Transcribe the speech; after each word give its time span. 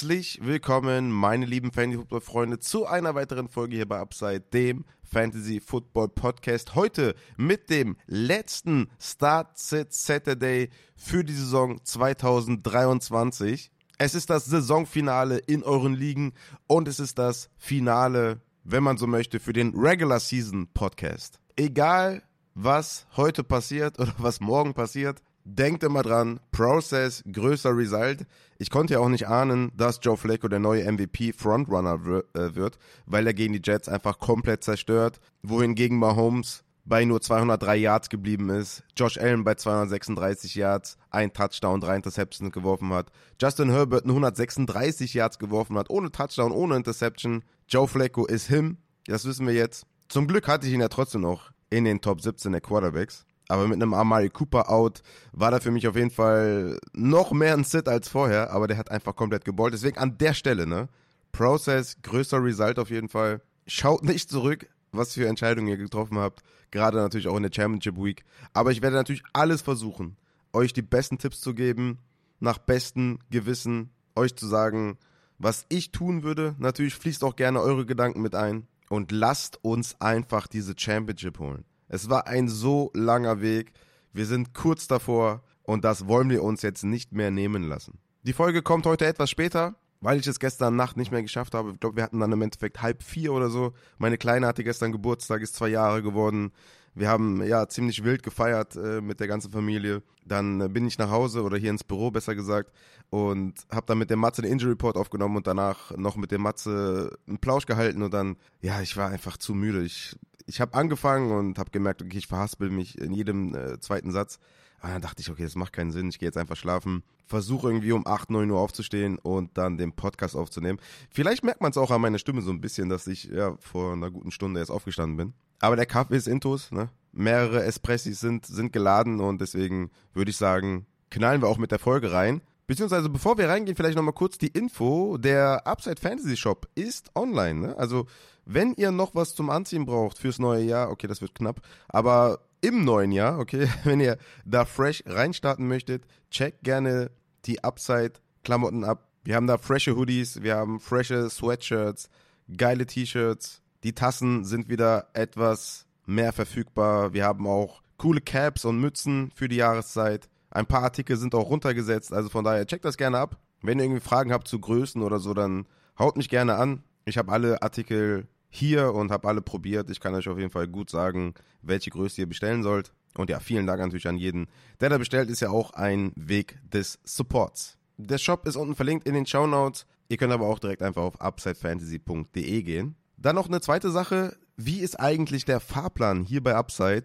Herzlich 0.00 0.38
willkommen, 0.40 1.10
meine 1.10 1.44
lieben 1.44 1.72
Fantasy-Football-Freunde, 1.72 2.58
zu 2.58 2.86
einer 2.86 3.14
weiteren 3.14 3.50
Folge 3.50 3.76
hier 3.76 3.86
bei 3.86 3.98
Upside, 3.98 4.40
dem 4.40 4.86
Fantasy-Football-Podcast. 5.02 6.74
Heute 6.74 7.14
mit 7.36 7.68
dem 7.68 7.98
letzten 8.06 8.88
Start-Sit-Saturday 8.98 10.70
für 10.96 11.22
die 11.22 11.34
Saison 11.34 11.84
2023. 11.84 13.70
Es 13.98 14.14
ist 14.14 14.30
das 14.30 14.46
Saisonfinale 14.46 15.36
in 15.36 15.62
euren 15.62 15.92
Ligen 15.92 16.32
und 16.66 16.88
es 16.88 16.98
ist 16.98 17.18
das 17.18 17.50
Finale, 17.58 18.40
wenn 18.64 18.82
man 18.82 18.96
so 18.96 19.06
möchte, 19.06 19.38
für 19.38 19.52
den 19.52 19.74
Regular 19.76 20.18
Season 20.18 20.66
Podcast. 20.72 21.40
Egal, 21.56 22.22
was 22.54 23.06
heute 23.18 23.44
passiert 23.44 23.98
oder 23.98 24.14
was 24.16 24.40
morgen 24.40 24.72
passiert, 24.72 25.20
Denkt 25.52 25.82
immer 25.82 26.02
dran, 26.02 26.38
Process 26.52 27.24
größer 27.30 27.76
Result. 27.76 28.24
Ich 28.58 28.70
konnte 28.70 28.94
ja 28.94 29.00
auch 29.00 29.08
nicht 29.08 29.26
ahnen, 29.26 29.72
dass 29.76 29.98
Joe 30.00 30.16
Flacco 30.16 30.46
der 30.46 30.60
neue 30.60 30.90
MVP 30.90 31.32
Frontrunner 31.32 32.22
äh, 32.34 32.54
wird, 32.54 32.78
weil 33.06 33.26
er 33.26 33.34
gegen 33.34 33.54
die 33.54 33.62
Jets 33.62 33.88
einfach 33.88 34.20
komplett 34.20 34.62
zerstört. 34.62 35.18
Wohingegen 35.42 35.98
Mahomes 35.98 36.62
bei 36.84 37.04
nur 37.04 37.20
203 37.20 37.76
Yards 37.76 38.10
geblieben 38.10 38.48
ist, 38.48 38.84
Josh 38.96 39.18
Allen 39.18 39.42
bei 39.42 39.56
236 39.56 40.54
Yards, 40.54 40.98
ein 41.10 41.32
Touchdown, 41.32 41.80
drei 41.80 41.96
Interceptions 41.96 42.52
geworfen 42.52 42.90
hat, 42.92 43.10
Justin 43.40 43.70
Herbert 43.70 44.04
136 44.04 45.14
Yards 45.14 45.40
geworfen 45.40 45.76
hat, 45.76 45.90
ohne 45.90 46.12
Touchdown, 46.12 46.52
ohne 46.52 46.76
Interception. 46.76 47.42
Joe 47.68 47.88
Flacco 47.88 48.24
ist 48.24 48.46
him, 48.46 48.76
das 49.06 49.24
wissen 49.24 49.48
wir 49.48 49.54
jetzt. 49.54 49.84
Zum 50.08 50.28
Glück 50.28 50.46
hatte 50.46 50.68
ich 50.68 50.72
ihn 50.72 50.80
ja 50.80 50.88
trotzdem 50.88 51.22
noch 51.22 51.50
in 51.70 51.84
den 51.84 52.00
Top 52.00 52.20
17 52.20 52.52
der 52.52 52.60
Quarterbacks. 52.60 53.24
Aber 53.50 53.66
mit 53.66 53.82
einem 53.82 53.94
Amari 53.94 54.30
Cooper 54.30 54.70
out 54.70 55.02
war 55.32 55.50
da 55.50 55.58
für 55.58 55.72
mich 55.72 55.88
auf 55.88 55.96
jeden 55.96 56.12
Fall 56.12 56.78
noch 56.92 57.32
mehr 57.32 57.54
ein 57.54 57.64
Sit 57.64 57.88
als 57.88 58.08
vorher, 58.08 58.52
aber 58.52 58.68
der 58.68 58.76
hat 58.76 58.92
einfach 58.92 59.16
komplett 59.16 59.44
geballt. 59.44 59.74
Deswegen 59.74 59.98
an 59.98 60.16
der 60.18 60.34
Stelle, 60.34 60.68
ne? 60.68 60.88
Process, 61.32 61.96
größer 62.02 62.42
Result 62.44 62.78
auf 62.78 62.90
jeden 62.90 63.08
Fall. 63.08 63.42
Schaut 63.66 64.04
nicht 64.04 64.30
zurück, 64.30 64.68
was 64.92 65.14
für 65.14 65.26
Entscheidungen 65.26 65.66
ihr 65.66 65.78
getroffen 65.78 66.16
habt. 66.16 66.44
Gerade 66.70 66.98
natürlich 66.98 67.26
auch 67.26 67.36
in 67.36 67.42
der 67.42 67.50
Championship 67.52 67.96
Week. 67.96 68.24
Aber 68.52 68.70
ich 68.70 68.82
werde 68.82 68.94
natürlich 68.94 69.24
alles 69.32 69.62
versuchen, 69.62 70.16
euch 70.52 70.72
die 70.72 70.82
besten 70.82 71.18
Tipps 71.18 71.40
zu 71.40 71.52
geben, 71.52 71.98
nach 72.38 72.58
bestem 72.58 73.18
Gewissen, 73.30 73.90
euch 74.14 74.36
zu 74.36 74.46
sagen, 74.46 74.96
was 75.38 75.66
ich 75.70 75.90
tun 75.90 76.22
würde. 76.22 76.54
Natürlich 76.58 76.94
fließt 76.94 77.24
auch 77.24 77.34
gerne 77.34 77.60
eure 77.60 77.84
Gedanken 77.84 78.22
mit 78.22 78.36
ein. 78.36 78.68
Und 78.88 79.10
lasst 79.10 79.58
uns 79.64 80.00
einfach 80.00 80.46
diese 80.46 80.74
Championship 80.76 81.40
holen. 81.40 81.64
Es 81.92 82.08
war 82.08 82.28
ein 82.28 82.48
so 82.48 82.92
langer 82.94 83.42
Weg. 83.42 83.72
Wir 84.12 84.24
sind 84.24 84.54
kurz 84.54 84.86
davor 84.86 85.42
und 85.64 85.84
das 85.84 86.06
wollen 86.06 86.30
wir 86.30 86.44
uns 86.44 86.62
jetzt 86.62 86.84
nicht 86.84 87.12
mehr 87.12 87.32
nehmen 87.32 87.64
lassen. 87.64 87.98
Die 88.22 88.32
Folge 88.32 88.62
kommt 88.62 88.86
heute 88.86 89.06
etwas 89.06 89.28
später, 89.28 89.74
weil 90.00 90.20
ich 90.20 90.26
es 90.28 90.38
gestern 90.38 90.76
Nacht 90.76 90.96
nicht 90.96 91.10
mehr 91.10 91.22
geschafft 91.22 91.52
habe. 91.52 91.72
Ich 91.72 91.80
glaube, 91.80 91.96
wir 91.96 92.04
hatten 92.04 92.20
dann 92.20 92.30
im 92.30 92.42
Endeffekt 92.42 92.80
halb 92.80 93.02
vier 93.02 93.32
oder 93.32 93.50
so. 93.50 93.72
Meine 93.98 94.18
Kleine 94.18 94.46
hatte 94.46 94.62
gestern 94.62 94.92
Geburtstag, 94.92 95.42
ist 95.42 95.56
zwei 95.56 95.68
Jahre 95.68 96.00
geworden. 96.00 96.52
Wir 96.94 97.08
haben 97.08 97.42
ja 97.44 97.66
ziemlich 97.68 98.04
wild 98.04 98.22
gefeiert 98.22 98.76
äh, 98.76 99.00
mit 99.00 99.18
der 99.18 99.26
ganzen 99.26 99.50
Familie. 99.50 100.02
Dann 100.24 100.60
äh, 100.60 100.68
bin 100.68 100.86
ich 100.86 100.96
nach 100.98 101.10
Hause 101.10 101.42
oder 101.42 101.56
hier 101.56 101.70
ins 101.70 101.84
Büro 101.84 102.12
besser 102.12 102.36
gesagt 102.36 102.72
und 103.10 103.54
habe 103.70 103.86
dann 103.86 103.98
mit 103.98 104.10
dem 104.10 104.20
Matze 104.20 104.42
den 104.42 104.52
Injury 104.52 104.72
Report 104.72 104.96
aufgenommen 104.96 105.36
und 105.36 105.46
danach 105.46 105.96
noch 105.96 106.16
mit 106.16 106.30
dem 106.30 106.42
Matze 106.42 107.18
einen 107.26 107.38
Plausch 107.38 107.66
gehalten 107.66 108.02
und 108.02 108.14
dann 108.14 108.36
ja, 108.60 108.80
ich 108.80 108.96
war 108.96 109.08
einfach 109.08 109.36
zu 109.36 109.54
müde. 109.54 109.82
Ich 109.82 110.16
ich 110.50 110.60
habe 110.60 110.74
angefangen 110.74 111.30
und 111.30 111.58
habe 111.58 111.70
gemerkt, 111.70 112.02
okay, 112.02 112.18
ich 112.18 112.26
verhaspel 112.26 112.70
mich 112.70 112.98
in 112.98 113.12
jedem 113.12 113.54
äh, 113.54 113.78
zweiten 113.78 114.10
Satz. 114.10 114.40
Aber 114.80 114.92
dann 114.92 115.02
dachte 115.02 115.20
ich, 115.20 115.30
okay, 115.30 115.44
das 115.44 115.54
macht 115.54 115.72
keinen 115.72 115.92
Sinn, 115.92 116.08
ich 116.08 116.18
gehe 116.18 116.26
jetzt 116.26 116.38
einfach 116.38 116.56
schlafen. 116.56 117.04
Versuche 117.26 117.68
irgendwie 117.68 117.92
um 117.92 118.04
8, 118.04 118.30
9 118.30 118.50
Uhr 118.50 118.58
aufzustehen 118.58 119.18
und 119.18 119.56
dann 119.56 119.78
den 119.78 119.92
Podcast 119.92 120.34
aufzunehmen. 120.34 120.80
Vielleicht 121.10 121.44
merkt 121.44 121.60
man 121.60 121.70
es 121.70 121.76
auch 121.76 121.92
an 121.92 122.00
meiner 122.00 122.18
Stimme 122.18 122.42
so 122.42 122.50
ein 122.50 122.60
bisschen, 122.60 122.88
dass 122.88 123.06
ich 123.06 123.24
ja 123.24 123.56
vor 123.60 123.92
einer 123.92 124.10
guten 124.10 124.32
Stunde 124.32 124.58
erst 124.58 124.72
aufgestanden 124.72 125.16
bin. 125.16 125.34
Aber 125.60 125.76
der 125.76 125.86
Kaffee 125.86 126.16
ist 126.16 126.26
intus, 126.26 126.72
ne? 126.72 126.88
Mehrere 127.12 127.62
Espressis 127.64 128.18
sind, 128.18 128.46
sind 128.46 128.72
geladen 128.72 129.20
und 129.20 129.40
deswegen 129.40 129.90
würde 130.14 130.30
ich 130.30 130.36
sagen, 130.36 130.86
knallen 131.10 131.42
wir 131.42 131.48
auch 131.48 131.58
mit 131.58 131.70
der 131.70 131.78
Folge 131.78 132.10
rein. 132.10 132.40
Beziehungsweise 132.66 133.08
bevor 133.08 133.36
wir 133.36 133.48
reingehen, 133.48 133.76
vielleicht 133.76 133.96
nochmal 133.96 134.14
kurz 134.14 134.38
die 134.38 134.46
Info. 134.46 135.18
Der 135.18 135.66
Upside 135.66 136.00
Fantasy 136.00 136.36
Shop 136.36 136.68
ist 136.74 137.10
online. 137.16 137.60
Ne? 137.60 137.76
Also 137.76 138.06
wenn 138.44 138.74
ihr 138.74 138.90
noch 138.90 139.14
was 139.14 139.34
zum 139.34 139.50
Anziehen 139.50 139.86
braucht 139.86 140.18
fürs 140.18 140.38
neue 140.38 140.62
Jahr, 140.62 140.90
okay, 140.90 141.06
das 141.06 141.20
wird 141.20 141.34
knapp, 141.34 141.60
aber 141.88 142.40
im 142.60 142.84
neuen 142.84 143.12
Jahr, 143.12 143.38
okay, 143.38 143.68
wenn 143.84 144.00
ihr 144.00 144.18
da 144.44 144.64
fresh 144.64 145.02
reinstarten 145.06 145.66
möchtet, 145.66 146.04
checkt 146.30 146.62
gerne 146.64 147.10
die 147.46 147.64
Upside 147.64 148.14
Klamotten 148.44 148.84
ab. 148.84 149.08
Wir 149.24 149.36
haben 149.36 149.46
da 149.46 149.58
frische 149.58 149.96
Hoodies, 149.96 150.42
wir 150.42 150.56
haben 150.56 150.80
frische 150.80 151.28
Sweatshirts, 151.28 152.08
geile 152.56 152.86
T-Shirts. 152.86 153.62
Die 153.82 153.94
Tassen 153.94 154.44
sind 154.44 154.68
wieder 154.68 155.08
etwas 155.12 155.86
mehr 156.06 156.32
verfügbar. 156.32 157.12
Wir 157.12 157.24
haben 157.24 157.46
auch 157.46 157.82
coole 157.96 158.20
Caps 158.20 158.64
und 158.64 158.80
Mützen 158.80 159.30
für 159.34 159.48
die 159.48 159.56
Jahreszeit. 159.56 160.28
Ein 160.50 160.66
paar 160.66 160.82
Artikel 160.82 161.16
sind 161.16 161.34
auch 161.34 161.50
runtergesetzt, 161.50 162.12
also 162.12 162.28
von 162.28 162.44
daher 162.44 162.66
checkt 162.66 162.84
das 162.84 162.96
gerne 162.96 163.18
ab. 163.18 163.38
Wenn 163.62 163.78
ihr 163.78 163.84
irgendwie 163.84 164.00
Fragen 164.00 164.32
habt 164.32 164.48
zu 164.48 164.58
Größen 164.58 165.02
oder 165.02 165.18
so, 165.18 165.34
dann 165.34 165.66
haut 165.98 166.16
mich 166.16 166.28
gerne 166.28 166.56
an. 166.56 166.82
Ich 167.10 167.18
habe 167.18 167.30
alle 167.30 167.60
Artikel 167.60 168.26
hier 168.48 168.94
und 168.94 169.10
habe 169.10 169.28
alle 169.28 169.42
probiert. 169.42 169.90
Ich 169.90 170.00
kann 170.00 170.14
euch 170.14 170.28
auf 170.28 170.38
jeden 170.38 170.50
Fall 170.50 170.66
gut 170.68 170.90
sagen, 170.90 171.34
welche 171.60 171.90
Größe 171.90 172.22
ihr 172.22 172.28
bestellen 172.28 172.62
sollt. 172.62 172.92
Und 173.16 173.28
ja, 173.28 173.40
vielen 173.40 173.66
Dank 173.66 173.80
natürlich 173.80 174.08
an 174.08 174.16
jeden, 174.16 174.46
der 174.80 174.88
da 174.88 174.98
bestellt, 174.98 175.28
ist 175.28 175.40
ja 175.40 175.50
auch 175.50 175.72
ein 175.72 176.12
Weg 176.16 176.58
des 176.70 176.98
Supports. 177.04 177.76
Der 177.98 178.18
Shop 178.18 178.46
ist 178.46 178.56
unten 178.56 178.74
verlinkt 178.74 179.06
in 179.06 179.14
den 179.14 179.26
Show 179.26 179.46
Notes. 179.46 179.86
Ihr 180.08 180.16
könnt 180.16 180.32
aber 180.32 180.46
auch 180.46 180.58
direkt 180.58 180.82
einfach 180.82 181.02
auf 181.02 181.20
upsidefantasy.de 181.20 182.62
gehen. 182.62 182.96
Dann 183.16 183.36
noch 183.36 183.48
eine 183.48 183.60
zweite 183.60 183.90
Sache. 183.90 184.36
Wie 184.56 184.80
ist 184.80 184.98
eigentlich 184.98 185.44
der 185.44 185.60
Fahrplan 185.60 186.24
hier 186.24 186.42
bei 186.42 186.54
Upside, 186.54 187.04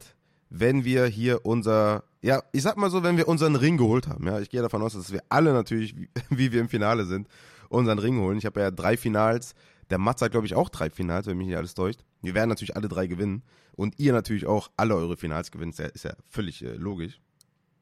wenn 0.50 0.86
wir 0.86 1.06
hier 1.06 1.46
unser 1.46 2.04
ja, 2.22 2.42
ich 2.54 2.64
sag 2.64 2.76
mal 2.76 2.90
so, 2.90 3.04
wenn 3.04 3.18
wir 3.18 3.28
unseren 3.28 3.56
Ring 3.56 3.78
geholt 3.78 4.08
haben, 4.08 4.26
ja, 4.26 4.40
ich 4.40 4.50
gehe 4.50 4.64
davon 4.64 4.82
aus, 4.82 4.94
dass 4.94 5.14
wir 5.14 5.22
alle 5.30 5.54
natürlich, 5.54 5.96
wie, 5.96 6.10
wie 6.30 6.52
wir 6.52 6.60
im 6.60 6.70
Finale 6.70 7.06
sind, 7.06 7.28
unseren 7.70 8.00
Ring 8.00 8.20
holen. 8.20 8.40
Ich 8.40 8.46
habe 8.46 8.62
ja 8.62 8.72
drei 8.72 8.98
Finals. 8.98 9.54
Der 9.90 9.98
Mats 9.98 10.22
hat, 10.22 10.32
glaube 10.32 10.48
ich, 10.48 10.56
auch 10.56 10.70
drei 10.70 10.90
Finals, 10.90 11.28
wenn 11.28 11.38
mich 11.38 11.48
nicht 11.48 11.58
alles 11.58 11.74
täuscht. 11.74 12.04
Wir 12.22 12.34
werden 12.34 12.50
natürlich 12.50 12.76
alle 12.76 12.88
drei 12.88 13.08
gewinnen. 13.08 13.44
Und 13.74 14.00
ihr 14.00 14.14
natürlich 14.14 14.46
auch 14.46 14.72
alle 14.78 14.96
eure 14.96 15.18
Finals 15.18 15.52
gewinnen. 15.52 15.72
Ist 15.72 16.04
ja, 16.04 16.14
völlig 16.30 16.64
äh, 16.64 16.76
logisch. 16.76 17.20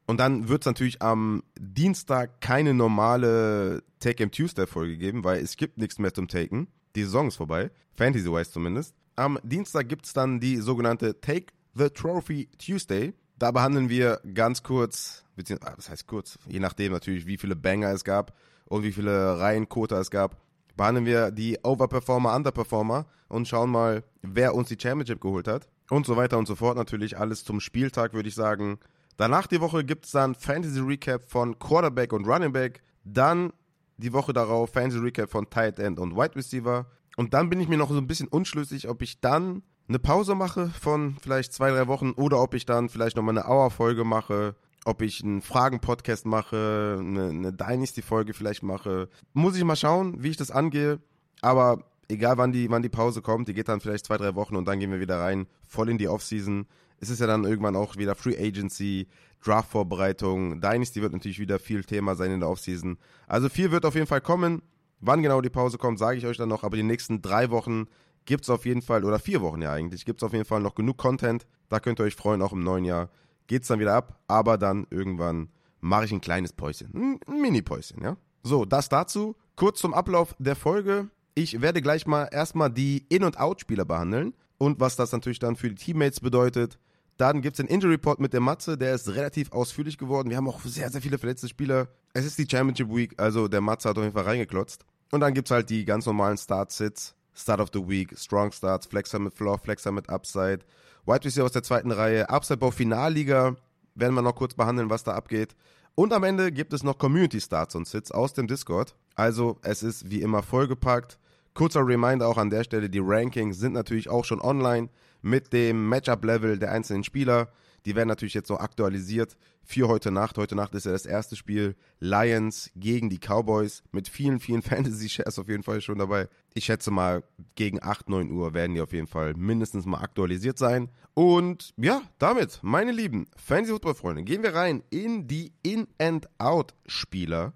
Und 0.05 0.19
dann 0.19 0.49
wird 0.49 0.63
es 0.63 0.65
natürlich 0.65 1.01
am 1.01 1.43
Dienstag 1.57 2.41
keine 2.41 2.73
normale 2.73 3.83
Take-Em 3.99 4.31
Tuesday-Folge 4.31 4.97
geben, 4.97 5.23
weil 5.23 5.41
es 5.41 5.55
gibt 5.55 5.77
nichts 5.77 5.97
mehr 5.97 6.13
zum 6.13 6.27
Taken. 6.27 6.67
Die 6.95 7.03
Saison 7.03 7.27
ist 7.27 7.37
vorbei. 7.37 7.71
Fantasy-wise 7.95 8.51
zumindest. 8.51 8.95
Am 9.15 9.39
Dienstag 9.43 9.87
gibt 9.87 10.05
es 10.05 10.13
dann 10.13 10.39
die 10.39 10.57
sogenannte 10.57 11.21
Take 11.21 11.53
the 11.75 11.89
Trophy 11.89 12.49
Tuesday. 12.57 13.13
Da 13.37 13.51
behandeln 13.51 13.89
wir 13.89 14.19
ganz 14.33 14.63
kurz, 14.63 15.23
beziehungsweise, 15.35 15.77
was 15.77 15.89
heißt 15.89 16.07
kurz, 16.07 16.37
je 16.47 16.59
nachdem 16.59 16.91
natürlich, 16.91 17.25
wie 17.25 17.37
viele 17.37 17.55
Banger 17.55 17.91
es 17.91 18.03
gab 18.03 18.35
und 18.65 18.83
wie 18.83 18.91
viele 18.91 19.39
Reihenquota 19.39 19.99
es 19.99 20.11
gab, 20.11 20.37
behandeln 20.75 21.05
wir 21.05 21.31
die 21.31 21.57
Overperformer, 21.63 22.35
Underperformer 22.35 23.05
und 23.27 23.47
schauen 23.47 23.69
mal, 23.69 24.03
wer 24.21 24.55
uns 24.55 24.69
die 24.69 24.77
Championship 24.79 25.21
geholt 25.21 25.47
hat 25.47 25.67
und 25.89 26.05
so 26.05 26.15
weiter 26.15 26.37
und 26.37 26.47
so 26.47 26.55
fort. 26.55 26.77
Natürlich 26.77 27.17
alles 27.17 27.43
zum 27.43 27.59
Spieltag, 27.59 28.13
würde 28.13 28.29
ich 28.29 28.35
sagen. 28.35 28.79
Danach 29.17 29.47
die 29.47 29.61
Woche 29.61 29.83
gibt 29.83 30.05
es 30.05 30.11
dann 30.11 30.35
Fantasy 30.35 30.79
Recap 30.79 31.23
von 31.29 31.59
Quarterback 31.59 32.13
und 32.13 32.27
Running 32.27 32.51
Back. 32.51 32.81
Dann 33.03 33.53
die 33.97 34.13
Woche 34.13 34.33
darauf 34.33 34.71
Fantasy 34.71 34.99
Recap 34.99 35.29
von 35.29 35.49
Tight 35.49 35.79
End 35.79 35.99
und 35.99 36.15
Wide 36.15 36.35
Receiver. 36.35 36.87
Und 37.15 37.33
dann 37.33 37.49
bin 37.49 37.59
ich 37.59 37.67
mir 37.67 37.77
noch 37.77 37.91
so 37.91 37.97
ein 37.97 38.07
bisschen 38.07 38.27
unschlüssig, 38.27 38.89
ob 38.89 39.01
ich 39.01 39.21
dann 39.21 39.61
eine 39.87 39.99
Pause 39.99 40.33
mache 40.33 40.69
von 40.69 41.17
vielleicht 41.21 41.53
zwei, 41.53 41.69
drei 41.71 41.87
Wochen 41.87 42.11
oder 42.11 42.41
ob 42.41 42.53
ich 42.53 42.65
dann 42.65 42.89
vielleicht 42.89 43.15
nochmal 43.17 43.37
eine 43.37 43.47
Hour-Folge 43.47 44.03
mache, 44.03 44.55
ob 44.85 45.01
ich 45.01 45.23
einen 45.23 45.41
Fragen-Podcast 45.41 46.25
mache, 46.25 46.97
eine, 46.99 47.29
eine 47.29 47.53
Dynasty-Folge 47.53 48.33
vielleicht 48.33 48.63
mache. 48.63 49.09
Muss 49.33 49.55
ich 49.55 49.63
mal 49.63 49.75
schauen, 49.75 50.21
wie 50.21 50.29
ich 50.29 50.37
das 50.37 50.51
angehe. 50.51 50.99
Aber 51.41 51.85
egal 52.09 52.37
wann 52.37 52.51
die, 52.51 52.69
wann 52.69 52.81
die 52.81 52.89
Pause 52.89 53.21
kommt, 53.21 53.47
die 53.47 53.53
geht 53.53 53.69
dann 53.69 53.79
vielleicht 53.79 54.05
zwei, 54.05 54.17
drei 54.17 54.35
Wochen 54.35 54.55
und 54.55 54.65
dann 54.65 54.79
gehen 54.79 54.91
wir 54.91 54.99
wieder 54.99 55.19
rein, 55.19 55.47
voll 55.67 55.89
in 55.89 55.97
die 55.97 56.07
Offseason. 56.07 56.67
Es 56.99 57.09
ist 57.09 57.19
ja 57.19 57.27
dann 57.27 57.43
irgendwann 57.43 57.75
auch 57.75 57.97
wieder 57.97 58.15
Free 58.15 58.37
Agency, 58.37 59.07
Draft-Vorbereitung. 59.43 60.61
Dynasty 60.61 61.01
wird 61.01 61.13
natürlich 61.13 61.39
wieder 61.39 61.59
viel 61.59 61.83
Thema 61.83 62.15
sein 62.15 62.31
in 62.31 62.39
der 62.39 62.49
Offseason. 62.49 62.97
Also 63.27 63.49
viel 63.49 63.71
wird 63.71 63.85
auf 63.85 63.95
jeden 63.95 64.07
Fall 64.07 64.21
kommen. 64.21 64.61
Wann 65.01 65.21
genau 65.21 65.41
die 65.41 65.49
Pause 65.49 65.77
kommt, 65.77 65.99
sage 65.99 66.17
ich 66.17 66.25
euch 66.25 66.37
dann 66.37 66.47
noch. 66.47 66.63
Aber 66.63 66.77
die 66.77 66.83
nächsten 66.83 67.21
drei 67.21 67.49
Wochen 67.49 67.87
gibt 68.25 68.43
es 68.43 68.49
auf 68.49 68.65
jeden 68.65 68.81
Fall, 68.81 69.03
oder 69.03 69.19
vier 69.19 69.41
Wochen 69.41 69.61
ja 69.61 69.73
eigentlich, 69.73 70.05
gibt 70.05 70.21
es 70.21 70.23
auf 70.25 70.31
jeden 70.31 70.45
Fall 70.45 70.61
noch 70.61 70.75
genug 70.75 70.97
Content. 70.97 71.45
Da 71.67 71.81
könnt 71.81 71.99
ihr 71.99 72.05
euch 72.05 72.15
freuen, 72.15 72.41
auch 72.41 72.53
im 72.53 72.63
neuen 72.63 72.85
Jahr. 72.85 73.09
Geht 73.47 73.63
es 73.63 73.67
dann 73.67 73.79
wieder 73.79 73.93
ab, 73.93 74.19
aber 74.27 74.57
dann 74.57 74.87
irgendwann 74.89 75.49
mache 75.81 76.05
ich 76.05 76.11
ein 76.11 76.21
kleines 76.21 76.53
Päuschen. 76.53 77.19
Ein 77.27 77.41
Mini-Päuschen, 77.41 78.01
ja. 78.01 78.17
So, 78.43 78.65
das 78.65 78.89
dazu. 78.89 79.35
Kurz 79.55 79.79
zum 79.79 79.93
Ablauf 79.93 80.35
der 80.39 80.55
Folge. 80.55 81.09
Ich 81.35 81.61
werde 81.61 81.81
gleich 81.81 82.05
mal 82.05 82.25
erstmal 82.31 82.71
die 82.71 83.05
In- 83.09 83.23
und 83.23 83.39
Out-Spieler 83.39 83.85
behandeln 83.85 84.33
und 84.57 84.79
was 84.79 84.95
das 84.95 85.11
natürlich 85.11 85.39
dann 85.39 85.55
für 85.55 85.69
die 85.69 85.75
Teammates 85.75 86.19
bedeutet. 86.19 86.79
Dann 87.17 87.41
gibt 87.41 87.55
es 87.55 87.65
den 87.65 87.67
Injury 87.67 87.93
Report 87.93 88.19
mit 88.19 88.33
der 88.33 88.39
Matze, 88.39 88.77
der 88.77 88.95
ist 88.95 89.09
relativ 89.09 89.51
ausführlich 89.51 89.97
geworden. 89.97 90.29
Wir 90.29 90.37
haben 90.37 90.47
auch 90.47 90.61
sehr, 90.61 90.89
sehr 90.89 91.01
viele 91.01 91.17
verletzte 91.17 91.47
Spieler. 91.47 91.87
Es 92.13 92.25
ist 92.25 92.37
die 92.37 92.47
Championship 92.49 92.89
Week, 92.89 93.13
also 93.17 93.47
der 93.47 93.61
Matze 93.61 93.89
hat 93.89 93.97
auf 93.97 94.03
jeden 94.03 94.15
Fall 94.15 94.25
reingeklotzt. 94.25 94.85
Und 95.11 95.19
dann 95.19 95.33
gibt 95.33 95.47
es 95.47 95.51
halt 95.51 95.69
die 95.69 95.85
ganz 95.85 96.05
normalen 96.05 96.37
Start-Sits. 96.37 97.15
Start 97.35 97.59
of 97.59 97.69
the 97.73 97.87
Week, 97.87 98.17
Strong 98.17 98.51
Starts, 98.51 98.85
Flexer 98.85 99.19
mit 99.19 99.33
Floor, 99.33 99.57
Flexer 99.57 99.91
mit 99.91 100.09
Upside. 100.09 100.59
White 101.05 101.25
Receiver 101.25 101.45
aus 101.45 101.51
der 101.51 101.63
zweiten 101.63 101.91
Reihe, 101.91 102.29
Upside 102.29 102.57
Bau 102.57 102.71
Finalliga, 102.71 103.55
werden 103.95 104.15
wir 104.15 104.21
noch 104.21 104.35
kurz 104.35 104.53
behandeln, 104.53 104.89
was 104.89 105.03
da 105.03 105.13
abgeht. 105.13 105.55
Und 105.95 106.13
am 106.13 106.23
Ende 106.23 106.51
gibt 106.51 106.73
es 106.73 106.83
noch 106.83 106.97
Community 106.97 107.39
Starts 107.39 107.75
und 107.75 107.87
Sits 107.87 108.11
aus 108.11 108.33
dem 108.33 108.47
Discord. 108.47 108.95
Also 109.15 109.59
es 109.61 109.83
ist 109.83 110.09
wie 110.09 110.21
immer 110.21 110.41
vollgepackt. 110.41 111.19
Kurzer 111.53 111.85
Reminder 111.85 112.27
auch 112.27 112.37
an 112.37 112.49
der 112.49 112.63
Stelle, 112.63 112.89
die 112.89 113.01
Rankings 113.01 113.59
sind 113.59 113.73
natürlich 113.73 114.09
auch 114.09 114.25
schon 114.25 114.41
online 114.41 114.89
mit 115.21 115.53
dem 115.53 115.87
Matchup-Level 115.87 116.57
der 116.57 116.71
einzelnen 116.71 117.03
Spieler. 117.03 117.49
Die 117.85 117.95
werden 117.95 118.07
natürlich 118.07 118.33
jetzt 118.33 118.49
noch 118.49 118.59
aktualisiert 118.59 119.35
für 119.63 119.87
heute 119.87 120.11
Nacht. 120.11 120.37
Heute 120.37 120.55
Nacht 120.55 120.73
ist 120.75 120.85
ja 120.85 120.91
das 120.91 121.05
erste 121.05 121.35
Spiel 121.35 121.75
Lions 121.99 122.71
gegen 122.75 123.09
die 123.09 123.19
Cowboys 123.19 123.83
mit 123.91 124.07
vielen, 124.07 124.39
vielen 124.39 124.61
Fantasy-Shares 124.63 125.39
auf 125.39 125.49
jeden 125.49 125.63
Fall 125.63 125.81
schon 125.81 125.97
dabei. 125.97 126.29
Ich 126.53 126.65
schätze 126.65 126.91
mal, 126.91 127.23
gegen 127.55 127.81
8, 127.81 128.09
9 128.09 128.31
Uhr 128.31 128.53
werden 128.53 128.75
die 128.75 128.81
auf 128.81 128.93
jeden 128.93 129.07
Fall 129.07 129.33
mindestens 129.33 129.85
mal 129.85 130.01
aktualisiert 130.01 130.57
sein. 130.57 130.89
Und 131.13 131.73
ja, 131.77 132.01
damit, 132.19 132.59
meine 132.61 132.91
lieben 132.91 133.25
Fantasy-Football-Freunde, 133.35 134.23
gehen 134.23 134.43
wir 134.43 134.55
rein 134.55 134.83
in 134.89 135.27
die 135.27 135.53
In-and-Out-Spieler. 135.63 137.53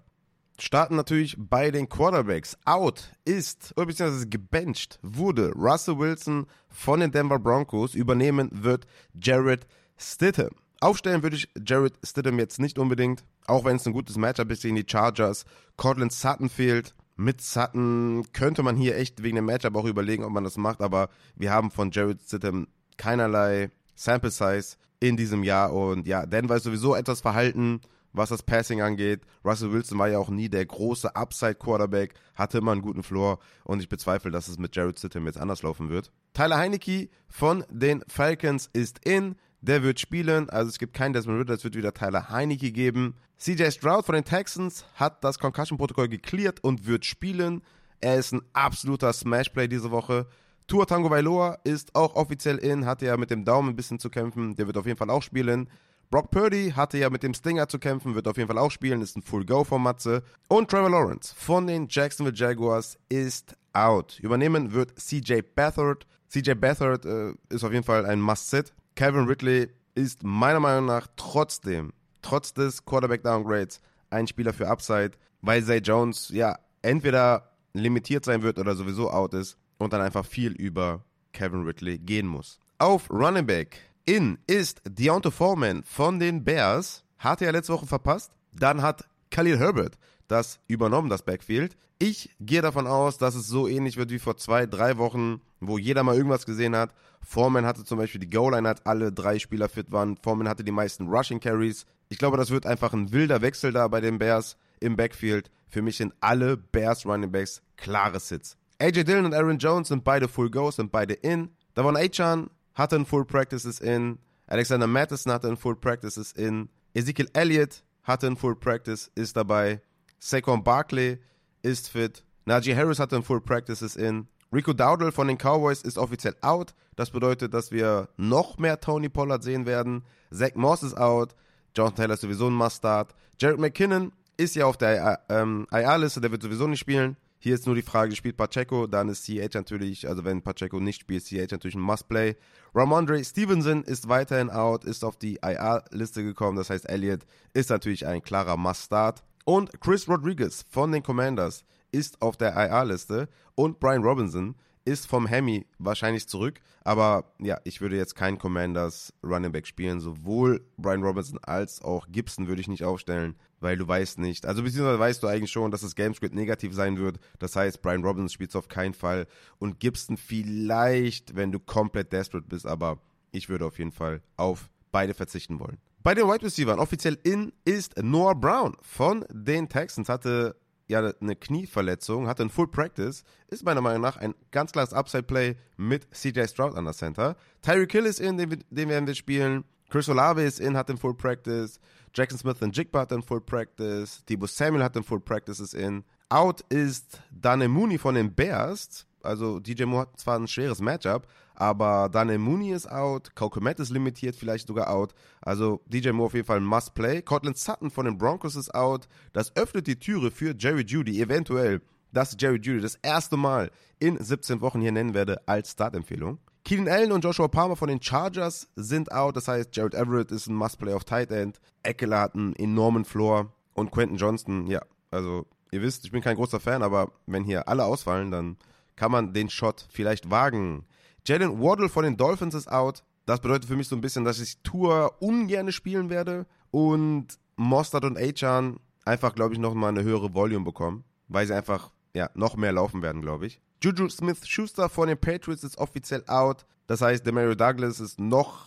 Starten 0.60 0.96
natürlich 0.96 1.36
bei 1.38 1.70
den 1.70 1.88
Quarterbacks. 1.88 2.58
Out 2.64 3.12
ist, 3.24 3.72
oder 3.76 3.86
beziehungsweise 3.86 4.28
gebencht 4.28 4.98
wurde 5.02 5.52
Russell 5.52 5.98
Wilson 5.98 6.46
von 6.68 6.98
den 6.98 7.12
Denver 7.12 7.38
Broncos. 7.38 7.94
Übernehmen 7.94 8.50
wird 8.52 8.86
Jared 9.14 9.68
Stidham. 9.98 10.50
Aufstellen 10.80 11.22
würde 11.22 11.36
ich 11.36 11.48
Jared 11.66 11.94
Stidham 12.04 12.38
jetzt 12.38 12.60
nicht 12.60 12.78
unbedingt, 12.78 13.24
auch 13.46 13.64
wenn 13.64 13.76
es 13.76 13.86
ein 13.86 13.92
gutes 13.92 14.16
Matchup 14.16 14.50
ist 14.50 14.62
gegen 14.62 14.76
die 14.76 14.86
Chargers. 14.88 15.44
Cortland 15.76 16.12
Sutton 16.12 16.48
fehlt. 16.48 16.94
Mit 17.16 17.40
Sutton 17.40 18.24
könnte 18.32 18.62
man 18.62 18.76
hier 18.76 18.96
echt 18.96 19.24
wegen 19.24 19.36
dem 19.36 19.46
Matchup 19.46 19.74
auch 19.74 19.86
überlegen, 19.86 20.22
ob 20.22 20.30
man 20.30 20.44
das 20.44 20.56
macht, 20.56 20.80
aber 20.80 21.08
wir 21.34 21.50
haben 21.50 21.72
von 21.72 21.90
Jared 21.90 22.20
Stidham 22.22 22.68
keinerlei 22.96 23.70
Sample 23.96 24.30
Size 24.30 24.76
in 25.00 25.16
diesem 25.16 25.42
Jahr 25.42 25.72
und 25.72 26.06
ja, 26.06 26.26
Denver 26.26 26.56
ist 26.56 26.62
sowieso 26.62 26.94
etwas 26.94 27.20
verhalten, 27.20 27.80
was 28.12 28.28
das 28.28 28.42
Passing 28.42 28.82
angeht. 28.82 29.22
Russell 29.44 29.72
Wilson 29.72 29.98
war 29.98 30.08
ja 30.08 30.18
auch 30.18 30.30
nie 30.30 30.48
der 30.48 30.64
große 30.64 31.14
Upside-Quarterback, 31.14 32.14
hatte 32.34 32.58
immer 32.58 32.72
einen 32.72 32.82
guten 32.82 33.02
Floor 33.02 33.38
und 33.64 33.80
ich 33.80 33.88
bezweifle, 33.88 34.30
dass 34.30 34.48
es 34.48 34.58
mit 34.58 34.74
Jared 34.76 34.98
Stidham 34.98 35.26
jetzt 35.26 35.38
anders 35.38 35.62
laufen 35.62 35.88
wird. 35.88 36.12
Tyler 36.34 36.58
Heinecke 36.58 37.08
von 37.28 37.64
den 37.70 38.04
Falcons 38.06 38.70
ist 38.72 39.04
in. 39.04 39.36
Der 39.60 39.82
wird 39.82 39.98
spielen, 39.98 40.48
also 40.50 40.68
es 40.68 40.78
gibt 40.78 40.94
keinen 40.94 41.12
Desmond 41.12 41.40
Ritter, 41.40 41.54
es 41.54 41.64
wird 41.64 41.74
wieder 41.74 41.92
Tyler 41.92 42.30
Heinecke 42.30 42.70
geben. 42.70 43.14
CJ 43.38 43.70
Stroud 43.70 44.06
von 44.06 44.14
den 44.14 44.24
Texans 44.24 44.84
hat 44.94 45.24
das 45.24 45.38
Concussion-Protokoll 45.38 46.08
geklärt 46.08 46.62
und 46.62 46.86
wird 46.86 47.04
spielen. 47.04 47.62
Er 48.00 48.16
ist 48.16 48.32
ein 48.32 48.42
absoluter 48.52 49.12
Smash-Play 49.12 49.68
diese 49.68 49.90
Woche. 49.90 50.26
Tua 50.68 50.84
Tango 50.84 51.08
Bailoa 51.08 51.58
ist 51.64 51.94
auch 51.94 52.14
offiziell 52.14 52.58
in, 52.58 52.86
hatte 52.86 53.06
ja 53.06 53.16
mit 53.16 53.30
dem 53.30 53.44
Daumen 53.44 53.70
ein 53.70 53.76
bisschen 53.76 53.98
zu 53.98 54.10
kämpfen, 54.10 54.54
der 54.54 54.66
wird 54.66 54.76
auf 54.76 54.86
jeden 54.86 54.98
Fall 54.98 55.10
auch 55.10 55.22
spielen. 55.22 55.68
Brock 56.10 56.30
Purdy 56.30 56.72
hatte 56.74 56.96
ja 56.98 57.10
mit 57.10 57.22
dem 57.22 57.34
Stinger 57.34 57.68
zu 57.68 57.78
kämpfen, 57.78 58.14
wird 58.14 58.28
auf 58.28 58.36
jeden 58.36 58.48
Fall 58.48 58.58
auch 58.58 58.70
spielen, 58.70 59.02
ist 59.02 59.16
ein 59.16 59.22
Full 59.22 59.44
Go 59.44 59.64
von 59.64 59.82
Matze. 59.82 60.22
Und 60.48 60.70
Trevor 60.70 60.90
Lawrence 60.90 61.34
von 61.36 61.66
den 61.66 61.86
Jacksonville 61.88 62.36
Jaguars 62.36 62.98
ist 63.08 63.56
out. 63.72 64.18
Übernehmen 64.20 64.72
wird 64.72 64.98
CJ 64.98 65.40
Beathard. 65.54 66.06
CJ 66.28 66.52
Beathard 66.52 67.04
äh, 67.04 67.32
ist 67.50 67.62
auf 67.64 67.72
jeden 67.72 67.84
Fall 67.84 68.06
ein 68.06 68.20
Must-Sit. 68.20 68.72
Kevin 68.98 69.26
Ridley 69.26 69.68
ist 69.94 70.24
meiner 70.24 70.58
Meinung 70.58 70.86
nach 70.86 71.06
trotzdem, 71.14 71.92
trotz 72.20 72.52
des 72.52 72.84
Quarterback-Downgrades, 72.84 73.80
ein 74.10 74.26
Spieler 74.26 74.52
für 74.52 74.66
Upside, 74.66 75.12
weil 75.40 75.62
Zay 75.62 75.78
Jones 75.78 76.30
ja 76.30 76.58
entweder 76.82 77.52
limitiert 77.74 78.24
sein 78.24 78.42
wird 78.42 78.58
oder 78.58 78.74
sowieso 78.74 79.08
out 79.08 79.34
ist 79.34 79.56
und 79.78 79.92
dann 79.92 80.00
einfach 80.00 80.26
viel 80.26 80.50
über 80.50 81.04
Kevin 81.32 81.62
Ridley 81.62 82.00
gehen 82.00 82.26
muss. 82.26 82.58
Auf 82.78 83.08
Running 83.08 83.46
Back 83.46 83.78
in 84.04 84.36
ist 84.48 84.82
Deontay 84.84 85.30
Foreman 85.30 85.84
von 85.84 86.18
den 86.18 86.42
Bears. 86.42 87.04
Hatte 87.18 87.46
er 87.46 87.52
letzte 87.52 87.74
Woche 87.74 87.86
verpasst. 87.86 88.32
Dann 88.52 88.82
hat 88.82 89.04
Khalil 89.30 89.60
Herbert 89.60 89.96
das 90.26 90.58
übernommen, 90.66 91.08
das 91.08 91.22
Backfield. 91.22 91.76
Ich 92.00 92.30
gehe 92.40 92.62
davon 92.62 92.88
aus, 92.88 93.16
dass 93.18 93.34
es 93.34 93.46
so 93.46 93.66
ähnlich 93.66 93.96
wird 93.96 94.10
wie 94.10 94.18
vor 94.18 94.36
zwei, 94.36 94.66
drei 94.66 94.98
Wochen, 94.98 95.40
wo 95.60 95.78
jeder 95.78 96.02
mal 96.02 96.16
irgendwas 96.16 96.46
gesehen 96.46 96.76
hat. 96.76 96.94
Foreman 97.22 97.66
hatte 97.66 97.84
zum 97.84 97.98
Beispiel 97.98 98.20
die 98.20 98.30
Goal-Line, 98.30 98.68
hat 98.68 98.86
alle 98.86 99.12
drei 99.12 99.38
Spieler 99.38 99.68
fit 99.68 99.90
waren. 99.90 100.16
Foreman 100.16 100.48
hatte 100.48 100.64
die 100.64 100.72
meisten 100.72 101.08
Rushing 101.08 101.40
Carries. 101.40 101.86
Ich 102.08 102.18
glaube, 102.18 102.36
das 102.36 102.50
wird 102.50 102.66
einfach 102.66 102.92
ein 102.92 103.12
wilder 103.12 103.42
Wechsel 103.42 103.72
da 103.72 103.88
bei 103.88 104.00
den 104.00 104.18
Bears 104.18 104.56
im 104.80 104.96
Backfield. 104.96 105.50
Für 105.68 105.82
mich 105.82 105.96
sind 105.96 106.14
alle 106.20 106.56
Bears 106.56 107.04
Running 107.04 107.30
Backs 107.30 107.62
klare 107.76 108.20
Sits. 108.20 108.56
AJ 108.78 109.04
Dillon 109.04 109.26
und 109.26 109.34
Aaron 109.34 109.58
Jones 109.58 109.88
sind 109.88 110.04
beide 110.04 110.28
Full 110.28 110.50
Goes, 110.50 110.76
sind 110.76 110.92
beide 110.92 111.14
in. 111.14 111.50
Davon 111.74 111.96
Achan 111.96 112.48
hatte 112.74 112.96
ein 112.96 113.06
Full 113.06 113.24
Practices 113.24 113.80
in. 113.80 114.18
Alexander 114.46 114.86
Mattison 114.86 115.32
hatte 115.32 115.48
ein 115.48 115.56
Full 115.56 115.76
Practices 115.76 116.32
in. 116.32 116.68
Ezekiel 116.94 117.28
Elliott 117.32 117.82
hatte 118.02 118.28
ein 118.28 118.36
Full 118.36 118.56
Practice, 118.56 119.10
ist 119.14 119.36
dabei. 119.36 119.82
Saquon 120.18 120.64
Barkley 120.64 121.18
ist 121.62 121.90
fit. 121.90 122.24
Najee 122.46 122.74
Harris 122.74 122.98
hatte 122.98 123.16
ein 123.16 123.22
Full 123.22 123.40
Practices 123.40 123.96
in. 123.96 124.26
Rico 124.52 124.72
Dowdle 124.72 125.12
von 125.12 125.28
den 125.28 125.36
Cowboys 125.36 125.82
ist 125.82 125.98
offiziell 125.98 126.34
out. 126.40 126.74
Das 126.96 127.10
bedeutet, 127.10 127.52
dass 127.52 127.70
wir 127.70 128.08
noch 128.16 128.58
mehr 128.58 128.80
Tony 128.80 129.08
Pollard 129.08 129.42
sehen 129.42 129.66
werden. 129.66 130.04
Zach 130.32 130.54
Moss 130.54 130.82
ist 130.82 130.96
out. 130.96 131.34
Jonathan 131.76 131.96
Taylor 131.96 132.14
ist 132.14 132.22
sowieso 132.22 132.48
ein 132.48 132.54
Must-Start. 132.54 133.14
Jared 133.38 133.60
McKinnon 133.60 134.12
ist 134.36 134.56
ja 134.56 134.66
auf 134.66 134.76
der 134.76 135.20
ähm, 135.28 135.66
IR-Liste, 135.70 136.20
der 136.20 136.30
wird 136.30 136.42
sowieso 136.42 136.66
nicht 136.66 136.80
spielen. 136.80 137.16
Hier 137.40 137.54
ist 137.54 137.66
nur 137.66 137.76
die 137.76 137.82
Frage, 137.82 138.16
spielt 138.16 138.36
Pacheco, 138.36 138.88
dann 138.88 139.08
ist 139.08 139.24
CH 139.24 139.54
natürlich, 139.54 140.08
also 140.08 140.24
wenn 140.24 140.42
Pacheco 140.42 140.80
nicht 140.80 141.02
spielt, 141.02 141.24
CH 141.24 141.52
natürlich 141.52 141.76
ein 141.76 141.80
Must-Play. 141.82 142.36
Ramondre 142.74 143.22
Stevenson 143.22 143.84
ist 143.84 144.08
weiterhin 144.08 144.50
out, 144.50 144.84
ist 144.84 145.04
auf 145.04 145.16
die 145.16 145.36
IR-Liste 145.36 146.24
gekommen, 146.24 146.56
das 146.56 146.70
heißt 146.70 146.88
Elliott 146.88 147.20
ist 147.52 147.70
natürlich 147.70 148.06
ein 148.06 148.22
klarer 148.22 148.56
Must-Start. 148.56 149.22
Und 149.44 149.80
Chris 149.80 150.08
Rodriguez 150.08 150.64
von 150.68 150.90
den 150.90 151.02
Commanders 151.02 151.64
ist 151.92 152.22
auf 152.22 152.36
der 152.36 152.54
IR-Liste 152.54 153.28
und 153.54 153.80
Brian 153.80 154.02
Robinson 154.02 154.54
ist 154.88 155.06
vom 155.06 155.26
Hemi 155.26 155.66
wahrscheinlich 155.78 156.28
zurück. 156.28 156.60
Aber 156.82 157.34
ja, 157.38 157.58
ich 157.64 157.82
würde 157.82 157.96
jetzt 157.96 158.14
keinen 158.14 158.38
Commanders 158.38 159.12
Running 159.22 159.52
Back 159.52 159.66
spielen. 159.66 160.00
Sowohl 160.00 160.64
Brian 160.78 161.02
Robinson 161.02 161.38
als 161.42 161.82
auch 161.82 162.06
Gibson 162.10 162.48
würde 162.48 162.62
ich 162.62 162.68
nicht 162.68 162.84
aufstellen, 162.84 163.36
weil 163.60 163.76
du 163.76 163.86
weißt 163.86 164.18
nicht. 164.18 164.46
Also 164.46 164.62
beziehungsweise 164.62 164.98
weißt 164.98 165.22
du 165.22 165.26
eigentlich 165.26 165.52
schon, 165.52 165.70
dass 165.70 165.82
das 165.82 165.94
Gamescript 165.94 166.34
negativ 166.34 166.72
sein 166.72 166.96
wird. 166.98 167.18
Das 167.38 167.54
heißt, 167.54 167.82
Brian 167.82 168.02
Robinson 168.02 168.30
spielt 168.30 168.50
es 168.50 168.56
auf 168.56 168.68
keinen 168.68 168.94
Fall. 168.94 169.26
Und 169.58 169.78
Gibson 169.78 170.16
vielleicht, 170.16 171.36
wenn 171.36 171.52
du 171.52 171.60
komplett 171.60 172.10
desperate 172.12 172.46
bist. 172.48 172.66
Aber 172.66 172.98
ich 173.30 173.50
würde 173.50 173.66
auf 173.66 173.78
jeden 173.78 173.92
Fall 173.92 174.22
auf 174.38 174.70
beide 174.90 175.12
verzichten 175.12 175.60
wollen. 175.60 175.76
Bei 176.02 176.14
den 176.14 176.26
Wide 176.26 176.46
Receivers 176.46 176.78
offiziell 176.78 177.18
in 177.24 177.52
ist 177.66 177.98
Noah 178.02 178.34
Brown 178.34 178.74
von 178.80 179.26
den 179.30 179.68
Texans. 179.68 180.08
Hatte 180.08 180.56
ja 180.88 181.12
eine 181.20 181.36
Knieverletzung, 181.36 182.26
hatte 182.26 182.42
ein 182.42 182.50
Full 182.50 182.68
Practice, 182.68 183.22
ist 183.48 183.64
meiner 183.64 183.80
Meinung 183.80 184.02
nach 184.02 184.16
ein 184.16 184.34
ganz 184.50 184.72
klares 184.72 184.92
Upside-Play 184.92 185.56
mit 185.76 186.08
CJ 186.14 186.46
Stroud 186.46 186.74
an 186.74 186.84
der 186.84 186.94
Center. 186.94 187.36
Tyreek 187.62 187.92
Hill 187.92 188.06
ist 188.06 188.20
in, 188.20 188.38
den, 188.38 188.64
den 188.70 188.88
werden 188.88 189.06
wir 189.06 189.14
spielen. 189.14 189.64
Chris 189.90 190.08
Olave 190.08 190.42
ist 190.42 190.60
in, 190.60 190.76
hat 190.76 190.88
den 190.88 190.98
Full 190.98 191.14
Practice. 191.14 191.78
Jackson 192.14 192.38
Smith 192.38 192.60
und 192.60 192.76
Jigba 192.76 193.00
hat 193.00 193.10
den 193.10 193.22
Full 193.22 193.42
Practice. 193.42 194.24
Debo 194.28 194.46
Samuel 194.46 194.82
hat 194.82 194.96
den 194.96 195.04
Full 195.04 195.20
Practice 195.20 195.60
ist 195.60 195.74
in. 195.74 196.04
Out 196.30 196.62
ist 196.68 197.20
Dane 197.30 197.68
Mooney 197.68 197.98
von 197.98 198.14
den 198.14 198.34
Bears. 198.34 199.06
Also 199.22 199.60
DJ 199.60 199.84
Moore 199.84 200.02
hat 200.02 200.18
zwar 200.20 200.38
ein 200.38 200.46
schweres 200.46 200.80
Matchup, 200.80 201.26
aber 201.58 202.08
Daniel 202.08 202.38
Mooney 202.38 202.72
ist 202.72 202.90
out, 202.90 203.34
Kaukomet 203.34 203.80
ist 203.80 203.90
limitiert, 203.90 204.36
vielleicht 204.36 204.68
sogar 204.68 204.90
out. 204.90 205.12
Also 205.40 205.80
DJ 205.86 206.10
Moore 206.10 206.26
auf 206.26 206.34
jeden 206.34 206.46
Fall 206.46 206.58
ein 206.58 206.64
Must-Play. 206.64 207.22
Cortland 207.22 207.58
Sutton 207.58 207.90
von 207.90 208.04
den 208.06 208.16
Broncos 208.16 208.54
ist 208.54 208.72
out. 208.74 209.08
Das 209.32 209.56
öffnet 209.56 209.88
die 209.88 209.98
Türe 209.98 210.30
für 210.30 210.54
Jerry 210.56 210.84
Judy, 210.86 211.20
eventuell, 211.20 211.80
dass 212.12 212.36
Jerry 212.38 212.58
Judy 212.58 212.80
das 212.80 212.94
erste 213.02 213.36
Mal 213.36 213.72
in 213.98 214.22
17 214.22 214.60
Wochen 214.60 214.80
hier 214.80 214.92
nennen 214.92 215.14
werde 215.14 215.46
als 215.48 215.72
Startempfehlung. 215.72 216.38
Keenan 216.64 216.88
Allen 216.88 217.12
und 217.12 217.24
Joshua 217.24 217.48
Palmer 217.48 217.76
von 217.76 217.88
den 217.88 218.00
Chargers 218.00 218.68
sind 218.76 219.10
out. 219.10 219.36
Das 219.36 219.48
heißt, 219.48 219.74
Jared 219.74 219.94
Everett 219.94 220.30
ist 220.30 220.46
ein 220.46 220.54
Must-Play 220.54 220.92
auf 220.92 221.04
Tight 221.04 221.32
End. 221.32 221.60
Eckler 221.82 222.20
hat 222.20 222.34
einen 222.34 222.54
enormen 222.54 223.04
Floor. 223.04 223.52
Und 223.74 223.90
Quentin 223.90 224.16
Johnston, 224.16 224.66
ja, 224.66 224.82
also 225.10 225.46
ihr 225.72 225.82
wisst, 225.82 226.04
ich 226.04 226.12
bin 226.12 226.22
kein 226.22 226.36
großer 226.36 226.60
Fan, 226.60 226.82
aber 226.82 227.10
wenn 227.26 227.44
hier 227.44 227.68
alle 227.68 227.84
ausfallen, 227.84 228.30
dann 228.30 228.58
kann 228.96 229.12
man 229.12 229.32
den 229.32 229.48
Shot 229.48 229.86
vielleicht 229.90 230.30
wagen. 230.30 230.84
Jalen 231.26 231.60
Waddle 231.60 231.88
von 231.88 232.04
den 232.04 232.16
Dolphins 232.16 232.54
ist 232.54 232.70
out. 232.70 233.02
Das 233.26 233.40
bedeutet 233.40 233.66
für 233.66 233.76
mich 233.76 233.88
so 233.88 233.96
ein 233.96 234.00
bisschen, 234.00 234.24
dass 234.24 234.40
ich 234.40 234.62
Tour 234.62 235.16
ungern 235.20 235.70
spielen 235.72 236.08
werde 236.08 236.46
und 236.70 237.38
Mostard 237.56 238.04
und 238.04 238.16
Achan 238.16 238.80
einfach, 239.04 239.34
glaube 239.34 239.54
ich, 239.54 239.60
nochmal 239.60 239.90
eine 239.90 240.02
höhere 240.02 240.32
Volume 240.34 240.64
bekommen, 240.64 241.04
weil 241.28 241.46
sie 241.46 241.54
einfach 241.54 241.92
ja, 242.14 242.30
noch 242.34 242.56
mehr 242.56 242.72
laufen 242.72 243.02
werden, 243.02 243.20
glaube 243.20 243.46
ich. 243.46 243.60
Juju 243.82 244.08
Smith-Schuster 244.08 244.88
von 244.88 245.08
den 245.08 245.18
Patriots 245.18 245.62
ist 245.62 245.78
offiziell 245.78 246.24
out. 246.26 246.64
Das 246.86 247.02
heißt, 247.02 247.24
der 247.24 247.32
Mario 247.32 247.54
Douglas 247.54 248.00
ist 248.00 248.18
noch 248.18 248.66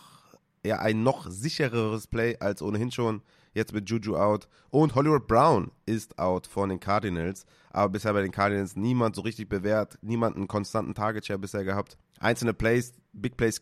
ja 0.64 0.78
ein 0.78 1.02
noch 1.02 1.28
sichereres 1.28 2.06
Play 2.06 2.36
als 2.38 2.62
ohnehin 2.62 2.90
schon. 2.90 3.22
Jetzt 3.54 3.72
mit 3.72 3.88
Juju 3.88 4.16
out. 4.16 4.48
Und 4.70 4.94
Hollywood 4.94 5.26
Brown 5.26 5.70
ist 5.86 6.18
out 6.18 6.46
von 6.46 6.68
den 6.68 6.80
Cardinals. 6.80 7.44
Aber 7.70 7.90
bisher 7.90 8.12
bei 8.12 8.22
den 8.22 8.32
Cardinals 8.32 8.76
niemand 8.76 9.16
so 9.16 9.22
richtig 9.22 9.48
bewährt. 9.48 9.98
Niemand 10.02 10.36
einen 10.36 10.48
konstanten 10.48 10.94
Target 10.94 11.26
Share 11.26 11.38
bisher 11.38 11.64
gehabt. 11.64 11.96
Einzelne 12.20 12.54
Plays, 12.54 12.92
Big 13.12 13.36
Plays, 13.36 13.58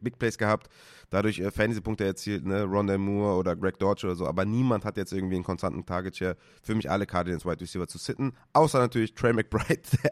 Big 0.00 0.18
Plays 0.18 0.36
gehabt. 0.36 0.68
Dadurch 1.10 1.38
äh, 1.38 1.50
Fantasy-Punkte 1.50 2.04
erzielt, 2.04 2.44
ne? 2.44 2.64
Rondell 2.64 2.98
Moore 2.98 3.36
oder 3.36 3.56
Greg 3.56 3.78
Dodge 3.78 4.06
oder 4.06 4.16
so. 4.16 4.26
Aber 4.26 4.44
niemand 4.44 4.84
hat 4.84 4.96
jetzt 4.96 5.12
irgendwie 5.12 5.36
einen 5.36 5.44
konstanten 5.44 5.84
Target 5.86 6.16
Share. 6.16 6.36
Für 6.62 6.74
mich 6.74 6.90
alle 6.90 7.06
Cardinals 7.06 7.44
Wide 7.44 7.60
Receiver 7.60 7.88
zu 7.88 7.98
sitten. 7.98 8.32
Außer 8.52 8.78
natürlich 8.78 9.14
Trey 9.14 9.32
McBride, 9.32 9.82
der 10.04 10.10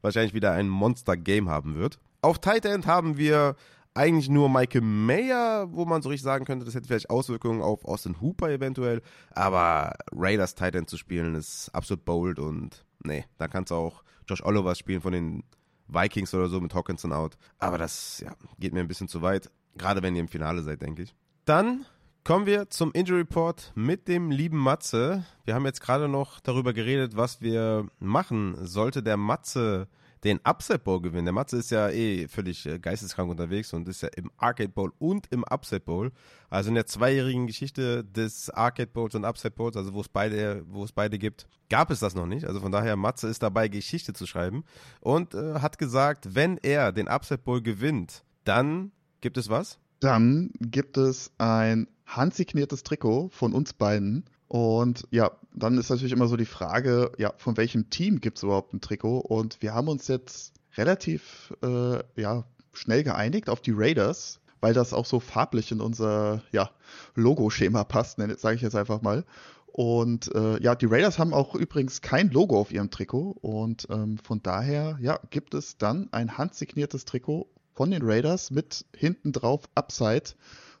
wahrscheinlich 0.00 0.34
wieder 0.34 0.52
ein 0.52 0.68
Monster-Game 0.68 1.48
haben 1.48 1.74
wird. 1.74 1.98
Auf 2.20 2.38
Tight 2.38 2.64
End 2.64 2.86
haben 2.86 3.18
wir 3.18 3.56
eigentlich 3.94 4.28
nur 4.28 4.48
Michael 4.48 4.82
Mayer, 4.82 5.68
wo 5.72 5.84
man 5.84 6.02
so 6.02 6.08
richtig 6.08 6.24
sagen 6.24 6.44
könnte, 6.44 6.64
das 6.64 6.74
hätte 6.74 6.88
vielleicht 6.88 7.10
Auswirkungen 7.10 7.62
auf 7.62 7.84
Austin 7.84 8.20
Hooper 8.20 8.50
eventuell. 8.50 9.02
Aber 9.30 9.94
Raiders 10.12 10.54
Tight 10.56 10.74
End 10.74 10.90
zu 10.90 10.96
spielen 10.96 11.34
ist 11.34 11.70
absolut 11.72 12.04
bold 12.04 12.38
und 12.38 12.84
nee, 13.04 13.24
da 13.38 13.48
kannst 13.48 13.70
du 13.70 13.76
auch 13.76 14.02
Josh 14.28 14.42
Oliver 14.44 14.74
spielen 14.74 15.00
von 15.00 15.12
den 15.12 15.44
Vikings 15.86 16.34
oder 16.34 16.48
so 16.48 16.60
mit 16.60 16.74
Hawkinson 16.74 17.12
out. 17.12 17.36
Aber 17.58 17.78
das 17.78 18.20
ja, 18.20 18.34
geht 18.58 18.72
mir 18.72 18.80
ein 18.80 18.88
bisschen 18.88 19.08
zu 19.08 19.22
weit, 19.22 19.50
gerade 19.76 20.02
wenn 20.02 20.16
ihr 20.16 20.22
im 20.22 20.28
Finale 20.28 20.62
seid, 20.62 20.82
denke 20.82 21.02
ich. 21.02 21.14
Dann 21.44 21.86
kommen 22.24 22.46
wir 22.46 22.70
zum 22.70 22.90
Injury 22.92 23.20
Report 23.20 23.70
mit 23.76 24.08
dem 24.08 24.30
lieben 24.30 24.58
Matze. 24.58 25.24
Wir 25.44 25.54
haben 25.54 25.66
jetzt 25.66 25.82
gerade 25.82 26.08
noch 26.08 26.40
darüber 26.40 26.72
geredet, 26.72 27.16
was 27.16 27.42
wir 27.42 27.86
machen, 28.00 28.56
sollte 28.66 29.02
der 29.02 29.18
Matze 29.18 29.88
den 30.24 30.40
Upset 30.48 30.84
Bowl 30.84 31.00
gewinnen. 31.00 31.26
Der 31.26 31.34
Matze 31.34 31.58
ist 31.58 31.70
ja 31.70 31.90
eh 31.90 32.26
völlig 32.28 32.64
äh, 32.66 32.78
geisteskrank 32.78 33.30
unterwegs 33.30 33.72
und 33.72 33.86
ist 33.88 34.02
ja 34.02 34.08
im 34.16 34.30
Arcade 34.38 34.70
Bowl 34.70 34.92
und 34.98 35.26
im 35.30 35.44
Upset 35.44 35.84
Bowl. 35.84 36.12
Also 36.48 36.70
in 36.70 36.74
der 36.74 36.86
zweijährigen 36.86 37.46
Geschichte 37.46 38.04
des 38.04 38.48
Arcade 38.50 38.90
Bowls 38.90 39.14
und 39.14 39.24
Upset 39.24 39.54
Bowls, 39.54 39.76
also 39.76 39.92
wo 39.92 40.00
es 40.00 40.08
beide, 40.08 40.64
wo 40.68 40.84
es 40.84 40.92
beide 40.92 41.18
gibt, 41.18 41.46
gab 41.68 41.90
es 41.90 42.00
das 42.00 42.14
noch 42.14 42.26
nicht. 42.26 42.46
Also 42.46 42.60
von 42.60 42.72
daher, 42.72 42.96
Matze 42.96 43.28
ist 43.28 43.42
dabei, 43.42 43.68
Geschichte 43.68 44.14
zu 44.14 44.26
schreiben 44.26 44.64
und 45.00 45.34
äh, 45.34 45.60
hat 45.60 45.78
gesagt, 45.78 46.34
wenn 46.34 46.58
er 46.58 46.92
den 46.92 47.08
Upset 47.08 47.44
Bowl 47.44 47.60
gewinnt, 47.60 48.24
dann 48.44 48.92
gibt 49.20 49.36
es 49.36 49.50
was? 49.50 49.78
Dann 50.00 50.50
gibt 50.60 50.96
es 50.96 51.32
ein 51.38 51.86
handsigniertes 52.06 52.82
Trikot 52.82 53.28
von 53.30 53.52
uns 53.52 53.72
beiden 53.72 54.24
und 54.48 55.06
ja, 55.10 55.32
dann 55.54 55.78
ist 55.78 55.90
natürlich 55.90 56.12
immer 56.12 56.28
so 56.28 56.36
die 56.36 56.44
Frage, 56.44 57.12
ja, 57.18 57.32
von 57.36 57.56
welchem 57.56 57.90
Team 57.90 58.20
gibt 58.20 58.36
es 58.38 58.42
überhaupt 58.42 58.72
ein 58.74 58.80
Trikot? 58.80 59.18
Und 59.20 59.62
wir 59.62 59.74
haben 59.74 59.88
uns 59.88 60.08
jetzt 60.08 60.52
relativ 60.76 61.52
äh, 61.62 61.98
ja, 62.20 62.44
schnell 62.72 63.04
geeinigt 63.04 63.48
auf 63.48 63.60
die 63.60 63.72
Raiders, 63.74 64.40
weil 64.60 64.74
das 64.74 64.92
auch 64.92 65.06
so 65.06 65.20
farblich 65.20 65.72
in 65.72 65.80
unser 65.80 66.42
ja, 66.52 66.70
Logo-Schema 67.14 67.84
passt, 67.84 68.18
sage 68.18 68.56
ich 68.56 68.62
jetzt 68.62 68.76
einfach 68.76 69.02
mal. 69.02 69.24
Und 69.66 70.32
äh, 70.34 70.62
ja, 70.62 70.76
die 70.76 70.86
Raiders 70.86 71.18
haben 71.18 71.34
auch 71.34 71.56
übrigens 71.56 72.00
kein 72.00 72.30
Logo 72.30 72.60
auf 72.60 72.70
ihrem 72.70 72.90
Trikot. 72.90 73.36
Und 73.40 73.88
ähm, 73.90 74.18
von 74.18 74.42
daher, 74.42 74.98
ja, 75.00 75.18
gibt 75.30 75.54
es 75.54 75.78
dann 75.78 76.08
ein 76.12 76.38
handsigniertes 76.38 77.06
Trikot 77.06 77.48
von 77.72 77.90
den 77.90 78.02
Raiders 78.02 78.50
mit 78.50 78.84
hinten 78.94 79.32
drauf 79.32 79.62
Upside. 79.74 80.34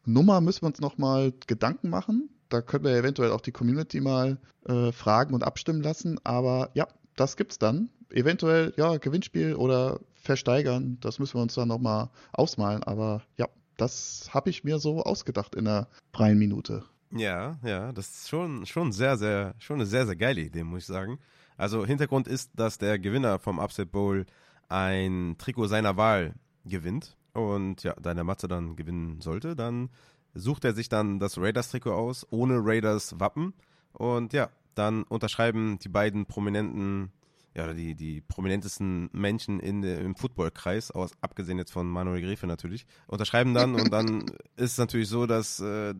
Nummer 0.04 0.40
müssen 0.40 0.62
wir 0.62 0.68
uns 0.68 0.80
nochmal 0.80 1.32
Gedanken 1.46 1.88
machen 1.88 2.28
da 2.48 2.60
können 2.60 2.84
wir 2.84 2.96
eventuell 2.96 3.30
auch 3.30 3.40
die 3.40 3.52
Community 3.52 4.00
mal 4.00 4.38
äh, 4.66 4.92
fragen 4.92 5.34
und 5.34 5.44
abstimmen 5.44 5.82
lassen. 5.82 6.18
Aber 6.24 6.70
ja, 6.74 6.86
das 7.16 7.36
gibt's 7.36 7.58
dann. 7.58 7.90
Eventuell, 8.10 8.72
ja, 8.76 8.96
Gewinnspiel 8.96 9.54
oder 9.54 10.00
versteigern, 10.14 10.98
das 11.00 11.18
müssen 11.18 11.34
wir 11.34 11.42
uns 11.42 11.54
dann 11.54 11.68
nochmal 11.68 12.10
ausmalen. 12.32 12.82
Aber 12.82 13.22
ja, 13.36 13.48
das 13.76 14.30
habe 14.32 14.50
ich 14.50 14.64
mir 14.64 14.78
so 14.78 15.02
ausgedacht 15.02 15.54
in 15.54 15.66
einer 15.66 15.88
freien 16.12 16.38
Minute. 16.38 16.84
Ja, 17.10 17.58
ja, 17.62 17.92
das 17.92 18.08
ist 18.08 18.28
schon, 18.28 18.66
schon 18.66 18.92
sehr, 18.92 19.16
sehr, 19.16 19.54
schon 19.58 19.76
eine 19.76 19.86
sehr, 19.86 20.06
sehr 20.06 20.16
geile 20.16 20.40
Idee, 20.40 20.64
muss 20.64 20.80
ich 20.80 20.86
sagen. 20.86 21.18
Also 21.56 21.86
Hintergrund 21.86 22.26
ist, 22.26 22.50
dass 22.54 22.78
der 22.78 22.98
Gewinner 22.98 23.38
vom 23.38 23.58
Upset 23.58 23.92
Bowl 23.92 24.26
ein 24.68 25.36
Trikot 25.38 25.68
seiner 25.68 25.96
Wahl 25.96 26.34
gewinnt. 26.64 27.16
Und 27.32 27.82
ja, 27.82 27.94
der 27.94 28.24
Matze 28.24 28.46
dann 28.46 28.76
gewinnen 28.76 29.20
sollte, 29.20 29.56
dann 29.56 29.90
sucht 30.34 30.64
er 30.64 30.74
sich 30.74 30.88
dann 30.88 31.18
das 31.18 31.38
Raiders-Trikot 31.38 31.92
aus, 31.92 32.26
ohne 32.30 32.58
Raiders-Wappen. 32.58 33.54
Und 33.92 34.32
ja, 34.32 34.50
dann 34.74 35.04
unterschreiben 35.04 35.78
die 35.78 35.88
beiden 35.88 36.26
prominenten, 36.26 37.12
ja, 37.54 37.72
die, 37.72 37.94
die 37.94 38.20
prominentesten 38.20 39.08
Menschen 39.12 39.60
in 39.60 39.82
im 39.82 40.16
Footballkreis, 40.16 40.90
aus, 40.90 41.12
abgesehen 41.20 41.58
jetzt 41.58 41.72
von 41.72 41.88
Manuel 41.88 42.20
Grefe 42.22 42.46
natürlich, 42.46 42.86
unterschreiben 43.06 43.54
dann 43.54 43.74
und 43.74 43.92
dann 43.92 44.22
ist 44.56 44.72
es 44.72 44.78
natürlich 44.78 45.08
so, 45.08 45.26
dass 45.26 45.60
äh, 45.60 45.94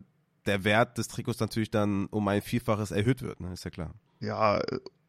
der 0.45 0.63
Wert 0.63 0.97
des 0.97 1.07
Trikots 1.07 1.39
natürlich 1.39 1.71
dann 1.71 2.07
um 2.07 2.27
ein 2.27 2.41
Vielfaches 2.41 2.91
erhöht 2.91 3.21
wird, 3.21 3.39
ne? 3.39 3.53
ist 3.53 3.63
ja 3.63 3.71
klar. 3.71 3.93
Ja, 4.19 4.61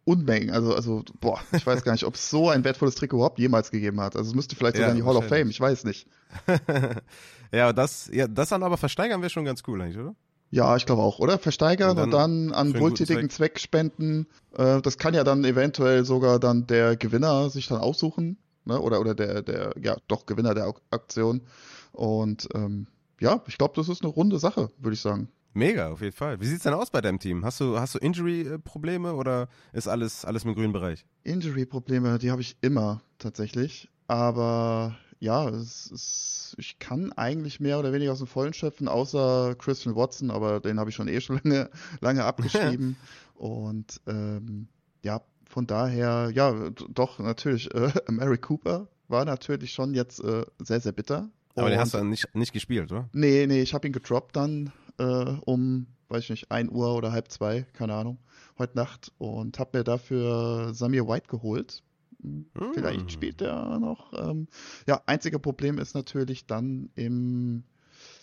Unmengen. 0.06 0.50
Also, 0.50 0.72
also, 0.72 1.02
boah, 1.20 1.40
ich 1.52 1.66
weiß 1.66 1.82
gar 1.82 1.92
nicht, 1.92 2.04
ob 2.04 2.14
es 2.14 2.30
so 2.30 2.48
ein 2.48 2.62
wertvolles 2.62 2.94
Trikot 2.94 3.16
überhaupt 3.16 3.38
jemals 3.40 3.72
gegeben 3.72 4.00
hat. 4.00 4.16
Also 4.16 4.30
es 4.30 4.36
müsste 4.36 4.54
vielleicht 4.54 4.76
sogar 4.76 4.90
ja, 4.90 4.94
in 4.94 5.00
die 5.00 5.06
Hall 5.06 5.16
of 5.16 5.26
Fame, 5.26 5.50
ich 5.50 5.60
weiß 5.60 5.84
nicht. 5.84 6.06
ja, 7.52 7.72
das, 7.72 8.08
ja, 8.12 8.28
das 8.28 8.50
dann 8.50 8.62
aber 8.62 8.76
versteigern 8.76 9.20
wir 9.20 9.28
schon 9.30 9.44
ganz 9.44 9.64
cool 9.66 9.82
eigentlich, 9.82 9.98
oder? 9.98 10.14
Ja, 10.50 10.76
ich 10.76 10.86
glaube 10.86 11.02
auch, 11.02 11.18
oder? 11.18 11.38
Versteigern 11.38 11.90
und 11.90 11.96
dann, 11.96 12.04
und 12.04 12.12
dann 12.12 12.52
an 12.52 12.80
wohltätigen 12.80 13.28
Zweck. 13.30 13.54
Zweck. 13.54 13.58
spenden. 13.58 14.26
Äh, 14.56 14.80
das 14.80 14.96
kann 14.96 15.12
ja 15.12 15.24
dann 15.24 15.44
eventuell 15.44 16.04
sogar 16.04 16.38
dann 16.38 16.68
der 16.68 16.94
Gewinner 16.94 17.50
sich 17.50 17.66
dann 17.66 17.78
aussuchen, 17.78 18.38
ne? 18.64 18.80
Oder, 18.80 19.00
oder 19.00 19.16
der, 19.16 19.42
der, 19.42 19.74
ja, 19.82 19.96
doch 20.06 20.24
Gewinner 20.26 20.54
der 20.54 20.72
Aktion. 20.90 21.42
Und 21.90 22.48
ähm, 22.54 22.86
ja, 23.20 23.42
ich 23.48 23.58
glaube, 23.58 23.74
das 23.74 23.88
ist 23.88 24.02
eine 24.02 24.12
runde 24.12 24.38
Sache, 24.38 24.70
würde 24.78 24.94
ich 24.94 25.00
sagen. 25.00 25.28
Mega, 25.56 25.88
auf 25.88 26.02
jeden 26.02 26.14
Fall. 26.14 26.38
Wie 26.38 26.44
sieht 26.44 26.58
es 26.58 26.64
denn 26.64 26.74
aus 26.74 26.90
bei 26.90 27.00
deinem 27.00 27.18
Team? 27.18 27.42
Hast 27.42 27.60
du, 27.60 27.80
hast 27.80 27.94
du 27.94 27.98
Injury-Probleme 27.98 29.14
oder 29.14 29.48
ist 29.72 29.88
alles, 29.88 30.26
alles 30.26 30.44
im 30.44 30.54
grünen 30.54 30.74
Bereich? 30.74 31.06
Injury-Probleme, 31.24 32.18
die 32.18 32.30
habe 32.30 32.42
ich 32.42 32.58
immer 32.60 33.00
tatsächlich. 33.16 33.88
Aber 34.06 34.98
ja, 35.18 35.48
es 35.48 35.86
ist, 35.86 36.56
ich 36.58 36.78
kann 36.78 37.10
eigentlich 37.12 37.58
mehr 37.58 37.78
oder 37.78 37.94
weniger 37.94 38.12
aus 38.12 38.18
dem 38.18 38.26
Vollen 38.26 38.52
schöpfen, 38.52 38.86
außer 38.86 39.54
Christian 39.58 39.96
Watson, 39.96 40.30
aber 40.30 40.60
den 40.60 40.78
habe 40.78 40.90
ich 40.90 40.96
schon 40.96 41.08
eh 41.08 41.22
schon 41.22 41.40
lange, 41.42 41.70
lange 42.02 42.24
abgeschrieben. 42.24 42.96
Und 43.34 44.02
ähm, 44.06 44.68
ja, 45.02 45.22
von 45.48 45.66
daher, 45.66 46.30
ja, 46.34 46.68
doch, 46.90 47.18
natürlich, 47.18 47.74
äh, 47.74 47.92
Mary 48.10 48.36
Cooper 48.36 48.88
war 49.08 49.24
natürlich 49.24 49.72
schon 49.72 49.94
jetzt 49.94 50.22
äh, 50.22 50.44
sehr, 50.58 50.80
sehr 50.80 50.92
bitter. 50.92 51.30
Aber 51.54 51.70
den 51.70 51.78
hast 51.78 51.94
du 51.94 51.98
dann 51.98 52.10
nicht, 52.10 52.34
nicht 52.34 52.52
gespielt, 52.52 52.92
oder? 52.92 53.08
Nee, 53.14 53.46
nee, 53.46 53.62
ich 53.62 53.72
habe 53.72 53.86
ihn 53.86 53.94
gedroppt 53.94 54.36
dann 54.36 54.70
äh, 54.98 55.36
um, 55.44 55.86
weiß 56.08 56.24
ich 56.24 56.30
nicht, 56.30 56.50
1 56.50 56.70
Uhr 56.70 56.94
oder 56.94 57.12
halb 57.12 57.30
zwei, 57.30 57.62
keine 57.72 57.94
Ahnung, 57.94 58.18
heute 58.58 58.76
Nacht 58.76 59.12
und 59.18 59.58
habe 59.58 59.78
mir 59.78 59.84
dafür 59.84 60.72
Samir 60.74 61.06
White 61.08 61.28
geholt. 61.28 61.82
Hm, 62.22 62.46
vielleicht 62.72 63.00
hm. 63.00 63.08
spielt 63.08 63.42
er 63.42 63.78
noch. 63.78 64.12
Ähm, 64.14 64.48
ja, 64.86 65.02
einzige 65.06 65.38
Problem 65.38 65.78
ist 65.78 65.94
natürlich 65.94 66.46
dann 66.46 66.90
im 66.94 67.64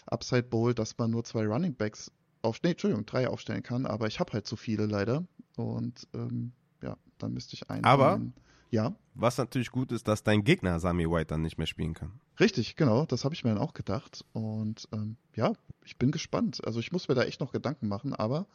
Upside 0.06 0.44
Bowl, 0.44 0.74
dass 0.74 0.98
man 0.98 1.12
nur 1.12 1.24
zwei 1.24 1.46
Running 1.46 1.76
Backs 1.76 2.12
auf, 2.42 2.62
nee, 2.64 2.72
Entschuldigung, 2.72 3.06
drei 3.06 3.28
aufstellen 3.28 3.64
kann, 3.64 3.86
aber 3.86 4.08
ich 4.08 4.20
habe 4.20 4.34
halt 4.34 4.46
zu 4.46 4.56
viele 4.56 4.86
leider. 4.86 5.24
Und 5.56 6.08
ähm, 6.14 6.52
ja, 6.82 6.98
dann 7.18 7.34
müsste 7.34 7.56
ich 7.56 7.70
einen. 7.70 7.86
Aber 7.86 8.22
ja. 8.74 8.96
Was 9.14 9.38
natürlich 9.38 9.70
gut 9.70 9.92
ist, 9.92 10.08
dass 10.08 10.24
dein 10.24 10.44
Gegner 10.44 10.80
Sami 10.80 11.08
White 11.08 11.28
dann 11.28 11.44
nicht 11.44 11.60
mehr 11.60 11.68
spielen 11.68 11.94
kann. 11.94 12.20
Richtig, 12.40 12.76
genau, 12.76 13.06
das 13.06 13.24
habe 13.24 13.36
ich 13.36 13.44
mir 13.44 13.52
dann 13.52 13.62
auch 13.62 13.76
gedacht. 13.76 14.26
Und 14.34 14.90
ähm, 14.92 15.18
ja, 15.36 15.54
ich 15.86 15.98
bin 16.00 16.12
gespannt. 16.12 16.66
Also 16.66 16.80
ich 16.80 16.92
muss 16.92 17.08
mir 17.08 17.14
da 17.14 17.22
echt 17.22 17.40
noch 17.40 17.52
Gedanken 17.52 17.88
machen, 17.88 18.16
aber 18.16 18.48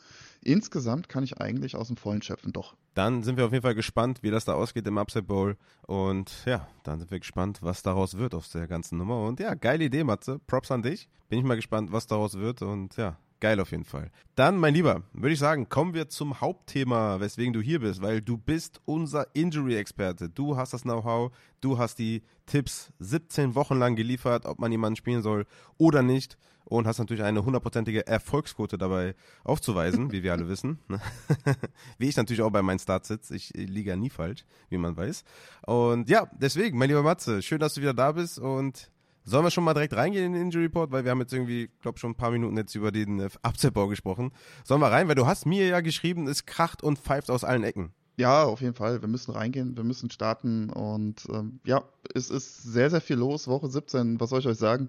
insgesamt 0.43 1.09
kann 1.09 1.23
ich 1.23 1.41
eigentlich 1.41 1.77
aus 1.77 1.87
dem 1.87 1.97
Vollen 1.97 2.21
schöpfen, 2.21 2.53
doch. 2.53 2.75
Dann 2.95 3.23
sind 3.23 3.37
wir 3.37 3.47
auf 3.47 3.53
jeden 3.53 3.63
Fall 3.63 3.77
gespannt, 3.77 4.25
wie 4.25 4.33
das 4.33 4.45
da 4.45 4.55
ausgeht 4.55 4.89
im 4.89 4.99
Upset 4.99 5.29
Bowl. 5.29 5.57
Und 5.87 6.45
ja, 6.45 6.67
dann 6.83 6.99
sind 6.99 7.13
wir 7.13 7.21
gespannt, 7.21 7.61
was 7.63 7.85
daraus 7.85 8.19
wird 8.19 8.35
aus 8.35 8.51
der 8.51 8.67
ganzen 8.67 8.99
Nummer. 8.99 9.25
Und 9.25 9.39
ja, 9.39 9.55
geile 9.55 9.85
Idee, 9.85 10.03
Matze. 10.03 10.41
Props 10.49 10.73
an 10.73 10.83
dich. 10.83 11.09
Bin 11.29 11.39
ich 11.39 11.45
mal 11.45 11.55
gespannt, 11.55 11.93
was 11.93 12.09
daraus 12.09 12.35
wird. 12.35 12.63
Und 12.63 12.97
ja, 12.97 13.17
Geil 13.40 13.61
auf 13.61 13.71
jeden 13.71 13.85
Fall. 13.85 14.11
Dann, 14.35 14.57
mein 14.57 14.75
Lieber, 14.75 15.04
würde 15.12 15.33
ich 15.33 15.38
sagen, 15.38 15.68
kommen 15.68 15.95
wir 15.95 16.09
zum 16.09 16.40
Hauptthema, 16.40 17.21
weswegen 17.21 17.52
du 17.52 17.61
hier 17.61 17.80
bist, 17.80 18.02
weil 18.02 18.21
du 18.21 18.37
bist 18.37 18.80
unser 18.85 19.28
Injury-Experte. 19.35 20.28
Du 20.28 20.57
hast 20.57 20.73
das 20.73 20.83
Know-how, 20.83 21.30
du 21.61 21.78
hast 21.78 22.00
die 22.00 22.23
Tipps 22.47 22.92
17 22.99 23.54
Wochen 23.54 23.78
lang 23.78 23.95
geliefert, 23.95 24.45
ob 24.45 24.59
man 24.59 24.73
jemanden 24.73 24.97
spielen 24.97 25.23
soll 25.23 25.47
oder 25.76 26.02
nicht 26.02 26.37
und 26.64 26.87
hast 26.87 26.99
natürlich 26.99 27.23
eine 27.23 27.45
hundertprozentige 27.45 28.07
Erfolgsquote 28.09 28.76
dabei 28.76 29.14
aufzuweisen, 29.45 30.11
wie 30.11 30.25
wir 30.25 30.33
alle 30.33 30.49
wissen. 30.49 30.80
wie 31.99 32.09
ich 32.09 32.16
natürlich 32.16 32.42
auch 32.42 32.50
bei 32.50 32.62
meinen 32.62 32.80
Starts 32.80 33.07
sitze. 33.07 33.37
Ich 33.37 33.50
liege 33.54 33.90
ja 33.90 33.97
nie 33.97 34.11
falsch, 34.11 34.45
wie 34.68 34.78
man 34.78 34.97
weiß. 34.97 35.23
Und 35.64 36.11
ja, 36.11 36.28
deswegen, 36.35 36.76
mein 36.76 36.88
lieber 36.88 37.04
Matze, 37.04 37.40
schön, 37.42 37.61
dass 37.61 37.75
du 37.75 37.83
wieder 37.83 37.95
da 37.95 38.12
bist 38.12 38.40
und 38.40 38.90
Sollen 39.29 39.45
wir 39.45 39.51
schon 39.51 39.65
mal 39.65 39.75
direkt 39.75 39.95
reingehen 39.95 40.25
in 40.25 40.33
den 40.33 40.43
Injury 40.43 40.65
Report, 40.65 40.91
weil 40.91 41.05
wir 41.05 41.11
haben 41.11 41.21
jetzt 41.21 41.35
irgendwie, 41.35 41.69
glaube 41.83 41.99
schon 41.99 42.13
ein 42.13 42.17
paar 42.17 42.31
Minuten 42.31 42.57
jetzt 42.57 42.75
über 42.75 42.91
den 42.91 43.21
äh, 43.21 43.29
Abzeitbau 43.43 43.87
gesprochen. 43.87 44.33
Sollen 44.65 44.81
wir 44.81 44.91
rein, 44.91 45.07
weil 45.07 45.17
du 45.17 45.27
hast 45.27 45.45
mir 45.45 45.67
ja 45.67 45.81
geschrieben, 45.81 46.27
es 46.27 46.47
kracht 46.47 46.83
und 46.83 46.99
pfeift 46.99 47.31
aus 47.31 47.45
allen 47.45 47.63
Ecken. 47.63 47.93
Ja, 48.17 48.45
auf 48.45 48.63
jeden 48.63 48.75
Fall. 48.75 49.01
Wir 49.03 49.09
müssen 49.09 49.31
reingehen, 49.33 49.77
wir 49.77 49.85
müssen 49.85 50.11
starten 50.11 50.71
und 50.71 51.27
ähm, 51.31 51.61
ja, 51.65 51.85
es 52.15 52.31
ist 52.31 52.65
sehr, 52.65 52.91
sehr 52.91 53.01
viel 53.01 53.17
los. 53.17 53.47
Woche 53.47 53.69
17, 53.69 54.19
was 54.19 54.31
soll 54.31 54.41
ich 54.41 54.47
euch 54.47 54.59
sagen? 54.59 54.89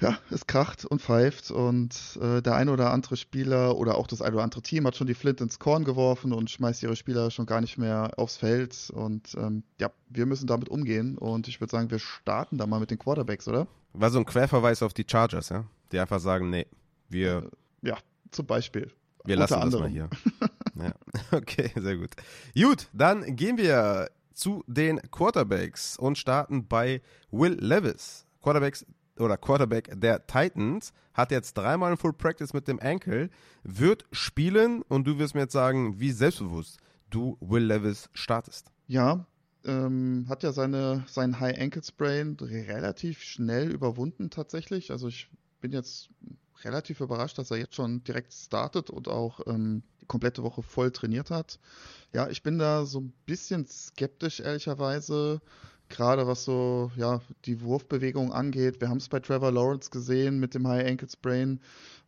Ja, 0.00 0.18
es 0.30 0.46
kracht 0.46 0.84
und 0.84 1.02
pfeift 1.02 1.50
und 1.50 2.18
äh, 2.20 2.40
der 2.40 2.54
eine 2.54 2.72
oder 2.72 2.90
andere 2.90 3.16
Spieler 3.16 3.76
oder 3.76 3.96
auch 3.96 4.06
das 4.06 4.22
eine 4.22 4.34
oder 4.34 4.44
andere 4.44 4.62
Team 4.62 4.86
hat 4.86 4.96
schon 4.96 5.06
die 5.06 5.14
Flint 5.14 5.40
ins 5.40 5.58
Korn 5.58 5.84
geworfen 5.84 6.32
und 6.32 6.50
schmeißt 6.50 6.82
ihre 6.82 6.96
Spieler 6.96 7.30
schon 7.30 7.46
gar 7.46 7.60
nicht 7.60 7.76
mehr 7.76 8.12
aufs 8.16 8.38
Feld. 8.38 8.90
Und 8.94 9.34
ähm, 9.34 9.62
ja, 9.78 9.90
wir 10.08 10.26
müssen 10.26 10.46
damit 10.46 10.68
umgehen 10.70 11.18
und 11.18 11.48
ich 11.48 11.60
würde 11.60 11.70
sagen, 11.70 11.90
wir 11.90 11.98
starten 11.98 12.56
da 12.56 12.66
mal 12.66 12.80
mit 12.80 12.90
den 12.90 12.98
Quarterbacks, 12.98 13.46
oder? 13.46 13.66
War 13.92 14.10
so 14.10 14.18
ein 14.18 14.24
Querverweis 14.24 14.82
auf 14.82 14.94
die 14.94 15.04
Chargers, 15.08 15.50
ja? 15.50 15.64
Die 15.92 15.98
einfach 15.98 16.20
sagen, 16.20 16.48
nee, 16.48 16.66
wir. 17.08 17.50
Äh, 17.82 17.88
ja, 17.88 17.98
zum 18.30 18.46
Beispiel. 18.46 18.90
Wir 19.24 19.36
lassen 19.36 19.60
das 19.60 19.78
mal 19.78 19.88
hier. 19.88 20.08
ja. 20.76 20.94
Okay, 21.32 21.70
sehr 21.76 21.96
gut. 21.96 22.10
Gut, 22.54 22.88
dann 22.92 23.36
gehen 23.36 23.58
wir 23.58 24.10
zu 24.32 24.64
den 24.66 25.00
Quarterbacks 25.10 25.98
und 25.98 26.16
starten 26.16 26.66
bei 26.66 27.02
Will 27.30 27.58
Levis. 27.60 28.24
Quarterbacks 28.42 28.86
oder 29.20 29.36
Quarterback 29.36 29.90
der 30.00 30.26
Titans, 30.26 30.92
hat 31.14 31.30
jetzt 31.30 31.54
dreimal 31.54 31.92
ein 31.92 31.96
Full 31.96 32.12
Practice 32.12 32.52
mit 32.52 32.68
dem 32.68 32.80
Ankle, 32.80 33.30
wird 33.62 34.04
spielen 34.12 34.82
und 34.82 35.06
du 35.06 35.18
wirst 35.18 35.34
mir 35.34 35.42
jetzt 35.42 35.52
sagen, 35.52 35.98
wie 35.98 36.12
selbstbewusst 36.12 36.78
du 37.10 37.36
Will 37.40 37.64
Levis 37.64 38.08
startest. 38.12 38.70
Ja, 38.86 39.26
ähm, 39.64 40.26
hat 40.28 40.42
ja 40.42 40.52
seine, 40.52 41.04
seinen 41.06 41.40
High 41.40 41.58
Ankle 41.58 41.82
Sprain 41.82 42.36
relativ 42.40 43.22
schnell 43.22 43.70
überwunden 43.70 44.30
tatsächlich. 44.30 44.90
Also 44.90 45.08
ich 45.08 45.28
bin 45.60 45.72
jetzt 45.72 46.08
relativ 46.64 47.00
überrascht, 47.00 47.38
dass 47.38 47.50
er 47.50 47.58
jetzt 47.58 47.74
schon 47.74 48.02
direkt 48.04 48.32
startet 48.32 48.90
und 48.90 49.08
auch 49.08 49.40
ähm, 49.46 49.82
die 50.00 50.06
komplette 50.06 50.42
Woche 50.42 50.62
voll 50.62 50.90
trainiert 50.90 51.30
hat. 51.30 51.58
Ja, 52.12 52.28
ich 52.28 52.42
bin 52.42 52.58
da 52.58 52.84
so 52.84 53.00
ein 53.00 53.12
bisschen 53.26 53.66
skeptisch, 53.66 54.40
ehrlicherweise 54.40 55.40
gerade 55.90 56.26
was 56.26 56.44
so 56.44 56.90
ja, 56.96 57.20
die 57.44 57.60
Wurfbewegung 57.60 58.32
angeht. 58.32 58.80
Wir 58.80 58.88
haben 58.88 58.98
es 58.98 59.08
bei 59.08 59.20
Trevor 59.20 59.52
Lawrence 59.52 59.90
gesehen 59.90 60.40
mit 60.40 60.54
dem 60.54 60.66
High 60.66 60.86
Ankle 60.86 61.08
Sprain. 61.08 61.60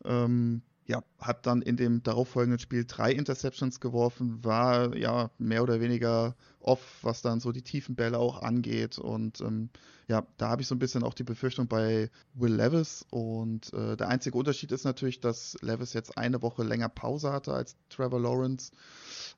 Ähm, 0.05 0.63
ja, 0.87 1.03
hat 1.19 1.47
dann 1.47 1.63
in 1.63 1.77
dem 1.77 2.03
darauffolgenden 2.03 2.59
Spiel 2.59 2.85
drei 2.85 3.13
Interceptions 3.13 3.79
geworfen, 3.79 4.45
war 4.45 4.97
ja 4.97 5.31
mehr 5.39 5.63
oder 5.63 5.81
weniger 5.81 6.35
off, 6.61 6.99
was 7.03 7.23
dann 7.23 7.41
so 7.41 7.53
die 7.53 7.63
tiefen 7.63 7.95
Bälle 7.95 8.19
auch 8.19 8.43
angeht. 8.43 8.99
Und 8.99 9.41
ähm, 9.41 9.71
ja, 10.09 10.27
da 10.39 10.49
habe 10.49 10.63
ich 10.63 10.69
so 10.69 10.75
ein 10.75 10.81
bisschen 10.81 11.05
auch 11.05 11.15
die 11.15 11.23
Befürchtung 11.25 11.69
bei 11.69 12.11
Will 12.35 12.55
Levis. 12.55 13.07
Und 13.11 13.73
äh, 13.75 13.97
der 13.97 14.09
einzige 14.09 14.37
Unterschied 14.37 14.73
ist 14.73 14.85
natürlich, 14.85 15.21
dass 15.21 15.57
Levis 15.63 15.93
jetzt 15.93 16.19
eine 16.19 16.43
Woche 16.43 16.65
länger 16.65 16.89
Pause 16.89 17.33
hatte 17.33 17.53
als 17.53 17.77
Trevor 17.89 18.21
Lawrence. 18.21 18.73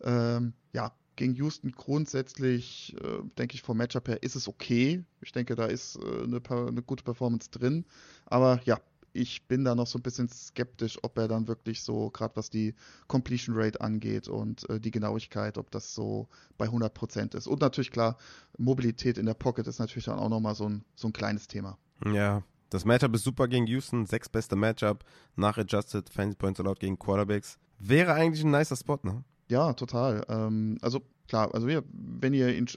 Ähm, 0.03 0.55
ja, 0.73 0.93
gegen 1.17 1.35
Houston 1.35 1.73
grundsätzlich, 1.73 2.95
äh, 3.03 3.23
denke 3.39 3.55
ich, 3.55 3.63
vom 3.63 3.77
Matchup 3.77 4.09
her 4.09 4.23
ist 4.23 4.37
es 4.37 4.49
okay. 4.49 5.05
Ich 5.21 5.33
denke, 5.33 5.55
da 5.55 5.67
ist 5.67 5.97
äh, 5.97 6.25
eine, 6.25 6.41
eine, 6.49 6.83
gute 6.83 7.05
Performance 7.05 7.51
drin. 7.51 7.85
Aber 8.27 8.61
ja, 8.65 8.81
ich 9.13 9.47
bin 9.47 9.65
da 9.65 9.75
noch 9.75 9.87
so 9.87 9.99
ein 9.99 10.03
bisschen 10.03 10.29
skeptisch, 10.29 10.99
ob 11.03 11.17
er 11.19 11.29
dann 11.29 11.47
wirklich 11.47 11.83
so, 11.83 12.11
gerade 12.11 12.37
was 12.37 12.51
die 12.51 12.75
Completion 13.07 13.57
Rate 13.57 13.81
angeht 13.81 14.29
und 14.29 14.69
äh, 14.69 14.81
die 14.81 14.91
Genauigkeit, 14.91 15.57
ob 15.57 15.71
das 15.71 15.95
so 15.95 16.29
bei 16.59 16.67
100% 16.67 17.37
ist. 17.37 17.47
Und 17.47 17.61
natürlich 17.61 17.93
klar, 17.93 18.17
Mobilität 18.59 19.17
in 19.17 19.27
der 19.27 19.35
Pocket 19.35 19.67
ist 19.67 19.79
natürlich 19.79 20.07
dann 20.07 20.19
auch 20.19 20.29
nochmal 20.29 20.55
so 20.55 20.69
ein, 20.69 20.85
so 20.97 21.09
ein 21.09 21.13
kleines 21.13 21.47
Thema. 21.47 21.79
Ja, 22.05 22.43
das 22.71 22.85
Matchup 22.85 23.15
ist 23.15 23.23
super 23.23 23.47
gegen 23.47 23.69
Houston, 23.69 24.05
sechs 24.05 24.29
beste 24.29 24.57
Matchup 24.57 25.05
nach 25.37 25.59
Adjusted 25.59 26.11
Fancy 26.11 26.37
Points 26.37 26.59
Allowed 26.59 26.81
gegen 26.81 26.99
Quarterbacks. 26.99 27.57
Wäre 27.79 28.15
eigentlich 28.15 28.45
ein 28.45 28.51
nicer 28.51 28.77
Spot, 28.77 28.99
ne? 29.05 29.23
Ja, 29.49 29.73
total. 29.73 30.25
Ähm, 30.29 30.79
also 30.81 31.03
klar, 31.29 31.55
also 31.55 31.67
wir, 31.67 31.85
wenn 31.93 32.35
ihr 32.35 32.55
ihn 32.55 32.69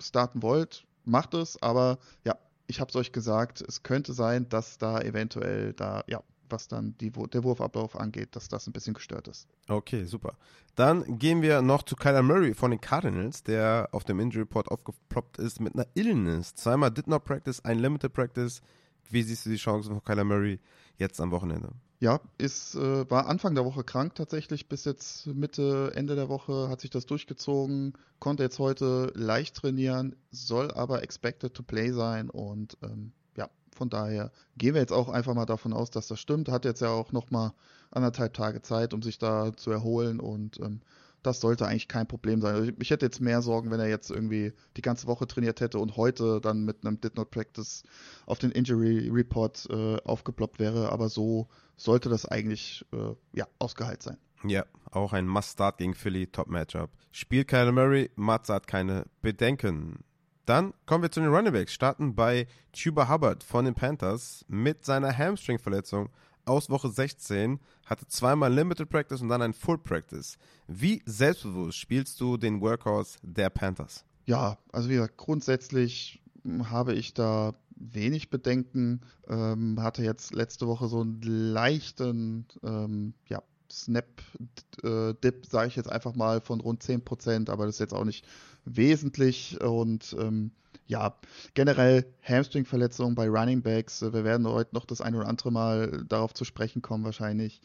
starten 0.00 0.42
wollt, 0.42 0.86
macht 1.04 1.34
es, 1.34 1.60
aber 1.62 1.98
ja, 2.24 2.36
ich 2.66 2.80
habe 2.80 2.88
es 2.90 2.96
euch 2.96 3.12
gesagt, 3.12 3.60
es 3.60 3.82
könnte 3.82 4.12
sein, 4.12 4.48
dass 4.48 4.78
da 4.78 5.00
eventuell 5.00 5.72
da, 5.72 6.04
ja, 6.06 6.22
was 6.48 6.68
dann 6.68 6.96
die, 6.98 7.10
der 7.10 7.44
Wurfablauf 7.44 7.98
angeht, 7.98 8.34
dass 8.36 8.48
das 8.48 8.66
ein 8.66 8.72
bisschen 8.72 8.94
gestört 8.94 9.28
ist. 9.28 9.48
Okay, 9.68 10.04
super. 10.04 10.36
Dann 10.74 11.18
gehen 11.18 11.42
wir 11.42 11.62
noch 11.62 11.82
zu 11.82 11.96
Kyler 11.96 12.22
Murray 12.22 12.54
von 12.54 12.70
den 12.70 12.80
Cardinals, 12.80 13.42
der 13.42 13.88
auf 13.92 14.04
dem 14.04 14.20
Injury 14.20 14.42
Report 14.42 14.68
aufgeploppt 14.68 15.38
ist 15.38 15.60
mit 15.60 15.74
einer 15.74 15.86
Illness. 15.94 16.54
Zweimal 16.54 16.90
did 16.90 17.06
not 17.06 17.24
practice, 17.24 17.64
ein 17.64 17.78
Limited 17.78 18.12
Practice. 18.12 18.62
Wie 19.08 19.22
siehst 19.22 19.46
du 19.46 19.50
die 19.50 19.56
Chancen 19.56 19.92
von 19.92 20.04
Kyler 20.04 20.24
Murray 20.24 20.60
jetzt 20.96 21.20
am 21.20 21.30
Wochenende? 21.30 21.72
Ja, 22.02 22.18
ist, 22.38 22.76
äh, 22.76 23.10
war 23.10 23.26
Anfang 23.26 23.54
der 23.54 23.66
Woche 23.66 23.84
krank 23.84 24.14
tatsächlich, 24.14 24.68
bis 24.70 24.86
jetzt 24.86 25.26
Mitte, 25.26 25.92
Ende 25.94 26.14
der 26.16 26.30
Woche 26.30 26.70
hat 26.70 26.80
sich 26.80 26.88
das 26.88 27.04
durchgezogen, 27.04 27.92
konnte 28.18 28.42
jetzt 28.42 28.58
heute 28.58 29.12
leicht 29.14 29.56
trainieren, 29.56 30.16
soll 30.30 30.70
aber 30.70 31.02
expected 31.02 31.52
to 31.52 31.62
play 31.62 31.92
sein 31.92 32.30
und 32.30 32.78
ähm, 32.82 33.12
ja, 33.36 33.50
von 33.76 33.90
daher 33.90 34.32
gehen 34.56 34.72
wir 34.72 34.80
jetzt 34.80 34.94
auch 34.94 35.10
einfach 35.10 35.34
mal 35.34 35.44
davon 35.44 35.74
aus, 35.74 35.90
dass 35.90 36.08
das 36.08 36.18
stimmt. 36.18 36.48
Hat 36.48 36.64
jetzt 36.64 36.80
ja 36.80 36.88
auch 36.88 37.12
nochmal 37.12 37.52
anderthalb 37.90 38.32
Tage 38.32 38.62
Zeit, 38.62 38.94
um 38.94 39.02
sich 39.02 39.18
da 39.18 39.54
zu 39.54 39.70
erholen 39.70 40.20
und 40.20 40.58
ähm, 40.60 40.80
das 41.22 41.40
sollte 41.40 41.66
eigentlich 41.66 41.88
kein 41.88 42.06
Problem 42.06 42.40
sein. 42.40 42.54
Also 42.54 42.72
ich 42.78 42.90
hätte 42.90 43.06
jetzt 43.06 43.20
mehr 43.20 43.42
Sorgen, 43.42 43.70
wenn 43.70 43.80
er 43.80 43.88
jetzt 43.88 44.10
irgendwie 44.10 44.52
die 44.76 44.82
ganze 44.82 45.06
Woche 45.06 45.26
trainiert 45.26 45.60
hätte 45.60 45.78
und 45.78 45.96
heute 45.96 46.40
dann 46.40 46.64
mit 46.64 46.84
einem 46.84 47.00
Did 47.00 47.16
Not 47.16 47.30
Practice 47.30 47.82
auf 48.26 48.38
den 48.38 48.50
Injury 48.50 49.08
Report 49.10 49.66
äh, 49.70 49.96
aufgeploppt 50.04 50.58
wäre. 50.58 50.92
Aber 50.92 51.08
so 51.08 51.48
sollte 51.76 52.08
das 52.08 52.26
eigentlich 52.26 52.84
äh, 52.92 53.14
ja, 53.32 53.46
ausgeheilt 53.58 54.02
sein. 54.02 54.18
Ja, 54.44 54.64
auch 54.90 55.12
ein 55.12 55.26
Must-Start 55.26 55.78
gegen 55.78 55.94
Philly, 55.94 56.26
Top-Matchup. 56.26 56.90
Spielt 57.12 57.48
Kyler 57.48 57.72
Murray, 57.72 58.10
Matze 58.16 58.54
hat 58.54 58.66
keine 58.66 59.04
Bedenken. 59.20 60.02
Dann 60.46 60.72
kommen 60.86 61.02
wir 61.02 61.10
zu 61.10 61.20
den 61.20 61.28
Runningbacks. 61.28 61.72
Starten 61.72 62.14
bei 62.14 62.46
Tuba 62.72 63.08
Hubbard 63.08 63.44
von 63.44 63.66
den 63.66 63.74
Panthers 63.74 64.44
mit 64.48 64.84
seiner 64.84 65.16
Hamstring-Verletzung 65.16 66.08
aus 66.46 66.70
Woche 66.70 66.88
16, 66.88 67.60
hatte 67.90 68.06
zweimal 68.06 68.52
Limited 68.54 68.88
Practice 68.88 69.20
und 69.20 69.28
dann 69.28 69.42
ein 69.42 69.52
Full 69.52 69.78
Practice. 69.78 70.38
Wie 70.68 71.02
selbstbewusst 71.04 71.76
spielst 71.76 72.20
du 72.20 72.36
den 72.36 72.60
Workhorse 72.60 73.18
der 73.22 73.50
Panthers? 73.50 74.04
Ja, 74.26 74.58
also 74.72 74.88
wie 74.88 74.94
gesagt, 74.94 75.16
grundsätzlich 75.16 76.22
habe 76.70 76.94
ich 76.94 77.12
da 77.14 77.54
wenig 77.74 78.30
Bedenken. 78.30 79.00
Ähm, 79.28 79.82
hatte 79.82 80.04
jetzt 80.04 80.32
letzte 80.32 80.68
Woche 80.68 80.86
so 80.86 81.00
einen 81.00 81.20
leichten 81.20 82.46
ähm, 82.62 83.14
ja, 83.26 83.42
Snap-Dip, 83.72 85.44
äh, 85.44 85.48
sage 85.48 85.68
ich 85.68 85.76
jetzt 85.76 85.90
einfach 85.90 86.14
mal, 86.14 86.40
von 86.40 86.60
rund 86.60 86.84
10%, 86.84 87.50
aber 87.50 87.66
das 87.66 87.76
ist 87.76 87.80
jetzt 87.80 87.94
auch 87.94 88.04
nicht 88.04 88.24
wesentlich 88.64 89.60
und 89.60 90.14
ähm, 90.18 90.52
ja, 90.90 91.14
generell 91.54 92.04
Hamstring-Verletzungen 92.24 93.14
bei 93.14 93.28
Running 93.28 93.62
Backs. 93.62 94.02
Äh, 94.02 94.12
wir 94.12 94.24
werden 94.24 94.46
heute 94.46 94.74
noch 94.74 94.84
das 94.84 95.00
ein 95.00 95.14
oder 95.14 95.28
andere 95.28 95.52
Mal 95.52 96.04
darauf 96.08 96.34
zu 96.34 96.44
sprechen 96.44 96.82
kommen, 96.82 97.04
wahrscheinlich. 97.04 97.62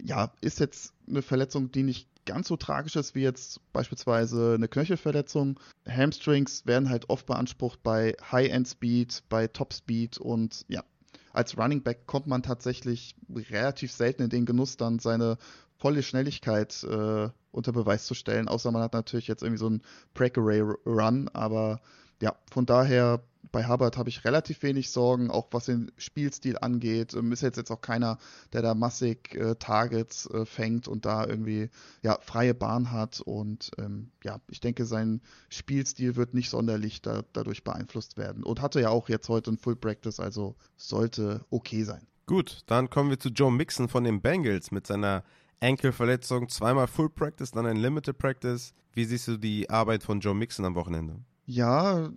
Ja, 0.00 0.32
ist 0.40 0.60
jetzt 0.60 0.94
eine 1.08 1.22
Verletzung, 1.22 1.72
die 1.72 1.82
nicht 1.82 2.08
ganz 2.24 2.46
so 2.46 2.56
tragisch 2.56 2.94
ist 2.94 3.16
wie 3.16 3.22
jetzt 3.22 3.60
beispielsweise 3.72 4.54
eine 4.54 4.68
Knöchelverletzung. 4.68 5.58
Hamstrings 5.88 6.66
werden 6.66 6.88
halt 6.88 7.10
oft 7.10 7.26
beansprucht 7.26 7.82
bei 7.82 8.14
High-End-Speed, 8.30 9.24
bei 9.28 9.48
Top-Speed 9.48 10.18
und 10.18 10.64
ja, 10.68 10.84
als 11.32 11.58
Running 11.58 11.82
Back 11.82 12.06
kommt 12.06 12.28
man 12.28 12.44
tatsächlich 12.44 13.16
relativ 13.50 13.90
selten 13.90 14.22
in 14.22 14.30
den 14.30 14.46
Genuss, 14.46 14.76
dann 14.76 15.00
seine 15.00 15.36
volle 15.78 16.04
Schnelligkeit 16.04 16.84
äh, 16.84 17.28
unter 17.50 17.72
Beweis 17.72 18.06
zu 18.06 18.14
stellen, 18.14 18.46
außer 18.46 18.70
man 18.70 18.82
hat 18.82 18.92
natürlich 18.92 19.26
jetzt 19.26 19.42
irgendwie 19.42 19.58
so 19.58 19.66
einen 19.66 19.82
Breakaway-Run, 20.14 21.28
aber 21.32 21.80
ja, 22.20 22.34
von 22.50 22.66
daher 22.66 23.22
bei 23.52 23.66
Hubbard 23.66 23.96
habe 23.96 24.08
ich 24.08 24.24
relativ 24.24 24.62
wenig 24.62 24.90
Sorgen, 24.90 25.30
auch 25.30 25.48
was 25.50 25.66
den 25.66 25.90
Spielstil 25.96 26.58
angeht. 26.58 27.14
Ähm, 27.14 27.32
ist 27.32 27.42
jetzt, 27.42 27.56
jetzt 27.56 27.70
auch 27.70 27.80
keiner, 27.80 28.18
der 28.52 28.62
da 28.62 28.74
massig 28.74 29.34
äh, 29.34 29.54
Targets 29.56 30.26
äh, 30.26 30.44
fängt 30.44 30.88
und 30.88 31.06
da 31.06 31.26
irgendwie 31.26 31.70
ja, 32.02 32.18
freie 32.20 32.54
Bahn 32.54 32.90
hat. 32.92 33.20
Und 33.20 33.70
ähm, 33.78 34.10
ja, 34.22 34.40
ich 34.50 34.60
denke, 34.60 34.84
sein 34.84 35.20
Spielstil 35.48 36.16
wird 36.16 36.34
nicht 36.34 36.50
sonderlich 36.50 37.02
da, 37.02 37.22
dadurch 37.32 37.64
beeinflusst 37.64 38.16
werden. 38.16 38.44
Und 38.44 38.60
hatte 38.60 38.80
ja 38.80 38.90
auch 38.90 39.08
jetzt 39.08 39.28
heute 39.28 39.52
ein 39.52 39.58
Full 39.58 39.76
Practice, 39.76 40.20
also 40.20 40.56
sollte 40.76 41.44
okay 41.50 41.84
sein. 41.84 42.06
Gut, 42.26 42.62
dann 42.66 42.90
kommen 42.90 43.08
wir 43.10 43.18
zu 43.18 43.30
Joe 43.30 43.50
Mixon 43.50 43.88
von 43.88 44.04
den 44.04 44.20
Bengals 44.20 44.70
mit 44.70 44.86
seiner 44.86 45.24
Enkelverletzung. 45.60 46.48
Zweimal 46.48 46.86
Full 46.86 47.08
Practice, 47.08 47.52
dann 47.52 47.66
ein 47.66 47.78
Limited 47.78 48.18
Practice. 48.18 48.74
Wie 48.92 49.04
siehst 49.04 49.28
du 49.28 49.38
die 49.38 49.70
Arbeit 49.70 50.02
von 50.02 50.20
Joe 50.20 50.34
Mixon 50.34 50.66
am 50.66 50.74
Wochenende? 50.74 51.20
Ja, 51.50 52.12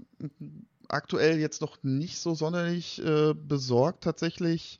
aktuell 0.89 1.39
jetzt 1.39 1.61
noch 1.61 1.81
nicht 1.83 2.19
so 2.19 2.35
sonderlich 2.35 3.01
äh, 3.01 3.33
besorgt 3.33 4.03
tatsächlich. 4.03 4.77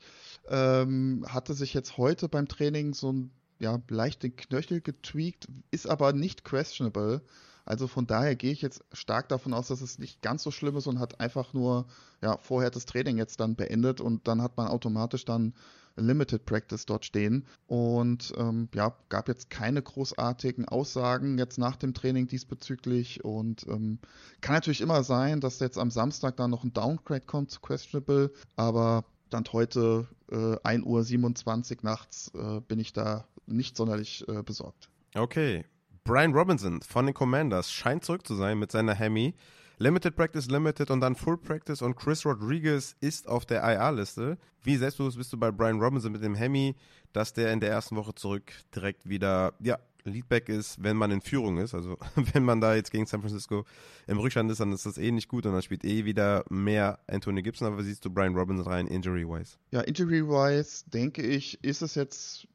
Ähm, 0.50 1.26
hatte 1.26 1.54
sich 1.54 1.74
jetzt 1.74 1.98
heute 1.98 2.28
beim 2.28 2.50
Training 2.50 2.94
so 2.94 3.14
ein 3.14 3.32
ja, 3.60 3.80
leicht 3.90 4.24
den 4.24 4.36
Knöchel 4.36 4.82
getweakt, 4.82 5.48
ist 5.70 5.88
aber 5.88 6.12
nicht 6.12 6.44
questionable. 6.44 7.22
Also 7.64 7.88
von 7.88 8.08
daher 8.08 8.36
gehe 8.36 8.52
ich 8.52 8.62
jetzt 8.62 8.84
stark 8.92 9.30
davon 9.30 9.54
aus, 9.54 9.70
dass 9.70 9.80
es 9.80 10.00
nicht 10.00 10.22
ganz 10.22 10.44
so 10.44 10.52
schlimm 10.52 10.76
ist 10.76 10.88
und 10.88 11.00
hat 11.00 11.22
einfach 11.22 11.54
nur 11.54 11.86
ja, 12.22 12.38
vorher 12.38 12.72
das 12.72 12.86
Training 12.86 13.18
jetzt 13.18 13.40
dann 13.40 13.56
beendet 13.56 14.02
und 14.02 14.28
dann 14.28 14.42
hat 14.42 14.58
man 14.58 14.68
automatisch 14.68 15.24
dann 15.24 15.54
Limited 15.96 16.46
Practice 16.46 16.86
dort 16.86 17.06
stehen. 17.06 17.46
Und 17.68 18.34
ähm, 18.38 18.70
ja, 18.74 18.96
gab 19.10 19.28
jetzt 19.28 19.50
keine 19.50 19.82
großartigen 19.82 20.68
Aussagen 20.68 21.38
jetzt 21.38 21.58
nach 21.58 21.76
dem 21.76 21.94
Training 21.94 22.28
diesbezüglich. 22.28 23.24
Und 23.24 23.66
ähm, 23.68 24.00
kann 24.42 24.56
natürlich 24.56 24.82
immer 24.82 25.04
sein, 25.04 25.40
dass 25.40 25.60
jetzt 25.60 25.78
am 25.78 25.92
Samstag 25.92 26.38
dann 26.38 26.52
noch 26.52 26.64
ein 26.64 26.74
Downgrade 26.74 27.26
kommt 27.26 27.52
zu 27.52 27.60
Questionable. 27.60 28.32
Aber 28.56 29.06
Stand 29.32 29.54
heute 29.54 30.10
äh, 30.30 30.36
1.27 30.36 31.72
Uhr 31.72 31.78
nachts 31.84 32.32
äh, 32.36 32.60
bin 32.68 32.80
ich 32.80 32.92
da 32.92 33.24
nicht 33.46 33.78
sonderlich 33.78 34.28
äh, 34.28 34.44
besorgt. 34.44 34.90
Okay. 35.16 35.64
Brian 36.04 36.34
Robinson 36.34 36.82
von 36.82 37.06
den 37.06 37.14
Commanders 37.14 37.72
scheint 37.72 38.04
zurück 38.04 38.28
zu 38.28 38.36
sein 38.36 38.60
mit 38.60 38.74
seiner 38.74 38.94
Hemi. 38.94 39.34
Limited 39.82 40.16
Practice, 40.16 40.48
Limited 40.48 40.92
und 40.92 41.02
dann 41.02 41.16
Full 41.16 41.38
Practice 41.38 41.82
und 41.82 41.96
Chris 41.96 42.24
Rodriguez 42.24 42.96
ist 43.02 43.28
auf 43.28 43.48
der 43.48 43.64
IR-Liste. 43.64 44.38
Wie 44.62 44.78
selbstbewusst 44.78 45.18
bist 45.18 45.34
du 45.34 45.38
bei 45.38 45.50
Brian 45.50 45.80
Robinson 45.82 46.12
mit 46.12 46.24
dem 46.24 46.36
Hemi, 46.36 46.76
dass 47.14 47.34
der 47.34 47.52
in 47.52 47.60
der 47.60 47.72
ersten 47.72 47.96
Woche 47.96 48.14
zurück 48.14 48.54
direkt 48.76 49.10
wieder, 49.10 49.56
ja, 49.60 49.80
Leadback 50.04 50.50
ist, 50.50 50.84
wenn 50.84 50.98
man 50.98 51.10
in 51.10 51.20
Führung 51.20 51.58
ist. 51.58 51.74
Also 51.74 51.98
wenn 52.16 52.46
man 52.46 52.62
da 52.62 52.76
jetzt 52.76 52.92
gegen 52.92 53.08
San 53.08 53.22
Francisco 53.22 53.66
im 54.06 54.20
Rückstand 54.20 54.52
ist, 54.52 54.60
dann 54.60 54.72
ist 54.72 54.86
das 54.86 55.00
eh 55.00 55.12
nicht 55.12 55.28
gut 55.28 55.48
und 55.48 55.54
dann 55.54 55.64
spielt 55.64 55.84
eh 55.84 56.06
wieder 56.06 56.46
mehr 56.52 57.00
Anthony 57.08 57.42
Gibson. 57.42 57.66
Aber 57.66 57.80
wie 57.80 57.84
siehst 57.84 58.06
du 58.06 58.12
Brian 58.12 58.36
Robinson 58.36 58.68
rein, 58.68 58.86
injury-wise? 58.86 59.58
Ja, 59.72 59.82
injury-wise 59.82 60.92
denke 60.92 61.24
ich, 61.24 61.64
ist 61.64 61.82
es 61.82 61.96
jetzt, 61.96 62.48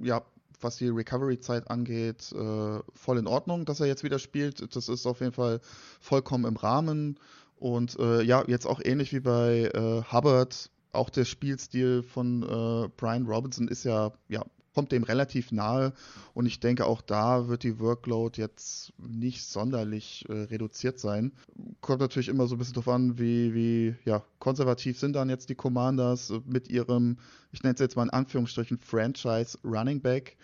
ja, 0.00 0.22
was 0.62 0.76
die 0.76 0.88
Recovery-Zeit 0.88 1.70
angeht, 1.70 2.32
äh, 2.32 2.78
voll 2.94 3.18
in 3.18 3.26
Ordnung, 3.26 3.64
dass 3.64 3.80
er 3.80 3.86
jetzt 3.86 4.04
wieder 4.04 4.18
spielt. 4.18 4.74
Das 4.74 4.88
ist 4.88 5.06
auf 5.06 5.20
jeden 5.20 5.32
Fall 5.32 5.60
vollkommen 6.00 6.44
im 6.44 6.56
Rahmen. 6.56 7.18
Und 7.56 7.98
äh, 7.98 8.22
ja, 8.22 8.44
jetzt 8.46 8.66
auch 8.66 8.80
ähnlich 8.82 9.12
wie 9.12 9.20
bei 9.20 9.70
äh, 9.72 10.02
Hubbard, 10.12 10.70
auch 10.92 11.10
der 11.10 11.24
Spielstil 11.24 12.02
von 12.02 12.42
äh, 12.42 12.88
Brian 12.96 13.26
Robinson 13.26 13.68
ist 13.68 13.84
ja, 13.84 14.12
ja 14.28 14.44
kommt 14.74 14.92
dem 14.92 15.02
relativ 15.02 15.52
nahe 15.52 15.92
und 16.34 16.46
ich 16.46 16.60
denke 16.60 16.86
auch 16.86 17.02
da 17.02 17.48
wird 17.48 17.62
die 17.62 17.78
Workload 17.78 18.40
jetzt 18.40 18.92
nicht 18.98 19.44
sonderlich 19.44 20.24
äh, 20.28 20.32
reduziert 20.32 20.98
sein. 20.98 21.32
Kommt 21.80 22.00
natürlich 22.00 22.28
immer 22.28 22.46
so 22.46 22.54
ein 22.54 22.58
bisschen 22.58 22.74
drauf 22.74 22.88
an, 22.88 23.18
wie, 23.18 23.54
wie 23.54 23.94
ja, 24.04 24.22
konservativ 24.38 24.98
sind 24.98 25.14
dann 25.14 25.28
jetzt 25.28 25.48
die 25.48 25.54
Commanders 25.54 26.32
mit 26.46 26.68
ihrem, 26.68 27.18
ich 27.52 27.62
nenne 27.62 27.74
es 27.74 27.80
jetzt 27.80 27.96
mal 27.96 28.04
in 28.04 28.10
Anführungsstrichen, 28.10 28.78
Franchise 28.78 29.58
Running 29.64 30.00
Back. 30.00 30.36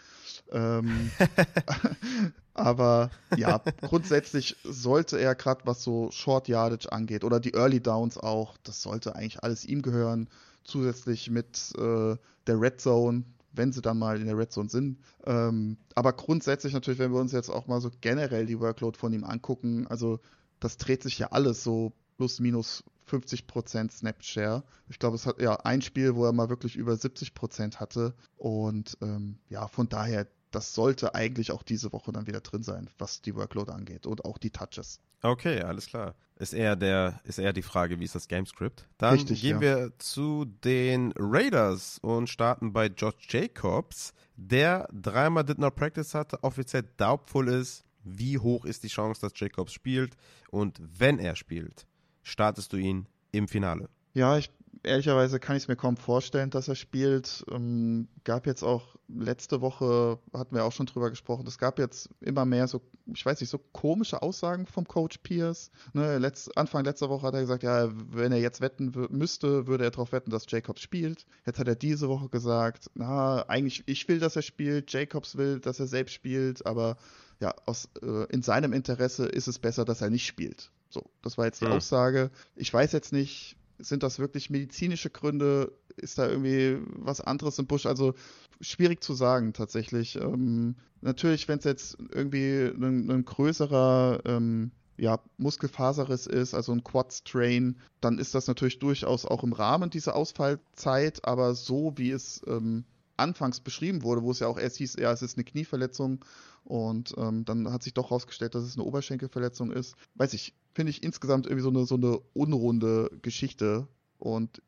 Ähm, 0.53 1.11
aber 2.55 3.11
ja, 3.37 3.63
grundsätzlich 3.83 4.57
sollte 4.65 5.19
er 5.19 5.35
gerade 5.35 5.63
was 5.65 5.83
so 5.83 6.11
Short 6.11 6.49
Yardage 6.49 6.93
angeht 6.93 7.25
oder 7.25 7.41
die 7.41 7.55
Early 7.55 7.81
Downs 7.81 8.19
auch, 8.19 8.57
das 8.63 8.83
sollte 8.83 9.15
eigentlich 9.15 9.43
alles 9.43 9.65
ihm 9.65 9.83
gehören. 9.83 10.29
Zusätzlich 10.65 11.31
mit 11.31 11.73
äh, 11.79 12.17
der 12.47 12.61
Red 12.61 12.81
Zone, 12.81 13.25
wenn 13.59 13.73
sie 13.73 13.83
dann 13.83 13.99
mal 13.99 14.19
in 14.21 14.27
der 14.27 14.39
Red 14.39 14.53
Zone 14.53 14.71
sind. 14.71 14.99
Ähm, 15.27 15.77
aber 15.95 16.15
grundsätzlich 16.15 16.73
natürlich, 16.73 17.01
wenn 17.01 17.13
wir 17.13 17.21
uns 17.21 17.33
jetzt 17.33 17.51
auch 17.51 17.67
mal 17.67 17.81
so 17.81 17.91
generell 18.01 18.47
die 18.47 18.61
Workload 18.61 18.97
von 18.97 19.13
ihm 19.13 19.25
angucken, 19.25 19.87
also 19.89 20.21
das 20.61 20.79
dreht 20.79 21.03
sich 21.03 21.19
ja 21.19 21.29
alles 21.33 21.63
so 21.63 21.93
plus 22.17 22.41
minus 22.41 22.85
50% 23.11 23.91
Snap-Share. 23.91 24.63
Ich 24.89 24.99
glaube, 24.99 25.17
es 25.17 25.27
hat 25.27 25.41
ja 25.41 25.57
ein 25.61 25.83
Spiel, 25.83 26.15
wo 26.15 26.25
er 26.25 26.33
mal 26.33 26.51
wirklich 26.51 26.77
über 26.77 26.93
70% 26.93 27.77
hatte. 27.77 28.15
Und 28.37 28.97
ähm, 29.01 29.39
ja, 29.49 29.67
von 29.69 29.89
daher, 29.89 30.27
das 30.51 30.75
sollte 30.75 31.15
eigentlich 31.15 31.53
auch 31.53 31.63
diese 31.63 31.93
Woche 31.93 32.13
dann 32.13 32.27
wieder 32.27 32.41
drin 32.41 32.63
sein, 32.63 32.89
was 32.99 33.21
die 33.21 33.35
Workload 33.35 33.73
angeht 33.73 34.07
und 34.07 34.25
auch 34.25 34.39
die 34.39 34.51
Touches. 34.51 35.01
Okay, 35.23 35.61
alles 35.63 35.87
klar. 35.87 36.15
Ist 36.37 36.53
eher 36.53 36.77
der, 36.77 37.21
ist 37.25 37.39
eher 37.39 37.53
die 37.53 37.63
Frage, 37.63 37.99
wie 37.99 38.05
ist 38.05 38.15
das 38.15 38.29
Gamescript? 38.29 38.87
Dann 38.99 39.15
Richtig, 39.15 39.41
gehen 39.41 39.57
ja. 39.57 39.61
wir 39.61 39.93
zu 39.99 40.45
den 40.45 41.13
Raiders 41.19 41.99
und 42.01 42.29
starten 42.29 42.73
bei 42.73 42.87
Josh 42.87 43.17
Jacobs, 43.29 44.13
der 44.37 44.89
dreimal 44.93 45.45
Did 45.45 45.59
Not 45.59 45.75
Practice 45.75 46.15
hatte, 46.15 46.43
offiziell 46.45 46.85
doubtful 46.97 47.49
ist. 47.49 47.85
Wie 48.05 48.39
hoch 48.39 48.65
ist 48.65 48.85
die 48.85 48.89
Chance, 48.89 49.21
dass 49.21 49.33
Jacobs 49.35 49.73
spielt? 49.73 50.17
Und 50.51 50.81
wenn 50.81 51.19
er 51.19 51.35
spielt, 51.35 51.87
startest 52.23 52.73
du 52.73 52.77
ihn 52.77 53.07
im 53.33 53.49
Finale? 53.49 53.89
Ja, 54.15 54.39
ich 54.39 54.51
ehrlicherweise 54.83 55.41
kann 55.41 55.57
ich 55.57 55.65
es 55.65 55.69
mir 55.69 55.77
kaum 55.77 55.97
vorstellen, 55.97 56.51
dass 56.51 56.69
er 56.69 56.75
spielt. 56.75 57.45
Ähm, 57.51 58.09
gab 58.25 58.47
jetzt 58.47 58.63
auch 58.63 58.97
letzte 59.09 59.61
Woche, 59.61 60.19
hatten 60.33 60.55
wir 60.55 60.65
auch 60.65 60.73
schon 60.73 60.87
drüber 60.87 61.11
gesprochen, 61.11 61.47
es 61.47 61.59
gab 61.59 61.79
jetzt 61.79 62.11
immer 62.21 62.45
mehr 62.45 62.69
so, 62.69 62.83
ich 63.07 63.25
weiß 63.25 63.41
nicht, 63.41 63.51
so 63.51 63.59
komische 63.59 64.23
Aussagen 64.23 64.67
vom 64.67 64.87
Coach 64.87 65.19
Pierce. 65.19 65.71
Ne, 65.95 66.19
letzt, 66.19 66.57
Anfang 66.57 66.85
letzter 66.85 67.09
Woche 67.09 67.27
hat 67.27 67.35
er 67.35 67.41
gesagt, 67.41 67.63
ja, 67.63 67.89
wenn 67.93 68.33
er 68.33 68.39
jetzt 68.39 68.61
wetten 68.61 68.93
müsste, 69.11 69.67
würde 69.67 69.85
er 69.85 69.91
darauf 69.91 70.13
wetten, 70.13 70.31
dass 70.31 70.45
Jacobs 70.49 70.83
spielt. 70.83 71.27
Jetzt 71.47 71.59
hat 71.59 71.69
er 71.69 71.77
diese 71.77 72.09
Woche 72.09 72.29
gesagt, 72.29 72.91
na, 72.95 73.49
eigentlich, 73.49 73.85
ich 73.87 74.07
will, 74.09 74.19
dass 74.19 74.37
er 74.37 74.43
spielt, 74.43 74.93
Jacobs 74.93 75.37
will, 75.37 75.61
dass 75.61 75.81
er 75.81 75.87
selbst 75.87 76.13
spielt, 76.15 76.67
aber 76.67 76.97
ja, 77.41 77.55
aus, 77.67 77.89
äh, 78.03 78.25
in 78.31 78.43
seinem 78.43 78.73
Interesse 78.73 79.27
ist 79.27 79.47
es 79.49 79.59
besser, 79.59 79.85
dass 79.85 80.01
er 80.03 80.11
nicht 80.11 80.27
spielt. 80.27 80.71
So, 80.91 81.05
das 81.23 81.39
war 81.39 81.45
jetzt 81.45 81.61
die 81.61 81.67
Ja. 81.67 81.73
Aussage. 81.73 82.31
Ich 82.57 82.73
weiß 82.73 82.93
jetzt 82.93 83.13
nicht, 83.13 83.58
sind 83.79 84.03
das 84.03 84.19
wirklich 84.19 84.51
medizinische 84.51 85.11
Gründe? 85.11 85.73
Ist 85.97 86.19
da 86.19 86.29
irgendwie 86.29 86.79
was 86.97 87.21
anderes 87.21 87.59
im 87.59 87.67
Busch? 87.67 87.87
Also 87.87 88.15
schwierig 88.61 89.03
zu 89.03 89.15
sagen 89.15 89.53
tatsächlich. 89.53 90.17
Ähm, 90.17 90.77
natürlich, 91.01 91.49
wenn 91.49 91.59
es 91.59 91.65
jetzt 91.65 91.99
irgendwie 92.13 92.73
ein, 92.75 93.11
ein 93.11 93.25
größerer 93.25 94.21
ähm, 94.25 94.73
ja, 94.97 95.21
Muskelfaserriss 95.37 96.27
ist, 96.27 96.55
also 96.55 96.73
ein 96.73 96.83
Quad-Strain, 96.83 97.77
dann 98.01 98.19
ist 98.19 98.35
das 98.35 98.49
natürlich 98.49 98.81
durchaus 98.81 99.25
auch 99.25 99.45
im 99.45 99.53
Rahmen 99.53 99.91
dieser 99.91 100.17
Ausfallzeit, 100.17 101.25
aber 101.25 101.55
so 101.55 101.95
wie 101.97 102.11
es 102.11 102.43
ähm, 102.47 102.85
anfangs 103.19 103.61
beschrieben 103.61 104.03
wurde, 104.03 104.23
wo 104.23 104.31
es 104.31 104.41
ja 104.41 104.47
auch 104.47 104.59
erst 104.59 104.77
hieß, 104.77 104.97
ja, 104.99 105.13
es 105.13 105.23
ist 105.23 105.37
eine 105.37 105.45
Knieverletzung 105.45 106.25
und 106.65 107.15
ähm, 107.17 107.45
dann 107.45 107.73
hat 107.73 107.83
sich 107.83 107.95
doch 107.95 108.11
herausgestellt, 108.11 108.55
dass 108.55 108.65
es 108.65 108.77
eine 108.77 108.85
Oberschenkelverletzung 108.85 109.73
ist. 109.73 109.95
Weiß 110.15 110.35
ich, 110.35 110.55
finde 110.75 110.91
ich 110.91 111.03
insgesamt 111.03 111.47
irgendwie 111.47 111.63
so 111.63 111.71
eine, 111.71 111.87
so 111.87 111.97
eine 111.97 112.19
unrunde 112.35 113.11
Geschichte 113.23 113.89
und 114.19 114.63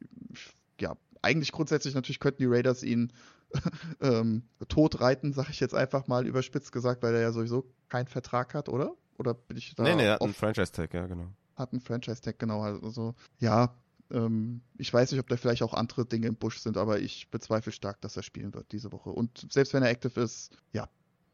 ja, 0.81 0.97
eigentlich 1.23 1.53
grundsätzlich 1.53 1.95
natürlich 1.95 2.21
könnten 2.21 2.43
die 2.43 2.49
Raiders 2.49 2.83
ihn 2.83 3.13
ähm, 4.01 4.43
tot 4.69 5.01
reiten, 5.01 5.33
sage 5.33 5.51
ich 5.51 5.61
jetzt 5.61 5.75
einfach 5.75 6.07
mal 6.07 6.27
überspitzt 6.27 6.73
gesagt, 6.73 7.03
weil 7.03 7.15
er 7.15 7.21
ja 7.21 7.33
sowieso 7.33 7.65
keinen 7.89 8.07
Vertrag 8.07 8.55
hat, 8.55 8.69
oder? 8.69 8.95
Oder 9.19 9.35
bin 9.35 9.57
ich 9.57 9.75
da 9.75 9.83
nee, 9.83 9.95
nee, 9.95 10.07
er 10.07 10.15
hat 10.15 10.23
einen 10.23 10.33
Franchise-Tag, 10.33 10.95
ja, 10.95 11.07
genau. 11.07 11.27
hat 11.57 11.73
einen 11.73 11.81
Franchise-Tag, 11.81 12.39
genau. 12.39 12.63
Also, 12.63 13.15
ja, 13.39 13.75
ähm, 14.13 14.63
ich 14.79 14.93
weiß 14.93 15.11
nicht, 15.13 15.21
ob 15.21 15.29
da 15.29 15.37
vielleicht 15.37 15.63
auch 15.63 15.75
andere 15.75 16.07
Dinge 16.07 16.27
im 16.27 16.37
Busch 16.37 16.59
sind, 16.59 16.77
aber 16.77 17.01
ich 17.01 17.31
bezweifle 17.31 17.73
stark, 17.73 18.01
dass 18.01 18.17
er 18.17 18.23
spielen 18.23 18.55
wird 18.55 18.73
diese 18.73 18.93
Woche. 18.93 19.11
Und 19.11 19.47
selbst 19.51 19.73
wenn 19.75 19.83
er 19.83 19.91
active 19.91 20.21
ist, 20.21 20.51
ja, 20.73 20.89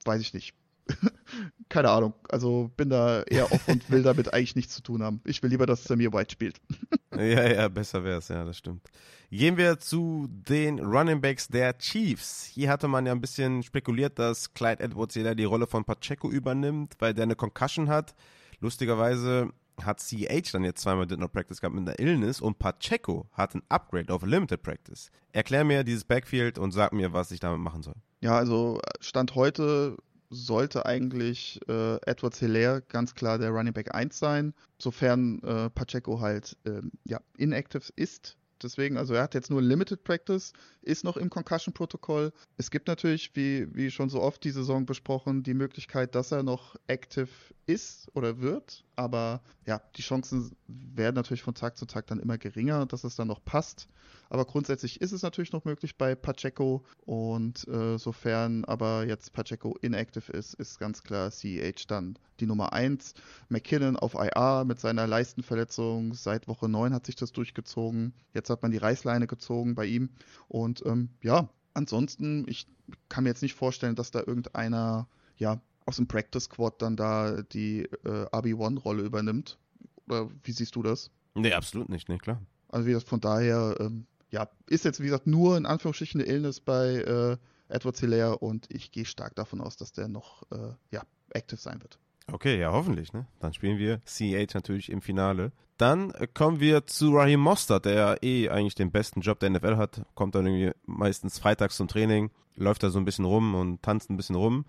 weiß 0.04 0.20
ich 0.20 0.34
nicht. 0.34 0.54
Keine 1.68 1.90
Ahnung. 1.90 2.14
Also 2.28 2.70
bin 2.76 2.90
da 2.90 3.22
eher 3.22 3.50
off 3.50 3.66
und 3.68 3.90
will 3.90 4.02
damit 4.02 4.32
eigentlich 4.32 4.56
nichts 4.56 4.74
zu 4.74 4.82
tun 4.82 5.02
haben. 5.02 5.20
Ich 5.24 5.42
will 5.42 5.50
lieber, 5.50 5.66
dass 5.66 5.84
Samir 5.84 6.12
White 6.12 6.32
spielt. 6.32 6.60
Ja, 7.14 7.50
ja, 7.50 7.68
besser 7.68 8.04
wär's, 8.04 8.28
ja, 8.28 8.44
das 8.44 8.58
stimmt. 8.58 8.90
Gehen 9.30 9.56
wir 9.56 9.78
zu 9.78 10.28
den 10.28 10.80
Running 10.80 11.22
Backs 11.22 11.48
der 11.48 11.78
Chiefs. 11.78 12.44
Hier 12.44 12.68
hatte 12.68 12.88
man 12.88 13.06
ja 13.06 13.12
ein 13.12 13.22
bisschen 13.22 13.62
spekuliert, 13.62 14.18
dass 14.18 14.52
Clyde 14.52 14.82
Edwards 14.82 15.14
jeder 15.14 15.34
die 15.34 15.44
Rolle 15.44 15.66
von 15.66 15.86
Pacheco 15.86 16.30
übernimmt, 16.30 16.94
weil 16.98 17.14
der 17.14 17.22
eine 17.22 17.34
Concussion 17.34 17.88
hat. 17.88 18.14
Lustigerweise 18.60 19.50
hat 19.82 20.00
CH 20.00 20.52
dann 20.52 20.64
jetzt 20.64 20.82
zweimal 20.82 21.06
Did 21.06 21.18
Not 21.18 21.32
Practice 21.32 21.60
gehabt 21.60 21.74
mit 21.74 21.88
einer 21.88 21.98
Illness 21.98 22.40
und 22.40 22.58
Pacheco 22.58 23.26
hat 23.32 23.54
ein 23.54 23.62
Upgrade 23.68 24.12
auf 24.12 24.24
Limited 24.24 24.62
Practice. 24.62 25.10
Erklär 25.32 25.64
mir 25.64 25.84
dieses 25.84 26.04
Backfield 26.04 26.58
und 26.58 26.72
sag 26.72 26.92
mir, 26.92 27.12
was 27.12 27.30
ich 27.30 27.40
damit 27.40 27.60
machen 27.60 27.82
soll. 27.82 27.94
Ja, 28.20 28.36
also 28.36 28.80
Stand 29.00 29.34
heute 29.34 29.96
sollte 30.30 30.86
eigentlich 30.86 31.60
äh, 31.68 31.96
Edwards 32.06 32.38
Hilaire 32.40 32.82
ganz 32.88 33.14
klar 33.14 33.38
der 33.38 33.50
Running 33.50 33.72
Back 33.72 33.94
1 33.94 34.18
sein, 34.18 34.54
sofern 34.78 35.40
äh, 35.42 35.70
Pacheco 35.70 36.20
halt 36.20 36.56
ähm, 36.64 36.92
ja, 37.04 37.20
inactive 37.36 37.92
ist. 37.94 38.36
Deswegen, 38.62 38.96
also 38.96 39.14
er 39.14 39.22
hat 39.22 39.34
jetzt 39.34 39.50
nur 39.50 39.60
Limited 39.60 40.02
Practice, 40.02 40.52
ist 40.80 41.04
noch 41.04 41.18
im 41.18 41.28
Concussion-Protokoll. 41.28 42.32
Es 42.56 42.70
gibt 42.70 42.88
natürlich, 42.88 43.32
wie, 43.34 43.74
wie 43.74 43.90
schon 43.90 44.08
so 44.08 44.22
oft 44.22 44.42
die 44.44 44.50
Saison 44.50 44.86
besprochen, 44.86 45.42
die 45.42 45.54
Möglichkeit, 45.54 46.14
dass 46.14 46.32
er 46.32 46.42
noch 46.42 46.76
active 46.86 47.28
ist 47.66 48.08
oder 48.14 48.40
wird. 48.40 48.84
Aber 48.94 49.42
ja, 49.66 49.80
die 49.96 50.02
Chancen 50.02 50.56
werden 50.66 51.16
natürlich 51.16 51.42
von 51.42 51.54
Tag 51.54 51.76
zu 51.76 51.86
Tag 51.86 52.06
dann 52.06 52.20
immer 52.20 52.38
geringer, 52.38 52.86
dass 52.86 53.04
es 53.04 53.16
dann 53.16 53.28
noch 53.28 53.44
passt. 53.44 53.88
Aber 54.28 54.44
grundsätzlich 54.44 55.00
ist 55.00 55.12
es 55.12 55.22
natürlich 55.22 55.52
noch 55.52 55.64
möglich 55.64 55.96
bei 55.96 56.14
Pacheco. 56.14 56.84
Und 57.04 57.66
äh, 57.68 57.98
sofern 57.98 58.64
aber 58.64 59.06
jetzt 59.06 59.32
Pacheco 59.32 59.76
inactive 59.80 60.32
ist, 60.32 60.54
ist 60.54 60.78
ganz 60.78 61.02
klar 61.02 61.30
CEH 61.30 61.86
dann 61.86 62.18
die 62.40 62.46
Nummer 62.46 62.72
1. 62.72 63.14
McKinnon 63.48 63.96
auf 63.96 64.14
IR 64.14 64.64
mit 64.64 64.80
seiner 64.80 65.06
Leistenverletzung. 65.06 66.14
Seit 66.14 66.48
Woche 66.48 66.68
9 66.68 66.94
hat 66.94 67.06
sich 67.06 67.16
das 67.16 67.32
durchgezogen. 67.32 68.14
Jetzt 68.32 68.50
hat 68.50 68.62
man 68.62 68.70
die 68.70 68.78
Reißleine 68.78 69.26
gezogen 69.26 69.74
bei 69.74 69.86
ihm. 69.86 70.10
Und 70.48 70.84
ähm, 70.86 71.10
ja, 71.22 71.48
ansonsten, 71.74 72.46
ich 72.48 72.66
kann 73.08 73.24
mir 73.24 73.30
jetzt 73.30 73.42
nicht 73.42 73.54
vorstellen, 73.54 73.96
dass 73.96 74.10
da 74.10 74.20
irgendeiner, 74.20 75.08
ja, 75.36 75.60
aus 75.86 75.96
dem 75.96 76.06
Practice 76.06 76.44
Squad 76.44 76.82
dann 76.82 76.96
da 76.96 77.42
die 77.42 77.82
äh, 78.04 78.26
RB1-Rolle 78.26 79.02
übernimmt. 79.02 79.58
Oder 80.06 80.28
wie 80.42 80.52
siehst 80.52 80.76
du 80.76 80.82
das? 80.82 81.10
Nee, 81.34 81.52
absolut 81.52 81.88
nicht, 81.88 82.08
nee, 82.08 82.18
klar. 82.18 82.42
Also 82.68 82.86
wie 82.86 82.90
gesagt, 82.92 83.08
von 83.08 83.20
daher, 83.20 83.76
ähm, 83.80 84.06
ja, 84.30 84.48
ist 84.66 84.84
jetzt 84.84 85.00
wie 85.00 85.04
gesagt 85.04 85.26
nur 85.26 85.56
in 85.56 85.66
Anführungsstrichen 85.66 86.20
eine 86.20 86.30
Illness 86.30 86.60
bei 86.60 86.96
äh, 86.96 87.36
Edward 87.68 87.98
Hilaire 87.98 88.38
und 88.38 88.66
ich 88.70 88.92
gehe 88.92 89.04
stark 89.04 89.34
davon 89.34 89.60
aus, 89.60 89.76
dass 89.76 89.92
der 89.92 90.08
noch 90.08 90.42
äh, 90.50 90.72
ja, 90.90 91.02
active 91.30 91.60
sein 91.60 91.80
wird. 91.82 91.98
Okay, 92.32 92.58
ja, 92.58 92.72
hoffentlich, 92.72 93.12
ne? 93.12 93.26
Dann 93.38 93.54
spielen 93.54 93.78
wir 93.78 94.00
CH 94.04 94.54
natürlich 94.54 94.90
im 94.90 95.00
Finale. 95.00 95.52
Dann 95.76 96.12
kommen 96.34 96.58
wir 96.58 96.86
zu 96.86 97.14
Raheem 97.14 97.40
Mostert, 97.40 97.84
der 97.84 98.22
eh 98.22 98.48
eigentlich 98.48 98.74
den 98.74 98.90
besten 98.90 99.20
Job 99.20 99.38
der 99.38 99.50
NFL 99.50 99.76
hat. 99.76 100.02
Kommt 100.14 100.34
dann 100.34 100.46
irgendwie 100.46 100.72
meistens 100.86 101.38
freitags 101.38 101.76
zum 101.76 101.86
Training, 101.86 102.30
läuft 102.56 102.82
da 102.82 102.90
so 102.90 102.98
ein 102.98 103.04
bisschen 103.04 103.26
rum 103.26 103.54
und 103.54 103.82
tanzt 103.82 104.10
ein 104.10 104.16
bisschen 104.16 104.36
rum. 104.36 104.64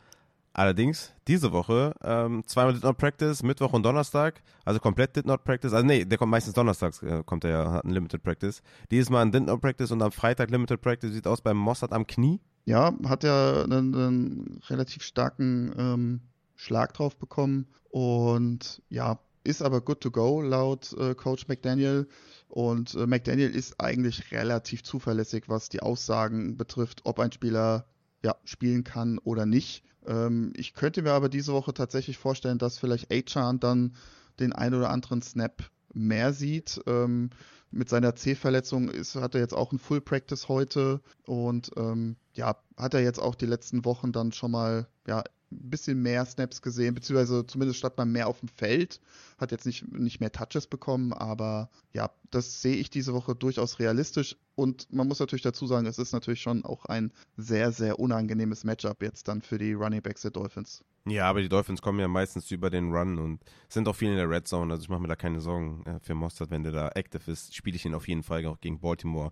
Allerdings, 0.58 1.14
diese 1.28 1.52
Woche, 1.52 1.94
ähm, 2.04 2.42
zweimal 2.48 2.74
Did 2.74 2.82
Not 2.82 2.98
Practice, 2.98 3.44
Mittwoch 3.44 3.74
und 3.74 3.84
Donnerstag, 3.84 4.42
also 4.66 4.80
komplett 4.80 5.16
Did 5.16 5.28
Not 5.28 5.44
Practice, 5.44 5.72
also 5.72 5.86
nee, 5.86 6.04
der 6.04 6.18
kommt 6.18 6.32
meistens 6.32 6.56
donnerstags, 6.56 7.04
äh, 7.04 7.22
kommt 7.24 7.44
er 7.44 7.52
ja, 7.52 7.72
hat 7.74 7.86
ein 7.86 7.92
Limited 7.92 8.24
Practice. 8.24 8.64
Dieses 8.90 9.12
Mal 9.12 9.22
ein 9.22 9.32
Did 9.32 9.46
Not 9.46 9.62
Practice 9.62 9.92
und 9.92 10.02
am 10.02 10.12
Freitag 10.12 10.50
Limited 10.50 10.82
Practice, 10.82 11.14
sieht 11.14 11.28
aus 11.28 11.42
beim 11.42 11.58
Mossad 11.58 11.92
am 11.94 12.08
Knie. 12.08 12.42
Ja, 12.66 12.92
hat 13.06 13.24
ja 13.24 13.66
einen, 13.66 13.94
einen 13.94 14.60
relativ 14.68 15.04
starken 15.04 15.76
ähm, 15.78 16.22
Schlag 16.56 16.92
drauf 16.96 17.18
bekommen 17.18 17.68
und 17.92 18.82
ja, 18.90 19.20
ist 19.44 19.62
aber 19.62 19.82
good 19.82 20.02
to 20.02 20.10
go 20.10 20.42
laut 20.42 20.92
äh, 20.98 21.14
Coach 21.14 21.48
McDaniel. 21.48 22.08
Und 22.50 22.96
äh, 22.96 23.06
McDaniel 23.06 23.56
ist 23.56 23.80
eigentlich 23.80 24.32
relativ 24.32 24.82
zuverlässig, 24.82 25.44
was 25.50 25.70
die 25.70 25.82
Aussagen 25.82 26.58
betrifft, 26.58 27.02
ob 27.04 27.20
ein 27.20 27.32
Spieler 27.32 27.86
ja, 28.24 28.36
spielen 28.44 28.84
kann 28.84 29.20
oder 29.20 29.46
nicht. 29.46 29.84
Ähm, 30.08 30.54
ich 30.56 30.74
könnte 30.74 31.02
mir 31.02 31.12
aber 31.12 31.30
diese 31.30 31.54
Woche 31.54 31.74
tatsächlich 31.74 32.18
vorstellen, 32.18 32.58
dass 32.58 32.80
vielleicht 32.80 33.12
Achan 33.12 33.60
dann 33.60 33.96
den 34.40 34.54
ein 34.54 34.74
oder 34.74 34.90
anderen 34.90 35.22
Snap 35.22 35.70
mehr 35.94 36.34
sieht. 36.34 36.82
Ähm, 36.88 37.30
mit 37.70 37.90
seiner 37.90 38.16
C-Verletzung 38.16 38.90
hat 39.16 39.36
er 39.36 39.42
jetzt 39.42 39.54
auch 39.54 39.72
ein 39.72 39.80
Full 39.80 40.02
Practice 40.02 40.48
heute 40.48 41.02
und 41.26 41.72
ähm, 41.76 42.16
ja, 42.34 42.56
hat 42.78 42.94
er 42.94 43.02
jetzt 43.02 43.20
auch 43.20 43.36
die 43.36 43.46
letzten 43.46 43.84
Wochen 43.84 44.12
dann 44.12 44.32
schon 44.32 44.52
mal 44.52 44.88
ja, 45.06 45.24
ein 45.52 45.70
bisschen 45.70 46.02
mehr 46.02 46.26
Snaps 46.26 46.62
gesehen, 46.62 46.94
beziehungsweise 46.94 47.46
zumindest 47.46 47.80
statt 47.80 47.98
man 47.98 48.12
mehr 48.12 48.28
auf 48.28 48.40
dem 48.40 48.50
Feld, 48.50 49.00
hat 49.38 49.52
jetzt 49.52 49.66
nicht, 49.66 49.92
nicht 49.92 50.20
mehr 50.20 50.32
Touches 50.32 50.68
bekommen, 50.68 51.14
aber 51.14 51.70
ja, 51.94 52.10
das 52.32 52.62
sehe 52.62 52.76
ich 52.76 52.90
diese 52.90 53.14
Woche 53.14 53.36
durchaus 53.36 53.80
realistisch. 53.80 54.36
Und 54.56 54.92
man 54.92 55.08
muss 55.08 55.20
natürlich 55.20 55.44
dazu 55.44 55.68
sagen, 55.68 55.86
es 55.86 56.00
ist 56.00 56.14
natürlich 56.14 56.42
schon 56.42 56.66
auch 56.66 56.86
ein 56.86 57.12
sehr, 57.38 57.72
sehr 57.72 58.00
unangenehmes 58.00 58.64
Matchup 58.64 59.02
jetzt 59.02 59.28
dann 59.28 59.42
für 59.42 59.58
die 59.58 59.74
Running 59.74 60.02
Backs 60.02 60.24
der 60.24 60.32
Dolphins. 60.32 60.84
Ja, 61.06 61.30
aber 61.30 61.42
die 61.42 61.50
Dolphins 61.50 61.82
kommen 61.82 62.00
ja 62.00 62.08
meistens 62.08 62.52
über 62.52 62.70
den 62.70 62.92
Run 62.92 63.18
und 63.18 63.40
sind 63.70 63.88
auch 63.88 63.96
viel 63.96 64.10
in 64.10 64.18
der 64.18 64.30
Red 64.30 64.48
Zone, 64.48 64.74
also 64.74 64.84
ich 64.84 64.90
mache 64.90 65.02
mir 65.02 65.08
da 65.08 65.16
keine 65.16 65.40
Sorgen 65.40 65.86
äh, 65.86 66.00
für 66.02 66.16
Mostert, 66.16 66.50
wenn 66.50 66.64
der 66.64 66.74
da 66.74 66.90
active 66.96 67.32
ist, 67.32 67.56
spiele 67.56 67.78
ich 67.78 67.86
ihn 67.86 67.94
auf 67.94 68.08
jeden 68.08 68.24
Fall 68.24 68.46
auch 68.46 68.60
gegen 68.60 68.80
Baltimore 68.80 69.32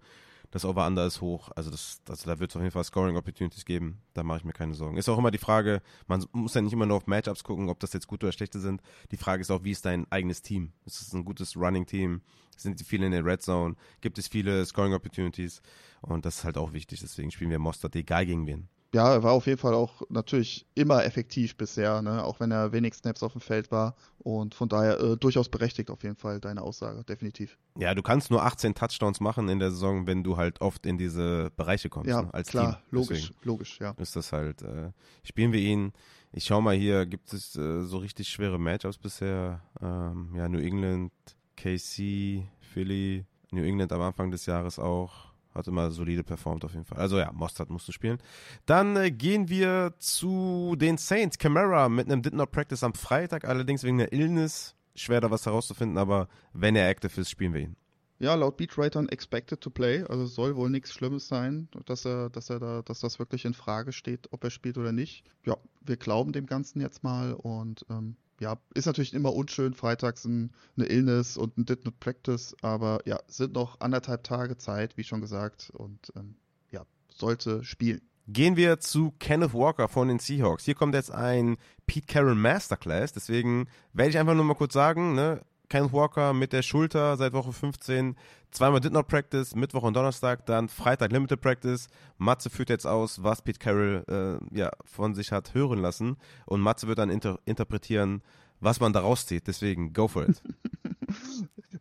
das 0.51 0.65
Over-Under 0.65 1.05
ist 1.05 1.21
hoch. 1.21 1.49
Also, 1.55 1.71
das, 1.71 2.01
also 2.07 2.29
da 2.29 2.39
wird 2.39 2.51
es 2.51 2.55
auf 2.55 2.61
jeden 2.61 2.71
Fall 2.71 2.83
Scoring-Opportunities 2.83 3.65
geben. 3.65 4.01
Da 4.13 4.23
mache 4.23 4.39
ich 4.39 4.43
mir 4.43 4.53
keine 4.53 4.73
Sorgen. 4.73 4.97
Ist 4.97 5.09
auch 5.09 5.17
immer 5.17 5.31
die 5.31 5.37
Frage, 5.37 5.81
man 6.07 6.25
muss 6.31 6.53
ja 6.53 6.61
nicht 6.61 6.73
immer 6.73 6.85
nur 6.85 6.97
auf 6.97 7.07
Matchups 7.07 7.43
gucken, 7.43 7.69
ob 7.69 7.79
das 7.79 7.93
jetzt 7.93 8.07
gute 8.07 8.25
oder 8.25 8.33
schlechte 8.33 8.59
sind. 8.59 8.81
Die 9.11 9.17
Frage 9.17 9.41
ist 9.41 9.51
auch, 9.51 9.63
wie 9.63 9.71
ist 9.71 9.85
dein 9.85 10.09
eigenes 10.11 10.41
Team? 10.41 10.71
Ist 10.85 11.01
es 11.01 11.13
ein 11.13 11.25
gutes 11.25 11.55
Running-Team? 11.55 12.21
Sind 12.57 12.81
viele 12.81 13.05
in 13.05 13.11
der 13.11 13.25
Red 13.25 13.41
Zone? 13.41 13.75
Gibt 14.01 14.17
es 14.17 14.27
viele 14.27 14.65
Scoring-Opportunities? 14.65 15.61
Und 16.01 16.25
das 16.25 16.37
ist 16.37 16.43
halt 16.43 16.57
auch 16.57 16.73
wichtig. 16.73 17.01
Deswegen 17.01 17.31
spielen 17.31 17.51
wir 17.51 17.59
Mostert, 17.59 17.95
egal 17.95 18.25
gegen 18.25 18.47
wen 18.47 18.69
ja, 18.95 19.13
er 19.13 19.23
war 19.23 19.33
auf 19.33 19.45
jeden 19.45 19.57
Fall 19.57 19.73
auch 19.73 20.03
natürlich 20.07 20.65
immer 20.73 21.03
effektiv 21.03 21.57
bisher, 21.57 22.01
ne? 22.01 22.23
auch 22.23 22.39
wenn 22.39 22.51
er 22.51 22.71
wenig 22.71 22.93
Snaps 22.93 23.23
auf 23.23 23.33
dem 23.33 23.41
Feld 23.41 23.69
war. 23.69 23.97
Und 24.19 24.55
von 24.55 24.69
daher 24.69 25.01
äh, 25.01 25.17
durchaus 25.17 25.49
berechtigt 25.49 25.91
auf 25.91 26.01
jeden 26.03 26.15
Fall 26.15 26.39
deine 26.39 26.61
Aussage, 26.61 27.03
definitiv. 27.03 27.57
Ja, 27.77 27.93
du 27.93 28.01
kannst 28.01 28.31
nur 28.31 28.43
18 28.45 28.73
Touchdowns 28.73 29.19
machen 29.19 29.49
in 29.49 29.59
der 29.59 29.71
Saison, 29.71 30.07
wenn 30.07 30.23
du 30.23 30.37
halt 30.37 30.61
oft 30.61 30.85
in 30.85 30.97
diese 30.97 31.51
Bereiche 31.57 31.89
kommst. 31.89 32.09
Ja, 32.09 32.21
ne? 32.21 32.33
als 32.33 32.47
klar, 32.47 32.75
Team. 32.75 32.83
logisch, 32.91 33.21
Deswegen 33.23 33.39
logisch, 33.43 33.79
ja. 33.81 33.91
Ist 33.97 34.15
das 34.15 34.31
halt, 34.31 34.61
äh, 34.61 34.91
spielen 35.23 35.51
wir 35.51 35.59
ihn. 35.59 35.91
Ich 36.31 36.45
schau 36.45 36.61
mal 36.61 36.75
hier, 36.75 37.05
gibt 37.05 37.33
es 37.33 37.57
äh, 37.57 37.81
so 37.81 37.97
richtig 37.97 38.29
schwere 38.29 38.57
Matchups 38.57 38.97
bisher? 38.97 39.61
Ähm, 39.81 40.31
ja, 40.37 40.47
New 40.47 40.59
England, 40.59 41.11
KC, 41.57 42.47
Philly, 42.61 43.25
New 43.51 43.63
England 43.63 43.91
am 43.91 44.01
Anfang 44.01 44.31
des 44.31 44.45
Jahres 44.45 44.79
auch. 44.79 45.34
Hat 45.55 45.67
immer 45.67 45.89
solide 45.89 46.23
performt 46.23 46.65
auf 46.65 46.73
jeden 46.73 46.85
Fall. 46.85 46.99
Also 46.99 47.17
ja, 47.17 47.31
Mostert 47.31 47.69
musste 47.69 47.93
spielen. 47.93 48.17
Dann 48.65 48.95
äh, 48.97 49.09
gehen 49.09 49.49
wir 49.49 49.93
zu 49.99 50.75
den 50.77 50.97
Saints. 50.97 51.37
Camara 51.37 51.87
mit 51.87 52.07
einem 52.07 52.21
Did 52.21 52.33
Not 52.33 52.51
Practice 52.51 52.83
am 52.83 52.93
Freitag, 52.93 53.45
allerdings 53.45 53.83
wegen 53.83 53.97
der 53.97 54.11
Illness. 54.11 54.75
Schwer 54.95 55.21
da 55.21 55.31
was 55.31 55.45
herauszufinden, 55.45 55.97
aber 55.97 56.27
wenn 56.53 56.75
er 56.75 56.89
active 56.89 57.19
ist, 57.19 57.29
spielen 57.29 57.53
wir 57.53 57.61
ihn. 57.61 57.75
Ja, 58.17 58.33
laut 58.35 58.55
Beatwritern 58.55 59.09
expected 59.09 59.59
to 59.59 59.69
play, 59.69 60.03
also 60.03 60.25
soll 60.25 60.55
wohl 60.55 60.69
nichts 60.69 60.93
Schlimmes 60.93 61.27
sein, 61.27 61.67
dass 61.85 62.05
er, 62.05 62.29
dass 62.29 62.49
er 62.49 62.59
da, 62.59 62.81
dass 62.81 63.01
das 63.01 63.19
wirklich 63.19 63.43
in 63.43 63.53
Frage 63.53 63.91
steht, 63.91 64.31
ob 64.31 64.43
er 64.45 64.51
spielt 64.51 64.77
oder 64.77 64.93
nicht. 64.93 65.25
Ja, 65.45 65.57
wir 65.81 65.97
glauben 65.97 66.31
dem 66.31 66.45
Ganzen 66.45 66.79
jetzt 66.79 67.03
mal 67.03 67.33
und 67.33 67.85
ähm, 67.89 68.15
ja, 68.39 68.57
ist 68.73 68.85
natürlich 68.85 69.13
immer 69.13 69.33
unschön, 69.33 69.73
freitags 69.73 70.25
ein, 70.25 70.51
eine 70.77 70.87
Illness 70.87 71.37
und 71.37 71.57
ein 71.57 71.65
Did 71.65 71.85
Not 71.85 71.99
Practice, 71.99 72.55
aber 72.61 72.99
ja, 73.05 73.19
sind 73.27 73.53
noch 73.53 73.79
anderthalb 73.79 74.23
Tage 74.23 74.57
Zeit, 74.57 74.97
wie 74.97 75.03
schon 75.03 75.21
gesagt, 75.21 75.71
und 75.73 76.11
ähm, 76.15 76.35
ja, 76.71 76.85
sollte 77.09 77.63
spielen. 77.63 78.01
Gehen 78.27 78.55
wir 78.55 78.79
zu 78.79 79.13
Kenneth 79.19 79.53
Walker 79.53 79.87
von 79.87 80.07
den 80.07 80.19
Seahawks. 80.19 80.65
Hier 80.65 80.73
kommt 80.73 80.95
jetzt 80.95 81.11
ein 81.11 81.57
Pete 81.85 82.07
Carroll 82.07 82.35
Masterclass, 82.35 83.13
deswegen 83.13 83.67
werde 83.93 84.09
ich 84.09 84.17
einfach 84.17 84.33
nur 84.33 84.45
mal 84.45 84.55
kurz 84.55 84.73
sagen, 84.73 85.13
ne, 85.13 85.41
Kenneth 85.69 85.93
Walker 85.93 86.33
mit 86.33 86.53
der 86.53 86.61
Schulter 86.61 87.17
seit 87.17 87.33
Woche 87.33 87.53
15. 87.53 88.15
Zweimal 88.51 88.79
Did 88.79 88.93
Not 88.93 89.07
Practice, 89.07 89.55
Mittwoch 89.55 89.83
und 89.83 89.95
Donnerstag, 89.95 90.45
dann 90.45 90.69
Freitag 90.69 91.11
Limited 91.11 91.41
Practice. 91.41 91.87
Matze 92.17 92.49
führt 92.49 92.69
jetzt 92.69 92.87
aus, 92.87 93.21
was 93.21 93.41
Pete 93.41 93.59
Carroll 93.59 94.05
äh, 94.07 94.57
ja, 94.57 94.71
von 94.85 95.13
sich 95.13 95.31
hat 95.31 95.53
hören 95.53 95.79
lassen. 95.79 96.17
Und 96.45 96.61
Matze 96.61 96.87
wird 96.87 96.99
dann 96.99 97.09
inter 97.09 97.39
interpretieren, 97.45 98.21
was 98.61 98.79
man 98.79 98.93
daraus 98.93 99.25
zieht. 99.25 99.47
Deswegen, 99.47 99.91
go 99.93 100.07
for 100.07 100.29
it. 100.29 100.41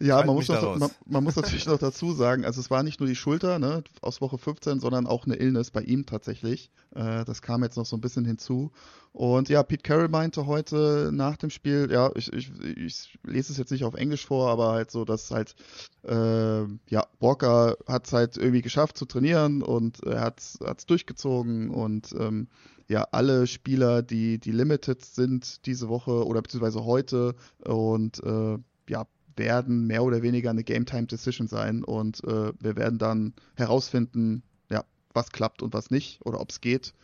ja, 0.05 0.25
man 0.25 0.35
muss, 0.35 0.49
noch, 0.49 0.77
man, 0.77 0.91
man, 1.07 1.25
muss 1.25 1.37
natürlich 1.37 1.67
noch 1.67 1.79
dazu 1.79 2.13
sagen, 2.13 2.45
also 2.45 2.61
es 2.61 2.71
war 2.71 2.83
nicht 2.83 3.01
nur 3.01 3.09
die 3.09 3.17
Schulter 3.17 3.59
ne, 3.59 3.83
aus 4.01 4.21
Woche 4.21 4.39
15, 4.39 4.81
sondern 4.81 5.07
auch 5.07 5.27
eine 5.27 5.37
Illness 5.37 5.71
bei 5.71 5.83
ihm 5.83 6.07
tatsächlich. 6.07 6.71
Äh, 6.95 7.25
das 7.25 7.43
kam 7.43 7.63
jetzt 7.63 7.77
noch 7.77 7.87
so 7.87 7.97
ein 7.97 8.01
bisschen 8.01 8.25
hinzu. 8.25 8.71
Und 9.13 9.49
ja, 9.49 9.63
Pete 9.63 9.83
Carroll 9.83 10.09
meinte 10.09 10.47
heute 10.47 11.11
nach 11.13 11.37
dem 11.37 11.51
Spiel, 11.51 11.89
ja, 11.91 12.11
ich, 12.17 12.33
ich, 12.33 12.51
ich 12.77 13.19
lese 13.23 13.53
es 13.53 13.59
jetzt 13.59 13.71
nicht 13.71 13.85
auf 13.85 13.95
Englisch 13.95 14.27
vor, 14.27 14.51
aber 14.51 14.73
halt 14.73 14.91
so, 14.91 15.05
dass 15.05 15.31
halt, 15.31 15.55
äh, 16.03 16.65
ja, 16.91 17.07
Walker 17.21 17.77
hat 17.87 18.07
es 18.07 18.13
halt 18.13 18.37
irgendwie 18.37 18.63
geschafft 18.63 18.99
zu 18.99 19.07
trainieren 19.07 19.63
und 19.63 20.03
er 20.05 20.21
hat 20.21 20.41
es 20.41 20.87
durchgezogen 20.87 21.71
und 21.71 22.13
ähm, 22.19 22.49
ja 22.89 23.07
alle 23.13 23.47
Spieler, 23.47 24.03
die, 24.03 24.39
die 24.39 24.53
limited 24.53 25.05
sind 25.05 25.65
diese 25.67 25.89
Woche 25.89 26.27
oder 26.27 26.43
beziehungsweise 26.43 26.85
heute 26.85 27.35
und 27.65 28.23
äh, 28.23 28.59
ja, 28.89 29.07
werden 29.37 29.87
mehr 29.87 30.05
oder 30.05 30.23
weniger 30.23 30.51
eine 30.51 30.65
Game 30.65 30.87
Time 30.87 31.07
Decision 31.07 31.49
sein 31.49 31.85
und 31.85 32.23
äh, 32.25 32.53
wir 32.59 32.77
werden 32.77 32.99
dann 32.99 33.35
herausfinden, 33.57 34.43
ja, 34.71 34.85
was 35.13 35.31
klappt 35.31 35.63
und 35.63 35.75
was 35.75 35.91
nicht 35.91 36.25
oder 36.25 36.41
ob 36.41 36.51
es 36.51 36.61
geht. 36.61 36.95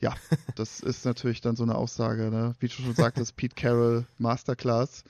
Ja, 0.00 0.14
das 0.56 0.80
ist 0.80 1.04
natürlich 1.04 1.40
dann 1.40 1.56
so 1.56 1.62
eine 1.62 1.76
Aussage, 1.76 2.30
ne? 2.30 2.54
wie 2.60 2.68
du 2.68 2.74
schon 2.74 2.94
sagtest, 2.94 3.36
Pete 3.36 3.54
Carroll 3.54 4.06
Masterclass 4.18 5.04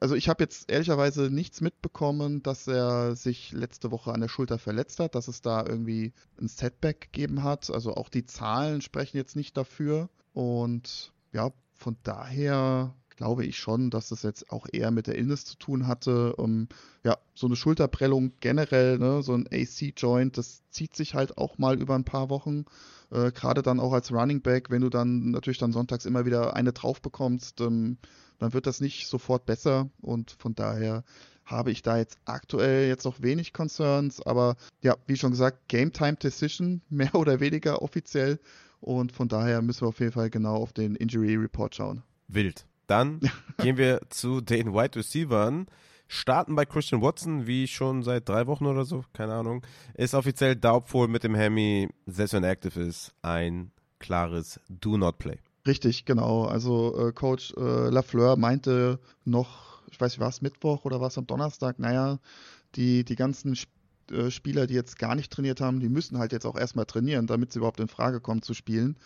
also 0.00 0.14
ich 0.14 0.28
habe 0.28 0.44
jetzt 0.44 0.70
ehrlicherweise 0.70 1.30
nichts 1.30 1.60
mitbekommen, 1.60 2.42
dass 2.42 2.66
er 2.66 3.16
sich 3.16 3.52
letzte 3.52 3.90
Woche 3.90 4.12
an 4.12 4.20
der 4.20 4.28
Schulter 4.28 4.58
verletzt 4.58 5.00
hat, 5.00 5.14
dass 5.14 5.28
es 5.28 5.40
da 5.40 5.64
irgendwie 5.66 6.12
ein 6.40 6.48
Setback 6.48 7.00
gegeben 7.00 7.42
hat. 7.42 7.70
Also 7.70 7.94
auch 7.94 8.08
die 8.08 8.24
Zahlen 8.24 8.80
sprechen 8.80 9.16
jetzt 9.16 9.36
nicht 9.36 9.56
dafür. 9.56 10.08
Und 10.32 11.12
ja, 11.32 11.50
von 11.74 11.96
daher 12.02 12.94
glaube 13.18 13.44
ich 13.44 13.58
schon, 13.58 13.90
dass 13.90 14.12
es 14.12 14.22
jetzt 14.22 14.52
auch 14.52 14.68
eher 14.72 14.92
mit 14.92 15.08
der 15.08 15.18
Illness 15.18 15.44
zu 15.44 15.56
tun 15.56 15.88
hatte. 15.88 16.36
Um, 16.36 16.68
ja, 17.02 17.18
so 17.34 17.48
eine 17.48 17.56
Schulterprellung 17.56 18.32
generell, 18.38 18.96
ne, 18.98 19.24
so 19.24 19.34
ein 19.34 19.48
AC-Joint, 19.52 20.38
das 20.38 20.62
zieht 20.70 20.94
sich 20.94 21.14
halt 21.14 21.36
auch 21.36 21.58
mal 21.58 21.80
über 21.80 21.96
ein 21.96 22.04
paar 22.04 22.30
Wochen. 22.30 22.64
Äh, 23.10 23.32
Gerade 23.32 23.62
dann 23.62 23.80
auch 23.80 23.92
als 23.92 24.12
Running 24.12 24.40
Back, 24.40 24.70
wenn 24.70 24.82
du 24.82 24.88
dann 24.88 25.32
natürlich 25.32 25.58
dann 25.58 25.72
sonntags 25.72 26.06
immer 26.06 26.26
wieder 26.26 26.54
eine 26.54 26.72
drauf 26.72 27.02
bekommst, 27.02 27.60
ähm, 27.60 27.98
dann 28.38 28.52
wird 28.52 28.68
das 28.68 28.80
nicht 28.80 29.08
sofort 29.08 29.46
besser 29.46 29.90
und 30.00 30.30
von 30.38 30.54
daher 30.54 31.02
habe 31.44 31.72
ich 31.72 31.82
da 31.82 31.96
jetzt 31.98 32.18
aktuell 32.24 32.86
jetzt 32.86 33.04
noch 33.04 33.20
wenig 33.20 33.52
Concerns, 33.52 34.22
aber 34.22 34.54
ja, 34.80 34.94
wie 35.08 35.16
schon 35.16 35.32
gesagt, 35.32 35.66
Game 35.66 35.92
Time 35.92 36.18
Decision, 36.18 36.82
mehr 36.88 37.16
oder 37.16 37.40
weniger 37.40 37.82
offiziell 37.82 38.38
und 38.80 39.10
von 39.10 39.26
daher 39.26 39.60
müssen 39.60 39.80
wir 39.80 39.88
auf 39.88 39.98
jeden 39.98 40.12
Fall 40.12 40.30
genau 40.30 40.54
auf 40.54 40.72
den 40.72 40.94
Injury 40.94 41.34
Report 41.34 41.74
schauen. 41.74 42.04
Wild. 42.28 42.64
Dann 42.88 43.20
gehen 43.58 43.76
wir 43.76 44.00
zu 44.10 44.40
den 44.40 44.74
Wide 44.74 44.98
Receivers. 44.98 45.66
Starten 46.08 46.56
bei 46.56 46.64
Christian 46.64 47.02
Watson, 47.02 47.46
wie 47.46 47.68
schon 47.68 48.02
seit 48.02 48.28
drei 48.28 48.46
Wochen 48.46 48.66
oder 48.66 48.84
so, 48.84 49.04
keine 49.12 49.34
Ahnung. 49.34 49.62
Ist 49.94 50.14
offiziell 50.14 50.56
Daubwohl 50.56 51.06
mit 51.06 51.22
dem 51.22 51.34
Hemi, 51.34 51.88
selbst 52.06 52.32
wenn 52.32 52.44
er 52.44 52.50
active 52.50 52.80
ist, 52.80 53.12
ein 53.20 53.70
klares 53.98 54.58
Do 54.68 54.96
Not 54.96 55.18
Play. 55.18 55.38
Richtig, 55.66 56.06
genau. 56.06 56.46
Also 56.46 57.08
äh, 57.08 57.12
Coach 57.12 57.52
äh, 57.58 57.90
Lafleur 57.90 58.36
meinte 58.36 58.98
noch, 59.26 59.82
ich 59.90 60.00
weiß 60.00 60.12
nicht, 60.12 60.20
war 60.20 60.30
es 60.30 60.40
Mittwoch 60.40 60.86
oder 60.86 61.00
war 61.00 61.08
es 61.08 61.18
am 61.18 61.26
Donnerstag? 61.26 61.78
Naja, 61.78 62.18
die, 62.74 63.04
die 63.04 63.16
ganzen 63.16 63.54
äh, 64.10 64.30
Spieler, 64.30 64.66
die 64.66 64.74
jetzt 64.74 64.98
gar 64.98 65.14
nicht 65.14 65.32
trainiert 65.32 65.60
haben, 65.60 65.80
die 65.80 65.88
müssen 65.88 66.18
halt 66.18 66.32
jetzt 66.32 66.46
auch 66.46 66.56
erstmal 66.56 66.86
trainieren, 66.86 67.26
damit 67.26 67.52
sie 67.52 67.58
überhaupt 67.58 67.80
in 67.80 67.88
Frage 67.88 68.20
kommen 68.20 68.42
zu 68.42 68.54
spielen. 68.54 68.96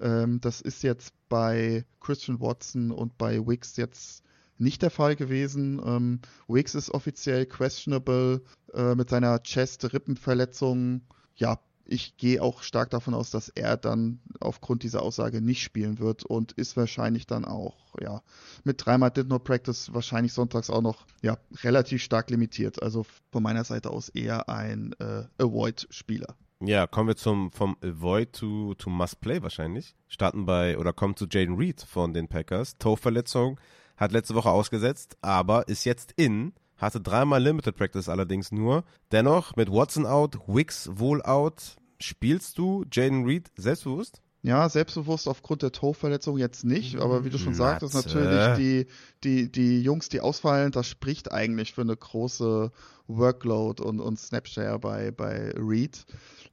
Ähm, 0.00 0.40
das 0.40 0.60
ist 0.60 0.82
jetzt 0.82 1.12
bei 1.28 1.84
Christian 2.00 2.40
Watson 2.40 2.90
und 2.90 3.16
bei 3.18 3.46
Wicks 3.46 3.76
jetzt 3.76 4.22
nicht 4.58 4.82
der 4.82 4.90
Fall 4.90 5.16
gewesen. 5.16 5.80
Ähm, 5.84 6.20
Wicks 6.48 6.74
ist 6.74 6.90
offiziell 6.90 7.46
questionable 7.46 8.42
äh, 8.72 8.94
mit 8.94 9.10
seiner 9.10 9.42
Chest-Rippenverletzung. 9.42 11.02
Ja, 11.36 11.58
ich 11.86 12.16
gehe 12.16 12.42
auch 12.42 12.62
stark 12.62 12.90
davon 12.90 13.14
aus, 13.14 13.30
dass 13.30 13.48
er 13.48 13.76
dann 13.76 14.20
aufgrund 14.40 14.82
dieser 14.82 15.02
Aussage 15.02 15.40
nicht 15.40 15.62
spielen 15.62 15.98
wird 15.98 16.24
und 16.24 16.52
ist 16.52 16.76
wahrscheinlich 16.76 17.26
dann 17.26 17.44
auch, 17.44 17.76
ja, 18.00 18.22
mit 18.64 18.84
dreimal 18.84 19.10
Did 19.10 19.28
Not 19.28 19.44
Practice 19.44 19.92
wahrscheinlich 19.92 20.32
sonntags 20.32 20.70
auch 20.70 20.82
noch, 20.82 21.06
ja, 21.22 21.38
relativ 21.62 22.02
stark 22.02 22.30
limitiert. 22.30 22.82
Also 22.82 23.04
von 23.30 23.42
meiner 23.42 23.64
Seite 23.64 23.90
aus 23.90 24.08
eher 24.08 24.48
ein 24.48 24.94
äh, 24.98 25.24
Avoid-Spieler. 25.38 26.36
Ja, 26.60 26.86
kommen 26.86 27.08
wir 27.08 27.16
zum 27.16 27.52
vom 27.52 27.76
Avoid 27.82 28.32
to, 28.32 28.74
to 28.74 28.88
Must 28.88 29.20
Play 29.20 29.42
wahrscheinlich. 29.42 29.94
Starten 30.08 30.46
bei 30.46 30.78
oder 30.78 30.92
kommen 30.92 31.16
zu 31.16 31.26
Jaden 31.30 31.56
Reed 31.56 31.82
von 31.82 32.14
den 32.14 32.28
Packers. 32.28 32.78
Toe-Verletzung, 32.78 33.60
hat 33.96 34.12
letzte 34.12 34.34
Woche 34.34 34.50
ausgesetzt, 34.50 35.16
aber 35.20 35.68
ist 35.68 35.84
jetzt 35.84 36.12
in 36.16 36.54
hatte 36.84 37.00
dreimal 37.00 37.42
Limited 37.42 37.76
Practice 37.76 38.08
allerdings 38.08 38.52
nur. 38.52 38.84
Dennoch 39.12 39.56
mit 39.56 39.70
Watson 39.70 40.06
out, 40.06 40.38
Wicks 40.46 40.88
wohl 40.92 41.22
out. 41.22 41.76
Spielst 41.98 42.58
du 42.58 42.84
Jaden 42.92 43.24
Reed 43.24 43.50
selbstbewusst? 43.56 44.20
Ja, 44.42 44.68
selbstbewusst 44.68 45.26
aufgrund 45.26 45.62
der 45.62 45.72
Toe-Verletzung 45.72 46.36
jetzt 46.36 46.64
nicht, 46.64 46.96
aber 46.96 47.24
wie 47.24 47.30
du 47.30 47.38
schon 47.38 47.56
Matze. 47.56 47.88
sagtest, 47.88 47.94
natürlich 47.94 48.56
die, 48.58 48.86
die, 49.24 49.50
die 49.50 49.80
Jungs, 49.80 50.10
die 50.10 50.20
ausfallen, 50.20 50.70
das 50.70 50.86
spricht 50.86 51.32
eigentlich 51.32 51.72
für 51.72 51.80
eine 51.80 51.96
große 51.96 52.70
Workload 53.06 53.82
und, 53.82 54.00
und 54.00 54.20
Snapshare 54.20 54.78
bei, 54.78 55.12
bei 55.12 55.50
Reed. 55.56 56.04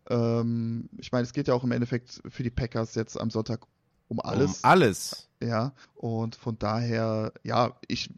Ähm, 0.10 0.88
ich 1.00 1.12
meine, 1.12 1.24
es 1.24 1.34
geht 1.34 1.50
ja 1.50 1.54
auch 1.54 1.65
im 1.65 1.72
Endeffekt 1.74 2.22
für 2.30 2.44
die 2.44 2.50
Packers 2.50 2.96
jetzt 2.96 3.20
am 3.20 3.30
Sonntag 3.30 3.67
um 4.08 4.22
alles. 4.22 4.60
Um 4.60 4.70
alles. 4.70 5.28
Ja, 5.44 5.74
und 5.96 6.36
von 6.36 6.58
daher, 6.60 7.34
ja, 7.44 7.76
ich 7.89 8.10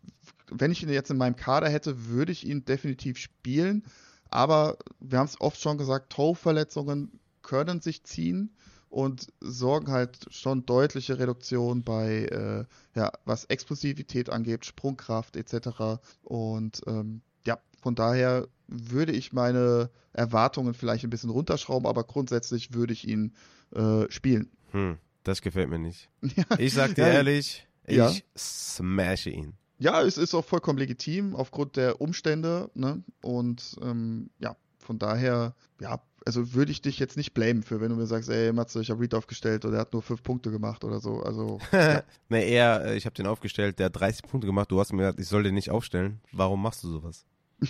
wenn 0.53 0.71
ich 0.71 0.83
ihn 0.83 0.89
jetzt 0.89 1.11
in 1.11 1.17
meinem 1.17 1.35
Kader 1.35 1.69
hätte, 1.69 2.07
würde 2.07 2.31
ich 2.31 2.45
ihn 2.45 2.65
definitiv 2.65 3.17
spielen. 3.17 3.83
Aber 4.29 4.77
wir 4.99 5.19
haben 5.19 5.27
es 5.27 5.39
oft 5.39 5.61
schon 5.61 5.77
gesagt, 5.77 6.11
Toe-Verletzungen 6.11 7.19
können 7.41 7.81
sich 7.81 8.03
ziehen 8.03 8.55
und 8.89 9.31
sorgen 9.41 9.91
halt 9.91 10.27
schon 10.29 10.65
deutliche 10.65 11.19
Reduktion 11.19 11.83
bei, 11.83 12.25
äh, 12.25 12.65
ja, 12.95 13.11
was 13.25 13.45
Explosivität 13.45 14.29
angeht, 14.29 14.65
Sprungkraft 14.65 15.35
etc. 15.35 16.01
Und 16.23 16.81
ähm, 16.87 17.21
ja, 17.45 17.59
von 17.81 17.95
daher 17.95 18.47
würde 18.67 19.11
ich 19.11 19.33
meine 19.33 19.89
Erwartungen 20.13 20.73
vielleicht 20.73 21.03
ein 21.03 21.09
bisschen 21.09 21.29
runterschrauben, 21.29 21.87
aber 21.87 22.03
grundsätzlich 22.03 22.73
würde 22.73 22.93
ich 22.93 23.07
ihn 23.07 23.33
äh, 23.75 24.09
spielen. 24.09 24.51
Hm, 24.71 24.97
das 25.23 25.41
gefällt 25.41 25.69
mir 25.69 25.79
nicht. 25.79 26.09
Ja. 26.35 26.45
Ich 26.57 26.73
sag 26.73 26.95
dir 26.95 27.07
ja. 27.07 27.13
ehrlich, 27.13 27.67
ich 27.85 27.97
ja. 27.97 28.11
smashe 28.35 29.29
ihn 29.29 29.57
ja, 29.79 30.01
es 30.01 30.17
ist 30.17 30.33
auch 30.33 30.45
vollkommen 30.45 30.79
legitim 30.79 31.35
aufgrund 31.35 31.75
der 31.77 32.01
Umstände. 32.01 32.69
Ne? 32.73 33.03
Und 33.21 33.77
ähm, 33.81 34.29
ja, 34.39 34.55
von 34.79 34.99
daher, 34.99 35.55
ja, 35.79 36.01
also 36.25 36.53
würde 36.53 36.71
ich 36.71 36.81
dich 36.81 36.99
jetzt 36.99 37.17
nicht 37.17 37.33
blamen 37.33 37.63
für, 37.63 37.81
wenn 37.81 37.89
du 37.89 37.95
mir 37.95 38.05
sagst, 38.05 38.29
ey, 38.29 38.53
Matze, 38.53 38.81
ich 38.81 38.89
habe 38.89 39.01
Reed 39.01 39.13
aufgestellt 39.13 39.65
oder 39.65 39.77
er 39.77 39.81
hat 39.81 39.93
nur 39.93 40.01
fünf 40.01 40.23
Punkte 40.23 40.51
gemacht 40.51 40.83
oder 40.83 40.99
so. 40.99 41.21
Also. 41.21 41.59
Ja. 41.71 42.03
nee, 42.29 42.49
eher, 42.49 42.85
äh, 42.85 42.95
ich 42.95 43.05
habe 43.05 43.15
den 43.15 43.27
aufgestellt, 43.27 43.79
der 43.79 43.87
hat 43.87 43.99
30 43.99 44.23
Punkte 44.23 44.47
gemacht, 44.47 44.71
du 44.71 44.79
hast 44.79 44.93
mir 44.93 44.99
gesagt, 44.99 45.19
ich 45.19 45.27
soll 45.27 45.43
den 45.43 45.55
nicht 45.55 45.69
aufstellen. 45.69 46.21
Warum 46.31 46.61
machst 46.61 46.83
du 46.83 46.91
sowas? 46.91 47.25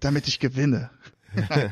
Damit 0.00 0.28
ich 0.28 0.38
gewinne. 0.38 0.90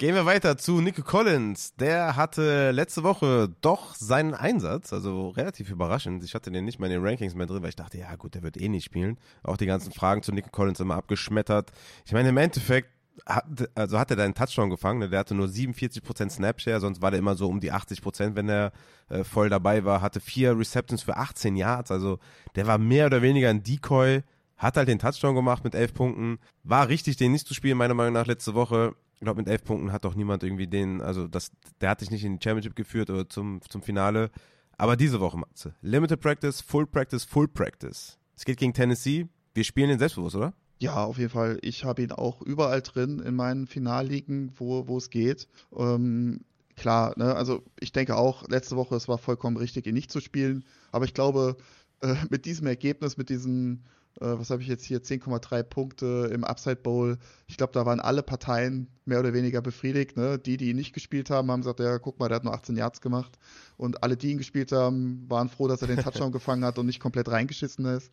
Gehen 0.00 0.14
wir 0.14 0.24
weiter 0.24 0.56
zu 0.56 0.80
Nico 0.80 1.02
Collins. 1.02 1.74
Der 1.74 2.16
hatte 2.16 2.70
letzte 2.70 3.02
Woche 3.02 3.54
doch 3.60 3.94
seinen 3.94 4.32
Einsatz, 4.32 4.94
also 4.94 5.28
relativ 5.28 5.68
überraschend. 5.68 6.24
Ich 6.24 6.34
hatte 6.34 6.50
den 6.50 6.64
nicht 6.64 6.78
mal 6.78 6.86
in 6.86 6.92
den 6.92 7.06
Rankings 7.06 7.34
mehr 7.34 7.44
drin, 7.44 7.60
weil 7.60 7.68
ich 7.68 7.76
dachte, 7.76 7.98
ja 7.98 8.16
gut, 8.16 8.34
der 8.34 8.42
wird 8.42 8.58
eh 8.58 8.70
nicht 8.70 8.86
spielen. 8.86 9.18
Auch 9.42 9.58
die 9.58 9.66
ganzen 9.66 9.92
Fragen 9.92 10.22
zu 10.22 10.32
Nico 10.32 10.48
Collins 10.48 10.80
immer 10.80 10.94
abgeschmettert. 10.94 11.70
Ich 12.06 12.14
meine, 12.14 12.30
im 12.30 12.38
Endeffekt 12.38 12.88
hat, 13.26 13.44
also 13.74 13.98
hat 13.98 14.08
er 14.08 14.16
da 14.16 14.24
einen 14.24 14.32
Touchdown 14.32 14.70
gefangen. 14.70 15.00
Ne? 15.00 15.10
Der 15.10 15.18
hatte 15.18 15.34
nur 15.34 15.48
47% 15.48 16.30
Snapshare, 16.30 16.80
sonst 16.80 17.02
war 17.02 17.10
der 17.10 17.18
immer 17.18 17.34
so 17.34 17.46
um 17.46 17.60
die 17.60 17.70
80%, 17.70 18.36
wenn 18.36 18.48
er 18.48 18.72
äh, 19.10 19.22
voll 19.22 19.50
dabei 19.50 19.84
war. 19.84 20.00
Hatte 20.00 20.20
vier 20.20 20.58
Receptions 20.58 21.02
für 21.02 21.18
18 21.18 21.56
Yards, 21.56 21.90
also 21.90 22.18
der 22.54 22.66
war 22.66 22.78
mehr 22.78 23.04
oder 23.04 23.20
weniger 23.20 23.50
ein 23.50 23.62
Decoy. 23.62 24.22
Hat 24.56 24.78
halt 24.78 24.88
den 24.88 24.98
Touchdown 24.98 25.34
gemacht 25.34 25.62
mit 25.62 25.74
11 25.74 25.92
Punkten. 25.92 26.38
War 26.64 26.88
richtig, 26.88 27.18
den 27.18 27.32
nicht 27.32 27.46
zu 27.46 27.52
spielen, 27.52 27.76
meiner 27.76 27.92
Meinung 27.92 28.14
nach, 28.14 28.26
letzte 28.26 28.54
Woche 28.54 28.94
ich 29.20 29.24
glaube, 29.26 29.42
mit 29.42 29.48
elf 29.48 29.64
Punkten 29.64 29.92
hat 29.92 30.06
doch 30.06 30.14
niemand 30.14 30.42
irgendwie 30.42 30.66
den, 30.66 31.02
also 31.02 31.28
das, 31.28 31.52
der 31.82 31.90
hat 31.90 32.00
dich 32.00 32.10
nicht 32.10 32.24
in 32.24 32.38
die 32.38 32.42
Championship 32.42 32.74
geführt 32.74 33.10
oder 33.10 33.28
zum, 33.28 33.60
zum 33.68 33.82
Finale. 33.82 34.30
Aber 34.78 34.96
diese 34.96 35.20
Woche, 35.20 35.36
Matze. 35.36 35.74
Limited 35.82 36.22
Practice, 36.22 36.62
Full 36.62 36.86
Practice, 36.86 37.24
Full 37.24 37.48
Practice. 37.48 38.18
Es 38.34 38.46
geht 38.46 38.56
gegen 38.56 38.72
Tennessee. 38.72 39.28
Wir 39.52 39.64
spielen 39.64 39.90
den 39.90 39.98
selbstbewusst, 39.98 40.36
oder? 40.36 40.54
Ja, 40.78 41.04
auf 41.04 41.18
jeden 41.18 41.28
Fall. 41.28 41.58
Ich 41.60 41.84
habe 41.84 42.00
ihn 42.00 42.12
auch 42.12 42.40
überall 42.40 42.80
drin 42.80 43.18
in 43.18 43.36
meinen 43.36 43.66
Finalligen, 43.66 44.52
wo, 44.56 44.88
wo 44.88 44.96
es 44.96 45.10
geht. 45.10 45.48
Ähm, 45.76 46.40
klar, 46.76 47.12
ne, 47.18 47.34
also 47.34 47.62
ich 47.78 47.92
denke 47.92 48.16
auch, 48.16 48.48
letzte 48.48 48.76
Woche, 48.76 48.96
es 48.96 49.06
war 49.06 49.18
vollkommen 49.18 49.58
richtig, 49.58 49.86
ihn 49.86 49.92
nicht 49.92 50.10
zu 50.10 50.20
spielen. 50.20 50.64
Aber 50.92 51.04
ich 51.04 51.12
glaube, 51.12 51.58
äh, 52.00 52.14
mit 52.30 52.46
diesem 52.46 52.66
Ergebnis, 52.66 53.18
mit 53.18 53.28
diesen 53.28 53.84
äh, 53.84 53.99
was 54.16 54.50
habe 54.50 54.62
ich 54.62 54.68
jetzt 54.68 54.84
hier, 54.84 55.00
10,3 55.02 55.62
Punkte 55.62 56.30
im 56.32 56.44
Upside 56.44 56.76
Bowl. 56.76 57.18
Ich 57.46 57.56
glaube, 57.56 57.72
da 57.72 57.86
waren 57.86 58.00
alle 58.00 58.22
Parteien 58.22 58.88
mehr 59.04 59.20
oder 59.20 59.32
weniger 59.32 59.62
befriedigt. 59.62 60.16
Ne? 60.16 60.38
Die, 60.38 60.56
die 60.56 60.70
ihn 60.70 60.76
nicht 60.76 60.92
gespielt 60.92 61.30
haben, 61.30 61.50
haben 61.50 61.60
gesagt, 61.60 61.80
ja, 61.80 61.98
guck 61.98 62.18
mal, 62.18 62.28
der 62.28 62.36
hat 62.36 62.44
nur 62.44 62.54
18 62.54 62.76
Yards 62.76 63.00
gemacht. 63.00 63.38
Und 63.76 64.02
alle, 64.02 64.16
die 64.16 64.32
ihn 64.32 64.38
gespielt 64.38 64.72
haben, 64.72 65.24
waren 65.28 65.48
froh, 65.48 65.68
dass 65.68 65.82
er 65.82 65.88
den 65.88 65.98
Touchdown 65.98 66.32
gefangen 66.32 66.64
hat 66.64 66.78
und 66.78 66.86
nicht 66.86 67.00
komplett 67.00 67.30
reingeschissen 67.30 67.84
ist. 67.86 68.10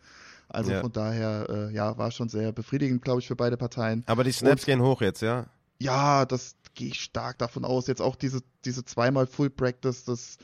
Also 0.50 0.72
ja. 0.72 0.82
von 0.82 0.92
daher, 0.92 1.48
äh, 1.50 1.74
ja, 1.74 1.98
war 1.98 2.12
schon 2.12 2.30
sehr 2.30 2.52
befriedigend, 2.52 3.02
glaube 3.02 3.20
ich, 3.20 3.28
für 3.28 3.36
beide 3.36 3.58
Parteien. 3.58 4.04
Aber 4.06 4.24
die 4.24 4.32
Snaps 4.32 4.64
und, 4.64 4.66
gehen 4.66 4.82
hoch 4.82 5.02
jetzt, 5.02 5.22
ja? 5.22 5.48
Ja, 5.80 6.26
das 6.26 6.56
gehe 6.74 6.88
ich 6.88 7.02
stark 7.02 7.38
davon 7.38 7.66
aus. 7.66 7.88
Jetzt 7.88 8.02
auch 8.02 8.16
diese, 8.16 8.42
diese 8.64 8.86
zweimal 8.86 9.28
Full 9.28 9.50
Practice, 9.50 10.06
das 10.06 10.38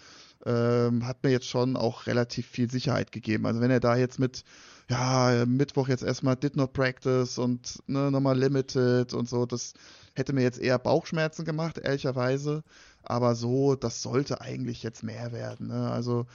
ähm, 0.46 1.06
hat 1.06 1.24
mir 1.24 1.32
jetzt 1.32 1.48
schon 1.48 1.78
auch 1.78 2.06
relativ 2.08 2.48
viel 2.48 2.70
Sicherheit 2.70 3.12
gegeben. 3.12 3.46
Also 3.46 3.62
wenn 3.62 3.72
er 3.72 3.80
da 3.80 3.96
jetzt 3.96 4.20
mit 4.20 4.44
ja, 4.90 5.46
Mittwoch 5.46 5.88
jetzt 5.88 6.04
erstmal 6.04 6.36
did 6.36 6.56
not 6.56 6.74
practice 6.74 7.38
und 7.38 7.82
ne, 7.88 8.12
nochmal 8.12 8.38
limited 8.38 9.14
und 9.14 9.30
so. 9.30 9.46
Das 9.46 9.74
hätte 10.16 10.34
mir 10.34 10.44
jetzt 10.44 10.60
eher 10.60 10.80
Bauchschmerzen 10.80 11.46
gemacht, 11.46 11.78
ehrlicherweise. 11.78 12.64
Aber 13.04 13.36
so, 13.36 13.76
das 13.76 14.02
sollte 14.02 14.42
eigentlich 14.42 14.84
jetzt 14.84 15.04
mehr 15.04 15.32
werden. 15.32 15.68
Ne? 15.68 15.92
Also, 15.92 16.26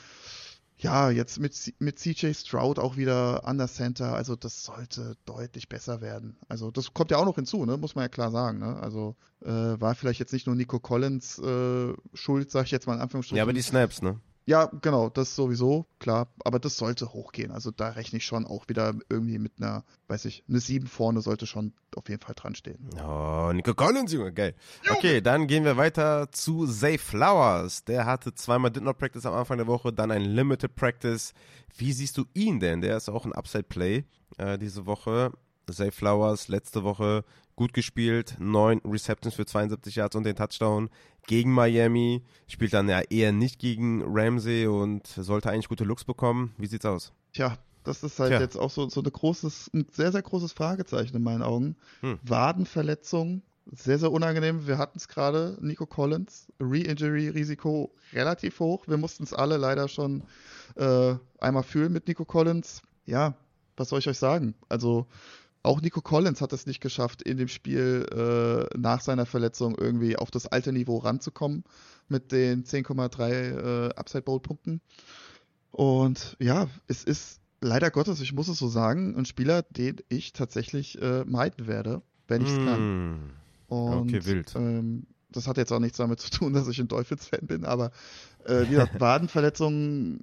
ja, 0.76 1.10
jetzt 1.10 1.40
mit, 1.40 1.74
mit 1.78 1.98
CJ 1.98 2.32
Stroud 2.34 2.78
auch 2.78 2.96
wieder 2.96 3.46
an 3.46 3.58
der 3.58 3.68
Center. 3.68 4.14
Also, 4.14 4.36
das 4.36 4.64
sollte 4.64 5.16
deutlich 5.24 5.68
besser 5.68 6.00
werden. 6.00 6.36
Also, 6.48 6.70
das 6.70 6.92
kommt 6.94 7.10
ja 7.10 7.16
auch 7.16 7.24
noch 7.24 7.36
hinzu, 7.36 7.64
ne? 7.64 7.76
muss 7.76 7.94
man 7.94 8.04
ja 8.04 8.08
klar 8.08 8.30
sagen. 8.30 8.58
Ne? 8.58 8.76
Also, 8.80 9.16
äh, 9.42 9.50
war 9.50 9.94
vielleicht 9.94 10.20
jetzt 10.20 10.32
nicht 10.32 10.46
nur 10.46 10.56
Nico 10.56 10.78
Collins 10.78 11.38
äh, 11.38 11.94
schuld, 12.14 12.50
sag 12.50 12.66
ich 12.66 12.70
jetzt 12.70 12.86
mal 12.86 12.94
in 12.94 13.00
Anführungsstrichen. 13.00 13.38
Ja, 13.38 13.44
aber 13.44 13.52
die 13.52 13.62
Snaps, 13.62 14.02
ne? 14.02 14.20
Ja, 14.48 14.70
genau, 14.80 15.10
das 15.10 15.36
sowieso, 15.36 15.84
klar. 15.98 16.26
Aber 16.42 16.58
das 16.58 16.78
sollte 16.78 17.12
hochgehen. 17.12 17.50
Also 17.50 17.70
da 17.70 17.90
rechne 17.90 18.16
ich 18.16 18.24
schon 18.24 18.46
auch 18.46 18.66
wieder 18.66 18.94
irgendwie 19.10 19.38
mit 19.38 19.52
einer, 19.60 19.84
weiß 20.06 20.24
ich, 20.24 20.42
eine 20.48 20.58
7 20.58 20.86
vorne 20.86 21.20
sollte 21.20 21.46
schon 21.46 21.74
auf 21.94 22.08
jeden 22.08 22.22
Fall 22.22 22.34
dran 22.34 22.54
stehen. 22.54 22.78
Oh, 23.06 23.52
Nico 23.52 23.74
Collins, 23.74 24.10
Junge, 24.10 24.32
geil. 24.32 24.54
Okay, 24.88 25.20
dann 25.20 25.48
gehen 25.48 25.64
wir 25.64 25.76
weiter 25.76 26.32
zu 26.32 26.66
Zay 26.66 26.96
Flowers. 26.96 27.84
Der 27.84 28.06
hatte 28.06 28.32
zweimal 28.32 28.70
Did 28.70 28.84
Not 28.84 28.96
Practice 28.96 29.26
am 29.26 29.34
Anfang 29.34 29.58
der 29.58 29.66
Woche, 29.66 29.92
dann 29.92 30.10
ein 30.10 30.22
Limited 30.22 30.74
Practice. 30.74 31.34
Wie 31.76 31.92
siehst 31.92 32.16
du 32.16 32.24
ihn 32.32 32.58
denn? 32.58 32.80
Der 32.80 32.96
ist 32.96 33.10
auch 33.10 33.26
ein 33.26 33.34
Upside 33.34 33.64
Play 33.64 34.04
äh, 34.38 34.56
diese 34.56 34.86
Woche. 34.86 35.30
Zay 35.70 35.90
Flowers 35.90 36.48
letzte 36.48 36.84
Woche 36.84 37.22
gut 37.58 37.72
gespielt, 37.72 38.36
neun 38.38 38.80
Receptions 38.84 39.34
für 39.34 39.44
72 39.44 39.96
Yards 39.96 40.14
und 40.14 40.22
den 40.22 40.36
Touchdown 40.36 40.90
gegen 41.26 41.52
Miami, 41.52 42.22
spielt 42.46 42.72
dann 42.72 42.88
ja 42.88 43.00
eher 43.00 43.32
nicht 43.32 43.58
gegen 43.58 44.04
Ramsey 44.06 44.68
und 44.68 45.08
sollte 45.08 45.50
eigentlich 45.50 45.68
gute 45.68 45.82
Looks 45.82 46.04
bekommen. 46.04 46.54
Wie 46.56 46.68
sieht's 46.68 46.86
aus? 46.86 47.12
Tja, 47.32 47.58
das 47.82 48.04
ist 48.04 48.20
halt 48.20 48.30
Tja. 48.30 48.40
jetzt 48.40 48.56
auch 48.56 48.70
so, 48.70 48.88
so 48.88 49.00
eine 49.00 49.10
großes, 49.10 49.72
ein 49.74 49.86
sehr, 49.90 50.12
sehr 50.12 50.22
großes 50.22 50.52
Fragezeichen 50.52 51.16
in 51.16 51.22
meinen 51.24 51.42
Augen. 51.42 51.74
Hm. 52.00 52.20
Wadenverletzung, 52.22 53.42
sehr, 53.66 53.98
sehr 53.98 54.12
unangenehm. 54.12 54.68
Wir 54.68 54.78
hatten 54.78 54.98
es 54.98 55.08
gerade, 55.08 55.58
Nico 55.60 55.84
Collins, 55.84 56.46
Re-Injury-Risiko 56.60 57.92
relativ 58.12 58.60
hoch. 58.60 58.84
Wir 58.86 58.98
mussten 58.98 59.24
es 59.24 59.34
alle 59.34 59.56
leider 59.56 59.88
schon 59.88 60.22
äh, 60.76 61.16
einmal 61.40 61.64
fühlen 61.64 61.92
mit 61.92 62.06
Nico 62.06 62.24
Collins. 62.24 62.82
Ja, 63.04 63.34
was 63.76 63.88
soll 63.88 63.98
ich 63.98 64.08
euch 64.08 64.18
sagen? 64.18 64.54
Also 64.68 65.08
auch 65.62 65.80
Nico 65.80 66.00
Collins 66.00 66.40
hat 66.40 66.52
es 66.52 66.66
nicht 66.66 66.80
geschafft, 66.80 67.22
in 67.22 67.36
dem 67.36 67.48
Spiel 67.48 68.06
äh, 68.12 68.78
nach 68.78 69.00
seiner 69.00 69.26
Verletzung 69.26 69.76
irgendwie 69.76 70.16
auf 70.16 70.30
das 70.30 70.46
alte 70.46 70.72
Niveau 70.72 70.98
ranzukommen 70.98 71.64
mit 72.08 72.32
den 72.32 72.64
10,3 72.64 73.88
äh, 73.88 73.94
Upside 73.94 74.22
Bowl 74.22 74.40
Punkten. 74.40 74.80
Und 75.70 76.36
ja, 76.40 76.68
es 76.86 77.04
ist 77.04 77.40
leider 77.60 77.90
Gottes, 77.90 78.20
ich 78.20 78.32
muss 78.32 78.48
es 78.48 78.58
so 78.58 78.68
sagen, 78.68 79.16
ein 79.16 79.26
Spieler, 79.26 79.62
den 79.62 79.96
ich 80.08 80.32
tatsächlich 80.32 81.00
äh, 81.02 81.24
meiden 81.24 81.66
werde. 81.66 82.02
wenn 82.28 82.42
ich 82.42 82.48
es 82.48 82.58
mm. 82.58 82.64
kann. 82.64 82.78
Hm. 82.78 83.18
Und, 83.68 84.08
okay, 84.08 84.24
wild. 84.24 84.54
Ähm, 84.54 85.06
das 85.30 85.46
hat 85.46 85.58
jetzt 85.58 85.72
auch 85.72 85.80
nichts 85.80 85.98
damit 85.98 86.20
zu 86.20 86.30
tun, 86.30 86.52
dass 86.52 86.68
ich 86.68 86.78
ein 86.78 86.88
Dolphins-Fan 86.88 87.46
bin, 87.46 87.64
aber 87.64 87.90
äh, 88.44 88.62
wie 88.62 88.70
gesagt, 88.70 88.92
Wadenverletzungen 89.00 90.22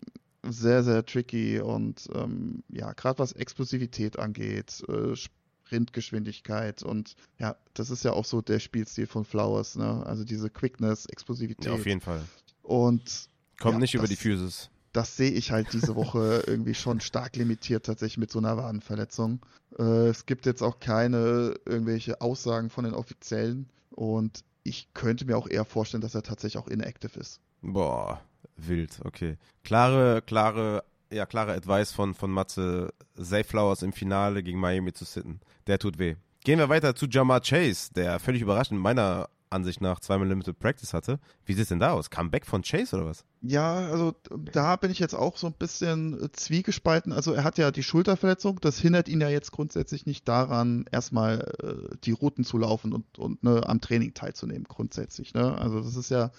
sehr, 0.51 0.83
sehr 0.83 1.05
tricky 1.05 1.59
und 1.59 2.07
ähm, 2.13 2.63
ja, 2.69 2.93
gerade 2.93 3.19
was 3.19 3.31
Explosivität 3.33 4.19
angeht, 4.19 4.83
äh, 4.87 5.15
Sprintgeschwindigkeit 5.15 6.83
und 6.83 7.15
ja, 7.39 7.55
das 7.73 7.89
ist 7.89 8.03
ja 8.03 8.13
auch 8.13 8.25
so 8.25 8.41
der 8.41 8.59
Spielstil 8.59 9.07
von 9.07 9.25
Flowers, 9.25 9.75
ne? 9.75 10.05
Also 10.05 10.23
diese 10.23 10.49
Quickness, 10.49 11.05
Explosivität. 11.07 11.65
Ja, 11.65 11.73
auf 11.73 11.85
jeden 11.85 12.01
Fall. 12.01 12.21
Und 12.61 13.29
kommt 13.59 13.73
ja, 13.75 13.79
nicht 13.79 13.93
das, 13.93 13.99
über 13.99 14.07
die 14.07 14.15
Physis. 14.15 14.69
Das 14.93 15.17
sehe 15.17 15.31
ich 15.31 15.51
halt 15.51 15.73
diese 15.73 15.95
Woche 15.95 16.43
irgendwie 16.47 16.73
schon 16.73 17.01
stark 17.01 17.35
limitiert 17.35 17.85
tatsächlich 17.85 18.17
mit 18.17 18.31
so 18.31 18.39
einer 18.39 18.57
Wadenverletzung. 18.57 19.45
Äh, 19.77 20.07
es 20.07 20.25
gibt 20.25 20.45
jetzt 20.45 20.61
auch 20.61 20.79
keine 20.79 21.55
irgendwelche 21.65 22.21
Aussagen 22.21 22.69
von 22.69 22.85
den 22.85 22.93
Offiziellen 22.93 23.69
und 23.91 24.43
ich 24.63 24.93
könnte 24.93 25.25
mir 25.25 25.37
auch 25.37 25.47
eher 25.47 25.65
vorstellen, 25.65 26.01
dass 26.01 26.15
er 26.15 26.23
tatsächlich 26.23 26.61
auch 26.61 26.67
inactive 26.67 27.19
ist. 27.19 27.39
Boah, 27.61 28.21
wild, 28.57 28.99
okay. 29.03 29.37
Klare, 29.63 30.21
klare, 30.21 30.83
ja, 31.11 31.25
klare 31.25 31.53
Advice 31.53 31.91
von, 31.91 32.13
von 32.13 32.31
Matze, 32.31 32.93
Zay 33.19 33.43
Flowers 33.43 33.81
im 33.81 33.93
Finale 33.93 34.43
gegen 34.43 34.59
Miami 34.59 34.93
zu 34.93 35.05
sitten. 35.05 35.39
Der 35.67 35.79
tut 35.79 35.97
weh. 35.97 36.15
Gehen 36.43 36.59
wir 36.59 36.69
weiter 36.69 36.95
zu 36.95 37.07
Jamar 37.07 37.41
Chase, 37.41 37.91
der 37.93 38.19
völlig 38.19 38.41
überraschend 38.41 38.79
meiner 38.79 39.29
Ansicht 39.49 39.81
nach 39.81 39.99
zweimal 39.99 40.27
Limited 40.27 40.59
Practice 40.59 40.93
hatte. 40.93 41.19
Wie 41.45 41.53
sieht 41.53 41.63
es 41.63 41.69
denn 41.69 41.79
da 41.79 41.91
aus? 41.91 42.09
Comeback 42.09 42.45
von 42.45 42.61
Chase 42.61 42.95
oder 42.95 43.05
was? 43.05 43.23
Ja, 43.41 43.75
also 43.89 44.13
da 44.51 44.75
bin 44.75 44.91
ich 44.91 44.99
jetzt 44.99 45.13
auch 45.13 45.37
so 45.37 45.47
ein 45.47 45.53
bisschen 45.53 46.21
äh, 46.21 46.31
zwiegespalten. 46.31 47.13
Also 47.13 47.33
er 47.33 47.43
hat 47.43 47.57
ja 47.57 47.71
die 47.71 47.83
Schulterverletzung, 47.83 48.59
das 48.59 48.79
hindert 48.79 49.07
ihn 49.07 49.21
ja 49.21 49.29
jetzt 49.29 49.51
grundsätzlich 49.51 50.05
nicht 50.05 50.27
daran, 50.27 50.85
erstmal 50.91 51.53
äh, 51.63 51.95
die 52.03 52.11
Routen 52.11 52.43
zu 52.43 52.57
laufen 52.57 52.93
und, 52.93 53.17
und 53.17 53.43
ne, 53.43 53.67
am 53.67 53.81
Training 53.81 54.13
teilzunehmen, 54.13 54.65
grundsätzlich. 54.67 55.33
Ne? 55.33 55.57
Also 55.57 55.81
das 55.81 55.95
ist 55.95 56.09
ja 56.09 56.31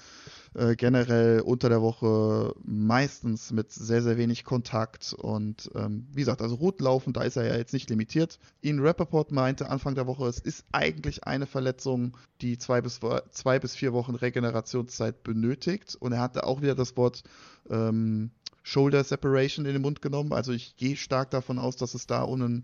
äh, 0.57 0.75
generell 0.75 1.41
unter 1.41 1.69
der 1.69 1.83
Woche 1.83 2.55
meistens 2.65 3.53
mit 3.53 3.71
sehr, 3.73 4.03
sehr 4.03 4.17
wenig 4.17 4.45
Kontakt 4.45 5.13
und 5.13 5.71
ähm, 5.75 6.07
wie 6.13 6.21
gesagt, 6.21 6.41
also 6.41 6.55
Routen 6.55 6.85
laufen, 6.85 7.13
da 7.13 7.23
ist 7.23 7.37
er 7.37 7.45
ja 7.45 7.57
jetzt 7.57 7.75
nicht 7.75 7.91
limitiert. 7.91 8.39
Ian 8.63 8.81
Rappaport 8.81 9.33
meinte 9.33 9.69
Anfang 9.69 9.95
der 9.95 10.07
Woche, 10.07 10.27
es 10.27 10.39
ist 10.39 10.65
eigentlich 10.73 11.25
eine 11.25 11.47
Verletzung, 11.47 12.17
die 12.41 12.57
zwei 12.59 12.81
bis, 12.81 13.01
zwei 13.33 13.59
bis 13.59 13.77
vier 13.77 13.93
Wochen 13.93 14.15
Regenerationszeit 14.15 15.23
benötigt 15.23 15.97
und 16.01 16.13
er 16.13 16.21
hatte 16.21 16.45
auch 16.45 16.63
wieder 16.63 16.75
das 16.75 16.97
Wort 16.97 17.23
ähm, 17.69 18.31
Shoulder 18.63 19.05
Separation 19.05 19.67
in 19.67 19.75
den 19.75 19.83
Mund 19.83 20.01
genommen. 20.03 20.33
Also 20.33 20.53
ich 20.53 20.77
gehe 20.77 20.97
stark 20.97 21.31
davon 21.31 21.59
aus, 21.59 21.77
dass 21.77 21.95
es 21.95 22.07
da 22.07 22.23
um 22.23 22.43
einen 22.43 22.63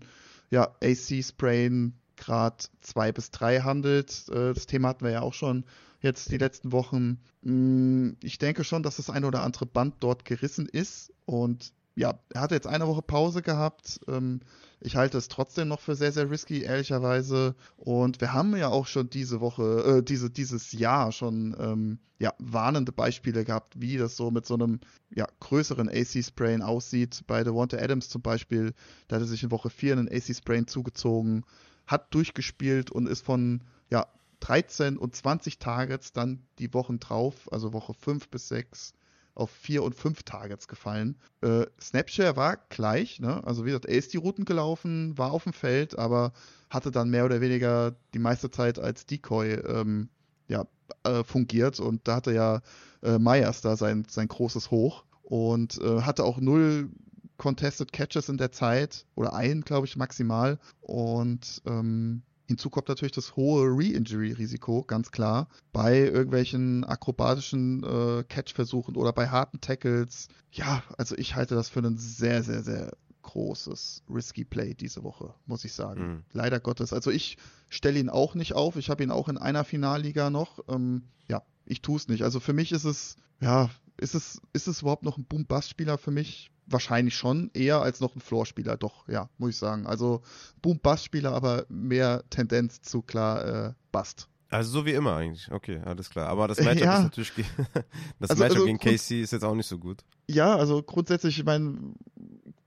ja, 0.49 0.75
AC-Sprain 0.81 1.93
Grad 2.17 2.69
2 2.81 3.11
bis 3.11 3.31
3 3.31 3.61
handelt. 3.61 4.27
Äh, 4.29 4.53
das 4.53 4.65
Thema 4.65 4.89
hatten 4.89 5.05
wir 5.05 5.11
ja 5.11 5.21
auch 5.21 5.33
schon 5.33 5.63
jetzt 6.03 6.31
die 6.31 6.37
letzten 6.37 6.71
Wochen. 6.71 7.19
Mm, 7.41 8.11
ich 8.21 8.37
denke 8.37 8.63
schon, 8.63 8.83
dass 8.83 8.97
das 8.97 9.09
ein 9.09 9.25
oder 9.25 9.41
andere 9.41 9.65
Band 9.65 9.95
dort 9.99 10.25
gerissen 10.25 10.67
ist 10.67 11.11
und 11.25 11.73
ja, 11.95 12.19
er 12.33 12.41
hatte 12.41 12.55
jetzt 12.55 12.67
eine 12.67 12.87
Woche 12.87 13.03
Pause 13.03 13.41
gehabt. 13.41 13.99
Ähm, 14.07 14.39
ich 14.79 14.95
halte 14.95 15.17
es 15.17 15.27
trotzdem 15.27 15.67
noch 15.67 15.79
für 15.79 15.95
sehr, 15.95 16.11
sehr 16.11 16.29
risky, 16.29 16.63
ehrlicherweise. 16.63 17.55
Und 17.77 18.19
wir 18.19 18.33
haben 18.33 18.55
ja 18.55 18.69
auch 18.69 18.87
schon 18.87 19.09
diese 19.09 19.41
Woche, 19.41 19.99
äh, 19.99 20.03
diese, 20.03 20.29
dieses 20.29 20.71
Jahr 20.71 21.11
schon 21.11 21.55
ähm, 21.59 21.99
ja, 22.19 22.33
warnende 22.39 22.91
Beispiele 22.91 23.45
gehabt, 23.45 23.79
wie 23.79 23.97
das 23.97 24.17
so 24.17 24.31
mit 24.31 24.45
so 24.45 24.55
einem 24.55 24.79
ja, 25.13 25.27
größeren 25.39 25.87
AC-Sprain 25.87 26.61
aussieht. 26.61 27.23
Bei 27.27 27.43
Devonta 27.43 27.77
Adams 27.77 28.09
zum 28.09 28.21
Beispiel, 28.21 28.73
da 29.07 29.17
hat 29.17 29.23
er 29.23 29.27
sich 29.27 29.43
in 29.43 29.51
Woche 29.51 29.69
4 29.69 29.93
einen 29.93 30.09
AC-Sprain 30.09 30.67
zugezogen, 30.67 31.43
hat 31.85 32.13
durchgespielt 32.13 32.89
und 32.89 33.07
ist 33.07 33.23
von 33.23 33.61
ja, 33.91 34.07
13 34.43 34.97
und 34.97 35.15
20 35.15 35.57
Targets 35.57 36.11
dann 36.11 36.45
die 36.59 36.73
Wochen 36.73 36.99
drauf, 36.99 37.49
also 37.51 37.71
Woche 37.71 37.93
5 37.93 38.27
bis 38.29 38.49
6, 38.49 38.93
auf 39.35 39.49
vier 39.49 39.83
und 39.83 39.95
fünf 39.95 40.23
Targets 40.23 40.67
gefallen. 40.67 41.17
Äh, 41.41 41.65
Snapshare 41.81 42.35
war 42.35 42.57
gleich, 42.69 43.19
ne? 43.19 43.43
Also 43.45 43.63
wie 43.63 43.69
gesagt, 43.69 43.85
er 43.85 43.95
ist 43.97 44.13
die 44.13 44.17
Routen 44.17 44.45
gelaufen, 44.45 45.17
war 45.17 45.31
auf 45.31 45.43
dem 45.43 45.53
Feld, 45.53 45.97
aber 45.97 46.33
hatte 46.69 46.91
dann 46.91 47.09
mehr 47.09 47.25
oder 47.25 47.41
weniger 47.41 47.95
die 48.13 48.19
meiste 48.19 48.51
Zeit 48.51 48.79
als 48.79 49.05
Decoy 49.05 49.53
ähm, 49.53 50.09
ja, 50.47 50.67
äh, 51.03 51.23
fungiert 51.23 51.79
und 51.79 52.07
da 52.07 52.17
hatte 52.17 52.33
ja 52.33 52.61
äh, 53.01 53.17
Myers 53.17 53.61
da 53.61 53.75
sein, 53.75 54.05
sein 54.09 54.27
großes 54.27 54.71
Hoch 54.71 55.05
und 55.23 55.79
äh, 55.81 56.01
hatte 56.01 56.25
auch 56.25 56.39
null 56.39 56.89
Contested 57.37 57.91
Catches 57.91 58.29
in 58.29 58.37
der 58.37 58.51
Zeit 58.51 59.05
oder 59.15 59.33
einen, 59.33 59.61
glaube 59.61 59.87
ich, 59.87 59.95
maximal 59.95 60.59
und 60.81 61.61
ähm, 61.65 62.21
Hinzu 62.45 62.69
kommt 62.69 62.89
natürlich 62.89 63.13
das 63.13 63.35
hohe 63.35 63.65
Re-Injury-Risiko, 63.67 64.83
ganz 64.83 65.11
klar, 65.11 65.47
bei 65.71 65.99
irgendwelchen 65.99 66.83
akrobatischen 66.83 67.83
äh, 67.83 68.23
Catch-Versuchen 68.23 68.95
oder 68.95 69.13
bei 69.13 69.29
harten 69.29 69.61
Tackles. 69.61 70.27
Ja, 70.51 70.83
also 70.97 71.15
ich 71.17 71.35
halte 71.35 71.55
das 71.55 71.69
für 71.69 71.79
ein 71.79 71.97
sehr, 71.97 72.43
sehr, 72.43 72.63
sehr 72.63 72.91
großes 73.23 74.03
Risky 74.09 74.43
Play 74.43 74.73
diese 74.73 75.03
Woche, 75.03 75.33
muss 75.45 75.65
ich 75.65 75.73
sagen. 75.73 76.07
Mhm. 76.07 76.23
Leider 76.33 76.59
Gottes. 76.59 76.93
Also 76.93 77.09
ich 77.09 77.37
stelle 77.69 77.99
ihn 77.99 78.09
auch 78.09 78.35
nicht 78.35 78.53
auf. 78.53 78.75
Ich 78.75 78.89
habe 78.89 79.03
ihn 79.03 79.11
auch 79.11 79.29
in 79.29 79.37
einer 79.37 79.63
Finalliga 79.63 80.29
noch. 80.29 80.59
Ähm, 80.67 81.03
ja, 81.27 81.41
ich 81.65 81.81
tue 81.81 81.95
es 81.95 82.07
nicht. 82.07 82.23
Also 82.23 82.39
für 82.39 82.53
mich 82.53 82.71
ist 82.71 82.83
es, 82.83 83.15
ja, 83.41 83.69
ist 83.97 84.13
es, 84.15 84.41
ist 84.51 84.67
es 84.67 84.81
überhaupt 84.81 85.03
noch 85.03 85.17
ein 85.17 85.25
Boom-Bust-Spieler 85.25 85.97
für 85.97 86.11
mich? 86.11 86.51
Wahrscheinlich 86.73 87.15
schon 87.15 87.51
eher 87.53 87.81
als 87.81 87.99
noch 88.01 88.15
ein 88.15 88.21
Floor-Spieler, 88.21 88.77
doch, 88.77 89.07
ja, 89.07 89.29
muss 89.37 89.51
ich 89.51 89.57
sagen. 89.57 89.85
Also 89.85 90.21
Boom-Bass-Spieler, 90.61 91.31
aber 91.31 91.65
mehr 91.69 92.23
Tendenz 92.29 92.81
zu 92.81 93.01
klar 93.01 93.67
äh, 93.67 93.73
Bust. 93.91 94.27
Also 94.49 94.69
so 94.69 94.85
wie 94.85 94.91
immer 94.91 95.15
eigentlich. 95.15 95.51
Okay, 95.51 95.81
alles 95.83 96.09
klar. 96.09 96.29
Aber 96.29 96.47
das 96.47 96.59
Matchup 96.63 96.83
ja. 96.83 96.97
ist 96.97 97.03
natürlich 97.03 97.31
das 98.19 98.29
also, 98.29 98.43
Matchup 98.43 98.57
also, 98.57 98.65
gegen 98.65 98.79
Casey 98.79 99.21
ist 99.21 99.31
jetzt 99.31 99.43
auch 99.43 99.55
nicht 99.55 99.67
so 99.67 99.79
gut. 99.79 100.03
Ja, 100.27 100.55
also 100.55 100.83
grundsätzlich, 100.83 101.39
ich 101.39 101.45
meine, 101.45 101.77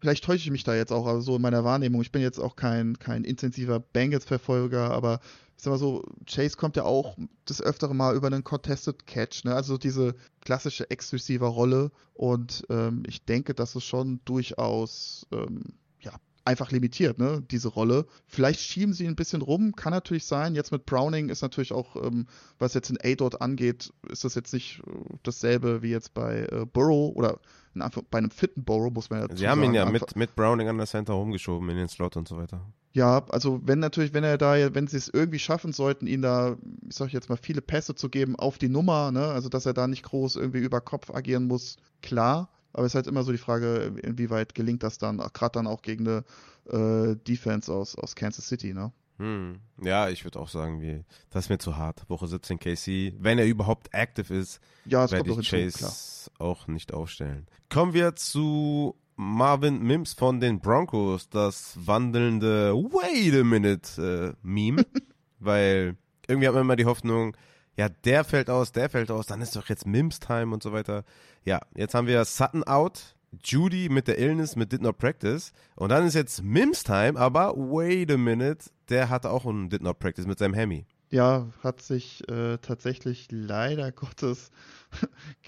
vielleicht 0.00 0.24
täusche 0.24 0.44
ich 0.44 0.50
mich 0.50 0.64
da 0.64 0.74
jetzt 0.74 0.92
auch, 0.92 1.20
so 1.20 1.36
in 1.36 1.42
meiner 1.42 1.64
Wahrnehmung. 1.64 2.02
Ich 2.02 2.12
bin 2.12 2.22
jetzt 2.22 2.38
auch 2.38 2.56
kein, 2.56 2.98
kein 2.98 3.24
intensiver 3.24 3.78
Bengals-Verfolger, 3.78 4.90
aber 4.90 5.20
ich 5.56 5.62
sag 5.62 5.70
mal 5.70 5.78
so, 5.78 6.04
Chase 6.26 6.56
kommt 6.56 6.76
ja 6.76 6.84
auch 6.84 7.16
das 7.46 7.62
öftere 7.62 7.94
Mal 7.94 8.14
über 8.14 8.26
einen 8.26 8.44
Contested 8.44 9.06
Catch, 9.06 9.44
ne? 9.44 9.54
Also 9.54 9.78
diese 9.78 10.14
klassische 10.40 10.90
exklusive 10.90 11.46
Rolle. 11.46 11.90
Und 12.12 12.64
ähm, 12.68 13.02
ich 13.06 13.24
denke, 13.24 13.54
dass 13.54 13.74
es 13.74 13.84
schon 13.84 14.20
durchaus 14.24 15.26
ähm, 15.32 15.62
ja, 16.00 16.12
einfach 16.46 16.70
limitiert, 16.70 17.18
ne, 17.18 17.42
diese 17.50 17.68
Rolle. 17.68 18.06
Vielleicht 18.26 18.60
schieben 18.60 18.92
sie 18.92 19.06
ein 19.06 19.16
bisschen 19.16 19.42
rum, 19.42 19.74
kann 19.74 19.92
natürlich 19.92 20.26
sein. 20.26 20.54
Jetzt 20.54 20.72
mit 20.72 20.86
Browning 20.86 21.28
ist 21.28 21.42
natürlich 21.42 21.72
auch, 21.72 21.96
ähm, 21.96 22.26
was 22.58 22.74
jetzt 22.74 22.90
in 22.90 22.98
A-Dot 23.02 23.40
angeht, 23.40 23.92
ist 24.08 24.24
das 24.24 24.34
jetzt 24.34 24.52
nicht 24.52 24.82
äh, 24.86 24.90
dasselbe 25.22 25.82
wie 25.82 25.90
jetzt 25.90 26.14
bei 26.14 26.46
äh, 26.50 26.64
Burrow 26.64 27.14
oder 27.14 27.40
bei 28.10 28.18
einem 28.18 28.30
fitten 28.30 28.64
Borrow 28.64 28.90
muss 28.90 29.10
man 29.10 29.20
ja 29.20 29.36
Sie 29.36 29.46
haben 29.46 29.62
ihn 29.62 29.74
ja 29.74 29.84
mit, 29.84 30.16
mit 30.16 30.34
Browning 30.34 30.68
an 30.68 30.78
der 30.78 30.86
Center 30.86 31.12
rumgeschoben 31.12 31.68
in 31.68 31.76
den 31.76 31.88
Slot 31.88 32.16
und 32.16 32.26
so 32.26 32.38
weiter. 32.38 32.62
Ja, 32.92 33.26
also 33.28 33.60
wenn 33.62 33.78
natürlich, 33.78 34.14
wenn 34.14 34.24
er 34.24 34.38
da, 34.38 34.74
wenn 34.74 34.86
sie 34.86 34.96
es 34.96 35.10
irgendwie 35.12 35.38
schaffen 35.38 35.74
sollten, 35.74 36.06
ihn 36.06 36.22
da, 36.22 36.56
ich 36.88 36.96
sag 36.96 37.12
jetzt 37.12 37.28
mal, 37.28 37.36
viele 37.36 37.60
Pässe 37.60 37.94
zu 37.94 38.08
geben 38.08 38.36
auf 38.36 38.56
die 38.56 38.70
Nummer, 38.70 39.12
ne, 39.12 39.26
also 39.26 39.50
dass 39.50 39.66
er 39.66 39.74
da 39.74 39.86
nicht 39.86 40.02
groß 40.04 40.36
irgendwie 40.36 40.60
über 40.60 40.80
Kopf 40.80 41.10
agieren 41.10 41.46
muss, 41.46 41.76
klar. 42.00 42.48
Aber 42.76 42.84
es 42.84 42.90
ist 42.90 42.96
halt 42.96 43.06
immer 43.06 43.22
so 43.22 43.32
die 43.32 43.38
Frage, 43.38 43.94
inwieweit 44.02 44.54
gelingt 44.54 44.82
das 44.82 44.98
dann, 44.98 45.16
gerade 45.16 45.52
dann 45.52 45.66
auch 45.66 45.80
gegen 45.80 46.06
eine 46.06 46.24
äh, 47.10 47.16
Defense 47.16 47.72
aus, 47.72 47.96
aus 47.96 48.14
Kansas 48.14 48.46
City, 48.48 48.74
ne? 48.74 48.92
Hm. 49.16 49.60
Ja, 49.82 50.10
ich 50.10 50.24
würde 50.24 50.38
auch 50.38 50.50
sagen, 50.50 50.82
wie, 50.82 51.02
das 51.30 51.46
ist 51.46 51.48
mir 51.48 51.56
zu 51.56 51.78
hart. 51.78 52.04
Woche 52.10 52.26
17 52.26 52.58
KC, 52.58 53.14
wenn 53.18 53.38
er 53.38 53.46
überhaupt 53.46 53.88
active 53.94 54.34
ist, 54.34 54.60
ja, 54.84 55.10
werde 55.10 55.30
ich 55.30 55.48
Chase 55.48 55.78
hinzu, 55.78 56.30
auch 56.38 56.66
nicht 56.66 56.92
aufstellen. 56.92 57.46
Kommen 57.70 57.94
wir 57.94 58.14
zu 58.14 58.94
Marvin 59.16 59.82
Mims 59.82 60.12
von 60.12 60.38
den 60.38 60.60
Broncos, 60.60 61.30
das 61.30 61.78
wandelnde 61.80 62.74
Wait 62.74 63.40
a 63.40 63.42
minute 63.42 64.36
äh, 64.36 64.46
Meme, 64.46 64.84
weil 65.38 65.96
irgendwie 66.28 66.46
hat 66.46 66.54
man 66.54 66.64
immer 66.64 66.76
die 66.76 66.84
Hoffnung, 66.84 67.34
ja, 67.76 67.88
der 67.88 68.24
fällt 68.24 68.48
aus, 68.48 68.72
der 68.72 68.88
fällt 68.88 69.10
aus, 69.10 69.26
dann 69.26 69.42
ist 69.42 69.54
doch 69.54 69.68
jetzt 69.68 69.86
Mims 69.86 70.18
Time 70.18 70.54
und 70.54 70.62
so 70.62 70.72
weiter. 70.72 71.04
Ja, 71.44 71.60
jetzt 71.74 71.94
haben 71.94 72.06
wir 72.06 72.24
Sutton 72.24 72.64
out, 72.64 73.16
Judy 73.44 73.88
mit 73.88 74.08
der 74.08 74.18
Illness, 74.18 74.56
mit 74.56 74.72
Did 74.72 74.82
Not 74.82 74.98
Practice. 74.98 75.52
Und 75.74 75.90
dann 75.90 76.06
ist 76.06 76.14
jetzt 76.14 76.42
Mims 76.42 76.84
Time, 76.84 77.18
aber 77.18 77.54
wait 77.56 78.10
a 78.10 78.16
minute, 78.16 78.70
der 78.88 79.10
hatte 79.10 79.30
auch 79.30 79.44
einen 79.44 79.68
Did 79.68 79.82
Not 79.82 79.98
Practice 79.98 80.26
mit 80.26 80.38
seinem 80.38 80.54
Hemi. 80.54 80.86
Ja, 81.10 81.48
hat 81.62 81.82
sich 81.82 82.28
äh, 82.28 82.58
tatsächlich 82.58 83.28
leider 83.30 83.92
Gottes 83.92 84.50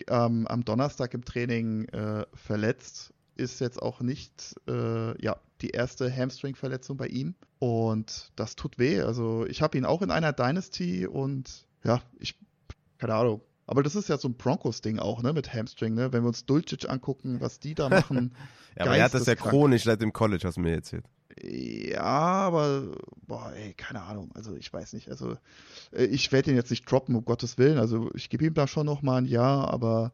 ähm, 0.08 0.46
am 0.46 0.64
Donnerstag 0.64 1.14
im 1.14 1.24
Training 1.24 1.86
äh, 1.88 2.26
verletzt. 2.34 3.12
Ist 3.36 3.60
jetzt 3.60 3.80
auch 3.80 4.00
nicht 4.00 4.56
äh, 4.68 5.20
ja, 5.22 5.36
die 5.60 5.70
erste 5.70 6.14
Hamstring-Verletzung 6.14 6.96
bei 6.96 7.06
ihm. 7.06 7.34
Und 7.58 8.32
das 8.36 8.56
tut 8.56 8.78
weh. 8.78 9.00
Also 9.00 9.46
ich 9.46 9.62
habe 9.62 9.78
ihn 9.78 9.84
auch 9.84 10.02
in 10.02 10.10
einer 10.10 10.32
Dynasty 10.32 11.06
und 11.06 11.67
ja, 11.84 12.02
ich, 12.18 12.38
keine 12.98 13.14
Ahnung, 13.14 13.40
aber 13.66 13.82
das 13.82 13.94
ist 13.94 14.08
ja 14.08 14.16
so 14.16 14.28
ein 14.28 14.34
Broncos-Ding 14.34 14.98
auch, 14.98 15.22
ne, 15.22 15.32
mit 15.32 15.52
Hamstring, 15.52 15.94
ne? 15.94 16.12
Wenn 16.12 16.22
wir 16.22 16.28
uns 16.28 16.46
Dulcich 16.46 16.88
angucken, 16.88 17.40
was 17.40 17.60
die 17.60 17.74
da 17.74 17.88
machen. 17.90 18.34
ja, 18.78 18.86
aber 18.86 18.96
er 18.96 19.04
hat 19.04 19.14
das 19.14 19.26
ja 19.26 19.34
chronisch 19.34 19.84
seit 19.84 20.00
dem 20.00 20.12
College, 20.12 20.46
hast 20.46 20.56
du 20.56 20.62
mir 20.62 20.74
erzählt. 20.74 21.04
Ja, 21.42 22.02
aber, 22.02 22.96
boah, 23.26 23.52
ey, 23.52 23.74
keine 23.74 24.02
Ahnung. 24.02 24.30
Also, 24.34 24.56
ich 24.56 24.72
weiß 24.72 24.94
nicht. 24.94 25.10
Also, 25.10 25.36
äh, 25.92 26.04
ich 26.04 26.32
werde 26.32 26.50
ihn 26.50 26.56
jetzt 26.56 26.70
nicht 26.70 26.90
droppen, 26.90 27.14
um 27.14 27.24
Gottes 27.24 27.58
Willen. 27.58 27.78
Also, 27.78 28.10
ich 28.14 28.30
gebe 28.30 28.46
ihm 28.46 28.54
da 28.54 28.66
schon 28.66 28.86
noch 28.86 29.02
mal 29.02 29.18
ein 29.18 29.26
Jahr, 29.26 29.68
aber 29.72 30.12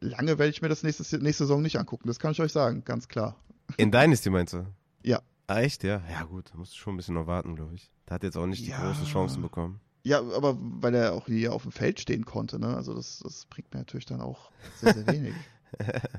lange 0.00 0.38
werde 0.38 0.50
ich 0.50 0.60
mir 0.60 0.68
das 0.68 0.82
nächste, 0.82 1.02
nächste 1.18 1.44
Saison 1.44 1.62
nicht 1.62 1.78
angucken. 1.78 2.08
Das 2.08 2.18
kann 2.18 2.32
ich 2.32 2.40
euch 2.40 2.52
sagen, 2.52 2.84
ganz 2.84 3.08
klar. 3.08 3.36
In 3.76 3.90
Dynasty 3.92 4.30
meinst 4.30 4.52
du? 4.52 4.66
Ja. 5.02 5.22
Ah, 5.46 5.60
echt, 5.60 5.84
ja? 5.84 6.02
Ja, 6.10 6.24
gut. 6.24 6.50
Da 6.52 6.58
musst 6.58 6.72
du 6.72 6.76
schon 6.76 6.94
ein 6.94 6.96
bisschen 6.96 7.14
noch 7.14 7.28
warten, 7.28 7.54
glaube 7.54 7.76
ich. 7.76 7.90
Der 8.08 8.16
hat 8.16 8.24
jetzt 8.24 8.36
auch 8.36 8.46
nicht 8.46 8.66
die 8.66 8.70
Ja. 8.70 8.80
großen 8.84 9.06
Chancen 9.06 9.42
bekommen. 9.42 9.80
Ja, 10.06 10.20
aber 10.20 10.56
weil 10.60 10.94
er 10.94 11.14
auch 11.14 11.26
hier 11.26 11.52
auf 11.52 11.62
dem 11.62 11.72
Feld 11.72 11.98
stehen 11.98 12.24
konnte, 12.24 12.60
ne? 12.60 12.76
Also, 12.76 12.94
das, 12.94 13.18
das 13.24 13.44
bringt 13.46 13.74
mir 13.74 13.80
natürlich 13.80 14.06
dann 14.06 14.20
auch 14.20 14.52
sehr, 14.76 14.94
sehr 14.94 15.06
wenig. 15.08 15.34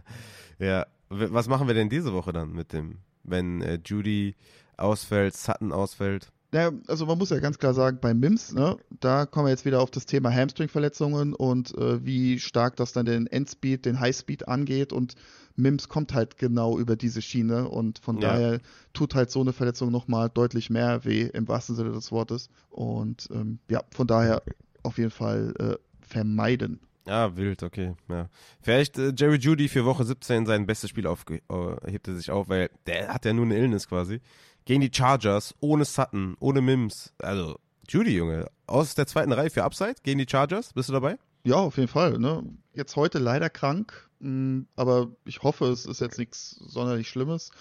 Ja. 0.60 0.88
Was 1.10 1.48
machen 1.48 1.68
wir 1.68 1.76
denn 1.76 1.88
diese 1.88 2.14
Woche 2.14 2.34
dann 2.34 2.52
mit 2.52 2.74
dem, 2.74 2.98
wenn 3.24 3.62
äh, 3.62 3.80
Judy 3.86 4.36
ausfällt, 4.76 5.38
Sutton 5.38 5.72
ausfällt? 5.72 6.32
Ja, 6.54 6.72
also 6.88 7.06
man 7.06 7.18
muss 7.18 7.30
ja 7.30 7.40
ganz 7.40 7.60
klar 7.60 7.74
sagen, 7.74 7.98
bei 8.02 8.14
Mims, 8.14 8.54
ne, 8.54 8.78
da 9.02 9.26
kommen 9.26 9.48
wir 9.48 9.50
jetzt 9.52 9.66
wieder 9.66 9.82
auf 9.82 9.92
das 9.92 10.06
Thema 10.06 10.32
Hamstring-Verletzungen 10.34 11.34
und 11.34 11.78
äh, 11.78 12.06
wie 12.06 12.40
stark 12.40 12.78
das 12.78 12.94
dann 12.94 13.06
den 13.06 13.28
Endspeed, 13.28 13.86
den 13.86 14.00
Highspeed 14.00 14.48
angeht 14.48 14.94
und 14.94 15.16
Mims 15.58 15.90
kommt 15.90 16.14
halt 16.14 16.38
genau 16.38 16.78
über 16.80 16.96
diese 16.96 17.22
Schiene 17.22 17.68
und 17.68 18.00
von 18.00 18.20
Ja. 18.22 18.34
daher 18.34 18.60
tut 18.94 19.14
halt 19.14 19.30
so 19.30 19.42
eine 19.42 19.52
Verletzung 19.52 19.92
nochmal 19.92 20.30
deutlich 20.30 20.70
mehr 20.70 21.04
weh 21.04 21.24
im 21.24 21.48
wahrsten 21.50 21.76
Sinne 21.76 21.92
des 21.92 22.12
Wortes 22.14 22.50
und 22.70 23.28
ähm, 23.34 23.60
ja, 23.70 23.82
von 23.92 24.08
daher 24.08 24.42
auf 24.84 24.98
jeden 24.98 25.12
Fall 25.12 25.54
äh, 25.60 25.76
vermeiden. 26.00 26.80
Ah, 27.08 27.32
wild, 27.36 27.64
okay. 27.64 27.96
Ja. 28.10 28.30
Vielleicht 28.62 28.98
äh, 28.98 29.14
Jerry 29.16 29.38
Judy 29.38 29.68
für 29.68 29.84
Woche 29.86 30.04
17 30.06 30.46
sein 30.46 30.66
bestes 30.66 30.90
Spiel 30.90 31.08
aufge 31.08 31.42
äh, 31.50 31.92
hebt 31.92 32.08
er 32.08 32.16
sich 32.16 32.32
auf, 32.32 32.50
weil 32.50 32.70
der 32.86 33.14
hat 33.14 33.26
ja 33.26 33.34
nur 33.34 33.46
eine 33.46 33.58
Illness 33.58 33.88
quasi. 33.88 34.22
Gegen 34.68 34.82
die 34.82 34.92
Chargers, 34.94 35.56
ohne 35.62 35.86
Sutton, 35.86 36.36
ohne 36.42 36.60
Mims. 36.60 37.14
Also, 37.20 37.58
Judy, 37.88 38.14
Junge, 38.18 38.48
aus 38.66 38.96
der 38.96 39.08
zweiten 39.08 39.32
Reihe 39.32 39.50
für 39.50 39.64
Upside 39.64 39.96
gegen 40.04 40.20
die 40.20 40.28
Chargers. 40.30 40.74
Bist 40.74 40.90
du 40.90 40.94
dabei? 40.94 41.18
Ja, 41.46 41.56
auf 41.56 41.78
jeden 41.78 41.88
Fall. 41.88 42.20
Ne? 42.20 42.44
Jetzt 42.74 42.98
heute 42.98 43.18
leider 43.18 43.50
krank, 43.50 44.10
mh, 44.20 44.66
aber 44.76 45.08
ich 45.24 45.42
hoffe, 45.42 45.68
es 45.68 45.86
ist 45.86 46.02
jetzt 46.02 46.18
nichts 46.18 46.50
sonderlich 46.68 47.08
Schlimmes. 47.08 47.52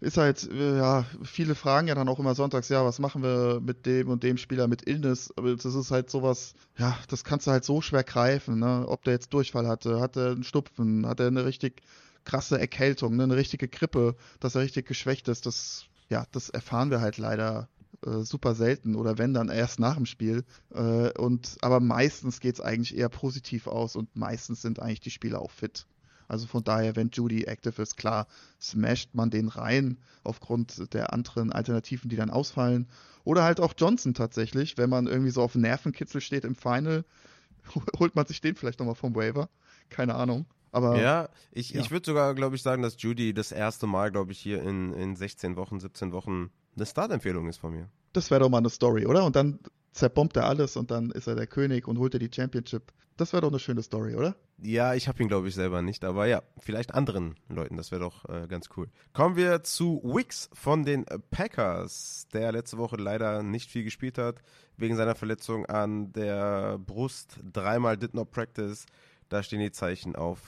Ist 0.00 0.16
halt, 0.16 0.50
äh, 0.50 0.78
ja, 0.78 1.04
viele 1.22 1.54
fragen 1.54 1.86
ja 1.86 1.94
dann 1.94 2.08
auch 2.08 2.18
immer 2.18 2.34
sonntags, 2.34 2.68
ja, 2.70 2.84
was 2.84 2.98
machen 2.98 3.22
wir 3.22 3.60
mit 3.60 3.86
dem 3.86 4.08
und 4.08 4.24
dem 4.24 4.36
Spieler 4.36 4.66
mit 4.66 4.84
Illness? 4.88 5.32
Aber 5.36 5.54
das 5.54 5.64
ist 5.64 5.92
halt 5.92 6.10
sowas, 6.10 6.54
ja, 6.76 6.98
das 7.06 7.22
kannst 7.22 7.46
du 7.46 7.52
halt 7.52 7.64
so 7.64 7.80
schwer 7.82 8.02
greifen, 8.02 8.58
ne? 8.58 8.84
Ob 8.88 9.04
der 9.04 9.12
jetzt 9.12 9.32
Durchfall 9.32 9.68
hatte, 9.68 10.00
hat 10.00 10.16
er 10.16 10.32
einen 10.32 10.42
Stupfen, 10.42 11.06
hat 11.06 11.20
er 11.20 11.28
eine 11.28 11.44
richtig 11.44 11.82
krasse 12.24 12.58
Erkältung, 12.58 13.14
ne? 13.14 13.22
eine 13.22 13.36
richtige 13.36 13.68
Grippe, 13.68 14.16
dass 14.40 14.56
er 14.56 14.62
richtig 14.62 14.86
geschwächt 14.86 15.28
ist, 15.28 15.46
das, 15.46 15.88
ja, 16.08 16.26
das 16.32 16.48
erfahren 16.48 16.90
wir 16.90 17.00
halt 17.00 17.18
leider 17.18 17.68
äh, 18.04 18.20
super 18.20 18.54
selten 18.54 18.94
oder 18.94 19.18
wenn 19.18 19.34
dann 19.34 19.48
erst 19.48 19.80
nach 19.80 19.96
dem 19.96 20.06
Spiel. 20.06 20.44
Äh, 20.72 21.10
und 21.18 21.58
aber 21.62 21.80
meistens 21.80 22.40
geht 22.40 22.54
es 22.54 22.60
eigentlich 22.60 22.96
eher 22.96 23.08
positiv 23.08 23.66
aus 23.66 23.96
und 23.96 24.14
meistens 24.16 24.62
sind 24.62 24.80
eigentlich 24.80 25.00
die 25.00 25.10
Spieler 25.10 25.40
auch 25.40 25.50
fit. 25.50 25.86
Also 26.28 26.46
von 26.46 26.62
daher, 26.62 26.94
wenn 26.94 27.10
Judy 27.10 27.44
active 27.44 27.80
ist, 27.80 27.96
klar, 27.96 28.26
smasht 28.60 29.14
man 29.14 29.30
den 29.30 29.48
rein 29.48 29.98
aufgrund 30.24 30.92
der 30.92 31.12
anderen 31.14 31.52
Alternativen, 31.52 32.10
die 32.10 32.16
dann 32.16 32.30
ausfallen. 32.30 32.86
Oder 33.24 33.44
halt 33.44 33.60
auch 33.60 33.72
Johnson 33.76 34.14
tatsächlich, 34.14 34.76
wenn 34.76 34.90
man 34.90 35.06
irgendwie 35.06 35.30
so 35.30 35.42
auf 35.42 35.54
Nervenkitzel 35.54 36.20
steht 36.20 36.44
im 36.44 36.54
Final, 36.54 37.04
holt 37.98 38.14
man 38.14 38.26
sich 38.26 38.40
den 38.42 38.56
vielleicht 38.56 38.78
nochmal 38.78 38.94
vom 38.94 39.14
Waiver. 39.14 39.48
Keine 39.88 40.14
Ahnung. 40.14 40.44
Aber 40.72 41.00
Ja, 41.00 41.28
ich, 41.52 41.70
ja. 41.70 41.80
ich 41.80 41.90
würde 41.90 42.06
sogar, 42.06 42.34
glaube 42.34 42.56
ich, 42.56 42.62
sagen, 42.62 42.82
dass 42.82 43.00
Judy 43.00 43.34
das 43.34 43.52
erste 43.52 43.86
Mal, 43.86 44.10
glaube 44.10 44.32
ich, 44.32 44.38
hier 44.38 44.62
in, 44.62 44.92
in 44.92 45.16
16 45.16 45.56
Wochen, 45.56 45.80
17 45.80 46.12
Wochen 46.12 46.50
eine 46.76 46.86
Startempfehlung 46.86 47.48
ist 47.48 47.58
von 47.58 47.72
mir. 47.72 47.88
das 48.12 48.30
wäre 48.30 48.40
doch 48.40 48.48
mal 48.48 48.58
eine 48.58 48.70
Story, 48.70 49.06
oder? 49.06 49.24
Und 49.24 49.36
dann 49.36 49.58
zerbombt 49.92 50.36
er 50.36 50.46
alles 50.46 50.76
und 50.76 50.90
dann 50.90 51.10
ist 51.10 51.26
er 51.26 51.34
der 51.34 51.46
König 51.46 51.88
und 51.88 51.98
holt 51.98 52.14
er 52.14 52.20
die 52.20 52.30
Championship. 52.32 52.92
Das 53.16 53.32
wäre 53.32 53.40
doch 53.40 53.48
eine 53.48 53.58
schöne 53.58 53.82
Story, 53.82 54.14
oder? 54.14 54.36
Ja, 54.62 54.94
ich 54.94 55.08
habe 55.08 55.20
ihn, 55.20 55.28
glaube 55.28 55.48
ich, 55.48 55.54
selber 55.56 55.82
nicht, 55.82 56.04
aber 56.04 56.26
ja, 56.26 56.42
vielleicht 56.58 56.94
anderen 56.94 57.34
Leuten, 57.48 57.76
das 57.76 57.90
wäre 57.90 58.02
doch 58.02 58.28
äh, 58.28 58.46
ganz 58.46 58.68
cool. 58.76 58.88
Kommen 59.12 59.34
wir 59.34 59.64
zu 59.64 60.00
Wicks 60.04 60.48
von 60.52 60.84
den 60.84 61.04
Packers, 61.32 62.28
der 62.32 62.52
letzte 62.52 62.78
Woche 62.78 62.96
leider 62.96 63.42
nicht 63.42 63.70
viel 63.70 63.82
gespielt 63.82 64.18
hat, 64.18 64.40
wegen 64.76 64.94
seiner 64.94 65.16
Verletzung 65.16 65.66
an 65.66 66.12
der 66.12 66.78
Brust, 66.78 67.40
dreimal 67.52 67.96
did 67.96 68.14
not 68.14 68.30
practice. 68.30 68.86
Da 69.28 69.42
stehen 69.42 69.60
die 69.60 69.72
Zeichen 69.72 70.16
auf, 70.16 70.40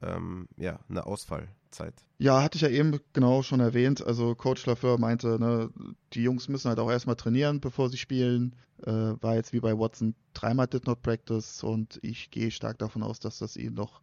ähm, 0.00 0.48
ja, 0.56 0.80
eine 0.88 1.06
Ausfallzeit. 1.06 1.94
Ja, 2.18 2.42
hatte 2.42 2.56
ich 2.56 2.62
ja 2.62 2.68
eben 2.68 3.00
genau 3.12 3.42
schon 3.42 3.60
erwähnt. 3.60 4.04
Also 4.04 4.34
Coach 4.34 4.64
Lafleur 4.66 4.98
meinte, 4.98 5.38
ne, 5.38 5.70
die 6.12 6.22
Jungs 6.22 6.48
müssen 6.48 6.68
halt 6.68 6.78
auch 6.78 6.90
erstmal 6.90 7.16
trainieren, 7.16 7.60
bevor 7.60 7.90
sie 7.90 7.98
spielen. 7.98 8.54
Äh, 8.84 9.14
war 9.22 9.36
jetzt 9.36 9.52
wie 9.52 9.60
bei 9.60 9.78
Watson 9.78 10.14
dreimal 10.34 10.66
did 10.66 10.86
not 10.86 11.02
practice 11.02 11.62
und 11.62 12.00
ich 12.02 12.30
gehe 12.30 12.50
stark 12.50 12.78
davon 12.78 13.04
aus, 13.04 13.20
dass 13.20 13.38
das 13.38 13.56
ihn 13.56 13.74
noch 13.74 14.00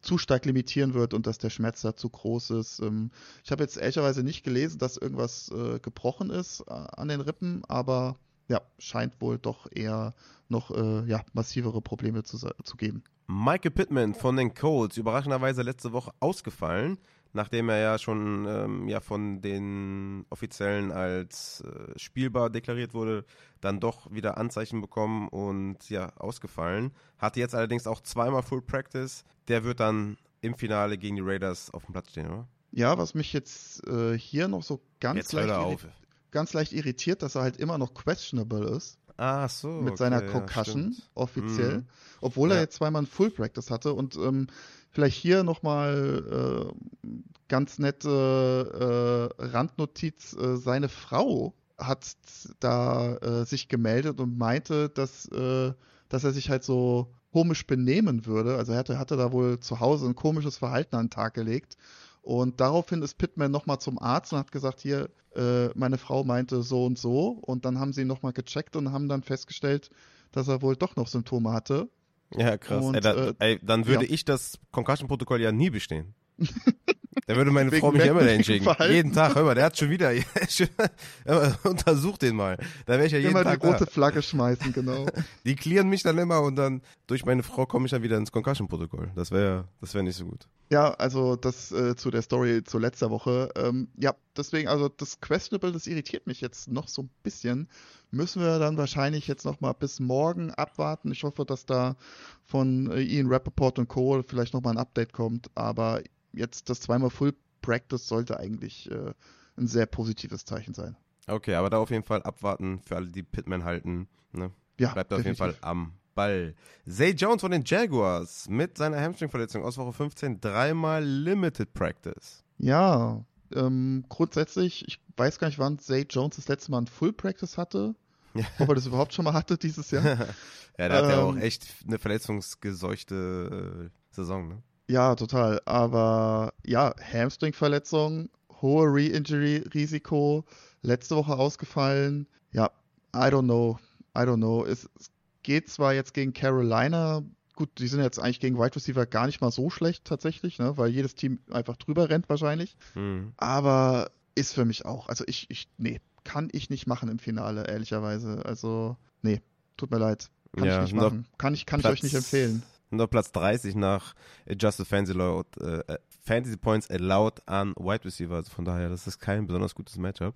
zu 0.00 0.16
stark 0.16 0.46
limitieren 0.46 0.94
wird 0.94 1.12
und 1.12 1.26
dass 1.26 1.36
der 1.36 1.50
Schmerz 1.50 1.82
da 1.82 1.94
zu 1.94 2.08
groß 2.08 2.50
ist. 2.50 2.80
Ähm, 2.80 3.10
ich 3.44 3.50
habe 3.50 3.62
jetzt 3.62 3.76
ehrlicherweise 3.76 4.22
nicht 4.22 4.42
gelesen, 4.42 4.78
dass 4.78 4.96
irgendwas 4.96 5.50
äh, 5.50 5.80
gebrochen 5.80 6.30
ist 6.30 6.60
äh, 6.66 6.72
an 6.72 7.08
den 7.08 7.20
Rippen, 7.20 7.62
aber 7.68 8.16
ja, 8.48 8.62
scheint 8.78 9.20
wohl 9.20 9.38
doch 9.38 9.66
eher 9.70 10.14
noch 10.52 10.70
äh, 10.70 11.04
ja, 11.08 11.24
massivere 11.32 11.82
Probleme 11.82 12.22
zu, 12.22 12.38
zu 12.38 12.76
geben. 12.76 13.02
Michael 13.26 13.72
Pittman 13.72 14.14
von 14.14 14.36
den 14.36 14.54
Colts, 14.54 14.96
überraschenderweise 14.96 15.62
letzte 15.62 15.92
Woche 15.92 16.12
ausgefallen, 16.20 16.98
nachdem 17.32 17.68
er 17.70 17.78
ja 17.78 17.98
schon 17.98 18.46
ähm, 18.46 18.88
ja, 18.88 19.00
von 19.00 19.40
den 19.40 20.26
Offiziellen 20.30 20.92
als 20.92 21.62
äh, 21.62 21.98
spielbar 21.98 22.50
deklariert 22.50 22.94
wurde, 22.94 23.24
dann 23.60 23.80
doch 23.80 24.12
wieder 24.12 24.36
Anzeichen 24.36 24.80
bekommen 24.80 25.28
und 25.28 25.88
ja, 25.88 26.14
ausgefallen. 26.16 26.92
Hatte 27.18 27.40
jetzt 27.40 27.54
allerdings 27.54 27.86
auch 27.86 28.00
zweimal 28.02 28.42
Full 28.42 28.62
Practice. 28.62 29.24
Der 29.48 29.64
wird 29.64 29.80
dann 29.80 30.18
im 30.40 30.54
Finale 30.54 30.98
gegen 30.98 31.16
die 31.16 31.22
Raiders 31.22 31.72
auf 31.72 31.84
dem 31.86 31.92
Platz 31.92 32.10
stehen, 32.10 32.26
oder? 32.26 32.48
Ja, 32.70 32.96
was 32.96 33.14
mich 33.14 33.32
jetzt 33.32 33.86
äh, 33.86 34.16
hier 34.18 34.48
noch 34.48 34.62
so 34.62 34.80
ganz 34.98 35.16
Jetzt 35.16 35.32
leicht 35.32 35.86
ganz 36.32 36.54
leicht 36.54 36.72
irritiert, 36.72 37.22
dass 37.22 37.36
er 37.36 37.42
halt 37.42 37.58
immer 37.58 37.78
noch 37.78 37.94
questionable 37.94 38.64
ist 38.74 38.98
Ah, 39.16 39.48
so. 39.48 39.68
mit 39.68 39.98
seiner 39.98 40.18
okay, 40.18 40.26
ja, 40.26 40.32
Concussion 40.32 40.92
stimmt. 40.92 41.10
offiziell, 41.14 41.78
Mhm. 41.78 41.86
obwohl 42.20 42.50
er 42.50 42.56
Ja. 42.56 42.62
jetzt 42.62 42.76
zweimal 42.76 43.02
ein 43.02 43.06
Full 43.06 43.30
Practice 43.30 43.70
hatte 43.70 43.92
und 43.94 44.16
ähm, 44.16 44.46
vielleicht 44.90 45.16
hier 45.16 45.42
nochmal 45.44 46.72
äh, 47.04 47.08
ganz 47.48 47.78
nette 47.78 49.30
äh, 49.38 49.42
Randnotiz, 49.44 50.34
äh, 50.34 50.56
seine 50.56 50.88
Frau 50.88 51.54
hat 51.78 52.16
da 52.60 53.16
äh, 53.16 53.44
sich 53.44 53.68
gemeldet 53.68 54.20
und 54.20 54.38
meinte, 54.38 54.88
dass, 54.88 55.26
äh, 55.28 55.72
dass 56.08 56.24
er 56.24 56.32
sich 56.32 56.48
halt 56.50 56.64
so 56.64 57.12
komisch 57.32 57.66
benehmen 57.66 58.26
würde. 58.26 58.56
Also 58.56 58.72
er 58.72 58.78
hatte, 58.78 58.98
hatte 58.98 59.16
da 59.16 59.32
wohl 59.32 59.58
zu 59.60 59.80
Hause 59.80 60.06
ein 60.06 60.14
komisches 60.14 60.58
Verhalten 60.58 60.96
an 60.96 61.06
den 61.06 61.10
Tag 61.10 61.34
gelegt. 61.34 61.76
Und 62.22 62.60
daraufhin 62.60 63.02
ist 63.02 63.18
Pittman 63.18 63.50
nochmal 63.50 63.80
zum 63.80 63.98
Arzt 63.98 64.32
und 64.32 64.38
hat 64.38 64.52
gesagt, 64.52 64.80
hier, 64.80 65.10
äh, 65.34 65.68
meine 65.74 65.98
Frau 65.98 66.24
meinte 66.24 66.62
so 66.62 66.86
und 66.86 66.98
so. 66.98 67.38
Und 67.42 67.64
dann 67.64 67.78
haben 67.78 67.92
sie 67.92 68.04
nochmal 68.04 68.32
gecheckt 68.32 68.76
und 68.76 68.92
haben 68.92 69.08
dann 69.08 69.22
festgestellt, 69.22 69.90
dass 70.30 70.48
er 70.48 70.62
wohl 70.62 70.76
doch 70.76 70.96
noch 70.96 71.08
Symptome 71.08 71.52
hatte. 71.52 71.88
Ja, 72.34 72.56
krass. 72.56 72.84
Und, 72.84 72.94
ey, 72.94 73.00
da, 73.00 73.14
äh, 73.14 73.34
ey, 73.40 73.60
dann 73.62 73.86
würde 73.86 74.06
ja. 74.06 74.12
ich 74.12 74.24
das 74.24 74.58
Concussion-Protokoll 74.70 75.40
ja 75.40 75.52
nie 75.52 75.70
bestehen. 75.70 76.14
Da 77.26 77.36
würde 77.36 77.50
meine 77.50 77.70
Frau 77.70 77.92
mich 77.92 78.04
immer 78.04 78.20
dahin 78.20 78.42
schicken. 78.42 78.64
Verhalten. 78.64 78.94
Jeden 78.94 79.12
Tag, 79.12 79.34
hör 79.34 79.44
mal, 79.44 79.54
der 79.54 79.64
hat 79.64 79.76
schon 79.76 79.90
wieder, 79.90 80.12
untersuch 81.64 82.18
den 82.18 82.36
mal. 82.36 82.56
Da 82.86 82.94
wäre 82.94 83.06
ich 83.06 83.12
ja 83.12 83.18
jeden 83.18 83.32
Immer 83.32 83.44
Tag 83.44 83.60
die 83.60 83.66
rote 83.66 83.84
da. 83.84 83.90
Flagge 83.90 84.22
schmeißen, 84.22 84.72
genau. 84.72 85.06
Die 85.44 85.54
clearen 85.54 85.88
mich 85.88 86.02
dann 86.02 86.18
immer 86.18 86.40
und 86.42 86.56
dann 86.56 86.82
durch 87.06 87.24
meine 87.24 87.42
Frau 87.42 87.66
komme 87.66 87.86
ich 87.86 87.90
dann 87.90 88.02
wieder 88.02 88.16
ins 88.16 88.32
Concussion-Protokoll. 88.32 89.10
Das 89.14 89.30
wäre 89.30 89.68
das 89.80 89.94
wäre 89.94 90.04
nicht 90.04 90.16
so 90.16 90.24
gut. 90.24 90.48
Ja, 90.70 90.92
also 90.94 91.36
das 91.36 91.70
äh, 91.72 91.96
zu 91.96 92.10
der 92.10 92.22
Story 92.22 92.64
zu 92.64 92.78
letzter 92.78 93.10
Woche. 93.10 93.50
Ähm, 93.56 93.88
ja, 93.96 94.14
deswegen, 94.36 94.68
also 94.68 94.88
das 94.88 95.20
Questionable, 95.20 95.72
das 95.72 95.86
irritiert 95.86 96.26
mich 96.26 96.40
jetzt 96.40 96.68
noch 96.68 96.88
so 96.88 97.02
ein 97.02 97.10
bisschen. 97.22 97.68
Müssen 98.10 98.42
wir 98.42 98.58
dann 98.58 98.76
wahrscheinlich 98.78 99.26
jetzt 99.26 99.44
noch 99.44 99.60
mal 99.60 99.72
bis 99.72 100.00
morgen 100.00 100.50
abwarten. 100.50 101.12
Ich 101.12 101.24
hoffe, 101.24 101.44
dass 101.44 101.66
da 101.66 101.96
von 102.44 102.90
äh, 102.90 103.00
Ian 103.00 103.28
Rappaport 103.28 103.78
und 103.78 103.88
Co. 103.88 104.22
vielleicht 104.26 104.54
noch 104.54 104.62
mal 104.62 104.70
ein 104.70 104.78
Update 104.78 105.12
kommt. 105.12 105.50
Aber 105.54 106.00
jetzt 106.32 106.68
das 106.68 106.80
zweimal 106.80 107.10
Full 107.10 107.34
Practice 107.60 108.08
sollte 108.08 108.38
eigentlich 108.38 108.90
äh, 108.90 109.12
ein 109.56 109.66
sehr 109.66 109.86
positives 109.86 110.44
Zeichen 110.44 110.74
sein. 110.74 110.96
Okay, 111.26 111.54
aber 111.54 111.70
da 111.70 111.78
auf 111.78 111.90
jeden 111.90 112.04
Fall 112.04 112.22
abwarten 112.22 112.80
für 112.80 112.96
alle, 112.96 113.08
die 113.08 113.22
Pittman 113.22 113.64
halten. 113.64 114.08
Ne? 114.32 114.50
Ja, 114.78 114.92
Bleibt 114.92 115.12
auf 115.12 115.24
jeden 115.24 115.36
Fall 115.36 115.50
definitiv. 115.50 115.68
am 115.68 115.92
Ball. 116.14 116.54
Zay 116.88 117.10
Jones 117.12 117.40
von 117.40 117.52
den 117.52 117.62
Jaguars 117.64 118.48
mit 118.48 118.76
seiner 118.76 119.00
Hamstring-Verletzung 119.00 119.64
aus 119.64 119.78
Woche 119.78 119.92
15 119.92 120.40
dreimal 120.40 121.04
Limited 121.04 121.72
Practice. 121.72 122.42
Ja, 122.58 123.24
ähm, 123.54 124.04
grundsätzlich, 124.08 124.86
ich 124.88 125.00
weiß 125.16 125.38
gar 125.38 125.48
nicht, 125.48 125.58
wann 125.58 125.78
Zay 125.78 126.06
Jones 126.08 126.36
das 126.36 126.48
letzte 126.48 126.70
Mal 126.70 126.78
ein 126.82 126.86
Full 126.86 127.12
Practice 127.12 127.56
hatte. 127.56 127.94
Ja. 128.34 128.44
Ob 128.58 128.68
er 128.70 128.74
das 128.74 128.86
überhaupt 128.86 129.14
schon 129.14 129.24
mal 129.24 129.34
hatte 129.34 129.58
dieses 129.58 129.90
Jahr. 129.90 130.04
ja, 130.78 130.88
der 130.88 130.92
hat 130.92 131.10
ja 131.10 131.22
auch 131.22 131.34
Ähm, 131.34 131.42
echt 131.42 131.66
eine 131.86 131.98
verletzungsgeseuchte 131.98 133.90
äh, 133.90 134.14
Saison, 134.14 134.48
ne? 134.48 134.62
Ja, 134.92 135.14
total. 135.14 135.62
Aber 135.64 136.52
ja, 136.66 136.94
Hamstring-Verletzung, 137.12 138.28
hohe 138.60 138.86
Re-Injury-Risiko. 138.86 140.44
Letzte 140.82 141.16
Woche 141.16 141.34
ausgefallen. 141.34 142.26
Ja, 142.52 142.70
I 143.14 143.30
don't 143.30 143.44
know. 143.44 143.78
I 144.16 144.20
don't 144.20 144.36
know. 144.36 144.66
Es, 144.66 144.90
es 144.98 145.10
geht 145.42 145.70
zwar 145.70 145.94
jetzt 145.94 146.12
gegen 146.12 146.34
Carolina, 146.34 147.22
gut, 147.56 147.70
die 147.78 147.88
sind 147.88 148.00
jetzt 148.00 148.18
eigentlich 148.18 148.40
gegen 148.40 148.58
Wide 148.58 148.76
Receiver 148.76 149.06
gar 149.06 149.26
nicht 149.26 149.40
mal 149.40 149.50
so 149.50 149.70
schlecht 149.70 150.04
tatsächlich, 150.04 150.58
ne, 150.58 150.76
weil 150.76 150.90
jedes 150.90 151.14
Team 151.14 151.38
einfach 151.50 151.76
drüber 151.78 152.10
rennt 152.10 152.28
wahrscheinlich. 152.28 152.76
Mhm. 152.94 153.32
Aber 153.38 154.10
ist 154.34 154.52
für 154.52 154.66
mich 154.66 154.84
auch. 154.84 155.08
Also 155.08 155.24
ich, 155.26 155.50
ich, 155.50 155.68
nee, 155.78 156.00
kann 156.24 156.50
ich 156.52 156.68
nicht 156.68 156.86
machen 156.86 157.08
im 157.08 157.18
Finale, 157.18 157.66
ehrlicherweise. 157.66 158.44
Also, 158.44 158.98
nee, 159.22 159.40
tut 159.78 159.90
mir 159.90 159.98
leid. 159.98 160.28
Kann 160.54 160.66
ja, 160.66 160.76
ich 160.76 160.92
nicht 160.92 161.00
machen. 161.00 161.26
Kann 161.38 161.54
ich, 161.54 161.64
kann 161.64 161.80
ich 161.80 161.86
euch 161.86 162.02
nicht 162.02 162.14
empfehlen. 162.14 162.62
Nur 162.92 163.08
Platz 163.08 163.32
30 163.32 163.74
nach 163.74 164.14
Adjusted 164.48 164.86
Fantasy, 164.86 165.16
Load, 165.16 165.48
äh, 165.60 165.98
Fantasy 166.24 166.56
Points 166.56 166.90
allowed 166.90 167.46
an 167.46 167.74
Wide 167.76 168.04
Receiver. 168.04 168.36
Also 168.36 168.50
von 168.50 168.64
daher, 168.64 168.88
das 168.88 169.06
ist 169.06 169.18
kein 169.18 169.46
besonders 169.46 169.74
gutes 169.74 169.96
Matchup. 169.96 170.34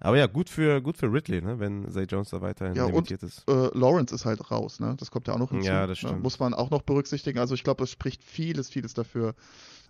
Aber 0.00 0.16
ja, 0.16 0.26
gut 0.26 0.48
für, 0.48 0.80
gut 0.80 0.96
für 0.96 1.12
Ridley, 1.12 1.42
ne? 1.42 1.60
wenn 1.60 1.86
Zay 1.90 2.04
Jones 2.04 2.30
da 2.30 2.40
weiterhin 2.40 2.74
ja, 2.74 2.86
limitiert 2.86 3.22
und, 3.22 3.28
ist. 3.28 3.46
Äh, 3.46 3.78
Lawrence 3.78 4.14
ist 4.14 4.24
halt 4.24 4.50
raus, 4.50 4.80
ne? 4.80 4.94
Das 4.98 5.10
kommt 5.10 5.28
ja 5.28 5.34
auch 5.34 5.38
noch 5.38 5.50
hinzu. 5.50 5.66
Ja, 5.66 5.86
das 5.86 6.02
ne? 6.02 6.08
stimmt. 6.08 6.22
Muss 6.22 6.38
man 6.38 6.54
auch 6.54 6.70
noch 6.70 6.80
berücksichtigen. 6.80 7.38
Also 7.38 7.54
ich 7.54 7.62
glaube, 7.62 7.84
es 7.84 7.90
spricht 7.90 8.24
vieles, 8.24 8.70
vieles 8.70 8.94
dafür, 8.94 9.34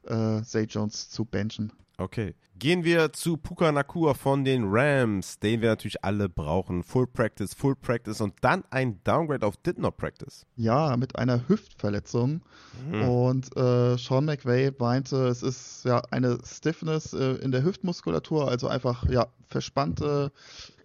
äh, 0.07 0.42
Zay 0.42 0.64
Jones 0.64 1.09
zu 1.09 1.24
benchen. 1.24 1.72
Okay. 1.98 2.34
Gehen 2.59 2.84
wir 2.84 3.12
zu 3.12 3.38
Puka 3.38 3.72
Nakua 3.72 4.12
von 4.12 4.44
den 4.44 4.64
Rams, 4.66 5.38
den 5.38 5.62
wir 5.62 5.70
natürlich 5.70 6.05
alle 6.05 6.28
brauchen. 6.28 6.82
Full 6.82 7.07
Practice, 7.07 7.55
Full 7.55 7.74
Practice 7.76 8.20
und 8.20 8.34
dann 8.42 8.64
ein 8.70 9.03
Downgrade 9.05 9.46
auf 9.46 9.57
Did 9.59 9.78
Not 9.78 9.96
Practice. 9.96 10.44
Ja, 10.57 10.96
mit 10.98 11.16
einer 11.16 11.48
Hüftverletzung. 11.48 12.42
Mhm. 12.86 13.03
Und 13.03 13.57
äh, 13.57 13.96
Sean 13.96 14.26
McVay 14.26 14.72
meinte, 14.78 15.28
es 15.28 15.42
ist 15.42 15.84
ja 15.84 16.03
eine 16.11 16.38
Stiffness 16.44 17.14
äh, 17.14 17.36
in 17.36 17.51
der 17.51 17.64
Hüftmuskulatur, 17.64 18.48
also 18.48 18.68
einfach 18.68 19.09
ja 19.09 19.28
verspannte 19.48 20.30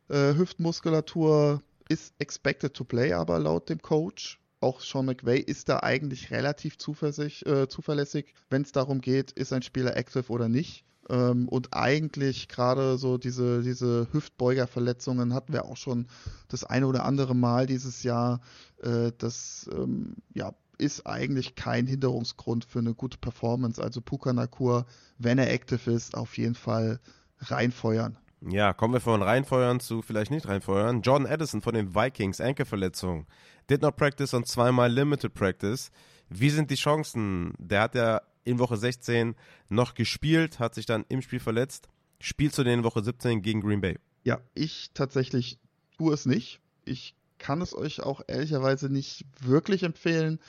äh, 0.10 0.34
Hüftmuskulatur 0.34 1.62
ist 1.90 2.14
expected 2.20 2.74
to 2.74 2.84
play, 2.84 3.14
aber 3.14 3.40
laut 3.40 3.70
dem 3.70 3.82
Coach 3.82 4.40
auch 4.66 4.82
Sean 4.82 5.06
McVay 5.06 5.40
ist 5.40 5.70
da 5.70 5.82
eigentlich 5.82 6.32
relativ 6.32 6.74
äh, 6.74 7.68
zuverlässig, 7.68 8.34
wenn 8.50 8.64
es 8.64 8.72
darum 8.72 9.00
geht, 9.00 9.32
ist 9.32 9.54
ein 9.54 9.62
Spieler 9.62 9.96
active 9.96 10.30
oder 10.30 10.50
nicht. 10.50 10.84
Ähm, 11.08 11.48
und 11.48 11.74
eigentlich 11.74 12.48
gerade 12.48 12.98
so 12.98 13.20
diese, 13.20 13.62
diese 13.62 14.08
Hüftbeugerverletzungen 14.12 15.36
hatten 15.36 15.54
wir 15.54 15.66
auch 15.66 15.78
schon 15.78 16.08
das 16.48 16.64
eine 16.64 16.88
oder 16.88 17.06
andere 17.06 17.36
Mal 17.36 17.68
dieses 17.68 18.02
Jahr. 18.02 18.42
Äh, 18.82 19.12
das 19.20 19.70
ähm, 19.72 20.16
ja, 20.34 20.52
ist 20.80 21.06
eigentlich 21.06 21.54
kein 21.54 21.86
Hinderungsgrund 21.86 22.66
für 22.66 22.80
eine 22.80 22.96
gute 22.96 23.20
Performance. 23.20 23.82
Also 23.82 24.02
Puka 24.02 24.34
Nakur, 24.34 24.88
wenn 25.20 25.38
er 25.38 25.54
active 25.54 25.92
ist, 25.92 26.18
auf 26.18 26.40
jeden 26.40 26.56
Fall 26.56 27.00
reinfeuern. 27.38 28.18
Ja, 28.48 28.74
kommen 28.74 28.94
wir 28.94 29.02
von 29.02 29.24
reinfeuern 29.24 29.80
zu 29.80 30.02
vielleicht 30.02 30.30
nicht 30.30 30.48
reinfeuern. 30.48 31.02
Jordan 31.02 31.32
Addison 31.32 31.62
von 31.62 31.74
den 31.74 31.96
Vikings, 31.96 32.40
Enkelverletzung. 32.40 33.26
Did 33.70 33.82
not 33.82 33.96
practice 33.96 34.34
und 34.34 34.48
zweimal 34.48 34.92
Limited 34.92 35.34
Practice. 35.34 35.92
Wie 36.30 36.50
sind 36.50 36.70
die 36.72 36.76
Chancen? 36.76 37.54
Der 37.58 37.82
hat 37.82 37.96
ja 37.96 38.22
in 38.44 38.60
Woche 38.60 38.78
16 38.78 39.36
noch 39.70 39.96
gespielt, 39.96 40.60
hat 40.60 40.76
sich 40.76 40.86
dann 40.86 41.06
im 41.10 41.22
Spiel 41.22 41.40
verletzt, 41.40 41.88
spielt 42.20 42.54
zu 42.54 42.64
den 42.64 42.84
Woche 42.84 43.04
17 43.04 43.42
gegen 43.42 43.62
Green 43.62 43.82
Bay. 43.82 43.98
Ja, 44.24 44.40
ich 44.54 44.92
tatsächlich 44.94 45.60
tue 45.98 46.14
es 46.14 46.26
nicht. 46.26 46.60
Ich 46.84 47.16
kann 47.38 47.62
es 47.62 47.76
euch 47.76 48.02
auch 48.02 48.22
ehrlicherweise 48.28 48.90
nicht 48.90 49.26
wirklich 49.42 49.84
empfehlen. 49.84 50.40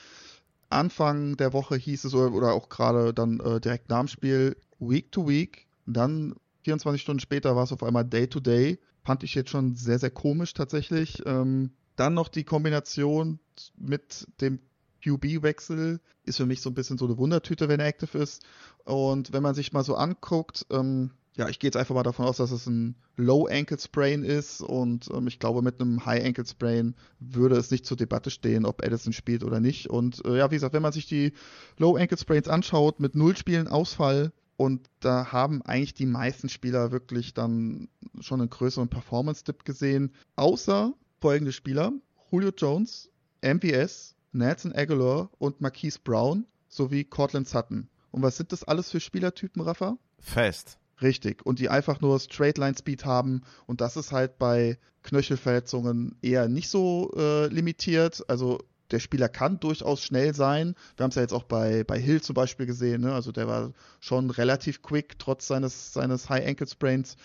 Anfang 0.68 1.36
der 1.36 1.52
Woche 1.52 1.76
hieß 1.76 2.04
es, 2.04 2.14
oder 2.14 2.52
auch 2.52 2.68
gerade 2.68 3.14
dann 3.14 3.40
äh, 3.40 3.60
direkt 3.60 3.88
nach 3.88 4.00
dem 4.00 4.08
Spiel, 4.08 4.56
Week 4.78 5.10
to 5.12 5.26
Week. 5.28 5.66
Dann 5.86 6.34
24 6.64 7.00
Stunden 7.00 7.20
später 7.20 7.54
war 7.54 7.64
es 7.64 7.72
auf 7.72 7.82
einmal 7.82 8.04
Day 8.04 8.26
to 8.28 8.40
Day. 8.40 8.78
Fand 9.04 9.22
ich 9.22 9.34
jetzt 9.34 9.50
schon 9.50 9.76
sehr, 9.76 9.98
sehr 9.98 10.10
komisch 10.10 10.52
tatsächlich. 10.52 11.22
Ähm, 11.24 11.70
dann 11.96 12.14
noch 12.14 12.28
die 12.28 12.44
Kombination 12.44 13.38
mit 13.76 14.26
dem 14.40 14.60
QB-Wechsel 15.02 16.00
ist 16.24 16.36
für 16.36 16.46
mich 16.46 16.60
so 16.60 16.70
ein 16.70 16.74
bisschen 16.74 16.98
so 16.98 17.06
eine 17.06 17.18
Wundertüte, 17.18 17.68
wenn 17.68 17.80
er 17.80 17.86
active 17.86 18.18
ist. 18.18 18.44
Und 18.84 19.32
wenn 19.32 19.42
man 19.42 19.54
sich 19.54 19.72
mal 19.72 19.84
so 19.84 19.94
anguckt, 19.94 20.66
ähm, 20.70 21.12
ja, 21.36 21.48
ich 21.48 21.58
gehe 21.58 21.68
jetzt 21.68 21.76
einfach 21.76 21.94
mal 21.94 22.02
davon 22.02 22.24
aus, 22.24 22.38
dass 22.38 22.50
es 22.50 22.66
ein 22.66 22.96
Low 23.16 23.46
Ankle 23.46 23.78
Sprain 23.78 24.24
ist 24.24 24.62
und 24.62 25.08
ähm, 25.12 25.26
ich 25.26 25.38
glaube, 25.38 25.60
mit 25.60 25.80
einem 25.80 26.04
High 26.06 26.24
Ankle 26.24 26.46
Sprain 26.46 26.94
würde 27.20 27.56
es 27.56 27.70
nicht 27.70 27.84
zur 27.84 27.96
Debatte 27.96 28.30
stehen, 28.30 28.64
ob 28.64 28.82
Edison 28.82 29.12
spielt 29.12 29.44
oder 29.44 29.60
nicht. 29.60 29.88
Und 29.88 30.24
äh, 30.24 30.38
ja, 30.38 30.50
wie 30.50 30.56
gesagt, 30.56 30.72
wenn 30.72 30.82
man 30.82 30.92
sich 30.92 31.06
die 31.06 31.32
Low 31.76 31.96
Ankle 31.96 32.16
Sprains 32.16 32.48
anschaut, 32.48 33.00
mit 33.00 33.14
null 33.14 33.36
Spielen 33.36 33.68
Ausfall 33.68 34.32
und 34.56 34.88
da 35.00 35.30
haben 35.32 35.60
eigentlich 35.62 35.94
die 35.94 36.06
meisten 36.06 36.48
Spieler 36.48 36.90
wirklich 36.90 37.34
dann 37.34 37.88
schon 38.20 38.40
einen 38.40 38.50
größeren 38.50 38.88
Performance-Dip 38.88 39.64
gesehen, 39.64 40.12
außer 40.36 40.94
folgende 41.26 41.50
Spieler: 41.50 41.92
Julio 42.30 42.52
Jones, 42.56 43.10
MVS, 43.42 44.14
Nelson 44.30 44.72
Aguilar 44.72 45.28
und 45.38 45.60
Marquise 45.60 45.98
Brown 45.98 46.46
sowie 46.68 47.02
Cortland 47.02 47.48
Sutton. 47.48 47.88
Und 48.12 48.22
was 48.22 48.36
sind 48.36 48.52
das 48.52 48.62
alles 48.62 48.92
für 48.92 49.00
Spielertypen, 49.00 49.60
Rafa? 49.60 49.98
Fest. 50.20 50.78
Richtig. 51.02 51.44
Und 51.44 51.58
die 51.58 51.68
einfach 51.68 52.00
nur 52.00 52.20
Straight 52.20 52.58
Line 52.58 52.76
Speed 52.78 53.04
haben. 53.04 53.42
Und 53.66 53.80
das 53.80 53.96
ist 53.96 54.12
halt 54.12 54.38
bei 54.38 54.78
Knöchelverletzungen 55.02 56.16
eher 56.22 56.46
nicht 56.46 56.68
so 56.68 57.10
äh, 57.16 57.48
limitiert. 57.48 58.22
Also 58.28 58.60
der 58.92 59.00
Spieler 59.00 59.28
kann 59.28 59.58
durchaus 59.58 60.00
schnell 60.00 60.32
sein. 60.32 60.76
Wir 60.96 61.02
haben 61.02 61.10
es 61.10 61.16
ja 61.16 61.22
jetzt 61.22 61.34
auch 61.34 61.42
bei, 61.42 61.82
bei 61.82 61.98
Hill 61.98 62.22
zum 62.22 62.34
Beispiel 62.34 62.66
gesehen. 62.66 63.00
Ne? 63.00 63.12
Also 63.12 63.32
der 63.32 63.48
war 63.48 63.72
schon 63.98 64.30
relativ 64.30 64.80
quick, 64.80 65.18
trotz 65.18 65.48
seines, 65.48 65.92
seines 65.92 66.30
High 66.30 66.46
Ankle 66.46 66.68
Sprains. 66.68 67.16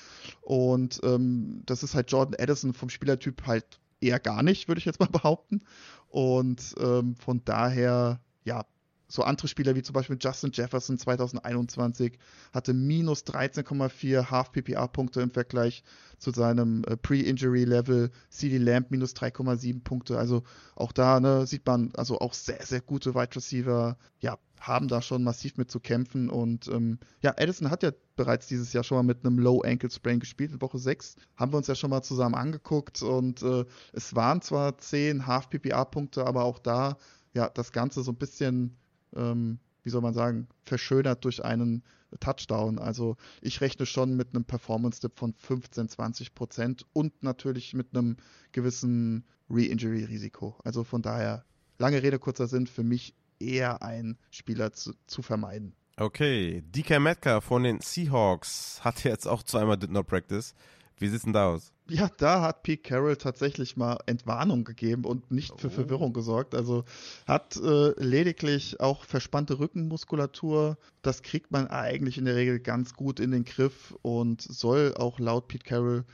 Und 0.42 1.00
ähm, 1.04 1.62
das 1.68 1.84
ist 1.84 1.94
halt 1.94 2.12
Jordan 2.12 2.42
Addison 2.42 2.74
vom 2.74 2.90
Spielertyp 2.90 3.46
halt 3.46 3.80
eher 4.02 4.20
gar 4.20 4.44
nicht, 4.44 4.68
würde 4.68 4.80
ich 4.80 4.86
jetzt 4.86 5.00
mal 5.00 5.06
behaupten. 5.12 5.62
Und 6.10 6.76
ähm, 6.80 7.16
von 7.16 7.44
daher, 7.46 8.20
ja, 8.44 8.66
so 9.12 9.24
andere 9.24 9.50
Spieler 9.50 9.76
wie 9.76 9.82
zum 9.82 9.94
Beispiel 9.94 10.18
Justin 10.20 10.52
Jefferson 10.54 10.98
2021 10.98 12.18
hatte 12.54 12.74
minus 12.74 13.26
13,4 13.26 14.32
Half-PPA-Punkte 14.32 15.22
im 15.22 15.32
Vergleich 15.32 15.84
zu 16.18 16.32
seinem 16.32 16.84
äh, 16.86 16.96
Pre-Injury-Level. 16.96 18.10
CD 18.30 18.58
Lamb 18.58 18.90
minus 18.90 19.14
3,7 19.14 19.84
Punkte. 19.84 20.18
Also 20.18 20.44
auch 20.76 20.94
da 20.94 21.20
ne, 21.20 21.46
sieht 21.46 21.66
man 21.66 21.92
also 21.96 22.20
auch 22.20 22.34
sehr, 22.34 22.66
sehr 22.66 22.80
gute 22.80 23.14
Wide 23.14 23.36
Receiver. 23.36 23.98
Ja, 24.20 24.38
haben 24.62 24.88
da 24.88 25.02
schon 25.02 25.24
massiv 25.24 25.58
mit 25.58 25.70
zu 25.70 25.82
kämpfen. 25.82 26.30
Und 26.30 26.68
ähm, 26.70 27.00
ja, 27.22 27.34
Edison 27.36 27.70
hat 27.70 27.84
ja 27.84 27.92
bereits 28.16 28.48
dieses 28.48 28.72
Jahr 28.72 28.84
schon 28.86 28.98
mal 28.98 29.04
mit 29.04 29.26
einem 29.26 29.40
Low 29.40 29.62
Ankle 29.62 29.92
Sprain 29.92 30.22
gespielt 30.22 30.52
in 30.54 30.62
Woche 30.62 30.78
6. 30.78 31.18
Haben 31.36 31.52
wir 31.52 31.58
uns 31.58 31.68
ja 31.68 31.76
schon 31.76 31.90
mal 31.90 32.02
zusammen 32.02 32.36
angeguckt. 32.36 33.02
Und 33.02 33.42
äh, 33.42 33.66
es 33.92 34.16
waren 34.16 34.42
zwar 34.42 34.78
10 34.78 35.28
Half-PPA-Punkte, 35.28 36.26
aber 36.26 36.46
auch 36.46 36.60
da 36.60 36.96
ja 37.34 37.50
das 37.50 37.72
Ganze 37.72 38.04
so 38.04 38.12
ein 38.12 38.18
bisschen, 38.18 38.78
ähm, 39.16 39.60
wie 39.84 39.90
soll 39.90 40.02
man 40.02 40.14
sagen, 40.14 40.48
verschönert 40.64 41.26
durch 41.26 41.44
einen 41.44 41.84
Touchdown. 42.20 42.78
Also 42.78 43.18
ich 43.42 43.62
rechne 43.62 43.86
schon 43.86 44.16
mit 44.16 44.30
einem 44.34 44.46
Performance-Dip 44.46 45.18
von 45.18 45.34
15, 45.34 45.90
20 45.90 46.36
Prozent 46.36 46.86
und 46.94 47.24
natürlich 47.24 47.74
mit 47.74 47.88
einem 47.94 48.18
gewissen 48.52 49.26
Re-Injury-Risiko. 49.50 50.56
Also 50.64 50.84
von 50.84 51.02
daher, 51.02 51.46
lange 51.78 52.04
Rede, 52.04 52.20
kurzer 52.20 52.48
Sinn, 52.48 52.68
für 52.68 52.84
mich 52.84 53.16
eher 53.40 53.82
ein 53.82 54.18
Spieler 54.30 54.72
zu, 54.74 54.94
zu 55.08 55.22
vermeiden. 55.22 55.74
Okay, 55.98 56.64
DK 56.68 57.00
Metcalf 57.00 57.44
von 57.44 57.64
den 57.64 57.80
Seahawks 57.82 58.82
hat 58.84 59.04
jetzt 59.04 59.28
auch 59.28 59.44
zweimal 59.44 59.78
Did 59.78 59.92
Not 59.92 60.08
Practice. 60.08 60.54
Wie 60.98 61.08
sieht 61.08 61.18
es 61.18 61.24
denn 61.24 61.34
da 61.34 61.48
aus? 61.48 61.74
Ja, 61.92 62.10
da 62.18 62.42
hat 62.42 62.64
Pete 62.64 62.84
Carroll 62.84 63.18
tatsächlich 63.18 63.76
mal 63.76 63.98
Entwarnung 64.06 64.64
gegeben 64.64 65.04
und 65.04 65.30
nicht 65.30 65.60
für 65.60 65.68
oh. 65.68 65.72
Verwirrung 65.72 66.14
gesorgt. 66.14 66.56
Also 66.56 66.86
hat 67.28 67.58
äh, 67.58 67.92
lediglich 68.02 68.80
auch 68.80 69.04
verspannte 69.04 69.60
Rückenmuskulatur. 69.60 70.78
Das 71.02 71.22
kriegt 71.22 71.52
man 71.52 71.68
eigentlich 71.68 72.18
in 72.18 72.24
der 72.24 72.36
Regel 72.36 72.60
ganz 72.60 72.94
gut 72.94 73.20
in 73.20 73.32
den 73.32 73.44
Griff 73.44 73.94
und 74.04 74.42
soll 74.42 74.94
auch 74.96 75.20
laut 75.20 75.50
Pete 75.50 75.66
Carroll 75.66 76.06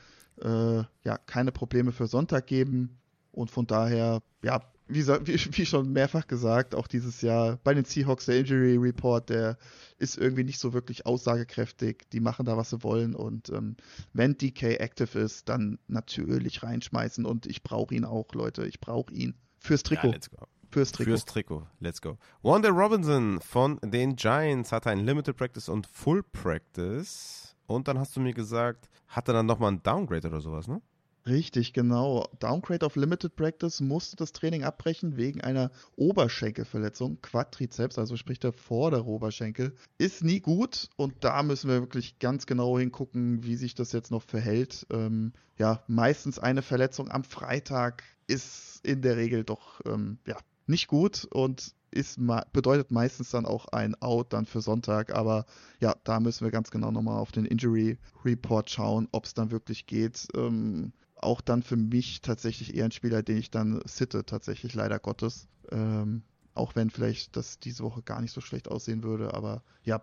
äh, 0.42 0.82
ja 1.04 1.18
keine 1.26 1.52
Probleme 1.52 1.92
für 1.92 2.08
Sonntag 2.08 2.48
geben. 2.48 2.98
Und 3.30 3.52
von 3.52 3.68
daher, 3.68 4.20
ja, 4.42 4.60
wie, 4.88 5.06
wie, 5.06 5.66
schon 5.66 5.92
mehrfach 5.92 6.26
gesagt, 6.26 6.74
auch 6.74 6.86
dieses 6.86 7.20
Jahr 7.20 7.58
bei 7.62 7.74
den 7.74 7.84
Seahawks 7.84 8.26
der 8.26 8.38
Injury 8.38 8.76
Report, 8.76 9.28
der 9.28 9.58
ist 9.98 10.16
irgendwie 10.16 10.44
nicht 10.44 10.58
so 10.58 10.72
wirklich 10.72 11.06
aussagekräftig. 11.06 12.08
Die 12.12 12.20
machen 12.20 12.46
da, 12.46 12.56
was 12.56 12.70
sie 12.70 12.82
wollen. 12.82 13.14
Und 13.14 13.50
ähm, 13.50 13.76
wenn 14.12 14.36
DK 14.36 14.80
active 14.80 15.18
ist, 15.18 15.48
dann 15.48 15.78
natürlich 15.88 16.62
reinschmeißen. 16.62 17.26
Und 17.26 17.46
ich 17.46 17.62
brauche 17.62 17.94
ihn 17.94 18.04
auch, 18.04 18.32
Leute. 18.32 18.66
Ich 18.66 18.80
brauche 18.80 19.12
ihn. 19.12 19.34
Fürs 19.58 19.82
Trikot. 19.82 20.12
Ja, 20.12 20.46
Fürs 20.70 20.92
Trikot. 20.92 21.10
Fürs 21.10 21.24
Trikot. 21.24 21.66
Let's 21.80 22.00
go. 22.00 22.18
Wanda 22.42 22.68
Robinson 22.68 23.40
von 23.40 23.78
den 23.82 24.16
Giants 24.16 24.72
hatte 24.72 24.90
ein 24.90 25.00
Limited 25.00 25.36
Practice 25.36 25.68
und 25.68 25.86
Full 25.86 26.22
Practice. 26.22 27.56
Und 27.66 27.88
dann 27.88 27.98
hast 27.98 28.16
du 28.16 28.20
mir 28.20 28.32
gesagt, 28.32 28.88
hatte 29.08 29.32
dann 29.32 29.46
nochmal 29.46 29.72
ein 29.72 29.82
Downgrade 29.82 30.28
oder 30.28 30.40
sowas, 30.40 30.68
ne? 30.68 30.80
Richtig, 31.28 31.74
genau. 31.74 32.26
Downgrade 32.38 32.86
auf 32.86 32.96
Limited 32.96 33.36
Practice 33.36 33.80
musste 33.80 34.16
das 34.16 34.32
Training 34.32 34.64
abbrechen 34.64 35.16
wegen 35.18 35.42
einer 35.42 35.70
Oberschenkelverletzung, 35.96 37.20
Quadrizeps, 37.20 37.98
also 37.98 38.16
sprich 38.16 38.38
der 38.38 38.52
vordere 38.52 39.04
Oberschenkel. 39.04 39.74
Ist 39.98 40.24
nie 40.24 40.40
gut 40.40 40.88
und 40.96 41.14
da 41.20 41.42
müssen 41.42 41.68
wir 41.68 41.80
wirklich 41.80 42.18
ganz 42.18 42.46
genau 42.46 42.78
hingucken, 42.78 43.44
wie 43.44 43.56
sich 43.56 43.74
das 43.74 43.92
jetzt 43.92 44.10
noch 44.10 44.22
verhält. 44.22 44.86
Ähm, 44.90 45.34
ja, 45.58 45.82
meistens 45.86 46.38
eine 46.38 46.62
Verletzung 46.62 47.10
am 47.10 47.24
Freitag 47.24 48.04
ist 48.26 48.80
in 48.82 49.02
der 49.02 49.16
Regel 49.18 49.44
doch 49.44 49.80
ähm, 49.84 50.18
ja, 50.26 50.36
nicht 50.66 50.86
gut 50.86 51.26
und 51.30 51.74
ist 51.90 52.18
bedeutet 52.52 52.90
meistens 52.90 53.30
dann 53.30 53.46
auch 53.46 53.66
ein 53.66 54.00
Out 54.00 54.32
dann 54.32 54.46
für 54.46 54.60
Sonntag. 54.60 55.14
Aber 55.14 55.46
ja, 55.80 55.94
da 56.04 56.20
müssen 56.20 56.44
wir 56.44 56.50
ganz 56.50 56.70
genau 56.70 56.90
nochmal 56.90 57.18
auf 57.18 57.32
den 57.32 57.44
Injury 57.44 57.98
Report 58.24 58.70
schauen, 58.70 59.08
ob 59.12 59.24
es 59.24 59.34
dann 59.34 59.50
wirklich 59.50 59.86
geht. 59.86 60.28
Ähm, 60.34 60.92
auch 61.22 61.40
dann 61.40 61.62
für 61.62 61.76
mich 61.76 62.20
tatsächlich 62.22 62.74
eher 62.74 62.84
ein 62.84 62.92
Spieler, 62.92 63.22
den 63.22 63.38
ich 63.38 63.50
dann 63.50 63.80
sitte, 63.84 64.24
tatsächlich 64.24 64.74
leider 64.74 64.98
Gottes. 64.98 65.48
Ähm, 65.70 66.22
auch 66.54 66.74
wenn 66.74 66.90
vielleicht 66.90 67.36
das 67.36 67.58
diese 67.60 67.84
Woche 67.84 68.02
gar 68.02 68.20
nicht 68.20 68.32
so 68.32 68.40
schlecht 68.40 68.68
aussehen 68.68 69.02
würde. 69.02 69.34
Aber 69.34 69.62
ja, 69.84 70.02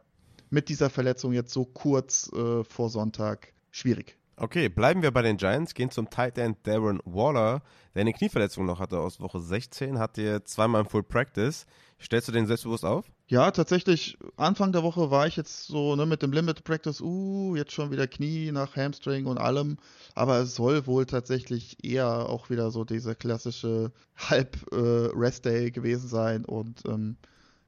mit 0.50 0.70
dieser 0.70 0.90
Verletzung 0.90 1.34
jetzt 1.34 1.54
so 1.54 1.66
kurz 1.66 2.32
äh, 2.34 2.64
vor 2.64 2.90
Sonntag 2.90 3.54
schwierig. 3.72 4.18
Okay, 4.38 4.68
bleiben 4.68 5.02
wir 5.02 5.12
bei 5.12 5.22
den 5.22 5.38
Giants, 5.38 5.74
gehen 5.74 5.92
zum 5.92 6.10
Tight 6.10 6.38
End 6.38 6.58
Darren 6.68 7.00
Waller, 7.06 7.62
der 7.94 8.02
eine 8.02 8.12
Knieverletzung 8.14 8.66
noch 8.66 8.80
hatte 8.80 9.00
aus 9.00 9.22
Woche 9.22 9.40
16, 9.40 9.98
hat 9.98 10.18
dir 10.18 10.44
zweimal 10.44 10.82
im 10.82 10.88
Full 10.88 11.04
Practice. 11.04 11.66
Stellst 12.02 12.28
du 12.28 12.34
den 12.34 12.46
selbstbewusst 12.46 12.84
auf? 12.84 13.10
Ja, 13.28 13.50
tatsächlich. 13.50 14.18
Anfang 14.38 14.72
der 14.72 14.84
Woche 14.84 15.10
war 15.10 15.26
ich 15.26 15.36
jetzt 15.36 15.66
so 15.66 15.96
ne, 15.96 16.06
mit 16.06 16.22
dem 16.22 16.32
Limit 16.32 16.64
Practice, 16.64 17.02
uh, 17.02 17.56
jetzt 17.56 17.72
schon 17.72 17.90
wieder 17.90 18.08
Knie 18.08 18.52
nach 18.52 18.76
Hamstring 18.76 19.26
und 19.26 19.40
allem. 19.40 19.78
Aber 20.14 20.38
es 20.40 20.56
soll 20.56 20.86
wohl 20.86 21.08
tatsächlich 21.08 21.84
eher 21.84 22.30
auch 22.30 22.52
wieder 22.52 22.70
so 22.70 22.84
dieser 22.84 23.16
klassische 23.16 23.92
Halb-Rest 24.16 25.46
Day 25.46 25.72
gewesen 25.72 26.08
sein 26.08 26.46
und 26.46 26.84
ähm, 26.88 27.18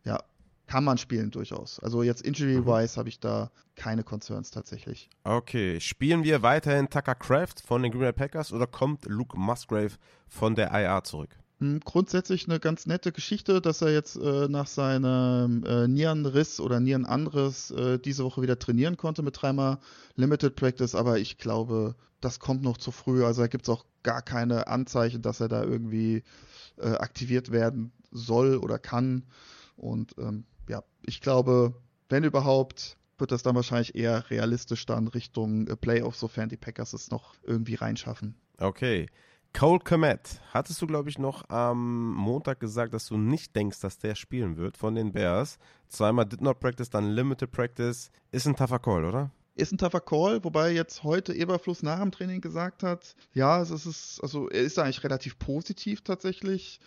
ja, 0.03 0.19
kann 0.67 0.83
man 0.83 0.99
spielen 0.99 1.31
durchaus. 1.31 1.79
Also 1.79 2.03
jetzt 2.03 2.21
Injury-wise 2.21 2.95
mhm. 2.95 2.99
habe 2.99 3.09
ich 3.09 3.19
da 3.19 3.49
keine 3.75 4.03
Concerns 4.03 4.51
tatsächlich. 4.51 5.09
Okay, 5.23 5.79
spielen 5.79 6.23
wir 6.23 6.43
weiterhin 6.43 6.89
Tucker 6.89 7.15
Craft 7.15 7.63
von 7.65 7.81
den 7.81 7.91
Green 7.91 8.01
Bay 8.01 8.13
Packers 8.13 8.53
oder 8.53 8.67
kommt 8.67 9.05
Luke 9.05 9.37
Musgrave 9.37 9.93
von 10.27 10.53
der 10.53 10.71
IA 10.71 11.03
zurück? 11.03 11.35
Hm, 11.59 11.79
grundsätzlich 11.79 12.47
eine 12.47 12.59
ganz 12.59 12.85
nette 12.85 13.11
Geschichte, 13.11 13.61
dass 13.61 13.81
er 13.81 13.91
jetzt 13.91 14.15
äh, 14.15 14.47
nach 14.47 14.67
seinem 14.67 15.63
äh, 15.63 15.87
Nierenriss 15.87 16.59
oder 16.59 16.79
Nierenanriss 16.79 17.71
äh, 17.71 17.97
diese 17.97 18.23
Woche 18.23 18.41
wieder 18.43 18.59
trainieren 18.59 18.95
konnte 18.95 19.23
mit 19.23 19.41
dreimal 19.41 19.79
Limited 20.15 20.55
Practice, 20.55 20.93
aber 20.93 21.17
ich 21.17 21.37
glaube, 21.39 21.95
das 22.21 22.39
kommt 22.39 22.61
noch 22.61 22.77
zu 22.77 22.91
früh. 22.91 23.23
Also 23.25 23.41
da 23.41 23.47
gibt 23.47 23.63
es 23.63 23.69
auch 23.69 23.85
gar 24.03 24.21
keine 24.21 24.67
Anzeichen, 24.67 25.21
dass 25.21 25.39
er 25.39 25.47
da 25.47 25.63
irgendwie 25.63 26.23
äh, 26.77 26.89
aktiviert 26.89 27.51
werden 27.51 27.91
soll 28.11 28.57
oder 28.57 28.77
kann. 28.77 29.25
Und 29.75 30.15
ähm, 30.19 30.45
ja, 30.69 30.83
ich 31.01 31.21
glaube, 31.21 31.73
wenn 32.09 32.23
überhaupt, 32.23 32.97
wird 33.17 33.31
das 33.31 33.41
dann 33.41 33.55
wahrscheinlich 33.55 33.95
eher 33.95 34.29
realistisch 34.29 34.85
dann 34.85 35.07
Richtung 35.07 35.67
äh, 35.67 35.75
Playoffs, 35.75 36.19
sofern 36.19 36.49
die 36.49 36.57
Packers 36.57 36.93
es 36.93 37.09
noch 37.09 37.33
irgendwie 37.43 37.75
reinschaffen. 37.75 38.35
Okay. 38.59 39.07
Cole 39.53 39.79
Komet, 39.79 40.39
hattest 40.53 40.81
du, 40.81 40.87
glaube 40.87 41.09
ich, 41.09 41.17
noch 41.17 41.49
am 41.49 42.13
Montag 42.13 42.59
gesagt, 42.59 42.93
dass 42.93 43.07
du 43.07 43.17
nicht 43.17 43.55
denkst, 43.55 43.79
dass 43.79 43.97
der 43.97 44.15
spielen 44.15 44.57
wird 44.57 44.77
von 44.77 44.95
den 44.95 45.11
Bears. 45.13 45.57
Zweimal 45.87 46.25
Did 46.25 46.41
Not 46.41 46.59
Practice, 46.59 46.89
dann 46.89 47.11
Limited 47.11 47.51
Practice. 47.51 48.11
Ist 48.31 48.47
ein 48.47 48.55
tougher 48.55 48.79
Call, 48.79 49.05
oder? 49.05 49.31
Ist 49.55 49.71
ein 49.71 49.79
tougher 49.79 50.01
Call, 50.01 50.43
wobei 50.43 50.71
jetzt 50.71 51.03
heute 51.03 51.33
Eberfluss 51.33 51.81
nach 51.81 51.99
dem 51.99 52.11
Training 52.11 52.41
gesagt 52.41 52.83
hat, 52.83 53.15
ja, 53.33 53.59
es 53.59 53.71
ist, 53.71 54.19
also 54.21 54.47
er 54.49 54.61
ist 54.61 54.77
eigentlich 54.77 55.03
relativ 55.03 55.39
positiv 55.39 56.01
tatsächlich. 56.01 56.79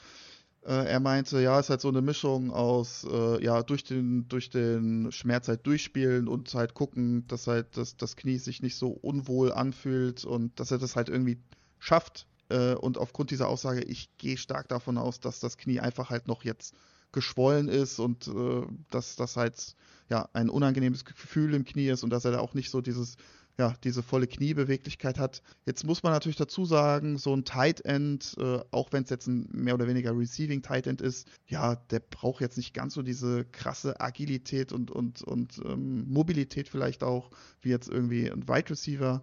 Äh, 0.63 0.87
er 0.87 1.01
meinte, 1.01 1.41
ja, 1.41 1.59
es 1.59 1.67
ist 1.67 1.71
halt 1.71 1.81
so 1.81 1.89
eine 1.89 2.03
Mischung 2.03 2.53
aus, 2.53 3.05
äh, 3.11 3.43
ja, 3.43 3.63
durch 3.63 3.83
den, 3.83 4.29
durch 4.29 4.51
den 4.51 5.11
Schmerz 5.11 5.49
halt 5.49 5.67
durchspielen 5.67 6.29
und 6.29 6.55
halt 6.55 6.75
gucken, 6.75 7.27
dass 7.27 7.47
halt 7.47 7.77
das, 7.77 7.97
das 7.97 8.15
Knie 8.15 8.39
sich 8.39 8.63
nicht 8.63 8.77
so 8.77 8.91
unwohl 8.91 9.53
anfühlt 9.53 10.25
und 10.25 10.61
dass 10.61 10.71
er 10.71 10.79
das 10.79 10.97
halt 10.97 11.09
irgendwie 11.09 11.39
schafft. 11.79 12.27
Äh, 12.51 12.75
und 12.75 12.99
aufgrund 12.99 13.31
dieser 13.31 13.49
Aussage, 13.49 13.83
ich 13.83 14.11
gehe 14.19 14.37
stark 14.37 14.69
davon 14.69 14.99
aus, 14.99 15.21
dass 15.21 15.41
das 15.41 15.57
Knie 15.57 15.81
einfach 15.81 16.11
halt 16.11 16.29
noch 16.29 16.45
jetzt 16.45 16.75
geschwollen 17.13 17.69
ist 17.69 17.99
und 17.99 18.29
äh, 18.29 18.63
dass 18.91 19.17
das 19.17 19.37
halt 19.37 19.75
ja 20.09 20.29
ein 20.33 20.51
unangenehmes 20.51 21.05
Gefühl 21.05 21.55
im 21.55 21.65
Knie 21.65 21.89
ist 21.89 22.05
und 22.05 22.11
dass 22.11 22.25
er 22.25 22.33
da 22.33 22.39
auch 22.39 22.55
nicht 22.55 22.71
so 22.71 22.81
dieses 22.81 23.17
ja, 23.59 23.75
diese 23.85 24.03
volle 24.03 24.27
Kniebeweglichkeit 24.27 25.19
hat. 25.19 25.43
Jetzt 25.67 25.85
muss 25.85 26.03
man 26.03 26.13
natürlich 26.13 26.39
dazu 26.39 26.65
sagen, 26.65 27.19
so 27.19 27.35
ein 27.35 27.45
Tight 27.45 27.85
End, 27.85 28.35
äh, 28.39 28.61
auch 28.71 28.91
wenn 28.93 29.05
es 29.05 29.11
jetzt 29.11 29.27
ein 29.27 29.49
mehr 29.53 29.75
oder 29.75 29.87
weniger 29.87 30.17
Receiving 30.17 30.63
Tight 30.63 30.87
End 30.87 31.03
ist, 31.03 31.29
ja, 31.47 31.77
der 31.77 32.01
braucht 32.01 32.41
jetzt 32.41 32.57
nicht 32.57 32.73
ganz 32.73 32.95
so 32.95 33.03
diese 33.03 33.45
krasse 33.45 34.01
Agilität 34.01 34.73
und, 34.73 34.91
und, 34.91 35.23
und 35.23 35.61
ähm, 35.65 36.09
Mobilität 36.09 36.69
vielleicht 36.69 37.03
auch, 37.05 37.31
wie 37.61 37.69
jetzt 37.69 37.89
irgendwie 37.91 38.31
ein 38.31 38.49
Wide 38.49 38.71
Receiver. 38.71 39.23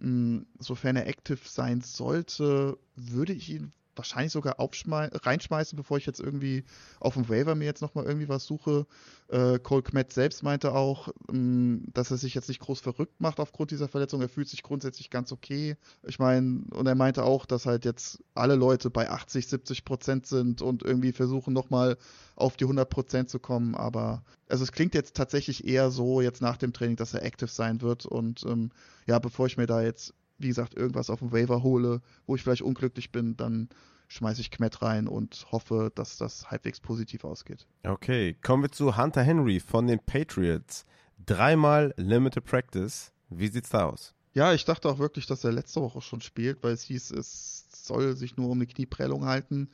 Ähm, 0.00 0.46
sofern 0.58 0.96
er 0.96 1.06
active 1.06 1.40
sein 1.48 1.80
sollte, 1.80 2.78
würde 2.94 3.32
ich 3.32 3.50
ihn 3.50 3.72
wahrscheinlich 3.98 4.32
sogar 4.32 4.56
reinschmeißen, 4.58 5.76
bevor 5.76 5.98
ich 5.98 6.06
jetzt 6.06 6.20
irgendwie 6.20 6.64
auf 7.00 7.14
dem 7.14 7.28
Waiver 7.28 7.54
mir 7.54 7.66
jetzt 7.66 7.82
nochmal 7.82 8.04
irgendwie 8.04 8.28
was 8.28 8.44
suche. 8.44 8.86
Äh, 9.28 9.58
Cole 9.58 9.82
Kmet 9.82 10.12
selbst 10.12 10.42
meinte 10.42 10.74
auch, 10.74 11.08
ähm, 11.30 11.84
dass 11.92 12.10
er 12.10 12.16
sich 12.16 12.34
jetzt 12.34 12.48
nicht 12.48 12.60
groß 12.60 12.80
verrückt 12.80 13.20
macht 13.20 13.40
aufgrund 13.40 13.70
dieser 13.70 13.88
Verletzung. 13.88 14.20
Er 14.22 14.28
fühlt 14.28 14.48
sich 14.48 14.62
grundsätzlich 14.62 15.10
ganz 15.10 15.32
okay. 15.32 15.76
Ich 16.04 16.18
meine, 16.18 16.62
und 16.70 16.86
er 16.86 16.94
meinte 16.94 17.24
auch, 17.24 17.44
dass 17.44 17.66
halt 17.66 17.84
jetzt 17.84 18.22
alle 18.34 18.54
Leute 18.54 18.88
bei 18.88 19.10
80, 19.10 19.46
70 19.48 19.84
Prozent 19.84 20.26
sind 20.26 20.62
und 20.62 20.82
irgendwie 20.82 21.12
versuchen 21.12 21.52
nochmal 21.52 21.98
auf 22.36 22.56
die 22.56 22.64
100 22.64 22.88
Prozent 22.88 23.28
zu 23.28 23.38
kommen. 23.38 23.74
Aber 23.74 24.22
also 24.48 24.64
es 24.64 24.72
klingt 24.72 24.94
jetzt 24.94 25.16
tatsächlich 25.16 25.66
eher 25.66 25.90
so 25.90 26.20
jetzt 26.20 26.40
nach 26.40 26.56
dem 26.56 26.72
Training, 26.72 26.96
dass 26.96 27.14
er 27.14 27.24
active 27.24 27.50
sein 27.50 27.82
wird. 27.82 28.06
Und 28.06 28.44
ähm, 28.46 28.70
ja, 29.06 29.18
bevor 29.18 29.46
ich 29.46 29.56
mir 29.56 29.66
da 29.66 29.82
jetzt 29.82 30.14
wie 30.38 30.48
gesagt, 30.48 30.74
irgendwas 30.74 31.10
auf 31.10 31.18
dem 31.18 31.32
Waiver 31.32 31.62
hole, 31.62 32.00
wo 32.26 32.36
ich 32.36 32.42
vielleicht 32.42 32.62
unglücklich 32.62 33.12
bin, 33.12 33.36
dann 33.36 33.68
schmeiße 34.08 34.40
ich 34.40 34.50
Kmet 34.50 34.80
rein 34.82 35.06
und 35.06 35.46
hoffe, 35.52 35.92
dass 35.94 36.16
das 36.16 36.50
halbwegs 36.50 36.80
positiv 36.80 37.24
ausgeht. 37.24 37.66
Okay, 37.84 38.34
kommen 38.42 38.62
wir 38.62 38.72
zu 38.72 38.96
Hunter 38.96 39.22
Henry 39.22 39.60
von 39.60 39.86
den 39.86 40.00
Patriots. 40.00 40.86
Dreimal 41.24 41.92
Limited 41.96 42.44
Practice. 42.44 43.12
Wie 43.28 43.48
sieht's 43.48 43.70
da 43.70 43.86
aus? 43.86 44.14
Ja, 44.32 44.54
ich 44.54 44.64
dachte 44.64 44.88
auch 44.88 44.98
wirklich, 44.98 45.26
dass 45.26 45.44
er 45.44 45.52
letzte 45.52 45.80
Woche 45.80 46.00
schon 46.00 46.20
spielt, 46.20 46.62
weil 46.62 46.72
es 46.72 46.82
hieß, 46.82 47.10
es 47.10 47.66
soll 47.72 48.16
sich 48.16 48.36
nur 48.36 48.48
um 48.48 48.58
eine 48.58 48.66
Knieprellung 48.66 49.26
halten. 49.26 49.68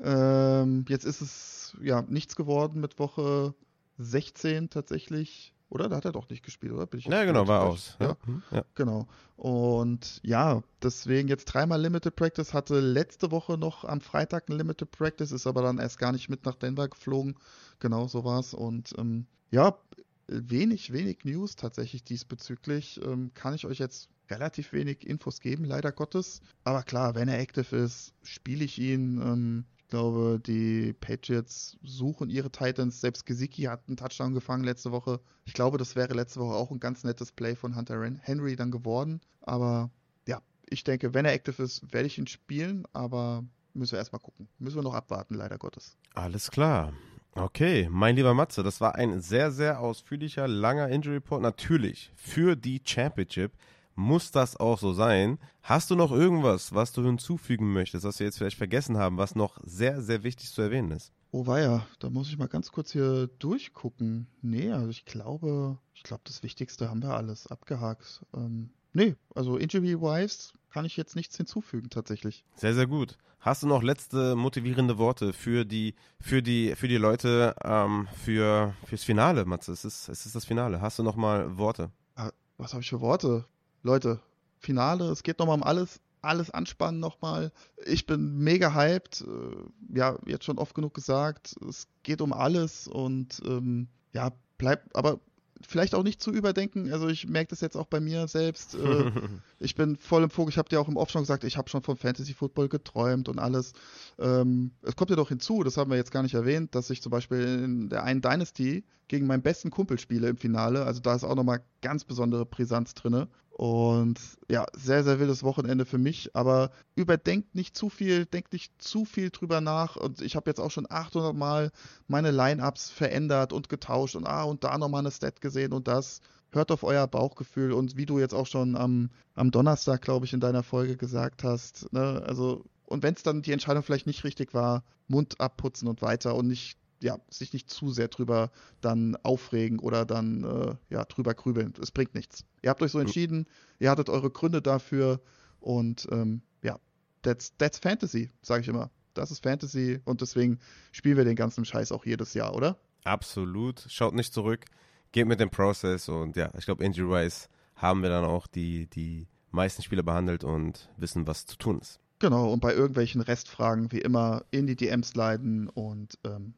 Ähm, 0.00 0.84
jetzt 0.88 1.04
ist 1.04 1.20
es 1.20 1.76
ja 1.82 2.02
nichts 2.02 2.36
geworden 2.36 2.80
mit 2.80 2.98
Woche 2.98 3.54
16 3.98 4.70
tatsächlich. 4.70 5.54
Oder? 5.70 5.88
Da 5.88 5.96
hat 5.96 6.04
er 6.04 6.12
doch 6.12 6.28
nicht 6.28 6.44
gespielt, 6.44 6.72
oder? 6.72 6.86
Bin 6.86 6.98
ich 6.98 7.06
ja, 7.06 7.24
genau, 7.24 7.46
war 7.46 7.62
aus. 7.62 7.96
Ja. 8.00 8.16
Mhm, 8.26 8.42
ja. 8.50 8.64
Genau. 8.74 9.06
Und 9.36 10.20
ja, 10.22 10.62
deswegen 10.82 11.28
jetzt 11.28 11.46
dreimal 11.46 11.80
Limited 11.80 12.14
Practice, 12.16 12.52
hatte 12.52 12.80
letzte 12.80 13.30
Woche 13.30 13.56
noch 13.56 13.84
am 13.84 14.00
Freitag 14.00 14.50
ein 14.50 14.58
Limited 14.58 14.90
Practice, 14.90 15.30
ist 15.30 15.46
aber 15.46 15.62
dann 15.62 15.78
erst 15.78 15.98
gar 15.98 16.12
nicht 16.12 16.28
mit 16.28 16.44
nach 16.44 16.56
Denver 16.56 16.88
geflogen. 16.88 17.36
Genau, 17.78 18.08
so 18.08 18.24
war 18.24 18.40
es. 18.40 18.52
Und 18.52 18.94
ähm, 18.98 19.26
ja, 19.52 19.78
wenig, 20.26 20.92
wenig 20.92 21.24
News 21.24 21.54
tatsächlich 21.54 22.02
diesbezüglich. 22.02 23.00
Ähm, 23.04 23.30
kann 23.34 23.54
ich 23.54 23.64
euch 23.64 23.78
jetzt 23.78 24.08
relativ 24.28 24.72
wenig 24.72 25.06
Infos 25.06 25.40
geben, 25.40 25.64
leider 25.64 25.92
Gottes. 25.92 26.40
Aber 26.64 26.82
klar, 26.82 27.14
wenn 27.14 27.28
er 27.28 27.38
active 27.38 27.76
ist, 27.76 28.12
spiele 28.22 28.64
ich 28.64 28.78
ihn. 28.78 29.20
Ähm, 29.20 29.64
glaube, 29.90 30.40
die 30.44 30.94
Patriots 30.94 31.78
suchen 31.82 32.30
ihre 32.30 32.50
Titans. 32.50 33.00
Selbst 33.00 33.26
Gesicki 33.26 33.62
hat 33.64 33.82
einen 33.86 33.96
Touchdown 33.96 34.34
gefangen 34.34 34.64
letzte 34.64 34.92
Woche. 34.92 35.20
Ich 35.44 35.52
glaube, 35.52 35.78
das 35.78 35.96
wäre 35.96 36.14
letzte 36.14 36.40
Woche 36.40 36.54
auch 36.54 36.70
ein 36.70 36.80
ganz 36.80 37.04
nettes 37.04 37.32
Play 37.32 37.54
von 37.54 37.76
Hunter 37.76 38.00
Henry 38.22 38.56
dann 38.56 38.70
geworden. 38.70 39.20
Aber 39.42 39.90
ja, 40.26 40.40
ich 40.68 40.84
denke, 40.84 41.12
wenn 41.12 41.24
er 41.24 41.32
active 41.32 41.62
ist, 41.62 41.92
werde 41.92 42.06
ich 42.06 42.18
ihn 42.18 42.26
spielen. 42.26 42.84
Aber 42.92 43.44
müssen 43.74 43.92
wir 43.92 43.98
erstmal 43.98 44.20
gucken. 44.20 44.48
Müssen 44.58 44.76
wir 44.76 44.82
noch 44.82 44.94
abwarten, 44.94 45.34
leider 45.34 45.58
Gottes. 45.58 45.96
Alles 46.14 46.50
klar. 46.50 46.92
Okay, 47.32 47.88
mein 47.90 48.16
lieber 48.16 48.34
Matze, 48.34 48.64
das 48.64 48.80
war 48.80 48.96
ein 48.96 49.20
sehr, 49.20 49.52
sehr 49.52 49.78
ausführlicher, 49.78 50.48
langer 50.48 50.88
Injury 50.88 51.16
Report. 51.16 51.42
Natürlich 51.42 52.10
für 52.16 52.56
die 52.56 52.82
Championship 52.84 53.52
muss 54.00 54.30
das 54.32 54.56
auch 54.56 54.78
so 54.78 54.92
sein. 54.92 55.38
Hast 55.62 55.90
du 55.90 55.94
noch 55.94 56.10
irgendwas, 56.10 56.74
was 56.74 56.92
du 56.92 57.04
hinzufügen 57.04 57.72
möchtest, 57.72 58.04
was 58.04 58.18
wir 58.18 58.26
jetzt 58.26 58.38
vielleicht 58.38 58.56
vergessen 58.56 58.96
haben, 58.96 59.18
was 59.18 59.36
noch 59.36 59.58
sehr, 59.62 60.00
sehr 60.00 60.24
wichtig 60.24 60.50
zu 60.50 60.62
erwähnen 60.62 60.90
ist? 60.90 61.12
Oh 61.32 61.46
weia, 61.46 61.86
da 62.00 62.10
muss 62.10 62.28
ich 62.28 62.38
mal 62.38 62.48
ganz 62.48 62.72
kurz 62.72 62.90
hier 62.90 63.28
durchgucken. 63.38 64.26
Nee, 64.42 64.72
also 64.72 64.88
ich 64.88 65.04
glaube, 65.04 65.78
ich 65.94 66.02
glaube, 66.02 66.22
das 66.24 66.42
Wichtigste 66.42 66.88
haben 66.88 67.02
wir 67.02 67.14
alles 67.14 67.46
abgehakt. 67.46 68.24
Ähm, 68.34 68.70
nee, 68.94 69.14
also 69.34 69.56
Injury-wise 69.56 70.54
kann 70.70 70.84
ich 70.84 70.96
jetzt 70.96 71.14
nichts 71.14 71.36
hinzufügen 71.36 71.90
tatsächlich. 71.90 72.44
Sehr, 72.56 72.74
sehr 72.74 72.86
gut. 72.86 73.18
Hast 73.38 73.62
du 73.62 73.66
noch 73.66 73.82
letzte 73.82 74.34
motivierende 74.34 74.98
Worte 74.98 75.32
für 75.32 75.64
die, 75.64 75.94
für 76.20 76.42
die, 76.42 76.74
für 76.74 76.88
die 76.88 76.96
Leute, 76.96 77.54
ähm, 77.62 78.08
für, 78.24 78.74
fürs 78.84 79.04
Finale, 79.04 79.44
Matze? 79.44 79.72
Es 79.72 79.84
ist, 79.84 80.08
es 80.08 80.26
ist 80.26 80.34
das 80.34 80.44
Finale. 80.44 80.80
Hast 80.80 80.98
du 80.98 81.02
noch 81.02 81.16
mal 81.16 81.56
Worte? 81.56 81.90
Ah, 82.16 82.30
was 82.58 82.72
habe 82.72 82.82
ich 82.82 82.90
für 82.90 83.00
Worte? 83.00 83.44
Leute, 83.82 84.20
Finale, 84.58 85.06
es 85.10 85.22
geht 85.22 85.38
nochmal 85.38 85.56
um 85.56 85.62
alles. 85.62 86.00
alles 86.22 86.50
anspannen 86.50 87.00
nochmal. 87.00 87.50
Ich 87.86 88.06
bin 88.06 88.38
mega 88.38 88.74
hyped. 88.74 89.22
Äh, 89.22 89.96
ja, 89.98 90.18
jetzt 90.26 90.44
schon 90.44 90.58
oft 90.58 90.74
genug 90.74 90.94
gesagt. 90.94 91.56
Es 91.68 91.88
geht 92.02 92.20
um 92.20 92.32
alles 92.32 92.86
und 92.86 93.40
ähm, 93.44 93.88
ja, 94.12 94.30
bleibt, 94.58 94.94
aber 94.94 95.20
vielleicht 95.66 95.94
auch 95.94 96.02
nicht 96.02 96.22
zu 96.22 96.30
überdenken. 96.30 96.92
Also 96.92 97.08
ich 97.08 97.26
merke 97.26 97.50
das 97.50 97.60
jetzt 97.60 97.76
auch 97.76 97.86
bei 97.86 98.00
mir 98.00 98.28
selbst. 98.28 98.74
Äh, 98.74 99.10
ich 99.58 99.74
bin 99.74 99.96
voll 99.96 100.22
im 100.22 100.30
Fokus. 100.30 100.54
Ich 100.54 100.58
habe 100.58 100.68
dir 100.68 100.80
auch 100.80 100.88
im 100.88 100.96
Off 100.96 101.10
schon 101.10 101.22
gesagt, 101.22 101.44
ich 101.44 101.56
habe 101.56 101.68
schon 101.68 101.82
von 101.82 101.96
Fantasy 101.96 102.34
Football 102.34 102.68
geträumt 102.68 103.28
und 103.28 103.38
alles. 103.38 103.72
Ähm, 104.18 104.72
es 104.82 104.96
kommt 104.96 105.10
ja 105.10 105.16
doch 105.16 105.28
hinzu, 105.28 105.62
das 105.62 105.76
haben 105.76 105.90
wir 105.90 105.96
jetzt 105.96 106.12
gar 106.12 106.22
nicht 106.22 106.34
erwähnt, 106.34 106.74
dass 106.74 106.90
ich 106.90 107.02
zum 107.02 107.10
Beispiel 107.10 107.62
in 107.64 107.88
der 107.88 108.04
einen 108.04 108.22
Dynasty 108.22 108.84
gegen 109.08 109.26
meinen 109.26 109.42
besten 109.42 109.70
Kumpel 109.70 109.98
spiele 109.98 110.28
im 110.28 110.36
Finale. 110.36 110.84
Also 110.84 111.00
da 111.00 111.14
ist 111.14 111.24
auch 111.24 111.34
nochmal 111.34 111.62
ganz 111.82 112.04
besondere 112.04 112.46
Brisanz 112.46 112.94
drin. 112.94 113.26
Und 113.60 114.18
ja, 114.48 114.64
sehr, 114.72 115.04
sehr 115.04 115.20
wildes 115.20 115.42
Wochenende 115.42 115.84
für 115.84 115.98
mich. 115.98 116.34
Aber 116.34 116.70
überdenkt 116.94 117.54
nicht 117.54 117.76
zu 117.76 117.90
viel, 117.90 118.24
denkt 118.24 118.54
nicht 118.54 118.72
zu 118.80 119.04
viel 119.04 119.28
drüber 119.28 119.60
nach. 119.60 119.96
Und 119.96 120.22
ich 120.22 120.34
habe 120.34 120.48
jetzt 120.48 120.60
auch 120.60 120.70
schon 120.70 120.86
800 120.88 121.36
Mal 121.36 121.70
meine 122.08 122.30
Lineups 122.30 122.88
verändert 122.88 123.52
und 123.52 123.68
getauscht 123.68 124.16
und 124.16 124.26
ah, 124.26 124.44
und 124.44 124.64
da 124.64 124.78
nochmal 124.78 125.00
eine 125.00 125.10
Stat 125.10 125.42
gesehen 125.42 125.74
und 125.74 125.88
das. 125.88 126.22
Hört 126.52 126.72
auf 126.72 126.82
euer 126.84 127.06
Bauchgefühl 127.06 127.72
und 127.72 127.98
wie 127.98 128.06
du 128.06 128.18
jetzt 128.18 128.32
auch 128.32 128.46
schon 128.46 128.76
am, 128.76 129.10
am 129.34 129.50
Donnerstag, 129.50 130.00
glaube 130.00 130.24
ich, 130.24 130.32
in 130.32 130.40
deiner 130.40 130.62
Folge 130.62 130.96
gesagt 130.96 131.44
hast, 131.44 131.92
ne, 131.92 132.22
also 132.26 132.64
und 132.86 133.02
wenn 133.02 133.14
es 133.14 133.22
dann 133.22 133.42
die 133.42 133.52
Entscheidung 133.52 133.82
vielleicht 133.82 134.06
nicht 134.06 134.24
richtig 134.24 134.54
war, 134.54 134.84
Mund 135.06 135.38
abputzen 135.38 135.86
und 135.86 136.00
weiter 136.00 136.34
und 136.34 136.48
nicht 136.48 136.78
ja, 137.02 137.18
sich 137.30 137.52
nicht 137.52 137.70
zu 137.70 137.90
sehr 137.90 138.08
drüber 138.08 138.50
dann 138.80 139.16
aufregen 139.22 139.78
oder 139.78 140.04
dann 140.04 140.44
äh, 140.44 140.74
ja, 140.90 141.04
drüber 141.04 141.34
grübeln. 141.34 141.72
Es 141.80 141.90
bringt 141.90 142.14
nichts. 142.14 142.44
Ihr 142.62 142.70
habt 142.70 142.82
euch 142.82 142.92
so 142.92 142.98
entschieden, 142.98 143.46
ihr 143.78 143.90
hattet 143.90 144.08
eure 144.08 144.30
Gründe 144.30 144.62
dafür 144.62 145.20
und 145.60 146.06
ähm, 146.10 146.42
ja, 146.62 146.78
that's, 147.22 147.56
that's 147.56 147.78
Fantasy, 147.78 148.30
sage 148.42 148.62
ich 148.62 148.68
immer. 148.68 148.90
Das 149.14 149.30
ist 149.30 149.42
Fantasy 149.42 150.00
und 150.04 150.20
deswegen 150.20 150.58
spielen 150.92 151.16
wir 151.16 151.24
den 151.24 151.36
ganzen 151.36 151.64
Scheiß 151.64 151.92
auch 151.92 152.04
jedes 152.04 152.34
Jahr, 152.34 152.54
oder? 152.54 152.78
Absolut. 153.04 153.84
Schaut 153.88 154.14
nicht 154.14 154.32
zurück, 154.32 154.66
geht 155.12 155.26
mit 155.26 155.40
dem 155.40 155.50
Prozess 155.50 156.08
und 156.08 156.36
ja, 156.36 156.50
ich 156.56 156.64
glaube, 156.64 156.84
Injury-wise 156.84 157.48
haben 157.74 158.02
wir 158.02 158.10
dann 158.10 158.24
auch 158.24 158.46
die, 158.46 158.86
die 158.88 159.26
meisten 159.50 159.82
Spieler 159.82 160.02
behandelt 160.02 160.44
und 160.44 160.90
wissen, 160.96 161.26
was 161.26 161.46
zu 161.46 161.56
tun 161.56 161.78
ist. 161.80 161.98
Genau, 162.18 162.52
und 162.52 162.60
bei 162.60 162.74
irgendwelchen 162.74 163.22
Restfragen 163.22 163.90
wie 163.92 164.00
immer 164.00 164.44
in 164.50 164.66
die 164.66 164.76
DMs 164.76 165.14
leiten 165.14 165.68
und 165.68 166.18
ähm, 166.24 166.52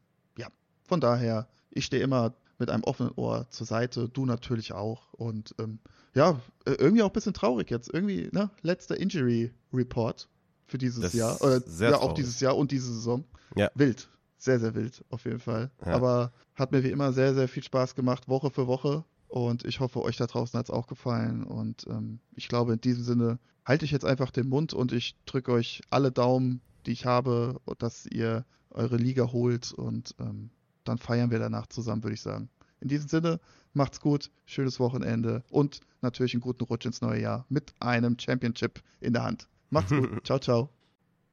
von 0.92 1.00
daher, 1.00 1.48
ich 1.70 1.86
stehe 1.86 2.02
immer 2.02 2.34
mit 2.58 2.68
einem 2.68 2.84
offenen 2.84 3.12
Ohr 3.16 3.46
zur 3.48 3.66
Seite, 3.66 4.10
du 4.10 4.26
natürlich 4.26 4.74
auch. 4.74 5.10
Und 5.14 5.54
ähm, 5.58 5.78
ja, 6.12 6.38
äh, 6.66 6.72
irgendwie 6.72 7.02
auch 7.02 7.06
ein 7.06 7.14
bisschen 7.14 7.32
traurig 7.32 7.70
jetzt. 7.70 7.88
Irgendwie, 7.90 8.28
ne, 8.30 8.50
letzter 8.60 9.00
Injury 9.00 9.54
Report 9.72 10.28
für 10.66 10.76
dieses 10.76 11.00
das 11.00 11.14
Jahr. 11.14 11.40
Oder 11.40 11.62
ja, 11.78 11.96
auch 11.96 12.12
dieses 12.12 12.40
Jahr 12.40 12.58
und 12.58 12.72
diese 12.72 12.92
Saison. 12.92 13.24
Ja. 13.56 13.70
Wild. 13.74 14.10
Sehr, 14.36 14.60
sehr 14.60 14.74
wild, 14.74 15.02
auf 15.08 15.24
jeden 15.24 15.38
Fall. 15.38 15.70
Ja. 15.80 15.94
Aber 15.94 16.30
hat 16.54 16.72
mir 16.72 16.84
wie 16.84 16.90
immer 16.90 17.14
sehr, 17.14 17.32
sehr 17.32 17.48
viel 17.48 17.62
Spaß 17.62 17.94
gemacht, 17.94 18.28
Woche 18.28 18.50
für 18.50 18.66
Woche. 18.66 19.02
Und 19.28 19.64
ich 19.64 19.80
hoffe, 19.80 20.02
euch 20.02 20.18
da 20.18 20.26
draußen 20.26 20.58
hat 20.58 20.66
es 20.66 20.70
auch 20.70 20.88
gefallen. 20.88 21.42
Und 21.44 21.86
ähm, 21.88 22.20
ich 22.36 22.48
glaube, 22.48 22.74
in 22.74 22.82
diesem 22.82 23.02
Sinne 23.02 23.38
halte 23.64 23.86
ich 23.86 23.92
jetzt 23.92 24.04
einfach 24.04 24.30
den 24.30 24.50
Mund 24.50 24.74
und 24.74 24.92
ich 24.92 25.16
drücke 25.24 25.52
euch 25.52 25.80
alle 25.88 26.12
Daumen, 26.12 26.60
die 26.84 26.92
ich 26.92 27.06
habe, 27.06 27.62
dass 27.78 28.04
ihr 28.04 28.44
eure 28.68 28.98
Liga 28.98 29.32
holt. 29.32 29.72
Und 29.72 30.14
ähm, 30.20 30.50
dann 30.84 30.98
feiern 30.98 31.30
wir 31.30 31.38
danach 31.38 31.66
zusammen, 31.66 32.02
würde 32.02 32.14
ich 32.14 32.20
sagen. 32.20 32.48
In 32.80 32.88
diesem 32.88 33.08
Sinne, 33.08 33.40
macht's 33.74 34.00
gut, 34.00 34.30
schönes 34.44 34.80
Wochenende 34.80 35.44
und 35.50 35.80
natürlich 36.00 36.34
einen 36.34 36.40
guten 36.40 36.64
Rutsch 36.64 36.86
ins 36.86 37.00
neue 37.00 37.20
Jahr 37.20 37.46
mit 37.48 37.74
einem 37.80 38.18
Championship 38.18 38.82
in 39.00 39.12
der 39.12 39.24
Hand. 39.24 39.48
Macht's 39.70 39.90
gut. 39.90 40.20
ciao, 40.24 40.38
ciao. 40.38 40.70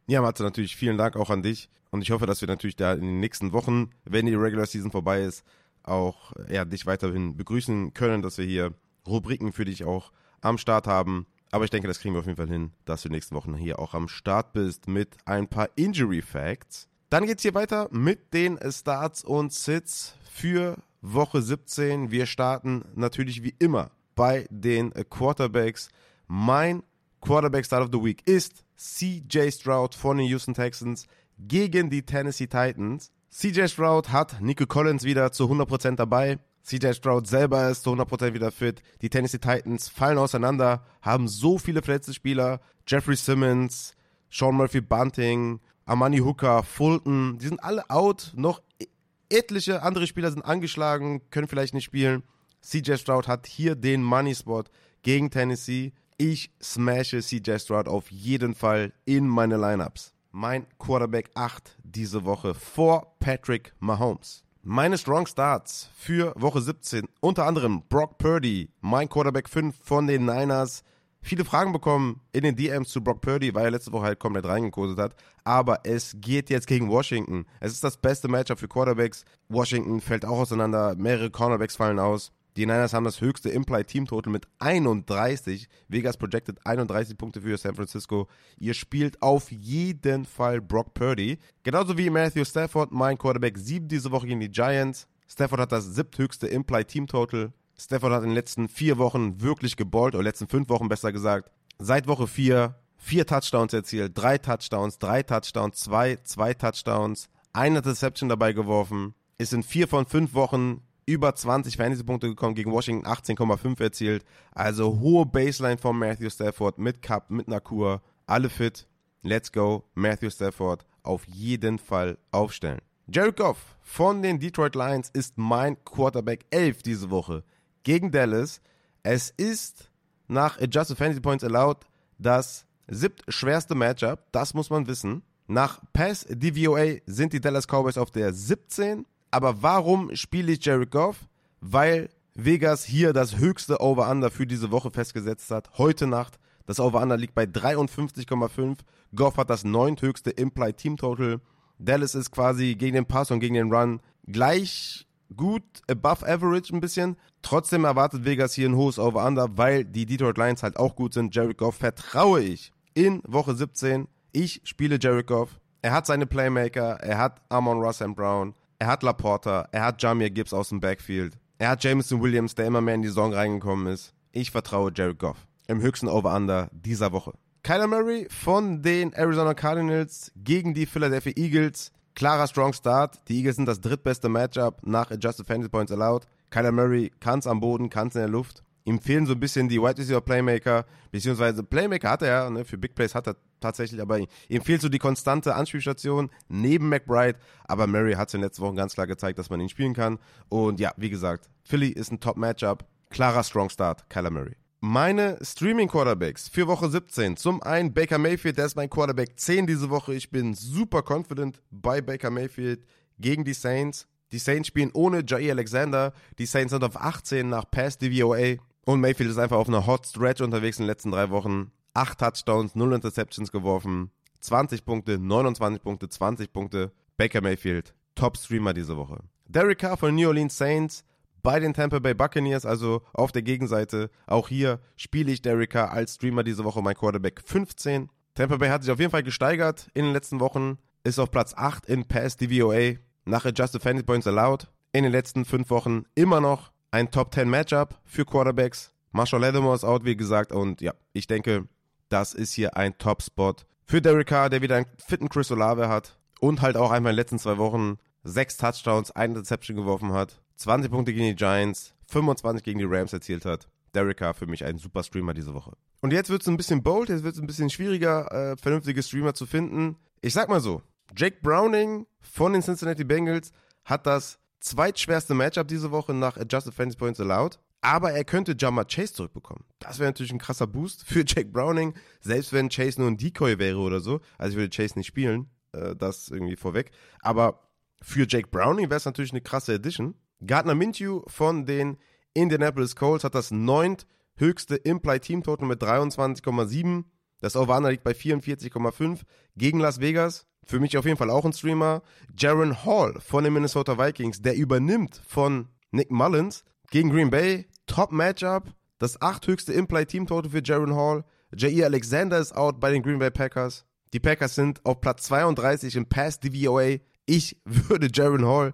Ja, 0.08 0.22
Matze, 0.22 0.43
natürlich 0.43 0.76
vielen 0.76 0.97
Dank 0.97 1.16
auch 1.16 1.30
an 1.30 1.43
dich. 1.43 1.70
Und 1.91 2.02
ich 2.02 2.12
hoffe, 2.12 2.26
dass 2.26 2.41
wir 2.41 2.47
natürlich 2.47 2.76
da 2.76 2.93
in 2.93 3.02
den 3.02 3.20
nächsten 3.20 3.52
Wochen, 3.52 3.89
wenn 4.06 4.26
die 4.26 4.36
Regular 4.36 4.66
Season 4.66 4.91
vorbei 4.91 5.24
ist, 5.24 5.43
auch 5.84 6.34
ja, 6.50 6.66
dich 6.66 6.86
weiterhin 6.86 7.36
begrüßen 7.36 7.93
können, 7.93 8.22
dass 8.22 8.38
wir 8.38 8.45
hier 8.45 8.74
Rubriken 9.08 9.54
für 9.54 9.66
dich 9.66 9.84
auch 9.84 10.12
am 10.41 10.58
Start 10.58 10.88
haben. 10.88 11.26
Aber 11.52 11.64
ich 11.64 11.72
denke, 11.72 11.88
das 11.88 12.00
kriegen 12.00 12.14
wir 12.14 12.20
auf 12.20 12.26
jeden 12.26 12.38
Fall 12.38 12.47
hin, 12.47 12.72
dass 12.86 13.02
du 13.02 13.10
nächsten 13.10 13.36
Wochen 13.36 13.56
hier 13.56 13.80
auch 13.80 13.93
am 13.93 14.08
Start 14.08 14.54
bist 14.54 14.88
mit 14.88 15.18
ein 15.26 15.47
paar 15.47 15.70
Injury 15.76 16.22
Facts. 16.22 16.89
Dann 17.10 17.26
geht 17.26 17.39
es 17.39 17.41
hier 17.41 17.55
weiter 17.55 17.88
mit 17.89 18.36
den 18.36 18.60
Starts 18.72 19.24
und 19.24 19.51
Sits 19.51 20.14
für 20.32 20.78
Woche 21.01 21.41
17. 21.41 22.12
Wir 22.12 22.28
starten 22.28 22.86
natürlich 22.93 23.41
wie 23.41 23.55
immer 23.57 23.89
bei 24.14 24.45
den 24.51 24.93
Quarterbacks. 25.10 25.89
Mein 26.28 26.84
Quarterback 27.20 27.66
Start 27.66 27.84
of 27.86 27.89
the 27.91 28.05
Week 28.05 28.22
ist 28.28 28.64
CJ 28.78 29.49
Stroud 29.49 29.95
von 29.95 30.18
den 30.18 30.28
Houston 30.28 30.53
Texans 30.53 31.07
gegen 31.39 31.89
die 31.89 32.03
Tennessee 32.03 32.45
Titans. 32.45 33.12
CJ 33.32 33.70
Stroud 33.70 34.12
hat 34.12 34.39
Nico 34.39 34.68
Collins 34.68 35.03
wieder 35.03 35.32
zu 35.32 35.45
100% 35.45 35.95
dabei. 35.95 36.38
CJ 36.62 36.93
Stroud 36.93 37.26
selber 37.26 37.72
ist 37.72 37.82
zu 37.82 37.91
100% 37.91 38.36
wieder 38.36 38.51
fit. 38.51 38.84
Die 39.01 39.10
Tennessee 39.10 39.39
Titans 39.39 39.89
fallen 39.89 40.20
auseinander, 40.20 40.86
haben 41.01 41.28
so 41.28 41.57
viele 41.57 41.82
verletzte 41.82 42.14
Spieler. 42.14 42.60
Jeffrey 42.88 43.16
Simmons, 43.16 43.95
Sean 44.30 44.53
Murphy 44.53 44.82
Bunting, 44.82 45.60
Amani 45.90 46.20
Hooker, 46.20 46.62
Fulton, 46.62 47.40
die 47.40 47.48
sind 47.48 47.64
alle 47.64 47.90
out. 47.90 48.32
Noch 48.36 48.62
e-, 48.80 48.86
etliche 49.30 49.82
andere 49.82 50.06
Spieler 50.06 50.30
sind 50.30 50.44
angeschlagen, 50.44 51.22
können 51.32 51.48
vielleicht 51.48 51.74
nicht 51.74 51.86
spielen. 51.86 52.22
CJ 52.62 52.98
Stroud 52.98 53.28
hat 53.28 53.48
hier 53.48 53.76
den 53.76 54.04
Money 54.04 54.36
Spot 54.36 54.66
gegen 55.02 55.32
Tennessee. 55.32 55.94
Ich 56.18 56.52
smashe 56.62 57.22
CJ 57.22 57.58
Stroud 57.58 57.88
auf 57.88 58.12
jeden 58.12 58.54
Fall 58.54 58.94
in 59.06 59.28
meine 59.28 59.58
Lineups. 59.58 60.14
Mein 60.32 60.68
Quarterback 60.78 61.32
8 61.34 61.78
diese 61.84 62.24
Woche 62.24 62.54
vor 62.54 63.16
Patrick 63.20 63.74
Mahomes. 63.80 64.44
Meine 64.62 64.98
Strong 64.98 65.26
Starts 65.26 65.90
für 65.96 66.34
Woche 66.36 66.62
17, 66.62 67.08
unter 67.20 67.48
anderem 67.48 67.82
Brock 67.90 68.20
Purdy, 68.20 68.70
mein 68.82 69.10
Quarterback 69.10 69.50
5 69.50 69.76
von 69.82 70.06
den 70.06 70.26
Niners, 70.26 70.84
viele 71.22 71.45
Fragen 71.45 71.72
bekommen 71.72 72.22
in 72.32 72.43
den 72.43 72.55
DMs 72.55 72.89
zu 72.89 73.03
Brock 73.03 73.22
Purdy, 73.22 73.53
weil 73.53 73.65
er 73.65 73.72
letzte 73.72 73.91
Woche 73.91 74.05
halt 74.05 74.20
komplett 74.20 74.45
reingekoset 74.45 74.97
hat. 74.97 75.15
Aber 75.43 75.82
es 75.84 76.15
geht 76.20 76.49
jetzt 76.49 76.67
gegen 76.67 76.89
Washington. 76.89 77.45
Es 77.59 77.74
ist 77.74 77.84
das 77.84 77.97
beste 77.97 78.28
Matchup 78.28 78.59
für 78.59 78.67
Quarterbacks. 78.67 79.26
Washington 79.47 80.01
fällt 80.01 80.26
auch 80.26 80.39
auseinander. 80.39 80.95
Mehrere 80.95 81.30
Cornerbacks 81.30 81.76
fallen 81.76 81.99
aus. 81.99 82.32
Die 82.57 82.65
Niners 82.65 82.93
haben 82.93 83.05
das 83.05 83.22
höchste 83.22 83.49
Implied 83.49 83.88
Team 83.88 84.05
Total 84.05 84.34
mit 84.34 84.47
31. 84.59 85.70
Vegas 85.88 86.17
projected 86.17 86.57
31 86.65 87.17
Punkte 87.17 87.41
für 87.41 87.57
San 87.57 87.76
Francisco. 87.76 88.28
Ihr 88.57 88.74
spielt 88.74 89.22
auf 89.22 89.51
jeden 89.51 90.26
Fall 90.26 90.59
Brock 90.59 90.93
Purdy. 90.93 91.38
Genauso 91.63 91.97
wie 91.97 92.09
Matthew 92.09 92.43
Stafford, 92.45 92.91
mein 92.91 93.17
Quarterback 93.17 93.57
7 93.57 93.88
diese 93.88 94.11
Woche 94.11 94.28
gegen 94.28 94.39
die 94.39 94.51
Giants. 94.51 95.07
Stafford 95.28 95.61
hat 95.61 95.72
das 95.72 95.86
siebthöchste 95.86 96.47
Implied 96.47 96.88
Team 96.88 97.07
Total. 97.07 97.53
Stafford 97.80 98.12
hat 98.12 98.24
in 98.24 98.30
den 98.30 98.36
letzten 98.36 98.68
vier 98.68 98.98
Wochen 98.98 99.42
wirklich 99.42 99.78
geballt, 99.78 100.14
oder 100.14 100.24
letzten 100.24 100.48
fünf 100.48 100.70
Wochen 100.70 100.90
besser 100.90 101.12
gesagt. 101.14 101.50
Seit 101.80 102.08
Woche 102.08 102.28
vier, 102.28 102.76
vier 102.98 103.26
Touchdowns 103.26 103.74
erzielt, 103.74 104.18
drei 104.18 104.38
Touchdowns, 104.38 105.00
drei 105.00 105.24
Touchdowns, 105.24 105.78
zwei, 105.78 106.18
zwei 106.24 106.54
Touchdowns, 106.54 107.30
eine 107.54 107.82
Deception 107.82 108.28
dabei 108.28 108.52
geworfen, 108.52 109.16
ist 109.38 109.54
in 109.54 109.64
vier 109.64 109.88
von 109.88 110.06
fünf 110.06 110.34
Wochen 110.34 110.82
über 111.06 111.34
20 111.34 111.78
Fantasy-Punkte 111.78 112.28
gekommen, 112.28 112.54
gegen 112.54 112.72
Washington 112.72 113.08
18,5 113.08 113.82
erzielt. 113.82 114.26
Also 114.52 115.00
hohe 115.00 115.26
Baseline 115.26 115.78
von 115.78 115.98
Matthew 115.98 116.30
Stafford 116.30 116.78
mit 116.78 117.02
Cup, 117.02 117.32
mit 117.32 117.48
Nakur, 117.48 118.02
alle 118.28 118.50
fit. 118.50 118.88
Let's 119.24 119.52
go, 119.52 119.86
Matthew 119.96 120.30
Stafford 120.30 120.86
auf 121.02 121.26
jeden 121.28 121.80
Fall 121.80 122.18
aufstellen. 122.32 122.82
Jared 123.08 123.38
Goff 123.38 123.78
von 123.82 124.22
den 124.22 124.40
Detroit 124.40 124.76
Lions 124.76 125.10
ist 125.10 125.38
mein 125.38 125.84
Quarterback 125.84 126.46
11 126.52 126.84
diese 126.84 127.10
Woche 127.10 127.44
gegen 127.84 128.12
Dallas. 128.12 128.62
Es 129.04 129.30
ist 129.30 129.90
nach 130.28 130.60
Adjusted 130.60 130.98
Fantasy 130.98 131.22
Points 131.22 131.44
Allowed 131.44 131.86
das 132.18 132.66
siebtschwerste 132.88 133.76
Matchup, 133.76 134.26
das 134.32 134.54
muss 134.54 134.70
man 134.70 134.88
wissen. 134.88 135.24
Nach 135.48 135.82
Pass 135.94 136.26
DVOA 136.30 136.98
sind 137.06 137.34
die 137.34 137.42
Dallas 137.42 137.66
Cowboys 137.68 137.98
auf 137.98 138.12
der 138.12 138.34
17. 138.34 139.06
Aber 139.32 139.62
warum 139.64 140.16
spiele 140.16 140.52
ich 140.52 140.64
Jared 140.64 140.92
Goff? 140.92 141.28
Weil 141.60 142.10
Vegas 142.36 142.84
hier 142.84 143.14
das 143.14 143.38
höchste 143.38 143.82
Over-Under 143.82 144.30
für 144.32 144.46
diese 144.46 144.72
Woche 144.72 144.92
festgesetzt 144.92 145.50
hat. 145.52 145.78
Heute 145.78 146.08
Nacht. 146.08 146.40
Das 146.66 146.80
Over-Under 146.80 147.18
liegt 147.18 147.34
bei 147.34 147.46
53,5. 147.46 148.78
Goff 149.16 149.38
hat 149.38 149.50
das 149.50 149.64
neunthöchste 149.64 150.30
Implied 150.30 150.78
Team 150.78 150.98
Total. 150.98 151.42
Dallas 151.80 152.14
ist 152.14 152.30
quasi 152.32 152.76
gegen 152.76 152.94
den 152.94 153.06
Pass 153.06 153.32
und 153.32 153.40
gegen 153.40 153.56
den 153.56 153.74
Run 153.74 154.02
gleich 154.28 155.08
gut, 155.36 155.64
above 155.90 156.28
average 156.28 156.74
ein 156.76 156.82
bisschen. 156.82 157.18
Trotzdem 157.42 157.86
erwartet 157.86 158.26
Vegas 158.26 158.54
hier 158.54 158.68
ein 158.70 158.76
hohes 158.76 159.00
Over-Under, 159.00 159.58
weil 159.58 159.86
die 159.86 160.06
Detroit 160.06 160.38
Lions 160.38 160.64
halt 160.64 160.78
auch 160.78 160.96
gut 160.96 161.14
sind. 161.14 161.34
Jared 161.34 161.58
Goff 161.58 161.76
vertraue 161.76 162.42
ich 162.42 162.72
in 162.94 163.22
Woche 163.28 163.56
17. 163.56 164.08
Ich 164.32 164.62
spiele 164.64 164.98
Jared 165.00 165.28
Goff. 165.28 165.60
Er 165.82 165.94
hat 165.94 166.06
seine 166.06 166.26
Playmaker, 166.26 167.00
er 167.02 167.18
hat 167.18 167.42
Amon 167.50 167.84
and 167.84 168.16
Brown, 168.16 168.54
er 168.80 168.88
hat 168.88 169.02
Laporta, 169.02 169.70
er 169.72 169.86
hat 169.86 170.02
Jamir 170.04 170.30
Gibbs 170.30 170.54
aus 170.54 170.70
dem 170.70 170.82
Backfield, 170.82 171.38
er 171.58 171.70
hat 171.70 171.84
Jameson 171.84 172.22
Williams, 172.22 172.54
der 172.54 172.66
immer 172.66 172.82
mehr 172.82 172.96
in 172.96 173.02
die 173.02 173.08
Saison 173.08 173.34
reingekommen 173.34 173.88
ist. 173.88 174.14
Ich 174.34 174.52
vertraue 174.52 174.92
Jared 174.94 175.20
Goff 175.20 175.48
im 175.68 175.82
höchsten 175.82 176.10
Over-Under 176.10 176.70
dieser 176.74 177.14
Woche. 177.14 177.34
Kyler 177.64 177.88
Murray 177.88 178.28
von 178.30 178.82
den 178.82 179.14
Arizona 179.14 179.54
Cardinals 179.54 180.32
gegen 180.36 180.74
die 180.74 180.86
Philadelphia 180.86 181.34
Eagles. 181.36 181.92
Klarer 182.20 182.47
Strong 182.47 182.74
Start. 182.74 183.22
Die 183.30 183.38
Eagles 183.38 183.55
sind 183.55 183.65
das 183.65 183.80
drittbeste 183.80 184.28
Matchup 184.28 184.86
nach 184.86 185.09
Adjusted 185.09 185.47
Fantasy 185.47 185.70
Points 185.70 185.89
allowed. 185.89 186.28
Kyler 186.49 186.74
Murray 186.74 187.13
kann 187.22 187.39
es 187.39 187.47
am 187.47 187.61
Boden, 187.61 187.89
kann 187.89 188.09
es 188.09 188.15
in 188.15 188.20
der 188.20 188.30
Luft. 188.30 188.61
Ihm 188.84 188.99
fehlen 188.99 189.26
so 189.26 189.32
ein 189.32 189.39
bisschen 189.39 189.70
die 189.70 189.82
Wide 189.82 189.97
Receiver 189.97 190.20
Playmaker, 190.20 190.86
beziehungsweise 191.13 191.63
Playmaker 191.63 192.09
hat 192.09 192.22
er 192.22 192.28
ja, 192.28 192.49
ne, 192.49 192.65
für 192.65 192.78
Big 192.78 192.93
Plays 192.93 193.15
hat 193.15 193.28
er 193.28 193.38
tatsächlich, 193.61 194.01
aber 194.01 194.20
ihm 194.20 194.61
fehlt 194.61 194.82
so 194.82 194.89
die 194.89 194.97
konstante 194.97 195.55
Anspielstation 195.55 196.30
neben 196.49 196.89
McBride. 196.89 197.39
Aber 197.70 197.88
Murray 197.88 198.15
hat 198.15 198.28
es 198.28 198.34
in 198.34 198.41
den 198.41 198.47
letzten 198.47 198.63
Wochen 198.63 198.76
ganz 198.76 198.95
klar 198.95 199.07
gezeigt, 199.07 199.39
dass 199.39 199.49
man 199.49 199.61
ihn 199.61 199.70
spielen 199.70 199.93
kann. 199.93 200.20
Und 200.49 200.82
ja, 200.82 200.91
wie 200.97 201.09
gesagt, 201.09 201.49
Philly 201.63 201.88
ist 201.88 202.11
ein 202.11 202.20
Top-Matchup. 202.20 202.84
Klarer 203.11 203.45
Strong 203.45 203.70
Start, 203.70 204.09
Kyler 204.09 204.30
Murray. 204.30 204.57
Meine 204.82 205.38
Streaming-Quarterbacks 205.42 206.48
für 206.48 206.66
Woche 206.68 206.90
17. 206.90 207.36
Zum 207.36 207.62
einen 207.62 207.94
Baker 207.94 208.18
Mayfield, 208.18 208.58
der 208.58 208.66
ist 208.66 208.78
mein 208.78 208.90
Quarterback 208.90 209.38
10 209.38 209.68
diese 209.68 209.90
Woche. 209.90 210.14
Ich 210.14 210.32
bin 210.32 210.54
super 210.54 211.04
confident 211.06 211.62
bei 211.70 212.00
Baker 212.00 212.30
Mayfield 212.30 212.86
gegen 213.20 213.44
die 213.44 213.54
Saints. 213.54 214.08
Die 214.32 214.38
Saints 214.40 214.70
spielen 214.70 214.92
ohne 214.94 215.22
Jair 215.28 215.52
Alexander. 215.52 216.14
Die 216.38 216.46
Saints 216.46 216.72
sind 216.72 216.86
auf 216.86 216.96
18 216.96 217.50
nach 217.50 217.70
Pass 217.70 217.98
DVOA. 217.98 218.56
Und 218.86 219.02
Mayfield 219.02 219.30
ist 219.30 219.38
einfach 219.38 219.58
auf 219.58 219.68
einer 219.68 219.86
Hot 219.86 220.08
Stretch 220.08 220.40
unterwegs 220.40 220.80
in 220.80 220.84
den 220.84 220.92
letzten 220.92 221.12
drei 221.12 221.30
Wochen. 221.30 221.72
8 221.94 222.18
Touchdowns, 222.18 222.74
0 222.74 222.94
Interceptions 222.94 223.52
geworfen. 223.52 224.12
20 224.40 224.86
Punkte, 224.86 225.20
29 225.20 225.84
Punkte, 225.84 226.08
20 226.08 226.54
Punkte. 226.54 226.94
Baker 227.18 227.42
Mayfield, 227.42 227.94
Top 228.16 228.38
Streamer 228.38 228.74
diese 228.74 228.96
Woche. 228.96 229.20
Derek 229.46 229.80
Carr 229.80 229.98
von 229.98 230.16
New 230.16 230.28
Orleans 230.28 230.58
Saints 230.58 231.04
bei 231.42 231.60
den 231.60 231.74
Tampa 231.74 232.00
Bay 232.00 232.14
Buccaneers, 232.14 232.66
also 232.66 233.02
auf 233.14 233.32
der 233.32 233.42
Gegenseite. 233.42 234.10
Auch 234.28 234.48
hier 234.48 234.80
spiele 234.96 235.32
ich 235.32 235.42
Derek 235.42 235.72
Carr 235.72 235.92
als 235.92 236.16
Streamer 236.16 236.44
diese 236.44 236.64
Woche, 236.64 236.82
mein 236.82 236.96
Quarterback 236.96 237.42
15. 237.46 238.10
Tampa 238.36 238.58
Bay 238.58 238.70
hat 238.70 238.84
sich 238.84 238.92
auf 238.92 239.00
jeden 239.00 239.12
Fall 239.12 239.24
gesteigert 239.24 239.88
in 239.94 240.06
den 240.06 240.14
letzten 240.14 240.40
Wochen, 240.40 240.78
ist 241.04 241.20
auf 241.20 241.32
Platz 241.32 241.54
8 241.56 241.86
in 241.86 242.06
Pass 242.08 242.38
DVOA, 242.38 242.98
nach 243.26 243.46
Adjusted 243.46 243.82
Fantasy 243.82 244.06
Points 244.06 244.28
Allowed. 244.28 244.68
In 244.92 245.04
den 245.04 245.12
letzten 245.12 245.46
fünf 245.46 245.70
Wochen 245.70 246.06
immer 246.16 246.42
noch 246.42 246.72
ein 246.92 247.12
Top 247.12 247.34
10 247.34 247.50
Matchup 247.50 248.00
für 248.06 248.26
Quarterbacks. 248.26 248.92
Marshall 249.12 249.42
Lattimore 249.42 249.76
ist 249.76 249.84
out, 249.84 250.06
wie 250.06 250.16
gesagt, 250.16 250.52
und 250.52 250.82
ja, 250.82 250.94
ich 251.14 251.28
denke, 251.28 251.68
das 252.10 252.34
ist 252.34 252.54
hier 252.54 252.76
ein 252.76 252.98
Top-Spot 252.98 253.56
für 253.86 254.02
Derek 254.02 254.28
Carr, 254.28 254.50
der 254.50 254.62
wieder 254.62 254.76
einen 254.76 254.86
fitten 254.98 255.30
Chris 255.30 255.52
Olave 255.52 255.90
hat 255.90 256.18
und 256.40 256.62
halt 256.62 256.78
auch 256.78 256.92
einmal 256.92 257.12
in 257.12 257.16
den 257.16 257.22
letzten 257.22 257.40
zwei 257.40 257.58
Wochen 257.58 257.98
sechs 258.24 258.58
Touchdowns, 258.58 259.12
eine 259.12 259.34
Interception 259.34 259.78
geworfen 259.78 260.14
hat, 260.14 260.42
20 260.60 260.91
Punkte 260.91 261.14
gegen 261.14 261.26
die 261.26 261.36
Giants, 261.36 261.93
25 262.07 262.64
gegen 262.64 262.80
die 262.80 262.86
Rams 262.86 263.14
erzielt 263.14 263.45
hat. 263.45 263.70
Derek 263.95 264.18
Carr 264.18 264.34
für 264.34 264.45
mich 264.45 264.64
ein 264.66 264.78
super 264.78 265.03
Streamer 265.03 265.34
diese 265.34 265.53
Woche. 265.53 265.74
Und 266.01 266.14
jetzt 266.14 266.30
wird 266.30 266.41
es 266.41 266.47
ein 266.47 266.57
bisschen 266.57 266.84
bold, 266.84 267.10
jetzt 267.10 267.24
wird 267.24 267.36
es 267.36 267.41
ein 267.41 267.47
bisschen 267.47 267.70
schwieriger, 267.70 268.32
äh, 268.32 268.57
vernünftige 268.57 269.01
Streamer 269.01 269.34
zu 269.34 269.45
finden. 269.45 269.95
Ich 270.22 270.34
sag 270.34 270.49
mal 270.49 270.60
so, 270.60 270.82
Jake 271.16 271.38
Browning 271.41 272.05
von 272.22 272.53
den 272.53 272.62
Cincinnati 272.62 273.03
Bengals 273.03 273.51
hat 273.86 274.05
das 274.05 274.39
zweitschwerste 274.60 275.34
Matchup 275.34 275.68
diese 275.68 275.91
Woche 275.91 276.14
nach 276.14 276.38
Adjusted 276.38 276.74
Fantasy 276.74 276.97
Points 276.97 277.20
allowed. 277.20 277.57
Aber 277.82 278.12
er 278.12 278.26
könnte 278.26 278.55
Jammer 278.60 278.84
Chase 278.84 279.14
zurückbekommen. 279.14 279.64
Das 279.80 279.99
wäre 279.99 280.10
natürlich 280.10 280.34
ein 280.34 280.39
krasser 280.39 280.68
Boost 280.68 281.05
für 281.05 281.20
Jake 281.26 281.49
Browning, 281.49 281.93
selbst 282.20 282.51
wenn 282.51 282.68
Chase 282.68 282.99
nur 282.99 283.10
ein 283.10 283.18
Decoy 283.18 283.57
wäre 283.57 283.80
oder 283.80 284.01
so. 284.01 284.20
Also 284.38 284.51
ich 284.51 284.57
würde 284.57 284.76
Chase 284.76 284.97
nicht 284.99 285.07
spielen, 285.07 285.49
äh, 285.72 285.95
das 285.95 286.28
irgendwie 286.28 286.57
vorweg. 286.57 286.91
Aber 287.22 287.70
für 288.01 288.28
Jake 288.28 288.49
Browning 288.49 288.89
wäre 288.89 288.97
es 288.97 289.05
natürlich 289.05 289.32
eine 289.32 289.41
krasse 289.41 289.74
Edition. 289.74 290.16
Gardner 290.46 290.76
Minshew 290.76 291.22
von 291.28 291.66
den 291.66 291.98
Indianapolis 292.34 292.96
Colts 292.96 293.24
hat 293.24 293.36
das 293.36 293.52
neunt 293.52 294.06
höchste 294.38 294.76
Implied 294.76 295.22
Team 295.24 295.44
Total 295.44 295.68
mit 295.68 295.82
23,7. 295.82 297.04
Das 297.42 297.56
Over 297.56 297.90
liegt 297.90 298.04
bei 298.04 298.12
44,5 298.12 299.22
gegen 299.56 299.80
Las 299.80 300.00
Vegas. 300.00 300.46
Für 300.66 300.80
mich 300.80 300.98
auf 300.98 301.06
jeden 301.06 301.18
Fall 301.18 301.30
auch 301.30 301.46
ein 301.46 301.54
Streamer. 301.54 302.02
Jaron 302.38 302.86
Hall 302.86 303.20
von 303.20 303.44
den 303.44 303.54
Minnesota 303.54 303.98
Vikings, 303.98 304.42
der 304.42 304.56
übernimmt 304.56 305.22
von 305.28 305.70
Nick 305.92 306.12
Mullins 306.12 306.64
gegen 306.92 307.10
Green 307.10 307.30
Bay. 307.30 307.68
Top 307.88 308.12
Matchup. 308.12 308.74
Das 309.00 309.22
achthöchste 309.22 309.74
Implied 309.74 310.10
Team 310.10 310.28
Total 310.28 310.52
für 310.52 310.62
Jaron 310.64 310.96
Hall. 310.96 311.24
Jair 311.56 311.86
Alexander 311.86 312.38
ist 312.38 312.56
out 312.56 312.80
bei 312.80 312.92
den 312.92 313.02
Green 313.02 313.20
Bay 313.20 313.32
Packers. 313.32 313.86
Die 314.14 314.20
Packers 314.20 314.56
sind 314.56 314.86
auf 314.86 315.02
Platz 315.02 315.24
32 315.24 315.96
im 315.96 316.06
Pass 316.08 316.40
DVOA. 316.40 316.98
Ich 317.26 317.60
würde 317.66 318.10
Jaron 318.14 318.46
Hall 318.46 318.74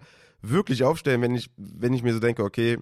wirklich 0.49 0.83
aufstellen, 0.83 1.21
wenn 1.21 1.35
ich, 1.35 1.49
wenn 1.57 1.93
ich 1.93 2.03
mir 2.03 2.13
so 2.13 2.19
denke, 2.19 2.43
okay, 2.43 2.77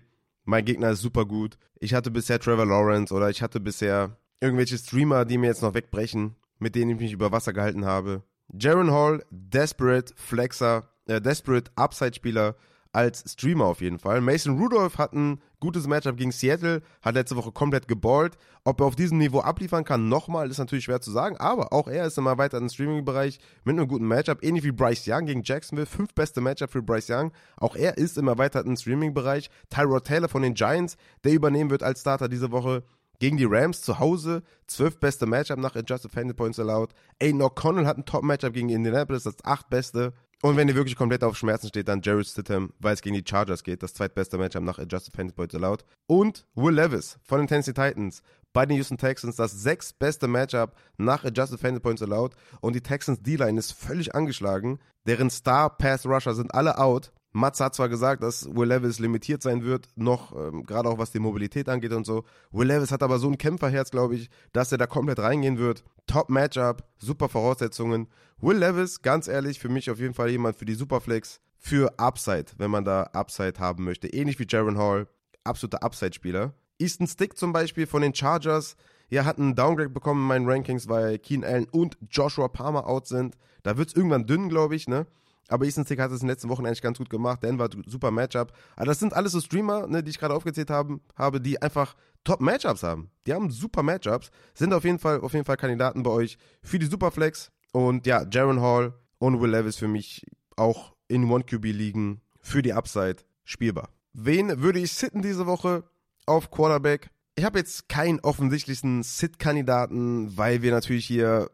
mein 0.46 0.66
Gegner 0.66 0.92
ist 0.92 1.02
super 1.02 1.26
gut. 1.26 1.58
Ich 1.80 1.94
hatte 1.94 2.12
bisher 2.12 2.40
Trevor 2.40 2.66
Lawrence 2.66 3.14
oder 3.14 3.30
ich 3.30 3.42
hatte 3.42 3.60
bisher 3.60 4.18
irgendwelche 4.40 4.78
Streamer, 4.78 5.26
die 5.26 5.38
mir 5.38 5.48
jetzt 5.48 5.62
noch 5.62 5.74
wegbrechen, 5.74 6.36
mit 6.60 6.76
denen 6.76 6.92
ich 6.92 7.00
mich 7.00 7.14
über 7.14 7.32
Wasser 7.32 7.54
gehalten 7.54 7.86
habe. 7.86 8.24
Jaron 8.50 8.92
Hall, 8.92 9.24
Desperate 9.30 10.14
Flexer, 10.16 10.90
äh, 11.06 11.22
Desperate 11.22 11.72
Upside-Spieler 11.76 12.56
als 12.94 13.24
Streamer 13.28 13.66
auf 13.66 13.82
jeden 13.82 14.00
Fall. 14.00 14.22
Mason 14.22 14.58
Rudolph 14.58 15.00
hat 15.00 15.14
ein 15.14 15.42
gutes 15.60 15.88
Matchup 15.88 16.16
gegen 16.16 16.32
Seattle, 16.32 16.84
hat 17.02 17.16
letzte 17.16 17.36
Woche 17.36 17.52
komplett 17.52 17.88
geballt. 17.88 18.38
Ob 18.64 18.80
er 18.80 18.86
auf 18.86 18.96
diesem 18.96 19.18
Niveau 19.18 19.40
abliefern 19.40 19.84
kann, 19.84 20.08
nochmal, 20.08 20.50
ist 20.50 20.60
natürlich 20.60 20.86
schwer 20.86 21.02
zu 21.02 21.12
sagen, 21.12 21.36
aber 21.38 21.74
auch 21.74 21.88
er 21.88 22.06
ist 22.06 22.18
im 22.18 22.28
erweiterten 22.28 22.70
Streaming-Bereich 22.70 23.40
mit 23.64 23.78
einem 23.78 23.88
guten 23.88 24.08
Matchup, 24.08 24.44
ähnlich 24.44 24.64
wie 24.64 24.72
Bryce 24.72 25.08
Young 25.08 25.26
gegen 25.26 25.42
Jacksonville. 25.44 25.88
Fünf 25.88 26.14
beste 26.14 26.40
Matchup 26.40 26.72
für 26.72 26.84
Bryce 26.84 27.10
Young. 27.10 27.32
Auch 27.58 27.76
er 27.76 27.98
ist 27.98 28.18
im 28.18 28.28
erweiterten 28.28 28.78
Streaming-Bereich. 28.78 29.50
Tyrod 29.70 30.06
Taylor 30.06 30.30
von 30.30 30.44
den 30.44 30.54
Giants, 30.54 30.96
der 31.24 31.34
übernehmen 31.34 31.72
wird 31.72 31.82
als 31.82 32.02
Starter 32.02 32.30
diese 32.30 32.52
Woche 32.52 32.84
gegen 33.20 33.38
die 33.38 33.46
Rams 33.46 33.82
zu 33.82 34.00
Hause. 34.00 34.44
Zwölf 34.68 35.00
beste 35.00 35.26
Matchup 35.26 35.58
nach 35.58 35.76
Adjusted 35.76 36.12
Fantasy 36.12 36.36
Points 36.36 36.60
allowed. 36.60 36.94
Aiden 37.20 37.42
O'Connell 37.42 37.86
hat 37.86 37.98
ein 37.98 38.06
Top-Matchup 38.06 38.54
gegen 38.54 38.70
Indianapolis, 38.70 39.24
das 39.24 39.44
acht 39.44 39.70
beste. 39.70 40.14
Und 40.44 40.58
wenn 40.58 40.68
ihr 40.68 40.76
wirklich 40.76 40.98
komplett 40.98 41.24
auf 41.24 41.38
Schmerzen 41.38 41.70
steht, 41.70 41.88
dann 41.88 42.02
Jared 42.02 42.28
Stidham, 42.28 42.74
weil 42.80 42.94
es 42.94 43.02
gegen 43.02 43.16
die 43.16 43.24
Chargers 43.26 43.64
geht, 43.64 43.82
das 43.82 43.94
zweitbeste 43.94 44.38
Matchup 44.38 44.62
nach 44.62 44.78
Adjusted 44.78 45.16
Fantasy 45.16 45.34
Points 45.34 45.56
allowed. 45.56 45.86
Und 46.06 46.46
Will 46.54 46.76
Levis 46.76 47.18
von 47.24 47.40
den 47.40 47.48
Tennessee 47.48 47.72
Titans 47.72 48.22
bei 48.52 48.66
den 48.66 48.76
Houston 48.76 48.98
Texans, 48.98 49.38
das 49.38 49.54
sechs 49.54 49.94
beste 49.94 50.28
Matchup 50.28 50.76
nach 50.98 51.24
Adjusted 51.24 51.62
Fantasy 51.62 51.80
Points 51.80 52.02
allowed. 52.02 52.36
Und 52.60 52.76
die 52.76 52.82
Texans 52.82 53.22
D-Line 53.22 53.58
ist 53.58 53.72
völlig 53.72 54.16
angeschlagen. 54.16 54.80
Deren 55.08 55.30
Star 55.30 55.70
Pass 55.78 56.06
Rusher 56.06 56.36
sind 56.36 56.54
alle 56.54 56.78
out. 56.78 57.14
Mats 57.34 57.60
hat 57.60 57.74
zwar 57.74 57.90
gesagt, 57.90 58.22
dass 58.22 58.46
Will 58.56 58.68
Levis 58.68 59.00
limitiert 59.00 59.42
sein 59.42 59.64
wird, 59.64 59.88
noch 59.96 60.36
ähm, 60.36 60.64
gerade 60.64 60.88
auch 60.88 61.00
was 61.00 61.12
die 61.12 61.20
Mobilität 61.20 61.68
angeht 61.68 61.92
und 61.92 62.06
so. 62.06 62.24
Will 62.52 62.68
Levis 62.68 62.92
hat 62.92 63.02
aber 63.02 63.18
so 63.18 63.28
ein 63.28 63.40
Kämpferherz, 63.40 63.90
glaube 63.90 64.16
ich, 64.16 64.30
dass 64.54 64.72
er 64.72 64.78
da 64.78 64.86
komplett 64.86 65.20
reingehen 65.20 65.58
wird. 65.58 65.84
Top 66.06 66.30
Matchup, 66.30 66.84
super 67.00 67.30
Voraussetzungen. 67.30 68.08
Will 68.40 68.58
Levis, 68.58 69.02
ganz 69.02 69.28
ehrlich, 69.28 69.60
für 69.60 69.70
mich 69.70 69.90
auf 69.90 70.00
jeden 70.00 70.14
Fall 70.14 70.30
jemand 70.30 70.56
für 70.56 70.66
die 70.66 70.76
Superflex, 70.76 71.40
für 71.58 71.98
Upside, 71.98 72.46
wenn 72.58 72.70
man 72.70 72.86
da 72.86 73.04
Upside 73.14 73.60
haben 73.60 73.84
möchte. 73.84 74.08
Ähnlich 74.08 74.38
wie 74.38 74.46
Jaron 74.48 74.78
Hall, 74.78 75.08
absoluter 75.44 75.82
Upside-Spieler. 75.82 76.54
Easton 76.78 77.08
Stick 77.08 77.38
zum 77.38 77.52
Beispiel 77.52 77.88
von 77.88 78.02
den 78.02 78.14
Chargers, 78.14 78.76
ja, 79.10 79.26
hat 79.26 79.40
einen 79.40 79.56
Downgrade 79.56 79.90
bekommen 79.90 80.22
in 80.22 80.28
meinen 80.28 80.50
Rankings, 80.50 80.88
weil 80.88 81.20
Keen 81.20 81.44
Allen 81.44 81.68
und 81.72 81.98
Joshua 82.10 82.48
Palmer 82.48 82.88
out 82.88 83.08
sind. 83.08 83.38
Da 83.64 83.78
wird 83.78 83.90
es 83.90 83.96
irgendwann 83.96 84.28
dünn, 84.28 84.50
glaube 84.50 84.76
ich, 84.76 84.88
ne? 84.88 85.08
Aber 85.50 85.66
Easton 85.66 85.86
Stick 85.86 86.00
hat 86.00 86.12
es 86.12 86.22
in 86.22 86.28
den 86.28 86.30
letzten 86.30 86.50
Wochen 86.50 86.66
eigentlich 86.66 86.82
ganz 86.82 86.98
gut 86.98 87.10
gemacht. 87.10 87.44
Denver, 87.44 87.70
super 87.86 88.12
Matchup. 88.12 88.54
Aber 88.76 88.86
das 88.86 89.00
sind 89.00 89.14
alles 89.14 89.34
so 89.34 89.42
Streamer, 89.42 89.88
ne, 89.88 90.04
die 90.04 90.12
ich 90.12 90.20
gerade 90.20 90.34
aufgezählt 90.34 90.70
haben, 90.70 91.02
habe, 91.16 91.42
die 91.42 91.62
einfach 91.62 91.96
Top-Matchups 92.24 92.84
haben. 92.84 93.10
Die 93.28 93.34
haben 93.34 93.52
super 93.52 93.84
Matchups. 93.84 94.32
Sind 94.54 94.74
auf 94.74 94.84
jeden 94.84 95.00
Fall, 95.00 95.20
auf 95.22 95.34
jeden 95.34 95.46
Fall 95.46 95.58
Kandidaten 95.58 96.04
bei 96.04 96.12
euch 96.12 96.38
für 96.62 96.80
die 96.80 96.86
Superflex. 96.86 97.52
Und 97.74 98.06
ja, 98.06 98.26
Jaron 98.30 98.62
Hall 98.62 98.94
und 99.18 99.42
Will 99.42 99.52
Levis 99.52 99.78
für 99.78 99.88
mich 99.88 100.26
auch 100.56 100.94
in 101.08 101.30
One-QB-Ligen 101.30 102.22
für 102.40 102.62
die 102.62 102.74
Upside 102.74 103.18
spielbar. 103.44 103.90
Wen 104.14 104.62
würde 104.62 104.80
ich 104.80 104.94
sitten 104.94 105.22
diese 105.22 105.48
Woche 105.48 105.84
auf 106.26 106.52
Quarterback? 106.52 107.10
Ich 107.36 107.44
habe 107.44 107.60
jetzt 107.60 107.90
keinen 107.90 108.20
offensichtlichen 108.20 109.02
Sit-Kandidaten, 109.02 110.38
weil 110.38 110.62
wir 110.62 110.72
natürlich 110.72 111.06
hier, 111.06 111.50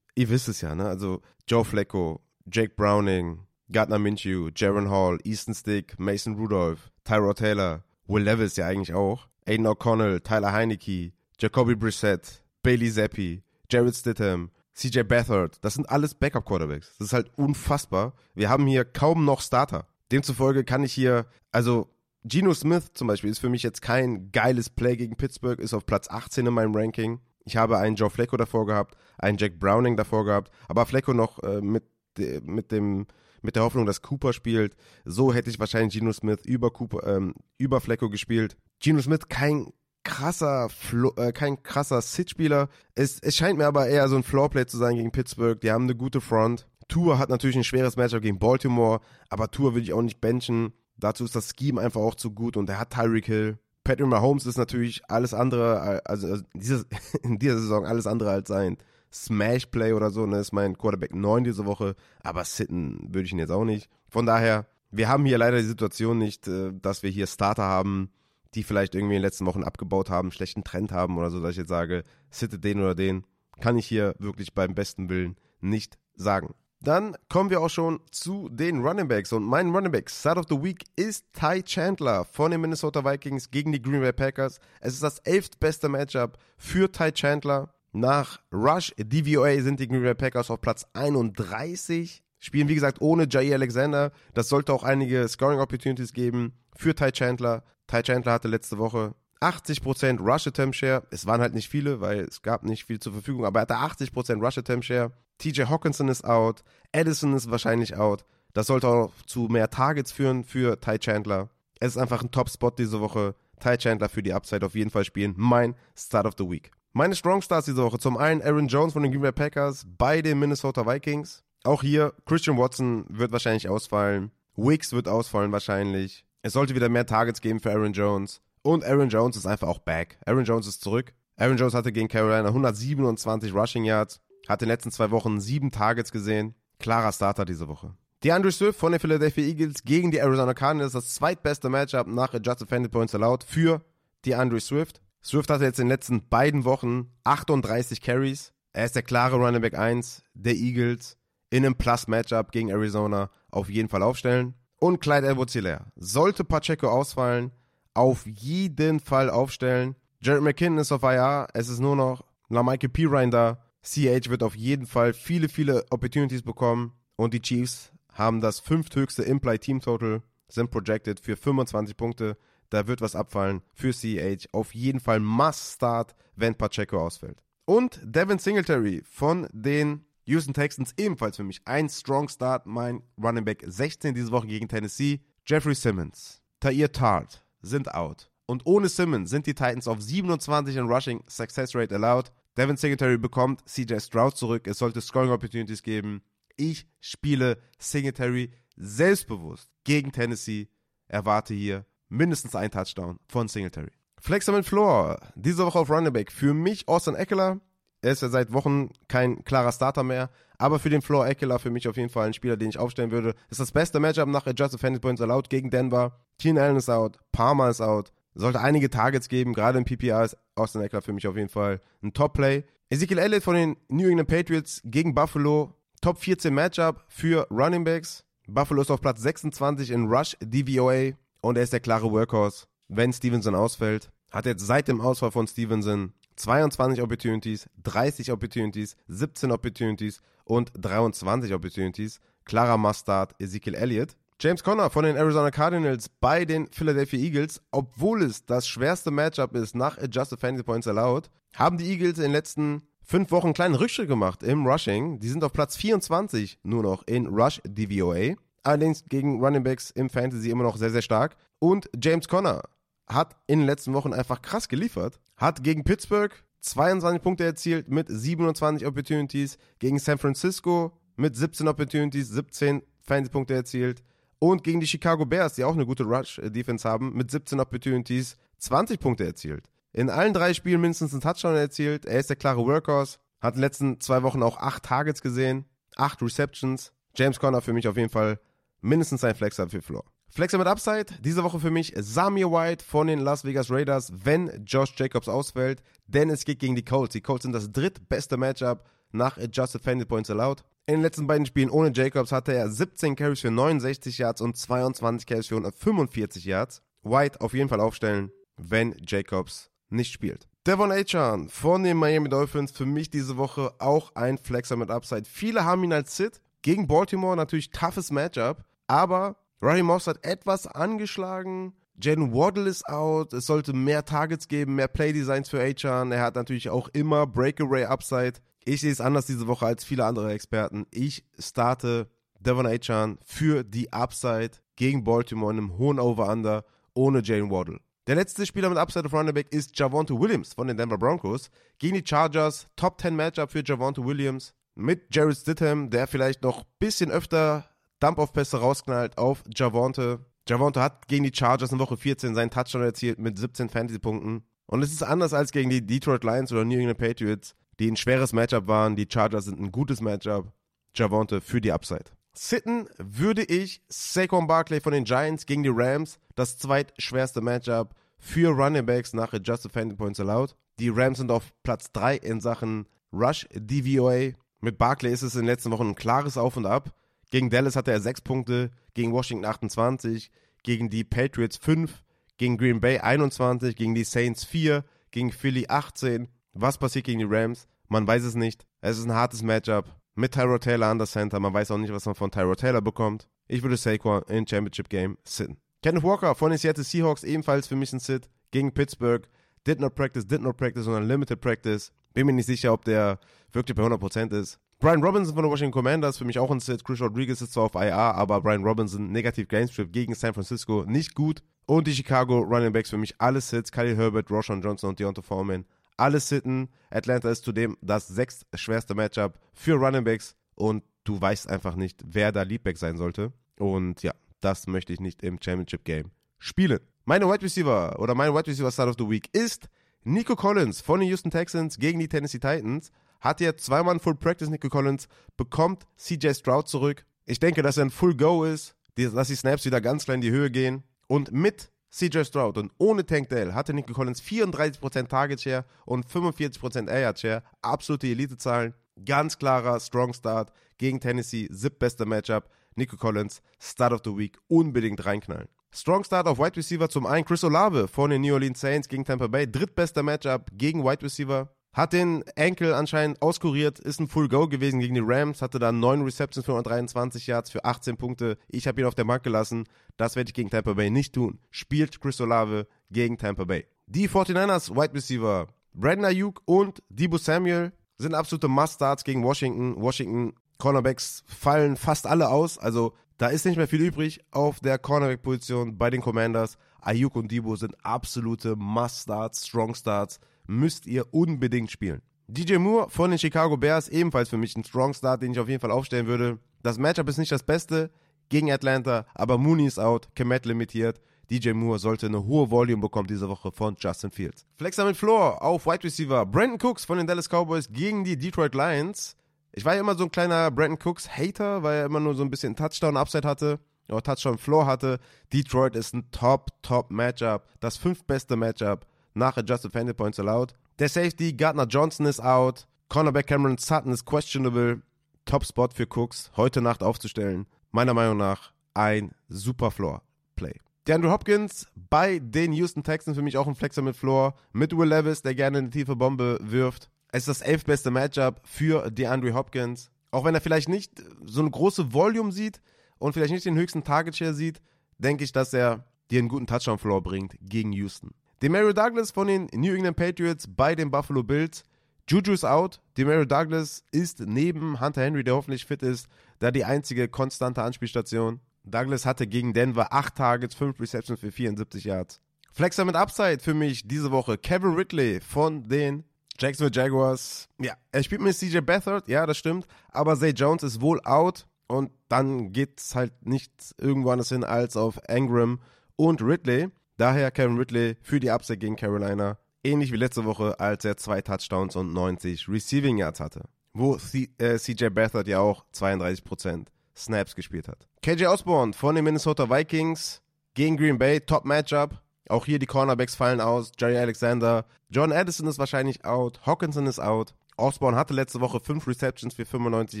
ihr 0.14 0.28
wisst 0.28 0.48
es 0.48 0.60
ja, 0.60 0.74
ne? 0.74 0.84
Also 0.84 1.22
Joe 1.48 1.64
Flacco, 1.64 2.20
Jake 2.46 2.76
Browning, 2.76 3.40
Gardner 3.72 3.98
Minshew, 3.98 4.50
Jaron 4.54 4.90
Hall, 4.90 5.18
Easton 5.24 5.54
Stick, 5.54 5.98
Mason 5.98 6.34
Rudolph, 6.34 6.90
Tyrod 7.04 7.38
Taylor, 7.38 7.84
Will 8.06 8.24
Levis 8.24 8.56
ja 8.56 8.66
eigentlich 8.66 8.94
auch, 8.94 9.28
Aiden 9.46 9.66
O'Connell, 9.66 10.20
Tyler 10.20 10.52
Heineke, 10.52 11.12
Jacoby 11.38 11.74
Brissett, 11.74 12.42
Bailey 12.62 12.90
Zappi, 12.90 13.42
Jared 13.70 13.94
Stidham, 13.94 14.50
CJ 14.74 15.02
Beathard, 15.02 15.58
das 15.62 15.74
sind 15.74 15.88
alles 15.90 16.14
Backup-Quarterbacks. 16.14 16.96
Das 16.98 17.08
ist 17.08 17.12
halt 17.12 17.30
unfassbar. 17.36 18.14
Wir 18.34 18.48
haben 18.48 18.66
hier 18.66 18.84
kaum 18.84 19.24
noch 19.24 19.40
Starter. 19.40 19.86
Demzufolge 20.10 20.64
kann 20.64 20.82
ich 20.82 20.92
hier, 20.92 21.26
also 21.52 21.88
Geno 22.24 22.52
Smith 22.54 22.92
zum 22.94 23.06
Beispiel 23.06 23.30
ist 23.30 23.38
für 23.38 23.48
mich 23.48 23.62
jetzt 23.62 23.82
kein 23.82 24.30
geiles 24.32 24.70
Play 24.70 24.96
gegen 24.96 25.16
Pittsburgh, 25.16 25.58
ist 25.58 25.74
auf 25.74 25.86
Platz 25.86 26.08
18 26.08 26.46
in 26.46 26.54
meinem 26.54 26.74
Ranking. 26.74 27.20
Ich 27.44 27.56
habe 27.56 27.78
einen 27.78 27.96
Joe 27.96 28.10
Flacco 28.10 28.36
davor 28.36 28.66
gehabt, 28.66 28.96
einen 29.18 29.38
Jack 29.38 29.58
Browning 29.58 29.96
davor 29.96 30.24
gehabt, 30.24 30.50
aber 30.68 30.86
Flacco 30.86 31.14
noch 31.14 31.42
äh, 31.42 31.60
mit 31.60 31.84
mit 32.18 32.72
dem 32.72 33.06
mit 33.42 33.56
der 33.56 33.62
Hoffnung, 33.62 33.86
dass 33.86 34.02
Cooper 34.02 34.32
spielt. 34.32 34.76
So 35.04 35.32
hätte 35.32 35.50
ich 35.50 35.58
wahrscheinlich 35.58 35.94
Geno 35.94 36.12
Smith 36.12 36.40
über 36.44 36.70
Cooper, 36.70 37.06
ähm, 37.06 37.34
über 37.58 37.80
Flecko 37.80 38.10
gespielt. 38.10 38.56
Geno 38.80 39.00
Smith 39.00 39.28
kein 39.28 39.72
krasser, 40.04 40.68
Flo 40.68 41.12
äh, 41.16 41.32
kein 41.32 41.62
krasser 41.62 42.00
Sit-Spieler. 42.00 42.68
Es, 42.94 43.18
es 43.20 43.36
scheint 43.36 43.58
mir 43.58 43.66
aber 43.66 43.86
eher 43.86 44.08
so 44.08 44.16
ein 44.16 44.22
Floorplay 44.22 44.66
zu 44.66 44.76
sein 44.76 44.96
gegen 44.96 45.12
Pittsburgh. 45.12 45.60
Die 45.60 45.70
haben 45.70 45.84
eine 45.84 45.96
gute 45.96 46.20
Front. 46.20 46.66
Tour 46.88 47.18
hat 47.18 47.28
natürlich 47.28 47.56
ein 47.56 47.64
schweres 47.64 47.96
Matchup 47.96 48.22
gegen 48.22 48.38
Baltimore, 48.38 49.00
aber 49.28 49.50
Tour 49.50 49.74
würde 49.74 49.84
ich 49.84 49.92
auch 49.92 50.02
nicht 50.02 50.20
benchen. 50.20 50.72
Dazu 50.96 51.24
ist 51.24 51.36
das 51.36 51.52
Scheme 51.58 51.80
einfach 51.80 52.00
auch 52.00 52.16
zu 52.16 52.32
gut 52.32 52.56
und 52.56 52.68
er 52.68 52.80
hat 52.80 52.90
Tyreek 52.90 53.26
Hill. 53.26 53.58
Patrick 53.84 54.08
Mahomes 54.08 54.44
ist 54.44 54.58
natürlich 54.58 55.02
alles 55.08 55.32
andere, 55.32 56.02
also, 56.04 56.26
also 56.26 56.44
dieses, 56.54 56.86
in 57.22 57.38
dieser 57.38 57.58
Saison 57.58 57.86
alles 57.86 58.06
andere 58.06 58.30
als 58.30 58.48
sein 58.48 58.76
Smash-Play 59.12 59.92
oder 59.92 60.10
so, 60.10 60.26
ne, 60.26 60.38
ist 60.38 60.52
mein 60.52 60.76
Quarterback 60.76 61.14
9 61.14 61.44
diese 61.44 61.66
Woche, 61.66 61.96
aber 62.22 62.44
sitten 62.44 63.08
würde 63.08 63.26
ich 63.26 63.32
ihn 63.32 63.38
jetzt 63.38 63.50
auch 63.50 63.64
nicht. 63.64 63.88
Von 64.08 64.26
daher, 64.26 64.66
wir 64.90 65.08
haben 65.08 65.24
hier 65.24 65.38
leider 65.38 65.58
die 65.58 65.64
Situation 65.64 66.18
nicht, 66.18 66.48
äh, 66.48 66.72
dass 66.72 67.02
wir 67.02 67.10
hier 67.10 67.26
Starter 67.26 67.64
haben, 67.64 68.10
die 68.54 68.62
vielleicht 68.62 68.94
irgendwie 68.94 69.14
in 69.14 69.20
den 69.20 69.26
letzten 69.26 69.46
Wochen 69.46 69.64
abgebaut 69.64 70.10
haben, 70.10 70.32
schlechten 70.32 70.64
Trend 70.64 70.92
haben 70.92 71.18
oder 71.18 71.30
so, 71.30 71.40
dass 71.40 71.52
ich 71.52 71.58
jetzt 71.58 71.68
sage, 71.68 72.02
sitte 72.30 72.58
den 72.58 72.80
oder 72.80 72.94
den, 72.94 73.24
kann 73.60 73.76
ich 73.78 73.86
hier 73.86 74.14
wirklich 74.18 74.54
beim 74.54 74.74
besten 74.74 75.08
Willen 75.08 75.36
nicht 75.60 75.98
sagen. 76.14 76.54
Dann 76.82 77.14
kommen 77.28 77.50
wir 77.50 77.60
auch 77.60 77.68
schon 77.68 78.00
zu 78.10 78.48
den 78.48 78.80
Running 78.80 79.06
Backs 79.06 79.34
und 79.34 79.44
mein 79.44 79.68
Running 79.70 79.92
Back 79.92 80.10
Start 80.10 80.38
of 80.38 80.46
the 80.48 80.62
Week 80.62 80.82
ist 80.96 81.26
Ty 81.34 81.62
Chandler 81.62 82.24
von 82.24 82.50
den 82.50 82.62
Minnesota 82.62 83.04
Vikings 83.04 83.50
gegen 83.50 83.72
die 83.72 83.82
Green 83.82 84.00
Bay 84.00 84.14
Packers. 84.14 84.60
Es 84.80 84.94
ist 84.94 85.02
das 85.02 85.18
elftbeste 85.18 85.90
Matchup 85.90 86.38
für 86.56 86.90
Ty 86.90 87.12
Chandler. 87.12 87.74
Nach 87.92 88.40
Rush 88.52 88.94
DVOA 88.96 89.60
sind 89.62 89.80
die 89.80 89.88
Green 89.88 90.02
Bay 90.02 90.14
Packers 90.14 90.50
auf 90.50 90.60
Platz 90.60 90.86
31. 90.92 92.22
Spielen, 92.38 92.68
wie 92.68 92.74
gesagt, 92.74 93.00
ohne 93.00 93.26
Jair 93.28 93.56
Alexander. 93.56 94.12
Das 94.32 94.48
sollte 94.48 94.72
auch 94.72 94.84
einige 94.84 95.26
Scoring 95.28 95.58
Opportunities 95.58 96.12
geben 96.12 96.52
für 96.76 96.94
Ty 96.94 97.10
Chandler. 97.10 97.64
Ty 97.88 98.02
Chandler 98.02 98.32
hatte 98.32 98.48
letzte 98.48 98.78
Woche 98.78 99.14
80% 99.40 100.20
Rush 100.20 100.46
Attempt 100.46 100.76
Share. 100.76 101.02
Es 101.10 101.26
waren 101.26 101.40
halt 101.40 101.54
nicht 101.54 101.68
viele, 101.68 102.00
weil 102.00 102.20
es 102.20 102.42
gab 102.42 102.62
nicht 102.62 102.84
viel 102.84 103.00
zur 103.00 103.12
Verfügung, 103.12 103.44
aber 103.44 103.60
er 103.60 103.62
hatte 103.62 103.74
80% 103.74 104.40
Rush 104.40 104.58
Attempt 104.58 104.84
Share. 104.84 105.12
TJ 105.38 105.64
Hawkinson 105.64 106.08
ist 106.08 106.24
out. 106.24 106.62
Addison 106.94 107.34
ist 107.34 107.50
wahrscheinlich 107.50 107.96
out. 107.96 108.24
Das 108.52 108.68
sollte 108.68 108.86
auch 108.86 109.12
zu 109.26 109.48
mehr 109.48 109.70
Targets 109.70 110.12
führen 110.12 110.44
für 110.44 110.78
Ty 110.80 110.98
Chandler. 110.98 111.50
Es 111.80 111.96
ist 111.96 111.98
einfach 111.98 112.22
ein 112.22 112.30
Top-Spot 112.30 112.70
diese 112.70 113.00
Woche. 113.00 113.34
Ty 113.58 113.78
Chandler 113.78 114.08
für 114.08 114.22
die 114.22 114.32
Upside 114.32 114.64
auf 114.64 114.74
jeden 114.74 114.90
Fall 114.90 115.04
spielen. 115.04 115.34
Mein 115.36 115.74
Start 115.96 116.26
of 116.26 116.34
the 116.38 116.48
Week. 116.48 116.70
Meine 116.92 117.14
Strong 117.14 117.42
Stars 117.42 117.66
diese 117.66 117.84
Woche. 117.84 118.00
Zum 118.00 118.16
einen 118.16 118.42
Aaron 118.42 118.66
Jones 118.66 118.94
von 118.94 119.04
den 119.04 119.12
Green 119.12 119.22
Bay 119.22 119.30
Packers 119.30 119.86
bei 119.96 120.22
den 120.22 120.40
Minnesota 120.40 120.84
Vikings. 120.84 121.44
Auch 121.62 121.82
hier 121.82 122.14
Christian 122.26 122.58
Watson 122.58 123.04
wird 123.08 123.30
wahrscheinlich 123.30 123.68
ausfallen. 123.68 124.32
Wicks 124.56 124.92
wird 124.92 125.06
ausfallen 125.06 125.52
wahrscheinlich. 125.52 126.24
Es 126.42 126.54
sollte 126.54 126.74
wieder 126.74 126.88
mehr 126.88 127.06
Targets 127.06 127.40
geben 127.40 127.60
für 127.60 127.70
Aaron 127.70 127.92
Jones. 127.92 128.40
Und 128.62 128.84
Aaron 128.84 129.08
Jones 129.08 129.36
ist 129.36 129.46
einfach 129.46 129.68
auch 129.68 129.78
back. 129.78 130.18
Aaron 130.26 130.44
Jones 130.44 130.66
ist 130.66 130.82
zurück. 130.82 131.12
Aaron 131.36 131.58
Jones 131.58 131.74
hatte 131.74 131.92
gegen 131.92 132.08
Carolina 132.08 132.48
127 132.48 133.54
Rushing 133.54 133.84
Yards. 133.84 134.20
Hat 134.48 134.60
in 134.60 134.66
den 134.66 134.72
letzten 134.72 134.90
zwei 134.90 135.12
Wochen 135.12 135.40
sieben 135.40 135.70
Targets 135.70 136.10
gesehen. 136.10 136.56
Klarer 136.80 137.12
Starter 137.12 137.44
diese 137.44 137.68
Woche. 137.68 137.94
DeAndre 138.24 138.50
Swift 138.50 138.78
von 138.78 138.90
den 138.90 139.00
Philadelphia 139.00 139.44
Eagles 139.44 139.84
gegen 139.84 140.10
die 140.10 140.18
Arizona 140.18 140.54
Cardinals. 140.54 140.92
Das 140.92 141.14
zweitbeste 141.14 141.68
Matchup 141.68 142.08
nach 142.08 142.34
Adjusted 142.34 142.68
Fantasy 142.68 142.90
Points 142.90 143.14
Allowed 143.14 143.44
für 143.44 143.80
DeAndre 144.26 144.58
Swift. 144.60 145.00
Swift 145.22 145.50
hatte 145.50 145.64
jetzt 145.64 145.78
in 145.78 145.86
den 145.86 145.92
letzten 145.92 146.28
beiden 146.28 146.64
Wochen 146.64 147.12
38 147.24 148.00
Carries. 148.00 148.52
Er 148.72 148.84
ist 148.84 148.94
der 148.94 149.02
klare 149.02 149.36
Running 149.36 149.60
Back 149.60 149.78
1 149.78 150.22
der 150.34 150.54
Eagles 150.54 151.18
in 151.50 151.64
einem 151.64 151.74
Plus-Matchup 151.74 152.52
gegen 152.52 152.70
Arizona 152.70 153.30
auf 153.50 153.68
jeden 153.68 153.88
Fall 153.88 154.02
aufstellen. 154.02 154.54
Und 154.78 155.00
Clyde 155.00 155.28
edwards 155.28 155.58
Sollte 155.96 156.44
Pacheco 156.44 156.88
ausfallen, 156.88 157.52
auf 157.92 158.26
jeden 158.26 159.00
Fall 159.00 159.28
aufstellen. 159.28 159.96
Jared 160.22 160.42
McKinnon 160.42 160.78
ist 160.78 160.92
auf 160.92 161.02
IR. 161.02 161.48
Es 161.52 161.68
ist 161.68 161.80
nur 161.80 161.96
noch 161.96 162.24
LaMichael 162.48 162.88
Pirine 162.88 163.30
da. 163.30 163.58
CH 163.82 164.28
wird 164.28 164.42
auf 164.42 164.54
jeden 164.54 164.86
Fall 164.86 165.12
viele, 165.12 165.48
viele 165.48 165.84
Opportunities 165.90 166.42
bekommen. 166.42 166.92
Und 167.16 167.34
die 167.34 167.42
Chiefs 167.42 167.92
haben 168.12 168.40
das 168.40 168.60
fünfthöchste 168.60 169.22
Implied 169.22 169.60
Team 169.60 169.80
Total, 169.80 170.22
sind 170.48 170.70
projected 170.70 171.20
für 171.20 171.36
25 171.36 171.96
Punkte. 171.96 172.36
Da 172.70 172.86
wird 172.86 173.00
was 173.00 173.16
abfallen 173.16 173.62
für 173.74 173.92
CH. 173.92 174.48
Auf 174.52 174.74
jeden 174.74 175.00
Fall 175.00 175.20
Must 175.20 175.74
Start, 175.74 176.14
wenn 176.36 176.54
Pacheco 176.54 176.98
ausfällt. 177.04 177.42
Und 177.66 178.00
Devin 178.02 178.38
Singletary 178.38 179.02
von 179.04 179.48
den 179.52 180.04
Houston 180.24 180.54
Texans 180.54 180.94
ebenfalls 180.96 181.36
für 181.36 181.44
mich 181.44 181.60
ein 181.64 181.88
Strong 181.88 182.28
Start. 182.28 182.66
Mein 182.66 183.02
Running 183.20 183.44
Back 183.44 183.64
16 183.66 184.14
diese 184.14 184.30
Woche 184.30 184.46
gegen 184.46 184.68
Tennessee. 184.68 185.20
Jeffrey 185.46 185.74
Simmons, 185.74 186.40
Tair 186.60 186.92
Tart 186.92 187.44
sind 187.60 187.92
out. 187.92 188.30
Und 188.46 188.66
ohne 188.66 188.88
Simmons 188.88 189.30
sind 189.30 189.46
die 189.46 189.54
Titans 189.54 189.88
auf 189.88 190.00
27 190.00 190.76
in 190.76 190.86
Rushing 190.86 191.22
Success 191.28 191.74
Rate 191.74 191.94
allowed. 191.94 192.32
Devin 192.56 192.76
Singletary 192.76 193.18
bekommt 193.18 193.62
CJ 193.68 193.98
Stroud 194.00 194.36
zurück. 194.36 194.66
Es 194.66 194.78
sollte 194.78 195.00
Scoring 195.00 195.30
Opportunities 195.30 195.82
geben. 195.82 196.22
Ich 196.56 196.86
spiele 197.00 197.58
Singletary 197.78 198.52
selbstbewusst 198.76 199.70
gegen 199.84 200.12
Tennessee. 200.12 200.68
Erwarte 201.06 201.54
hier 201.54 201.86
mindestens 202.10 202.54
ein 202.54 202.70
Touchdown 202.70 203.18
von 203.28 203.48
Singletary. 203.48 203.90
Flexamin 204.20 204.64
Floor, 204.64 205.18
diese 205.34 205.64
Woche 205.64 205.78
auf 205.78 205.90
Running 205.90 206.12
Back. 206.12 206.30
Für 206.30 206.52
mich 206.52 206.86
Austin 206.88 207.14
Eckler. 207.14 207.60
Er 208.02 208.12
ist 208.12 208.22
ja 208.22 208.28
seit 208.28 208.52
Wochen 208.52 208.90
kein 209.08 209.44
klarer 209.44 209.72
Starter 209.72 210.02
mehr. 210.02 210.30
Aber 210.58 210.78
für 210.78 210.90
den 210.90 211.00
Floor 211.00 211.26
Eckler 211.26 211.58
für 211.58 211.70
mich 211.70 211.88
auf 211.88 211.96
jeden 211.96 212.10
Fall 212.10 212.26
ein 212.26 212.34
Spieler, 212.34 212.58
den 212.58 212.68
ich 212.68 212.78
aufstellen 212.78 213.10
würde. 213.10 213.34
Ist 213.48 213.60
das 213.60 213.72
beste 213.72 213.98
Matchup 213.98 214.28
nach 214.28 214.46
Adjusted 214.46 214.78
Fantasy 214.78 215.00
Points 215.00 215.22
Allowed 215.22 215.48
gegen 215.48 215.70
Denver. 215.70 216.20
Keen 216.38 216.58
Allen 216.58 216.76
ist 216.76 216.90
out. 216.90 217.18
Palmer 217.32 217.70
ist 217.70 217.80
out. 217.80 218.12
Sollte 218.34 218.60
einige 218.60 218.90
Targets 218.90 219.28
geben. 219.28 219.54
Gerade 219.54 219.78
im 219.78 219.84
PPR 219.86 220.24
ist 220.24 220.36
Austin 220.54 220.82
Eckler 220.82 221.00
für 221.00 221.14
mich 221.14 221.26
auf 221.26 221.36
jeden 221.36 221.48
Fall 221.48 221.80
ein 222.02 222.12
Top-Play. 222.12 222.64
Ezekiel 222.90 223.18
Elliott 223.18 223.42
von 223.42 223.54
den 223.54 223.76
New 223.88 224.08
England 224.08 224.28
Patriots 224.28 224.82
gegen 224.84 225.14
Buffalo. 225.14 225.74
Top 226.02 226.18
14 226.18 226.52
Matchup 226.52 227.04
für 227.08 227.46
Running 227.50 227.84
Backs. 227.84 228.24
Buffalo 228.46 228.82
ist 228.82 228.90
auf 228.90 229.00
Platz 229.00 229.22
26 229.22 229.90
in 229.90 230.08
Rush 230.08 230.36
DVOA 230.40 231.12
und 231.40 231.56
er 231.56 231.62
ist 231.62 231.72
der 231.72 231.80
klare 231.80 232.10
Workhorse. 232.10 232.66
Wenn 232.88 233.12
Stevenson 233.12 233.54
ausfällt, 233.54 234.10
hat 234.30 234.46
jetzt 234.46 234.66
seit 234.66 234.88
dem 234.88 235.00
Ausfall 235.00 235.30
von 235.30 235.46
Stevenson 235.46 236.12
22 236.36 237.02
Opportunities, 237.02 237.68
30 237.82 238.32
Opportunities, 238.32 238.96
17 239.08 239.52
Opportunities 239.52 240.20
und 240.44 240.72
23 240.74 241.52
Opportunities. 241.54 242.20
Klarer 242.44 242.78
Mustard 242.78 243.34
Ezekiel 243.38 243.74
Elliott. 243.74 244.16
James 244.40 244.64
Conner 244.64 244.88
von 244.88 245.04
den 245.04 245.16
Arizona 245.16 245.50
Cardinals 245.50 246.08
bei 246.08 246.46
den 246.46 246.66
Philadelphia 246.72 247.20
Eagles, 247.20 247.60
obwohl 247.72 248.22
es 248.22 248.46
das 248.46 248.66
schwerste 248.66 249.10
Matchup 249.10 249.54
ist 249.54 249.74
nach 249.74 249.98
Adjusted 249.98 250.40
Fantasy 250.40 250.64
Points 250.64 250.88
Allowed, 250.88 251.28
haben 251.54 251.76
die 251.76 251.90
Eagles 251.90 252.16
in 252.16 252.24
den 252.24 252.32
letzten 252.32 252.82
fünf 253.02 253.30
Wochen 253.32 253.48
einen 253.48 253.54
kleinen 253.54 253.74
Rückschritt 253.74 254.08
gemacht 254.08 254.42
im 254.42 254.66
Rushing. 254.66 255.20
Die 255.20 255.28
sind 255.28 255.44
auf 255.44 255.52
Platz 255.52 255.76
24 255.76 256.60
nur 256.62 256.82
noch 256.82 257.06
in 257.06 257.26
Rush 257.26 257.60
DVOA. 257.66 258.36
Allerdings 258.62 259.04
gegen 259.08 259.42
Running 259.42 259.62
Backs 259.62 259.90
im 259.90 260.10
Fantasy 260.10 260.50
immer 260.50 260.64
noch 260.64 260.76
sehr, 260.76 260.90
sehr 260.90 261.02
stark. 261.02 261.36
Und 261.58 261.88
James 262.00 262.28
Conner 262.28 262.62
hat 263.06 263.36
in 263.46 263.60
den 263.60 263.66
letzten 263.66 263.92
Wochen 263.94 264.12
einfach 264.12 264.42
krass 264.42 264.68
geliefert. 264.68 265.18
Hat 265.36 265.62
gegen 265.62 265.84
Pittsburgh 265.84 266.32
22 266.60 267.22
Punkte 267.22 267.44
erzielt 267.44 267.88
mit 267.88 268.08
27 268.08 268.86
Opportunities. 268.86 269.58
Gegen 269.78 269.98
San 269.98 270.18
Francisco 270.18 270.92
mit 271.16 271.36
17 271.36 271.68
Opportunities, 271.68 272.28
17 272.28 272.82
Fantasy-Punkte 273.00 273.54
erzielt. 273.54 274.02
Und 274.38 274.64
gegen 274.64 274.80
die 274.80 274.86
Chicago 274.86 275.26
Bears, 275.26 275.54
die 275.54 275.64
auch 275.64 275.74
eine 275.74 275.86
gute 275.86 276.04
Rush-Defense 276.04 276.88
haben, 276.88 277.14
mit 277.14 277.30
17 277.30 277.60
Opportunities 277.60 278.36
20 278.58 279.00
Punkte 279.00 279.24
erzielt. 279.24 279.68
In 279.92 280.08
allen 280.08 280.32
drei 280.32 280.54
Spielen 280.54 280.80
mindestens 280.80 281.12
einen 281.12 281.20
Touchdown 281.20 281.56
erzielt. 281.56 282.06
Er 282.06 282.20
ist 282.20 282.30
der 282.30 282.36
klare 282.36 282.64
Workhorse. 282.64 283.18
Hat 283.40 283.54
in 283.54 283.58
den 283.58 283.62
letzten 283.62 284.00
zwei 284.00 284.22
Wochen 284.22 284.42
auch 284.42 284.58
acht 284.58 284.84
Targets 284.84 285.22
gesehen, 285.22 285.64
acht 285.96 286.22
Receptions. 286.22 286.92
James 287.14 287.40
Conner 287.40 287.60
für 287.60 287.72
mich 287.72 287.88
auf 287.88 287.96
jeden 287.96 288.10
Fall 288.10 288.38
mindestens 288.80 289.24
ein 289.24 289.34
Flexer 289.34 289.68
für 289.68 289.82
Floor. 289.82 290.04
Flexer 290.28 290.58
mit 290.58 290.68
Upside, 290.68 291.06
diese 291.20 291.42
Woche 291.42 291.58
für 291.58 291.72
mich 291.72 291.92
Samir 291.96 292.52
White 292.52 292.84
von 292.84 293.08
den 293.08 293.18
Las 293.18 293.44
Vegas 293.44 293.70
Raiders, 293.70 294.12
wenn 294.24 294.64
Josh 294.64 294.94
Jacobs 294.96 295.28
ausfällt, 295.28 295.82
denn 296.06 296.30
es 296.30 296.44
geht 296.44 296.60
gegen 296.60 296.76
die 296.76 296.84
Colts. 296.84 297.12
Die 297.12 297.20
Colts 297.20 297.42
sind 297.42 297.52
das 297.52 297.72
drittbeste 297.72 298.36
Matchup 298.36 298.84
nach 299.10 299.38
Adjusted 299.38 299.82
Fantasy 299.82 300.06
Points 300.06 300.30
Allowed. 300.30 300.62
In 300.86 300.96
den 300.96 301.02
letzten 301.02 301.26
beiden 301.26 301.46
Spielen 301.46 301.70
ohne 301.70 301.92
Jacobs 301.92 302.32
hatte 302.32 302.52
er 302.52 302.70
17 302.70 303.16
Carries 303.16 303.40
für 303.40 303.50
69 303.50 304.18
Yards 304.18 304.40
und 304.40 304.56
22 304.56 305.26
Carries 305.26 305.46
für 305.48 305.56
145 305.56 306.44
Yards. 306.44 306.82
White 307.02 307.40
auf 307.40 307.54
jeden 307.54 307.68
Fall 307.68 307.80
aufstellen, 307.80 308.30
wenn 308.56 308.94
Jacobs 309.06 309.70
nicht 309.88 310.12
spielt. 310.12 310.48
Devon 310.66 310.92
Achan 310.92 311.48
von 311.48 311.82
den 311.82 311.96
Miami 311.96 312.28
Dolphins 312.28 312.70
für 312.70 312.86
mich 312.86 313.10
diese 313.10 313.36
Woche 313.36 313.72
auch 313.78 314.14
ein 314.14 314.38
Flexer 314.38 314.76
mit 314.76 314.90
Upside. 314.90 315.24
Viele 315.24 315.64
haben 315.64 315.84
ihn 315.84 315.92
als 315.92 316.16
Sit. 316.16 316.40
Gegen 316.62 316.86
Baltimore 316.86 317.36
natürlich 317.36 317.70
toughes 317.70 318.10
Matchup, 318.10 318.64
aber 318.90 319.36
Raheem 319.62 319.86
Moss 319.86 320.08
hat 320.08 320.24
etwas 320.24 320.66
angeschlagen. 320.66 321.74
Jaden 322.02 322.34
Waddle 322.34 322.68
ist 322.68 322.88
out. 322.88 323.32
Es 323.32 323.46
sollte 323.46 323.72
mehr 323.72 324.04
Targets 324.04 324.48
geben, 324.48 324.74
mehr 324.74 324.88
Playdesigns 324.88 325.48
für 325.48 325.62
Achan. 325.62 326.10
Er 326.12 326.22
hat 326.22 326.34
natürlich 326.34 326.70
auch 326.70 326.88
immer 326.88 327.26
Breakaway 327.26 327.84
Upside. 327.84 328.40
Ich 328.64 328.80
sehe 328.80 328.90
es 328.90 329.00
anders 329.00 329.26
diese 329.26 329.46
Woche 329.46 329.66
als 329.66 329.84
viele 329.84 330.04
andere 330.04 330.32
Experten. 330.32 330.86
Ich 330.90 331.24
starte 331.38 332.08
Devon 332.40 332.66
Achan 332.66 333.18
für 333.22 333.62
die 333.62 333.92
Upside 333.92 334.52
gegen 334.74 335.04
Baltimore 335.04 335.52
in 335.52 335.58
einem 335.58 335.78
hohen 335.78 336.00
Over-Under 336.00 336.64
ohne 336.94 337.22
Jane 337.22 337.50
Waddle. 337.50 337.78
Der 338.08 338.16
letzte 338.16 338.44
Spieler 338.44 338.70
mit 338.70 338.78
Upside 338.78 339.04
of 339.04 339.12
Running 339.12 339.34
Back 339.34 339.52
ist 339.52 339.78
Javonte 339.78 340.18
Williams 340.18 340.54
von 340.54 340.66
den 340.66 340.76
Denver 340.76 340.98
Broncos. 340.98 341.50
Gegen 341.78 341.94
die 341.94 342.04
Chargers, 342.04 342.66
Top 342.74 343.00
10 343.00 343.14
Matchup 343.14 343.52
für 343.52 343.62
Javonte 343.64 344.04
Williams. 344.04 344.52
Mit 344.74 345.14
Jared 345.14 345.36
Stidham, 345.36 345.90
der 345.90 346.08
vielleicht 346.08 346.42
noch 346.42 346.60
ein 346.60 346.66
bisschen 346.78 347.10
öfter 347.10 347.70
Dump-Off-Pässe 348.00 348.58
rausknallt 348.58 349.18
auf 349.18 349.44
Javonte. 349.54 350.24
Javonte 350.48 350.82
hat 350.82 351.06
gegen 351.08 351.24
die 351.24 351.32
Chargers 351.34 351.72
in 351.72 351.78
Woche 351.78 351.96
14 351.96 352.34
seinen 352.34 352.50
Touchdown 352.50 352.82
erzielt 352.82 353.18
mit 353.18 353.38
17 353.38 353.68
Fantasy-Punkten. 353.68 354.44
Und 354.66 354.82
es 354.82 354.92
ist 354.92 355.02
anders 355.02 355.32
als 355.32 355.52
gegen 355.52 355.70
die 355.70 355.86
Detroit 355.86 356.24
Lions 356.24 356.52
oder 356.52 356.64
New 356.64 356.78
England 356.78 356.98
Patriots, 356.98 357.54
die 357.78 357.90
ein 357.90 357.96
schweres 357.96 358.32
Matchup 358.32 358.66
waren. 358.66 358.96
Die 358.96 359.08
Chargers 359.10 359.44
sind 359.44 359.60
ein 359.60 359.72
gutes 359.72 360.00
Matchup. 360.00 360.52
Javonte 360.94 361.40
für 361.40 361.60
die 361.60 361.72
Upside. 361.72 362.06
Sitten 362.32 362.88
würde 362.98 363.42
ich 363.42 363.82
Saquon 363.88 364.46
Barkley 364.46 364.80
von 364.80 364.92
den 364.92 365.04
Giants 365.04 365.46
gegen 365.46 365.62
die 365.62 365.72
Rams, 365.72 366.18
das 366.36 366.58
zweitschwerste 366.58 367.40
Matchup 367.40 367.94
für 368.18 368.50
Running 368.50 368.86
Backs 368.86 369.12
nach 369.12 369.32
Adjusted 369.32 369.72
Fantasy 369.72 369.96
Points 369.96 370.20
Allowed. 370.20 370.54
Die 370.78 370.88
Rams 370.88 371.18
sind 371.18 371.30
auf 371.30 371.52
Platz 371.62 371.90
3 371.92 372.16
in 372.16 372.40
Sachen 372.40 372.86
Rush 373.12 373.46
DVOA. 373.52 374.32
Mit 374.60 374.78
Barkley 374.78 375.12
ist 375.12 375.22
es 375.22 375.34
in 375.34 375.42
den 375.42 375.46
letzten 375.46 375.70
Wochen 375.70 375.88
ein 375.88 375.94
klares 375.94 376.38
Auf 376.38 376.56
und 376.56 376.66
Ab. 376.66 376.92
Gegen 377.30 377.50
Dallas 377.50 377.76
hatte 377.76 377.92
er 377.92 378.00
6 378.00 378.22
Punkte, 378.22 378.70
gegen 378.94 379.12
Washington 379.12 379.44
28, 379.44 380.30
gegen 380.62 380.90
die 380.90 381.04
Patriots 381.04 381.56
5, 381.56 382.02
gegen 382.36 382.58
Green 382.58 382.80
Bay 382.80 382.98
21, 382.98 383.76
gegen 383.76 383.94
die 383.94 384.04
Saints 384.04 384.44
4, 384.44 384.84
gegen 385.10 385.30
Philly 385.32 385.66
18. 385.68 386.28
Was 386.52 386.78
passiert 386.78 387.06
gegen 387.06 387.20
die 387.20 387.26
Rams? 387.28 387.68
Man 387.88 388.06
weiß 388.06 388.24
es 388.24 388.34
nicht. 388.34 388.66
Es 388.80 388.98
ist 388.98 389.04
ein 389.04 389.14
hartes 389.14 389.42
Matchup 389.42 389.94
mit 390.14 390.32
Tyrod 390.32 390.62
Taylor 390.62 390.88
an 390.88 390.98
der 390.98 391.06
Center. 391.06 391.40
Man 391.40 391.54
weiß 391.54 391.70
auch 391.70 391.78
nicht, 391.78 391.92
was 391.92 392.06
man 392.06 392.14
von 392.14 392.30
Tyrod 392.30 392.58
Taylor 392.58 392.80
bekommt. 392.80 393.28
Ich 393.46 393.62
würde 393.62 393.76
Saquon 393.76 394.22
in 394.28 394.46
Championship 394.46 394.88
Game 394.88 395.16
sitten. 395.24 395.58
Kenneth 395.82 396.02
Walker 396.02 396.34
von 396.34 396.50
den 396.50 396.58
Seattle 396.58 396.84
Seahawks 396.84 397.24
ebenfalls 397.24 397.66
für 397.66 397.76
mich 397.76 397.92
ein 397.92 398.00
Sit 398.00 398.28
gegen 398.50 398.72
Pittsburgh. 398.72 399.26
Did 399.66 399.80
not 399.80 399.94
practice, 399.94 400.26
did 400.26 400.42
not 400.42 400.56
practice, 400.56 400.84
sondern 400.84 401.06
limited 401.06 401.40
practice. 401.40 401.92
Bin 402.12 402.26
mir 402.26 402.32
nicht 402.32 402.46
sicher, 402.46 402.72
ob 402.72 402.84
der 402.84 403.18
wirklich 403.52 403.76
bei 403.76 403.82
100% 403.82 404.38
ist. 404.38 404.58
Brian 404.80 405.02
Robinson 405.02 405.34
von 405.34 405.44
den 405.44 405.52
Washington 405.52 405.72
Commanders, 405.72 406.16
für 406.16 406.24
mich 406.24 406.38
auch 406.38 406.50
ein 406.50 406.58
Sit. 406.58 406.84
Chris 406.84 407.02
Rodriguez 407.02 407.42
ist 407.42 407.52
zwar 407.52 407.64
auf 407.64 407.74
IR, 407.74 407.94
aber 407.94 408.40
Brian 408.40 408.64
Robinson, 408.64 409.12
negativ 409.12 409.46
Gamestrip 409.46 409.92
gegen 409.92 410.14
San 410.14 410.32
Francisco, 410.32 410.84
nicht 410.86 411.14
gut. 411.14 411.42
Und 411.66 411.86
die 411.86 411.92
Chicago 411.92 412.38
Running 412.38 412.72
Backs 412.72 412.88
für 412.88 412.96
mich 412.96 413.14
alle 413.18 413.42
Sits. 413.42 413.70
Khalil 413.70 413.94
Herbert, 413.94 414.30
Roshan 414.30 414.62
Johnson 414.62 414.88
und 414.88 414.98
Deontay 414.98 415.20
Foreman. 415.20 415.66
Alle 415.98 416.18
Sitten. 416.18 416.70
Atlanta 416.88 417.30
ist 417.30 417.44
zudem 417.44 417.76
das 417.82 418.08
sechst 418.08 418.46
schwerste 418.54 418.94
Matchup 418.94 419.38
für 419.52 419.74
Running 419.74 420.02
Backs. 420.02 420.34
Und 420.54 420.82
du 421.04 421.20
weißt 421.20 421.50
einfach 421.50 421.76
nicht, 421.76 422.02
wer 422.06 422.32
da 422.32 422.40
Leadback 422.40 422.78
sein 422.78 422.96
sollte. 422.96 423.34
Und 423.58 424.02
ja, 424.02 424.14
das 424.40 424.66
möchte 424.66 424.94
ich 424.94 425.00
nicht 425.00 425.22
im 425.22 425.36
Championship 425.42 425.84
Game 425.84 426.10
spielen. 426.38 426.80
Meine 427.04 427.28
Wide 427.28 427.42
Receiver 427.42 428.00
oder 428.00 428.14
mein 428.14 428.34
Wide 428.34 428.46
Receiver 428.46 428.72
Start 428.72 428.88
of 428.88 428.96
the 428.98 429.10
Week 429.10 429.28
ist 429.34 429.68
Nico 430.04 430.34
Collins 430.34 430.80
von 430.80 431.00
den 431.00 431.10
Houston 431.10 431.30
Texans 431.30 431.76
gegen 431.76 431.98
die 431.98 432.08
Tennessee 432.08 432.38
Titans. 432.38 432.90
Hat 433.20 433.40
jetzt 433.40 433.64
zweimal 433.64 433.98
Full 433.98 434.16
Practice, 434.16 434.48
Nico 434.48 434.68
Collins, 434.68 435.08
bekommt 435.36 435.86
CJ 435.96 436.32
Stroud 436.34 436.68
zurück. 436.68 437.04
Ich 437.26 437.38
denke, 437.38 437.62
dass 437.62 437.76
er 437.76 437.84
ein 437.84 437.90
Full 437.90 438.16
Go 438.16 438.44
ist, 438.44 438.74
dass 438.96 439.28
die 439.28 439.36
Snaps 439.36 439.64
wieder 439.64 439.80
ganz 439.80 440.04
klein 440.04 440.16
in 440.16 440.22
die 440.22 440.30
Höhe 440.30 440.50
gehen. 440.50 440.82
Und 441.06 441.32
mit 441.32 441.70
CJ 441.90 442.24
Stroud 442.24 442.56
und 442.56 442.72
ohne 442.78 443.04
Tank 443.04 443.28
Dell 443.28 443.52
hatte 443.52 443.74
Nico 443.74 443.92
Collins 443.92 444.22
34% 444.22 445.08
Target 445.08 445.40
Share 445.40 445.64
und 445.84 446.06
45% 446.06 446.88
Air 446.88 447.16
Share. 447.16 447.42
Absolute 447.62 448.06
Elite-Zahlen. 448.06 448.74
Ganz 449.04 449.38
klarer 449.38 449.80
Strong 449.80 450.14
Start 450.14 450.52
gegen 450.78 451.00
Tennessee. 451.00 451.48
Siebtbester 451.50 452.06
Matchup. 452.06 452.48
Nico 452.76 452.96
Collins, 452.96 453.42
Start 453.58 453.92
of 453.92 454.00
the 454.04 454.16
Week, 454.16 454.38
unbedingt 454.48 455.04
reinknallen. 455.04 455.48
Strong 455.72 456.04
Start 456.04 456.26
auf 456.26 456.38
Wide 456.38 456.56
Receiver 456.56 456.88
zum 456.88 457.06
einen 457.06 457.24
Chris 457.24 457.44
Olave 457.44 457.88
von 457.88 458.10
den 458.10 458.22
New 458.22 458.32
Orleans 458.32 458.60
Saints 458.60 458.88
gegen 458.88 459.04
Tampa 459.04 459.26
Bay. 459.26 459.46
Drittbester 459.50 460.02
Matchup 460.02 460.50
gegen 460.52 460.84
Wide 460.84 461.02
Receiver. 461.02 461.48
Hat 461.72 461.92
den 461.92 462.22
Enkel 462.34 462.74
anscheinend 462.74 463.22
auskuriert, 463.22 463.78
ist 463.78 464.00
ein 464.00 464.08
Full 464.08 464.28
Go 464.28 464.48
gewesen 464.48 464.80
gegen 464.80 464.94
die 464.94 465.02
Rams, 465.04 465.40
hatte 465.40 465.60
dann 465.60 465.78
9 465.78 466.02
Receptions 466.02 466.44
für 466.44 466.52
123 466.52 467.28
Yards 467.28 467.50
für 467.50 467.64
18 467.64 467.96
Punkte. 467.96 468.38
Ich 468.48 468.66
habe 468.66 468.80
ihn 468.80 468.86
auf 468.88 468.96
der 468.96 469.04
Mark 469.04 469.22
gelassen. 469.22 469.64
Das 469.96 470.16
werde 470.16 470.30
ich 470.30 470.34
gegen 470.34 470.50
Tampa 470.50 470.72
Bay 470.72 470.90
nicht 470.90 471.14
tun. 471.14 471.38
Spielt 471.50 472.00
Chris 472.00 472.20
Olave 472.20 472.66
gegen 472.90 473.18
Tampa 473.18 473.44
Bay. 473.44 473.66
Die 473.86 474.08
49ers 474.08 474.74
Wide 474.74 474.94
Receiver 474.94 475.46
Brandon 475.72 476.06
Ayuk 476.06 476.42
und 476.44 476.82
Debo 476.88 477.18
Samuel 477.18 477.72
sind 477.98 478.14
absolute 478.14 478.48
Must-Starts 478.48 479.04
gegen 479.04 479.22
Washington. 479.22 479.80
Washington 479.80 480.34
Cornerbacks 480.58 481.22
fallen 481.26 481.76
fast 481.76 482.06
alle 482.06 482.30
aus. 482.30 482.58
Also 482.58 482.94
da 483.18 483.28
ist 483.28 483.46
nicht 483.46 483.56
mehr 483.56 483.68
viel 483.68 483.82
übrig 483.82 484.20
auf 484.32 484.58
der 484.58 484.78
Cornerback-Position 484.78 485.78
bei 485.78 485.90
den 485.90 486.00
Commanders. 486.00 486.58
Ayuk 486.80 487.14
und 487.14 487.30
Debo 487.30 487.54
sind 487.54 487.76
absolute 487.84 488.56
Must-Starts, 488.56 489.46
Strong-Starts. 489.46 490.18
Müsst 490.46 490.86
ihr 490.86 491.12
unbedingt 491.12 491.70
spielen. 491.70 492.02
DJ 492.28 492.58
Moore 492.58 492.90
von 492.90 493.10
den 493.10 493.18
Chicago 493.18 493.56
Bears, 493.56 493.88
ebenfalls 493.88 494.28
für 494.28 494.36
mich 494.36 494.56
ein 494.56 494.64
Strong-Start, 494.64 495.22
den 495.22 495.32
ich 495.32 495.40
auf 495.40 495.48
jeden 495.48 495.60
Fall 495.60 495.72
aufstellen 495.72 496.06
würde. 496.06 496.38
Das 496.62 496.78
Matchup 496.78 497.08
ist 497.08 497.18
nicht 497.18 497.32
das 497.32 497.42
Beste 497.42 497.90
gegen 498.28 498.52
Atlanta, 498.52 499.04
aber 499.14 499.36
Mooney 499.36 499.66
ist 499.66 499.80
out, 499.80 500.08
Kemet 500.14 500.46
limitiert. 500.46 501.00
DJ 501.30 501.52
Moore 501.52 501.78
sollte 501.78 502.06
eine 502.06 502.24
hohe 502.24 502.50
Volume 502.50 502.82
bekommen 502.82 503.08
diese 503.08 503.28
Woche 503.28 503.52
von 503.52 503.76
Justin 503.78 504.10
Fields. 504.10 504.46
Flexer 504.58 504.84
mit 504.84 504.96
Floor 504.96 505.42
auf 505.42 505.66
Wide 505.66 505.84
Receiver. 505.84 506.26
Brandon 506.26 506.58
Cooks 506.60 506.84
von 506.84 506.98
den 506.98 507.06
Dallas 507.06 507.28
Cowboys 507.28 507.68
gegen 507.70 508.04
die 508.04 508.16
Detroit 508.16 508.54
Lions. 508.54 509.16
Ich 509.52 509.64
war 509.64 509.74
ja 509.74 509.80
immer 509.80 509.96
so 509.96 510.04
ein 510.04 510.10
kleiner 510.10 510.50
Brandon 510.50 510.78
Cooks 510.84 511.08
Hater, 511.08 511.62
weil 511.62 511.78
er 511.78 511.86
immer 511.86 512.00
nur 512.00 512.14
so 512.14 512.22
ein 512.22 512.30
bisschen 512.30 512.56
Touchdown-Upside 512.56 513.26
hatte, 513.26 513.58
oder 513.88 514.02
Touchdown-Floor 514.02 514.66
hatte. 514.66 514.98
Detroit 515.32 515.76
ist 515.76 515.94
ein 515.94 516.10
top, 516.10 516.50
top 516.62 516.90
Matchup. 516.90 517.46
Das 517.60 517.76
fünftbeste 517.76 518.36
Matchup 518.36 518.86
nach 519.14 519.36
Adjusted 519.36 519.72
Fantasy 519.72 519.94
Points 519.94 520.18
allowed. 520.18 520.54
Der 520.78 520.88
Safety 520.88 521.32
Gardner 521.32 521.66
Johnson 521.66 522.06
ist 522.06 522.20
out. 522.20 522.66
Cornerback 522.88 523.26
Cameron 523.26 523.58
Sutton 523.58 523.92
ist 523.92 524.04
questionable. 524.04 524.82
Top 525.24 525.44
Spot 525.44 525.68
für 525.72 525.86
Cooks, 525.86 526.30
heute 526.36 526.60
Nacht 526.60 526.82
aufzustellen. 526.82 527.46
Meiner 527.70 527.94
Meinung 527.94 528.16
nach 528.16 528.52
ein 528.74 529.12
super 529.28 529.70
Floor-Play. 529.70 530.54
Der 530.86 530.96
Andrew 530.96 531.10
Hopkins 531.10 531.68
bei 531.74 532.18
den 532.18 532.52
Houston 532.52 532.82
Texans 532.82 533.16
für 533.16 533.22
mich 533.22 533.36
auch 533.36 533.46
ein 533.46 533.54
Flexer 533.54 533.82
mit 533.82 533.96
Floor. 533.96 534.34
Mit 534.52 534.76
Will 534.76 534.88
Levis, 534.88 535.22
der 535.22 535.34
gerne 535.34 535.58
eine 535.58 535.70
tiefe 535.70 535.94
Bombe 535.94 536.38
wirft. 536.40 536.90
Es 537.12 537.28
ist 537.28 537.28
das 537.28 537.42
elfbeste 537.42 537.90
Matchup 537.90 538.40
für 538.44 538.90
DeAndre 538.90 539.34
Hopkins. 539.34 539.90
Auch 540.10 540.24
wenn 540.24 540.34
er 540.34 540.40
vielleicht 540.40 540.68
nicht 540.68 541.02
so 541.24 541.40
eine 541.40 541.50
große 541.50 541.92
Volume 541.92 542.32
sieht 542.32 542.60
und 542.98 543.12
vielleicht 543.12 543.32
nicht 543.32 543.44
den 543.44 543.56
höchsten 543.56 543.84
Target 543.84 544.16
Share 544.16 544.34
sieht, 544.34 544.60
denke 544.98 545.24
ich, 545.24 545.32
dass 545.32 545.52
er 545.52 545.84
dir 546.10 546.18
einen 546.18 546.28
guten 546.28 546.46
Touchdown-Floor 546.46 547.02
bringt 547.02 547.36
gegen 547.40 547.72
Houston. 547.72 548.10
Demario 548.42 548.72
Douglas 548.72 549.10
von 549.10 549.26
den 549.26 549.50
New 549.52 549.74
England 549.74 549.98
Patriots 549.98 550.46
bei 550.48 550.74
den 550.74 550.90
Buffalo 550.90 551.22
Bills. 551.22 551.62
Juju 552.08 552.32
ist 552.32 552.44
out. 552.44 552.80
Demario 552.96 553.26
Douglas 553.26 553.84
ist 553.92 554.20
neben 554.20 554.80
Hunter 554.80 555.02
Henry, 555.02 555.22
der 555.22 555.34
hoffentlich 555.34 555.66
fit 555.66 555.82
ist, 555.82 556.08
da 556.38 556.50
die 556.50 556.64
einzige 556.64 557.06
konstante 557.08 557.62
Anspielstation. 557.62 558.40
Douglas 558.64 559.04
hatte 559.04 559.26
gegen 559.26 559.52
Denver 559.52 559.92
8 559.92 560.14
Targets, 560.14 560.54
5 560.54 560.80
Receptions 560.80 561.20
für 561.20 561.30
74 561.30 561.84
Yards. 561.84 562.22
Flexer 562.50 562.86
mit 562.86 562.96
Upside 562.96 563.40
für 563.40 563.52
mich 563.52 563.86
diese 563.86 564.10
Woche. 564.10 564.38
Kevin 564.38 564.72
Ridley 564.72 565.20
von 565.20 565.68
den 565.68 566.04
Jacksonville 566.38 566.74
Jaguars, 566.74 567.46
ja, 567.60 567.74
er 567.92 568.02
spielt 568.02 568.22
mit 568.22 568.34
CJ 568.34 568.60
Beathard, 568.60 569.06
ja, 569.06 569.26
das 569.26 569.36
stimmt, 569.36 569.66
aber 569.90 570.16
Zay 570.16 570.30
Jones 570.30 570.62
ist 570.62 570.80
wohl 570.80 570.98
out 571.02 571.46
und 571.68 571.90
dann 572.08 572.52
geht 572.52 572.80
es 572.80 572.94
halt 572.94 573.12
nicht 573.26 573.52
irgendwo 573.76 574.10
anders 574.10 574.30
hin 574.30 574.44
als 574.44 574.78
auf 574.78 574.98
Engram 575.08 575.60
und 575.96 576.22
Ridley. 576.22 576.70
Daher 577.00 577.30
Kevin 577.30 577.56
Ridley 577.56 577.96
für 578.02 578.20
die 578.20 578.30
Upside 578.30 578.58
gegen 578.58 578.76
Carolina, 578.76 579.38
ähnlich 579.64 579.90
wie 579.90 579.96
letzte 579.96 580.26
Woche, 580.26 580.60
als 580.60 580.84
er 580.84 580.98
zwei 580.98 581.22
Touchdowns 581.22 581.74
und 581.74 581.94
90 581.94 582.46
Receiving 582.46 582.98
Yards 582.98 583.20
hatte, 583.20 583.48
wo 583.72 583.96
C 583.96 584.28
äh, 584.36 584.58
CJ 584.58 584.88
Beathard 584.90 585.26
ja 585.26 585.38
auch 585.40 585.64
32% 585.74 586.66
Snaps 586.94 587.34
gespielt 587.34 587.68
hat. 587.68 587.88
KJ 588.02 588.26
Osborne 588.26 588.74
von 588.74 588.96
den 588.96 589.04
Minnesota 589.04 589.48
Vikings 589.48 590.20
gegen 590.52 590.76
Green 590.76 590.98
Bay, 590.98 591.20
Top 591.20 591.46
Matchup. 591.46 592.02
Auch 592.28 592.44
hier 592.44 592.58
die 592.58 592.66
Cornerbacks 592.66 593.14
fallen 593.14 593.40
aus. 593.40 593.72
Jerry 593.78 593.96
Alexander. 593.96 594.66
John 594.90 595.10
Addison 595.10 595.46
ist 595.46 595.58
wahrscheinlich 595.58 596.04
out. 596.04 596.42
Hawkinson 596.44 596.86
ist 596.86 597.00
out. 597.00 597.34
Osborne 597.56 597.96
hatte 597.96 598.12
letzte 598.12 598.42
Woche 598.42 598.60
5 598.60 598.86
Receptions 598.86 599.32
für 599.32 599.46
95 599.46 600.00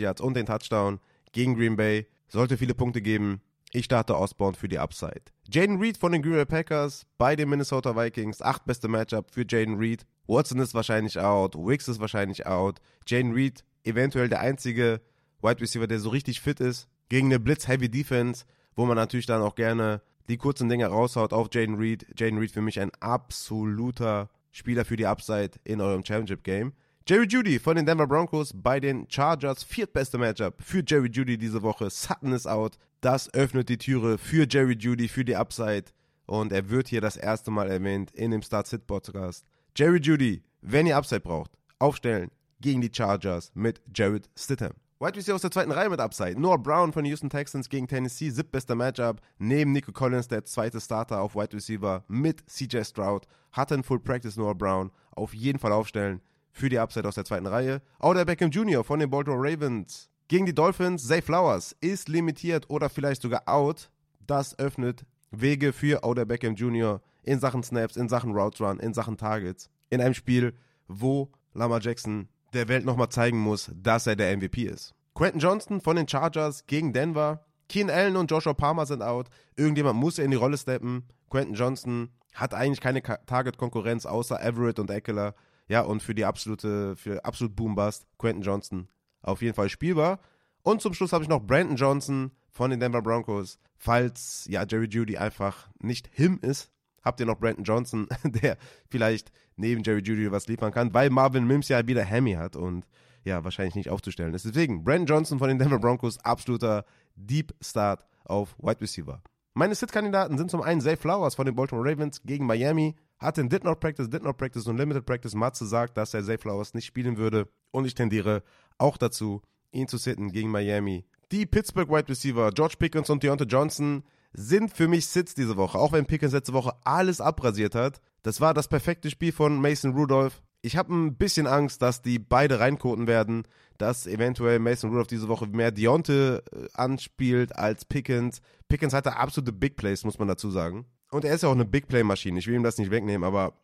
Yards 0.00 0.20
und 0.20 0.34
den 0.34 0.44
Touchdown 0.44 1.00
gegen 1.32 1.54
Green 1.54 1.76
Bay. 1.76 2.08
Sollte 2.28 2.58
viele 2.58 2.74
Punkte 2.74 3.00
geben. 3.00 3.40
Ich 3.72 3.84
starte 3.84 4.16
Osborne 4.18 4.56
für 4.56 4.68
die 4.68 4.80
Upside. 4.80 5.22
Jaden 5.48 5.78
Reed 5.78 5.96
von 5.96 6.10
den 6.10 6.22
Green 6.22 6.34
Bay 6.34 6.44
Packers 6.44 7.06
bei 7.18 7.36
den 7.36 7.48
Minnesota 7.48 7.94
Vikings. 7.94 8.42
Acht 8.42 8.64
beste 8.64 8.88
Matchup 8.88 9.30
für 9.30 9.44
Jaden 9.48 9.78
Reed. 9.78 10.06
Watson 10.26 10.58
ist 10.58 10.74
wahrscheinlich 10.74 11.20
out. 11.20 11.54
Wicks 11.54 11.86
ist 11.86 12.00
wahrscheinlich 12.00 12.46
out. 12.46 12.80
Jaden 13.06 13.32
Reed 13.32 13.64
eventuell 13.84 14.28
der 14.28 14.40
einzige 14.40 15.00
Wide 15.40 15.60
Receiver, 15.60 15.86
der 15.86 16.00
so 16.00 16.10
richtig 16.10 16.40
fit 16.40 16.58
ist. 16.58 16.88
Gegen 17.08 17.28
eine 17.28 17.38
Blitz-Heavy-Defense, 17.38 18.44
wo 18.74 18.86
man 18.86 18.96
natürlich 18.96 19.26
dann 19.26 19.40
auch 19.40 19.54
gerne 19.54 20.02
die 20.28 20.36
kurzen 20.36 20.68
Dinge 20.68 20.86
raushaut 20.86 21.32
auf 21.32 21.48
Jaden 21.52 21.76
Reed. 21.76 22.06
Jaden 22.18 22.40
Reed 22.40 22.50
für 22.50 22.62
mich 22.62 22.80
ein 22.80 22.90
absoluter 22.98 24.30
Spieler 24.50 24.84
für 24.84 24.96
die 24.96 25.06
Upside 25.06 25.52
in 25.62 25.80
eurem 25.80 26.04
Championship 26.04 26.42
Game. 26.42 26.72
Jerry 27.08 27.26
Judy 27.26 27.58
von 27.58 27.76
den 27.76 27.86
Denver 27.86 28.06
Broncos 28.06 28.52
bei 28.54 28.78
den 28.78 29.08
Chargers. 29.08 29.62
Viertbeste 29.62 30.18
Matchup 30.18 30.60
für 30.60 30.82
Jerry 30.86 31.08
Judy 31.08 31.38
diese 31.38 31.62
Woche. 31.62 31.88
Sutton 31.88 32.32
ist 32.32 32.46
out. 32.46 32.78
Das 33.00 33.32
öffnet 33.32 33.70
die 33.70 33.78
Türe 33.78 34.18
für 34.18 34.46
Jerry 34.48 34.74
Judy, 34.78 35.08
für 35.08 35.24
die 35.24 35.36
Upside. 35.36 35.84
und 36.26 36.52
er 36.52 36.68
wird 36.70 36.86
hier 36.86 37.00
das 37.00 37.16
erste 37.16 37.50
Mal 37.50 37.68
erwähnt 37.68 38.12
in 38.12 38.30
dem 38.30 38.42
Start-Sit-Podcast. 38.42 39.44
Jerry 39.74 39.98
Judy, 40.00 40.44
wenn 40.60 40.86
ihr 40.86 40.96
Upside 40.96 41.22
braucht, 41.22 41.50
aufstellen 41.80 42.30
gegen 42.60 42.80
die 42.80 42.90
Chargers 42.92 43.50
mit 43.54 43.80
Jared 43.92 44.28
Stidham. 44.38 44.74
Wide 45.00 45.16
Receiver 45.16 45.34
aus 45.34 45.40
der 45.40 45.50
zweiten 45.50 45.72
Reihe 45.72 45.88
mit 45.88 45.98
Upside. 45.98 46.38
Noah 46.38 46.62
Brown 46.62 46.92
von 46.92 47.02
den 47.02 47.10
Houston 47.10 47.30
Texans 47.30 47.68
gegen 47.70 47.88
Tennessee, 47.88 48.28
siebtbester 48.30 48.74
Matchup. 48.74 49.22
Neben 49.38 49.72
Nico 49.72 49.90
Collins, 49.92 50.28
der 50.28 50.44
zweite 50.44 50.78
Starter 50.80 51.20
auf 51.22 51.34
Wide 51.34 51.56
Receiver 51.56 52.04
mit 52.06 52.48
CJ 52.48 52.84
Stroud. 52.84 53.26
Hatte 53.50 53.74
ein 53.74 53.82
Full 53.82 54.00
Practice 54.00 54.36
Noah 54.36 54.54
Brown. 54.54 54.90
Auf 55.12 55.32
jeden 55.34 55.58
Fall 55.58 55.72
aufstellen 55.72 56.20
für 56.52 56.68
die 56.68 56.78
Upside 56.78 57.08
aus 57.08 57.14
der 57.14 57.24
zweiten 57.24 57.46
Reihe. 57.46 57.80
Oder 57.98 58.24
Beckham 58.26 58.50
Jr. 58.50 58.84
von 58.84 59.00
den 59.00 59.08
Baltimore 59.10 59.40
Ravens. 59.42 60.10
Gegen 60.30 60.46
die 60.46 60.54
Dolphins, 60.54 61.08
Zay 61.08 61.22
Flowers 61.22 61.74
ist 61.80 62.08
limitiert 62.08 62.70
oder 62.70 62.88
vielleicht 62.88 63.20
sogar 63.20 63.48
out. 63.48 63.90
Das 64.28 64.56
öffnet 64.60 65.04
Wege 65.32 65.72
für 65.72 66.04
Oder 66.04 66.24
Beckham 66.24 66.54
Jr. 66.54 67.02
in 67.24 67.40
Sachen 67.40 67.64
Snaps, 67.64 67.96
in 67.96 68.08
Sachen 68.08 68.30
Routes 68.30 68.60
Run, 68.60 68.78
in 68.78 68.94
Sachen 68.94 69.16
Targets. 69.16 69.70
In 69.88 70.00
einem 70.00 70.14
Spiel, 70.14 70.54
wo 70.86 71.32
Lamar 71.52 71.80
Jackson 71.80 72.28
der 72.52 72.68
Welt 72.68 72.84
nochmal 72.84 73.08
zeigen 73.08 73.40
muss, 73.40 73.72
dass 73.74 74.06
er 74.06 74.14
der 74.14 74.36
MVP 74.36 74.62
ist. 74.62 74.94
Quentin 75.16 75.40
Johnston 75.40 75.80
von 75.80 75.96
den 75.96 76.06
Chargers 76.06 76.64
gegen 76.68 76.92
Denver. 76.92 77.44
Keen 77.68 77.90
Allen 77.90 78.14
und 78.14 78.30
Joshua 78.30 78.54
Palmer 78.54 78.86
sind 78.86 79.02
out. 79.02 79.30
Irgendjemand 79.56 79.98
muss 79.98 80.20
in 80.20 80.30
die 80.30 80.36
Rolle 80.36 80.58
steppen. 80.58 81.08
Quentin 81.28 81.56
Johnston 81.56 82.10
hat 82.34 82.54
eigentlich 82.54 82.80
keine 82.80 83.02
Target-Konkurrenz 83.02 84.06
außer 84.06 84.40
Everett 84.40 84.78
und 84.78 84.92
Eckler. 84.92 85.34
Ja, 85.66 85.80
und 85.80 86.04
für 86.04 86.14
die 86.14 86.24
absolute, 86.24 86.94
für 86.94 87.24
absolut 87.24 87.56
Boombust, 87.56 88.06
Quentin 88.16 88.42
Johnston 88.42 88.86
auf 89.22 89.42
jeden 89.42 89.54
Fall 89.54 89.68
spielbar. 89.68 90.20
Und 90.62 90.82
zum 90.82 90.94
Schluss 90.94 91.12
habe 91.12 91.24
ich 91.24 91.30
noch 91.30 91.40
Brandon 91.40 91.76
Johnson 91.76 92.32
von 92.50 92.70
den 92.70 92.80
Denver 92.80 93.02
Broncos. 93.02 93.58
Falls 93.76 94.46
ja 94.48 94.64
Jerry 94.68 94.86
Judy 94.86 95.16
einfach 95.16 95.68
nicht 95.80 96.08
him 96.12 96.38
ist, 96.42 96.70
habt 97.02 97.20
ihr 97.20 97.26
noch 97.26 97.38
Brandon 97.38 97.64
Johnson, 97.64 98.08
der 98.24 98.58
vielleicht 98.88 99.32
neben 99.56 99.82
Jerry 99.82 100.02
Judy 100.02 100.30
was 100.30 100.48
liefern 100.48 100.72
kann, 100.72 100.92
weil 100.92 101.10
Marvin 101.10 101.46
Mims 101.46 101.68
ja 101.68 101.86
wieder 101.86 102.08
Hammy 102.08 102.34
hat 102.34 102.56
und 102.56 102.86
ja, 103.24 103.44
wahrscheinlich 103.44 103.74
nicht 103.74 103.90
aufzustellen 103.90 104.34
ist. 104.34 104.46
Deswegen, 104.46 104.82
Brandon 104.84 105.06
Johnson 105.06 105.38
von 105.38 105.48
den 105.48 105.58
Denver 105.58 105.78
Broncos, 105.78 106.18
absoluter 106.18 106.84
Deep 107.16 107.54
Start 107.60 108.06
auf 108.24 108.56
Wide 108.58 108.80
Receiver. 108.80 109.22
Meine 109.52 109.74
Sit-Kandidaten 109.74 110.38
sind 110.38 110.50
zum 110.50 110.62
einen 110.62 110.80
Zay 110.80 110.96
Flowers 110.96 111.34
von 111.34 111.44
den 111.44 111.54
Baltimore 111.54 111.88
Ravens 111.88 112.22
gegen 112.22 112.46
Miami. 112.46 112.94
Hatte 113.18 113.40
in 113.40 113.48
Did 113.48 113.64
Not 113.64 113.80
Practice, 113.80 114.08
Did 114.08 114.22
Not 114.22 114.38
Practice 114.38 114.66
und 114.66 114.76
Limited 114.76 115.04
Practice. 115.04 115.34
Matze 115.34 115.66
sagt, 115.66 115.96
dass 115.98 116.14
er 116.14 116.22
Zay 116.22 116.38
Flowers 116.38 116.72
nicht 116.72 116.86
spielen 116.86 117.16
würde. 117.16 117.48
Und 117.72 117.84
ich 117.84 117.94
tendiere 117.94 118.42
auch 118.80 118.96
dazu, 118.96 119.42
ihn 119.72 119.88
zu 119.88 119.96
sitten 119.96 120.32
gegen 120.32 120.50
Miami. 120.50 121.04
Die 121.32 121.46
Pittsburgh 121.46 121.88
Wide 121.88 122.08
Receiver 122.08 122.50
George 122.50 122.74
Pickens 122.78 123.10
und 123.10 123.22
Deontay 123.22 123.44
Johnson 123.44 124.02
sind 124.32 124.72
für 124.72 124.88
mich 124.88 125.06
Sits 125.06 125.34
diese 125.34 125.56
Woche. 125.56 125.78
Auch 125.78 125.92
wenn 125.92 126.06
Pickens 126.06 126.32
letzte 126.32 126.52
Woche 126.52 126.74
alles 126.84 127.20
abrasiert 127.20 127.74
hat. 127.74 128.00
Das 128.22 128.40
war 128.40 128.54
das 128.54 128.68
perfekte 128.68 129.10
Spiel 129.10 129.32
von 129.32 129.60
Mason 129.60 129.92
Rudolph. 129.92 130.42
Ich 130.62 130.76
habe 130.76 130.94
ein 130.94 131.16
bisschen 131.16 131.46
Angst, 131.46 131.80
dass 131.82 132.02
die 132.02 132.18
beide 132.18 132.60
reinkoten 132.60 133.06
werden, 133.06 133.44
dass 133.78 134.06
eventuell 134.06 134.58
Mason 134.58 134.90
Rudolph 134.90 135.06
diese 135.08 135.28
Woche 135.28 135.46
mehr 135.46 135.70
Deontay 135.70 136.36
äh, 136.36 136.40
anspielt 136.74 137.56
als 137.56 137.84
Pickens. 137.84 138.42
Pickens 138.68 138.92
hatte 138.92 139.16
absolute 139.16 139.52
Big 139.52 139.76
Plays, 139.76 140.04
muss 140.04 140.18
man 140.18 140.28
dazu 140.28 140.50
sagen. 140.50 140.86
Und 141.10 141.24
er 141.24 141.34
ist 141.34 141.42
ja 141.42 141.48
auch 141.48 141.54
eine 141.54 141.64
Big 141.64 141.88
Play-Maschine. 141.88 142.38
Ich 142.38 142.46
will 142.46 142.54
ihm 142.54 142.62
das 142.62 142.78
nicht 142.78 142.90
wegnehmen, 142.90 143.24
aber 143.24 143.54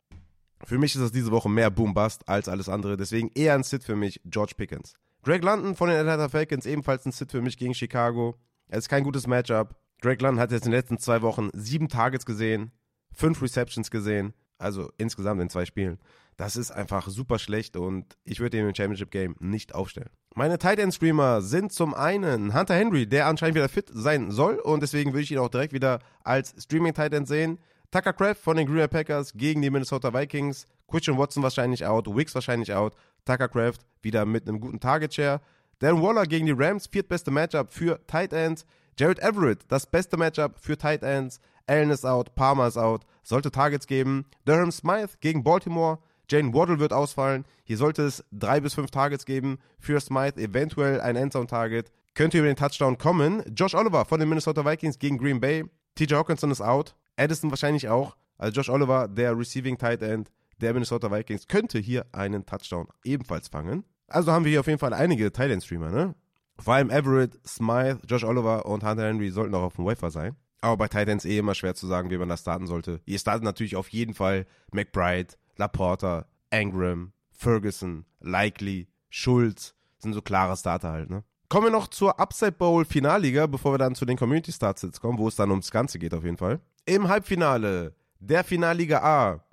für 0.64 0.78
mich 0.78 0.94
ist 0.94 1.02
das 1.02 1.12
diese 1.12 1.30
Woche 1.30 1.50
mehr 1.50 1.70
Boom-Bust 1.70 2.28
als 2.28 2.48
alles 2.48 2.68
andere. 2.68 2.96
Deswegen 2.96 3.30
eher 3.34 3.54
ein 3.54 3.62
Sit 3.62 3.84
für 3.84 3.94
mich, 3.94 4.20
George 4.24 4.54
Pickens. 4.56 4.94
Greg 5.26 5.42
London 5.42 5.74
von 5.74 5.88
den 5.88 5.98
Atlanta 5.98 6.28
Falcons 6.28 6.66
ebenfalls 6.66 7.04
ein 7.04 7.10
Sit 7.10 7.32
für 7.32 7.42
mich 7.42 7.58
gegen 7.58 7.74
Chicago. 7.74 8.36
Es 8.68 8.84
ist 8.84 8.88
kein 8.88 9.02
gutes 9.02 9.26
Matchup. 9.26 9.74
Greg 10.00 10.22
London 10.22 10.40
hat 10.40 10.52
jetzt 10.52 10.66
in 10.66 10.70
den 10.70 10.78
letzten 10.78 10.98
zwei 10.98 11.20
Wochen 11.20 11.50
sieben 11.52 11.88
Targets 11.88 12.24
gesehen, 12.24 12.70
fünf 13.12 13.42
Receptions 13.42 13.90
gesehen, 13.90 14.34
also 14.56 14.88
insgesamt 14.98 15.42
in 15.42 15.50
zwei 15.50 15.64
Spielen. 15.64 15.98
Das 16.36 16.54
ist 16.54 16.70
einfach 16.70 17.08
super 17.08 17.40
schlecht 17.40 17.76
und 17.76 18.16
ich 18.22 18.38
würde 18.38 18.56
ihn 18.56 18.68
im 18.68 18.74
Championship 18.76 19.10
Game 19.10 19.34
nicht 19.40 19.74
aufstellen. 19.74 20.10
Meine 20.36 20.58
Tight 20.58 20.78
End 20.78 20.94
Streamer 20.94 21.42
sind 21.42 21.72
zum 21.72 21.92
einen 21.92 22.54
Hunter 22.54 22.76
Henry, 22.76 23.08
der 23.08 23.26
anscheinend 23.26 23.56
wieder 23.56 23.68
fit 23.68 23.90
sein 23.92 24.30
soll 24.30 24.60
und 24.60 24.80
deswegen 24.80 25.12
würde 25.12 25.22
ich 25.22 25.32
ihn 25.32 25.38
auch 25.38 25.48
direkt 25.48 25.72
wieder 25.72 25.98
als 26.22 26.54
Streaming 26.56 26.94
Tight 26.94 27.12
End 27.12 27.26
sehen. 27.26 27.58
Tucker 27.90 28.12
Craft 28.12 28.36
von 28.36 28.56
den 28.56 28.66
Green 28.66 28.76
Bay 28.76 28.88
Packers 28.88 29.32
gegen 29.32 29.60
die 29.60 29.70
Minnesota 29.70 30.14
Vikings. 30.14 30.66
Christian 30.88 31.18
Watson 31.18 31.42
wahrscheinlich 31.42 31.84
out, 31.84 32.06
Wicks 32.14 32.34
wahrscheinlich 32.36 32.72
out. 32.72 32.94
Tucker 33.26 33.48
Craft 33.48 33.80
wieder 34.00 34.24
mit 34.24 34.48
einem 34.48 34.60
guten 34.60 34.80
Target 34.80 35.12
Share. 35.12 35.40
Dan 35.80 36.00
Waller 36.00 36.24
gegen 36.24 36.46
die 36.46 36.54
Rams, 36.56 36.86
viertbeste 36.86 37.30
Matchup 37.30 37.70
für 37.70 38.00
Tight 38.06 38.32
Ends. 38.32 38.64
Jared 38.98 39.18
Everett, 39.18 39.60
das 39.68 39.84
beste 39.84 40.16
Matchup 40.16 40.58
für 40.58 40.78
Tight 40.78 41.02
Ends. 41.02 41.38
Allen 41.66 41.90
ist 41.90 42.06
out, 42.06 42.34
Palmer 42.34 42.68
ist 42.68 42.78
out, 42.78 43.02
sollte 43.22 43.50
Targets 43.50 43.86
geben. 43.86 44.24
Durham 44.46 44.72
Smythe 44.72 45.18
gegen 45.20 45.44
Baltimore, 45.44 45.98
Jane 46.30 46.54
Waddle 46.54 46.78
wird 46.78 46.92
ausfallen. 46.92 47.44
Hier 47.64 47.76
sollte 47.76 48.02
es 48.02 48.24
drei 48.32 48.60
bis 48.60 48.74
fünf 48.74 48.90
Targets 48.90 49.26
geben 49.26 49.58
für 49.78 50.00
Smythe, 50.00 50.40
eventuell 50.40 51.00
ein 51.00 51.16
Endzone-Target. 51.16 51.92
Könnte 52.14 52.38
über 52.38 52.46
den 52.46 52.56
Touchdown 52.56 52.96
kommen. 52.96 53.42
Josh 53.54 53.74
Oliver 53.74 54.04
von 54.06 54.18
den 54.18 54.28
Minnesota 54.28 54.64
Vikings 54.64 54.98
gegen 54.98 55.18
Green 55.18 55.40
Bay. 55.40 55.64
TJ 55.94 56.14
Hawkinson 56.14 56.50
ist 56.50 56.62
out. 56.62 56.94
Addison 57.16 57.50
wahrscheinlich 57.50 57.88
auch. 57.88 58.16
Also 58.38 58.54
Josh 58.54 58.70
Oliver, 58.70 59.08
der 59.08 59.38
Receiving 59.38 59.76
Tight 59.76 60.02
End 60.02 60.30
der 60.60 60.72
Minnesota 60.72 61.10
Vikings, 61.10 61.46
könnte 61.48 61.78
hier 61.78 62.06
einen 62.12 62.46
Touchdown 62.46 62.88
ebenfalls 63.04 63.48
fangen. 63.48 63.84
Also 64.08 64.32
haben 64.32 64.44
wir 64.44 64.50
hier 64.50 64.60
auf 64.60 64.66
jeden 64.66 64.78
Fall 64.78 64.92
einige 64.92 65.32
Tight 65.32 65.50
End 65.50 65.62
Streamer, 65.62 65.90
ne? 65.90 66.14
Vor 66.58 66.74
allem 66.74 66.90
Everett, 66.90 67.38
Smythe, 67.46 68.00
Josh 68.06 68.24
Oliver 68.24 68.66
und 68.66 68.82
Hunter 68.82 69.06
Henry 69.06 69.30
sollten 69.30 69.54
auch 69.54 69.62
auf 69.62 69.76
dem 69.76 69.84
Wafer 69.84 70.10
sein. 70.10 70.36
Aber 70.60 70.76
bei 70.76 70.88
Titans 70.88 71.24
eh 71.24 71.38
immer 71.38 71.54
schwer 71.54 71.74
zu 71.74 71.86
sagen, 71.86 72.10
wie 72.10 72.18
man 72.18 72.28
das 72.28 72.40
starten 72.40 72.66
sollte. 72.66 73.00
Ihr 73.04 73.18
startet 73.18 73.44
natürlich 73.44 73.76
auf 73.76 73.88
jeden 73.90 74.14
Fall 74.14 74.46
McBride, 74.72 75.34
Laporta, 75.56 76.26
Angram, 76.50 77.12
Ferguson, 77.30 78.06
Likely, 78.20 78.88
Schulz. 79.10 79.74
Sind 79.98 80.14
so 80.14 80.22
klare 80.22 80.56
Starter 80.56 80.92
halt, 80.92 81.10
ne? 81.10 81.24
Kommen 81.48 81.66
wir 81.66 81.70
noch 81.70 81.88
zur 81.88 82.18
Upside 82.18 82.52
Bowl 82.52 82.84
Finalliga, 82.84 83.46
bevor 83.46 83.74
wir 83.74 83.78
dann 83.78 83.94
zu 83.94 84.04
den 84.04 84.16
Community 84.16 84.50
Startsits 84.50 85.00
kommen, 85.00 85.18
wo 85.18 85.28
es 85.28 85.36
dann 85.36 85.50
ums 85.50 85.70
Ganze 85.70 85.98
geht 85.98 86.12
auf 86.12 86.24
jeden 86.24 86.36
Fall. 86.36 86.60
Im 86.86 87.08
Halbfinale 87.08 87.94
der 88.18 88.42
Finalliga 88.42 88.98
A 89.02 89.45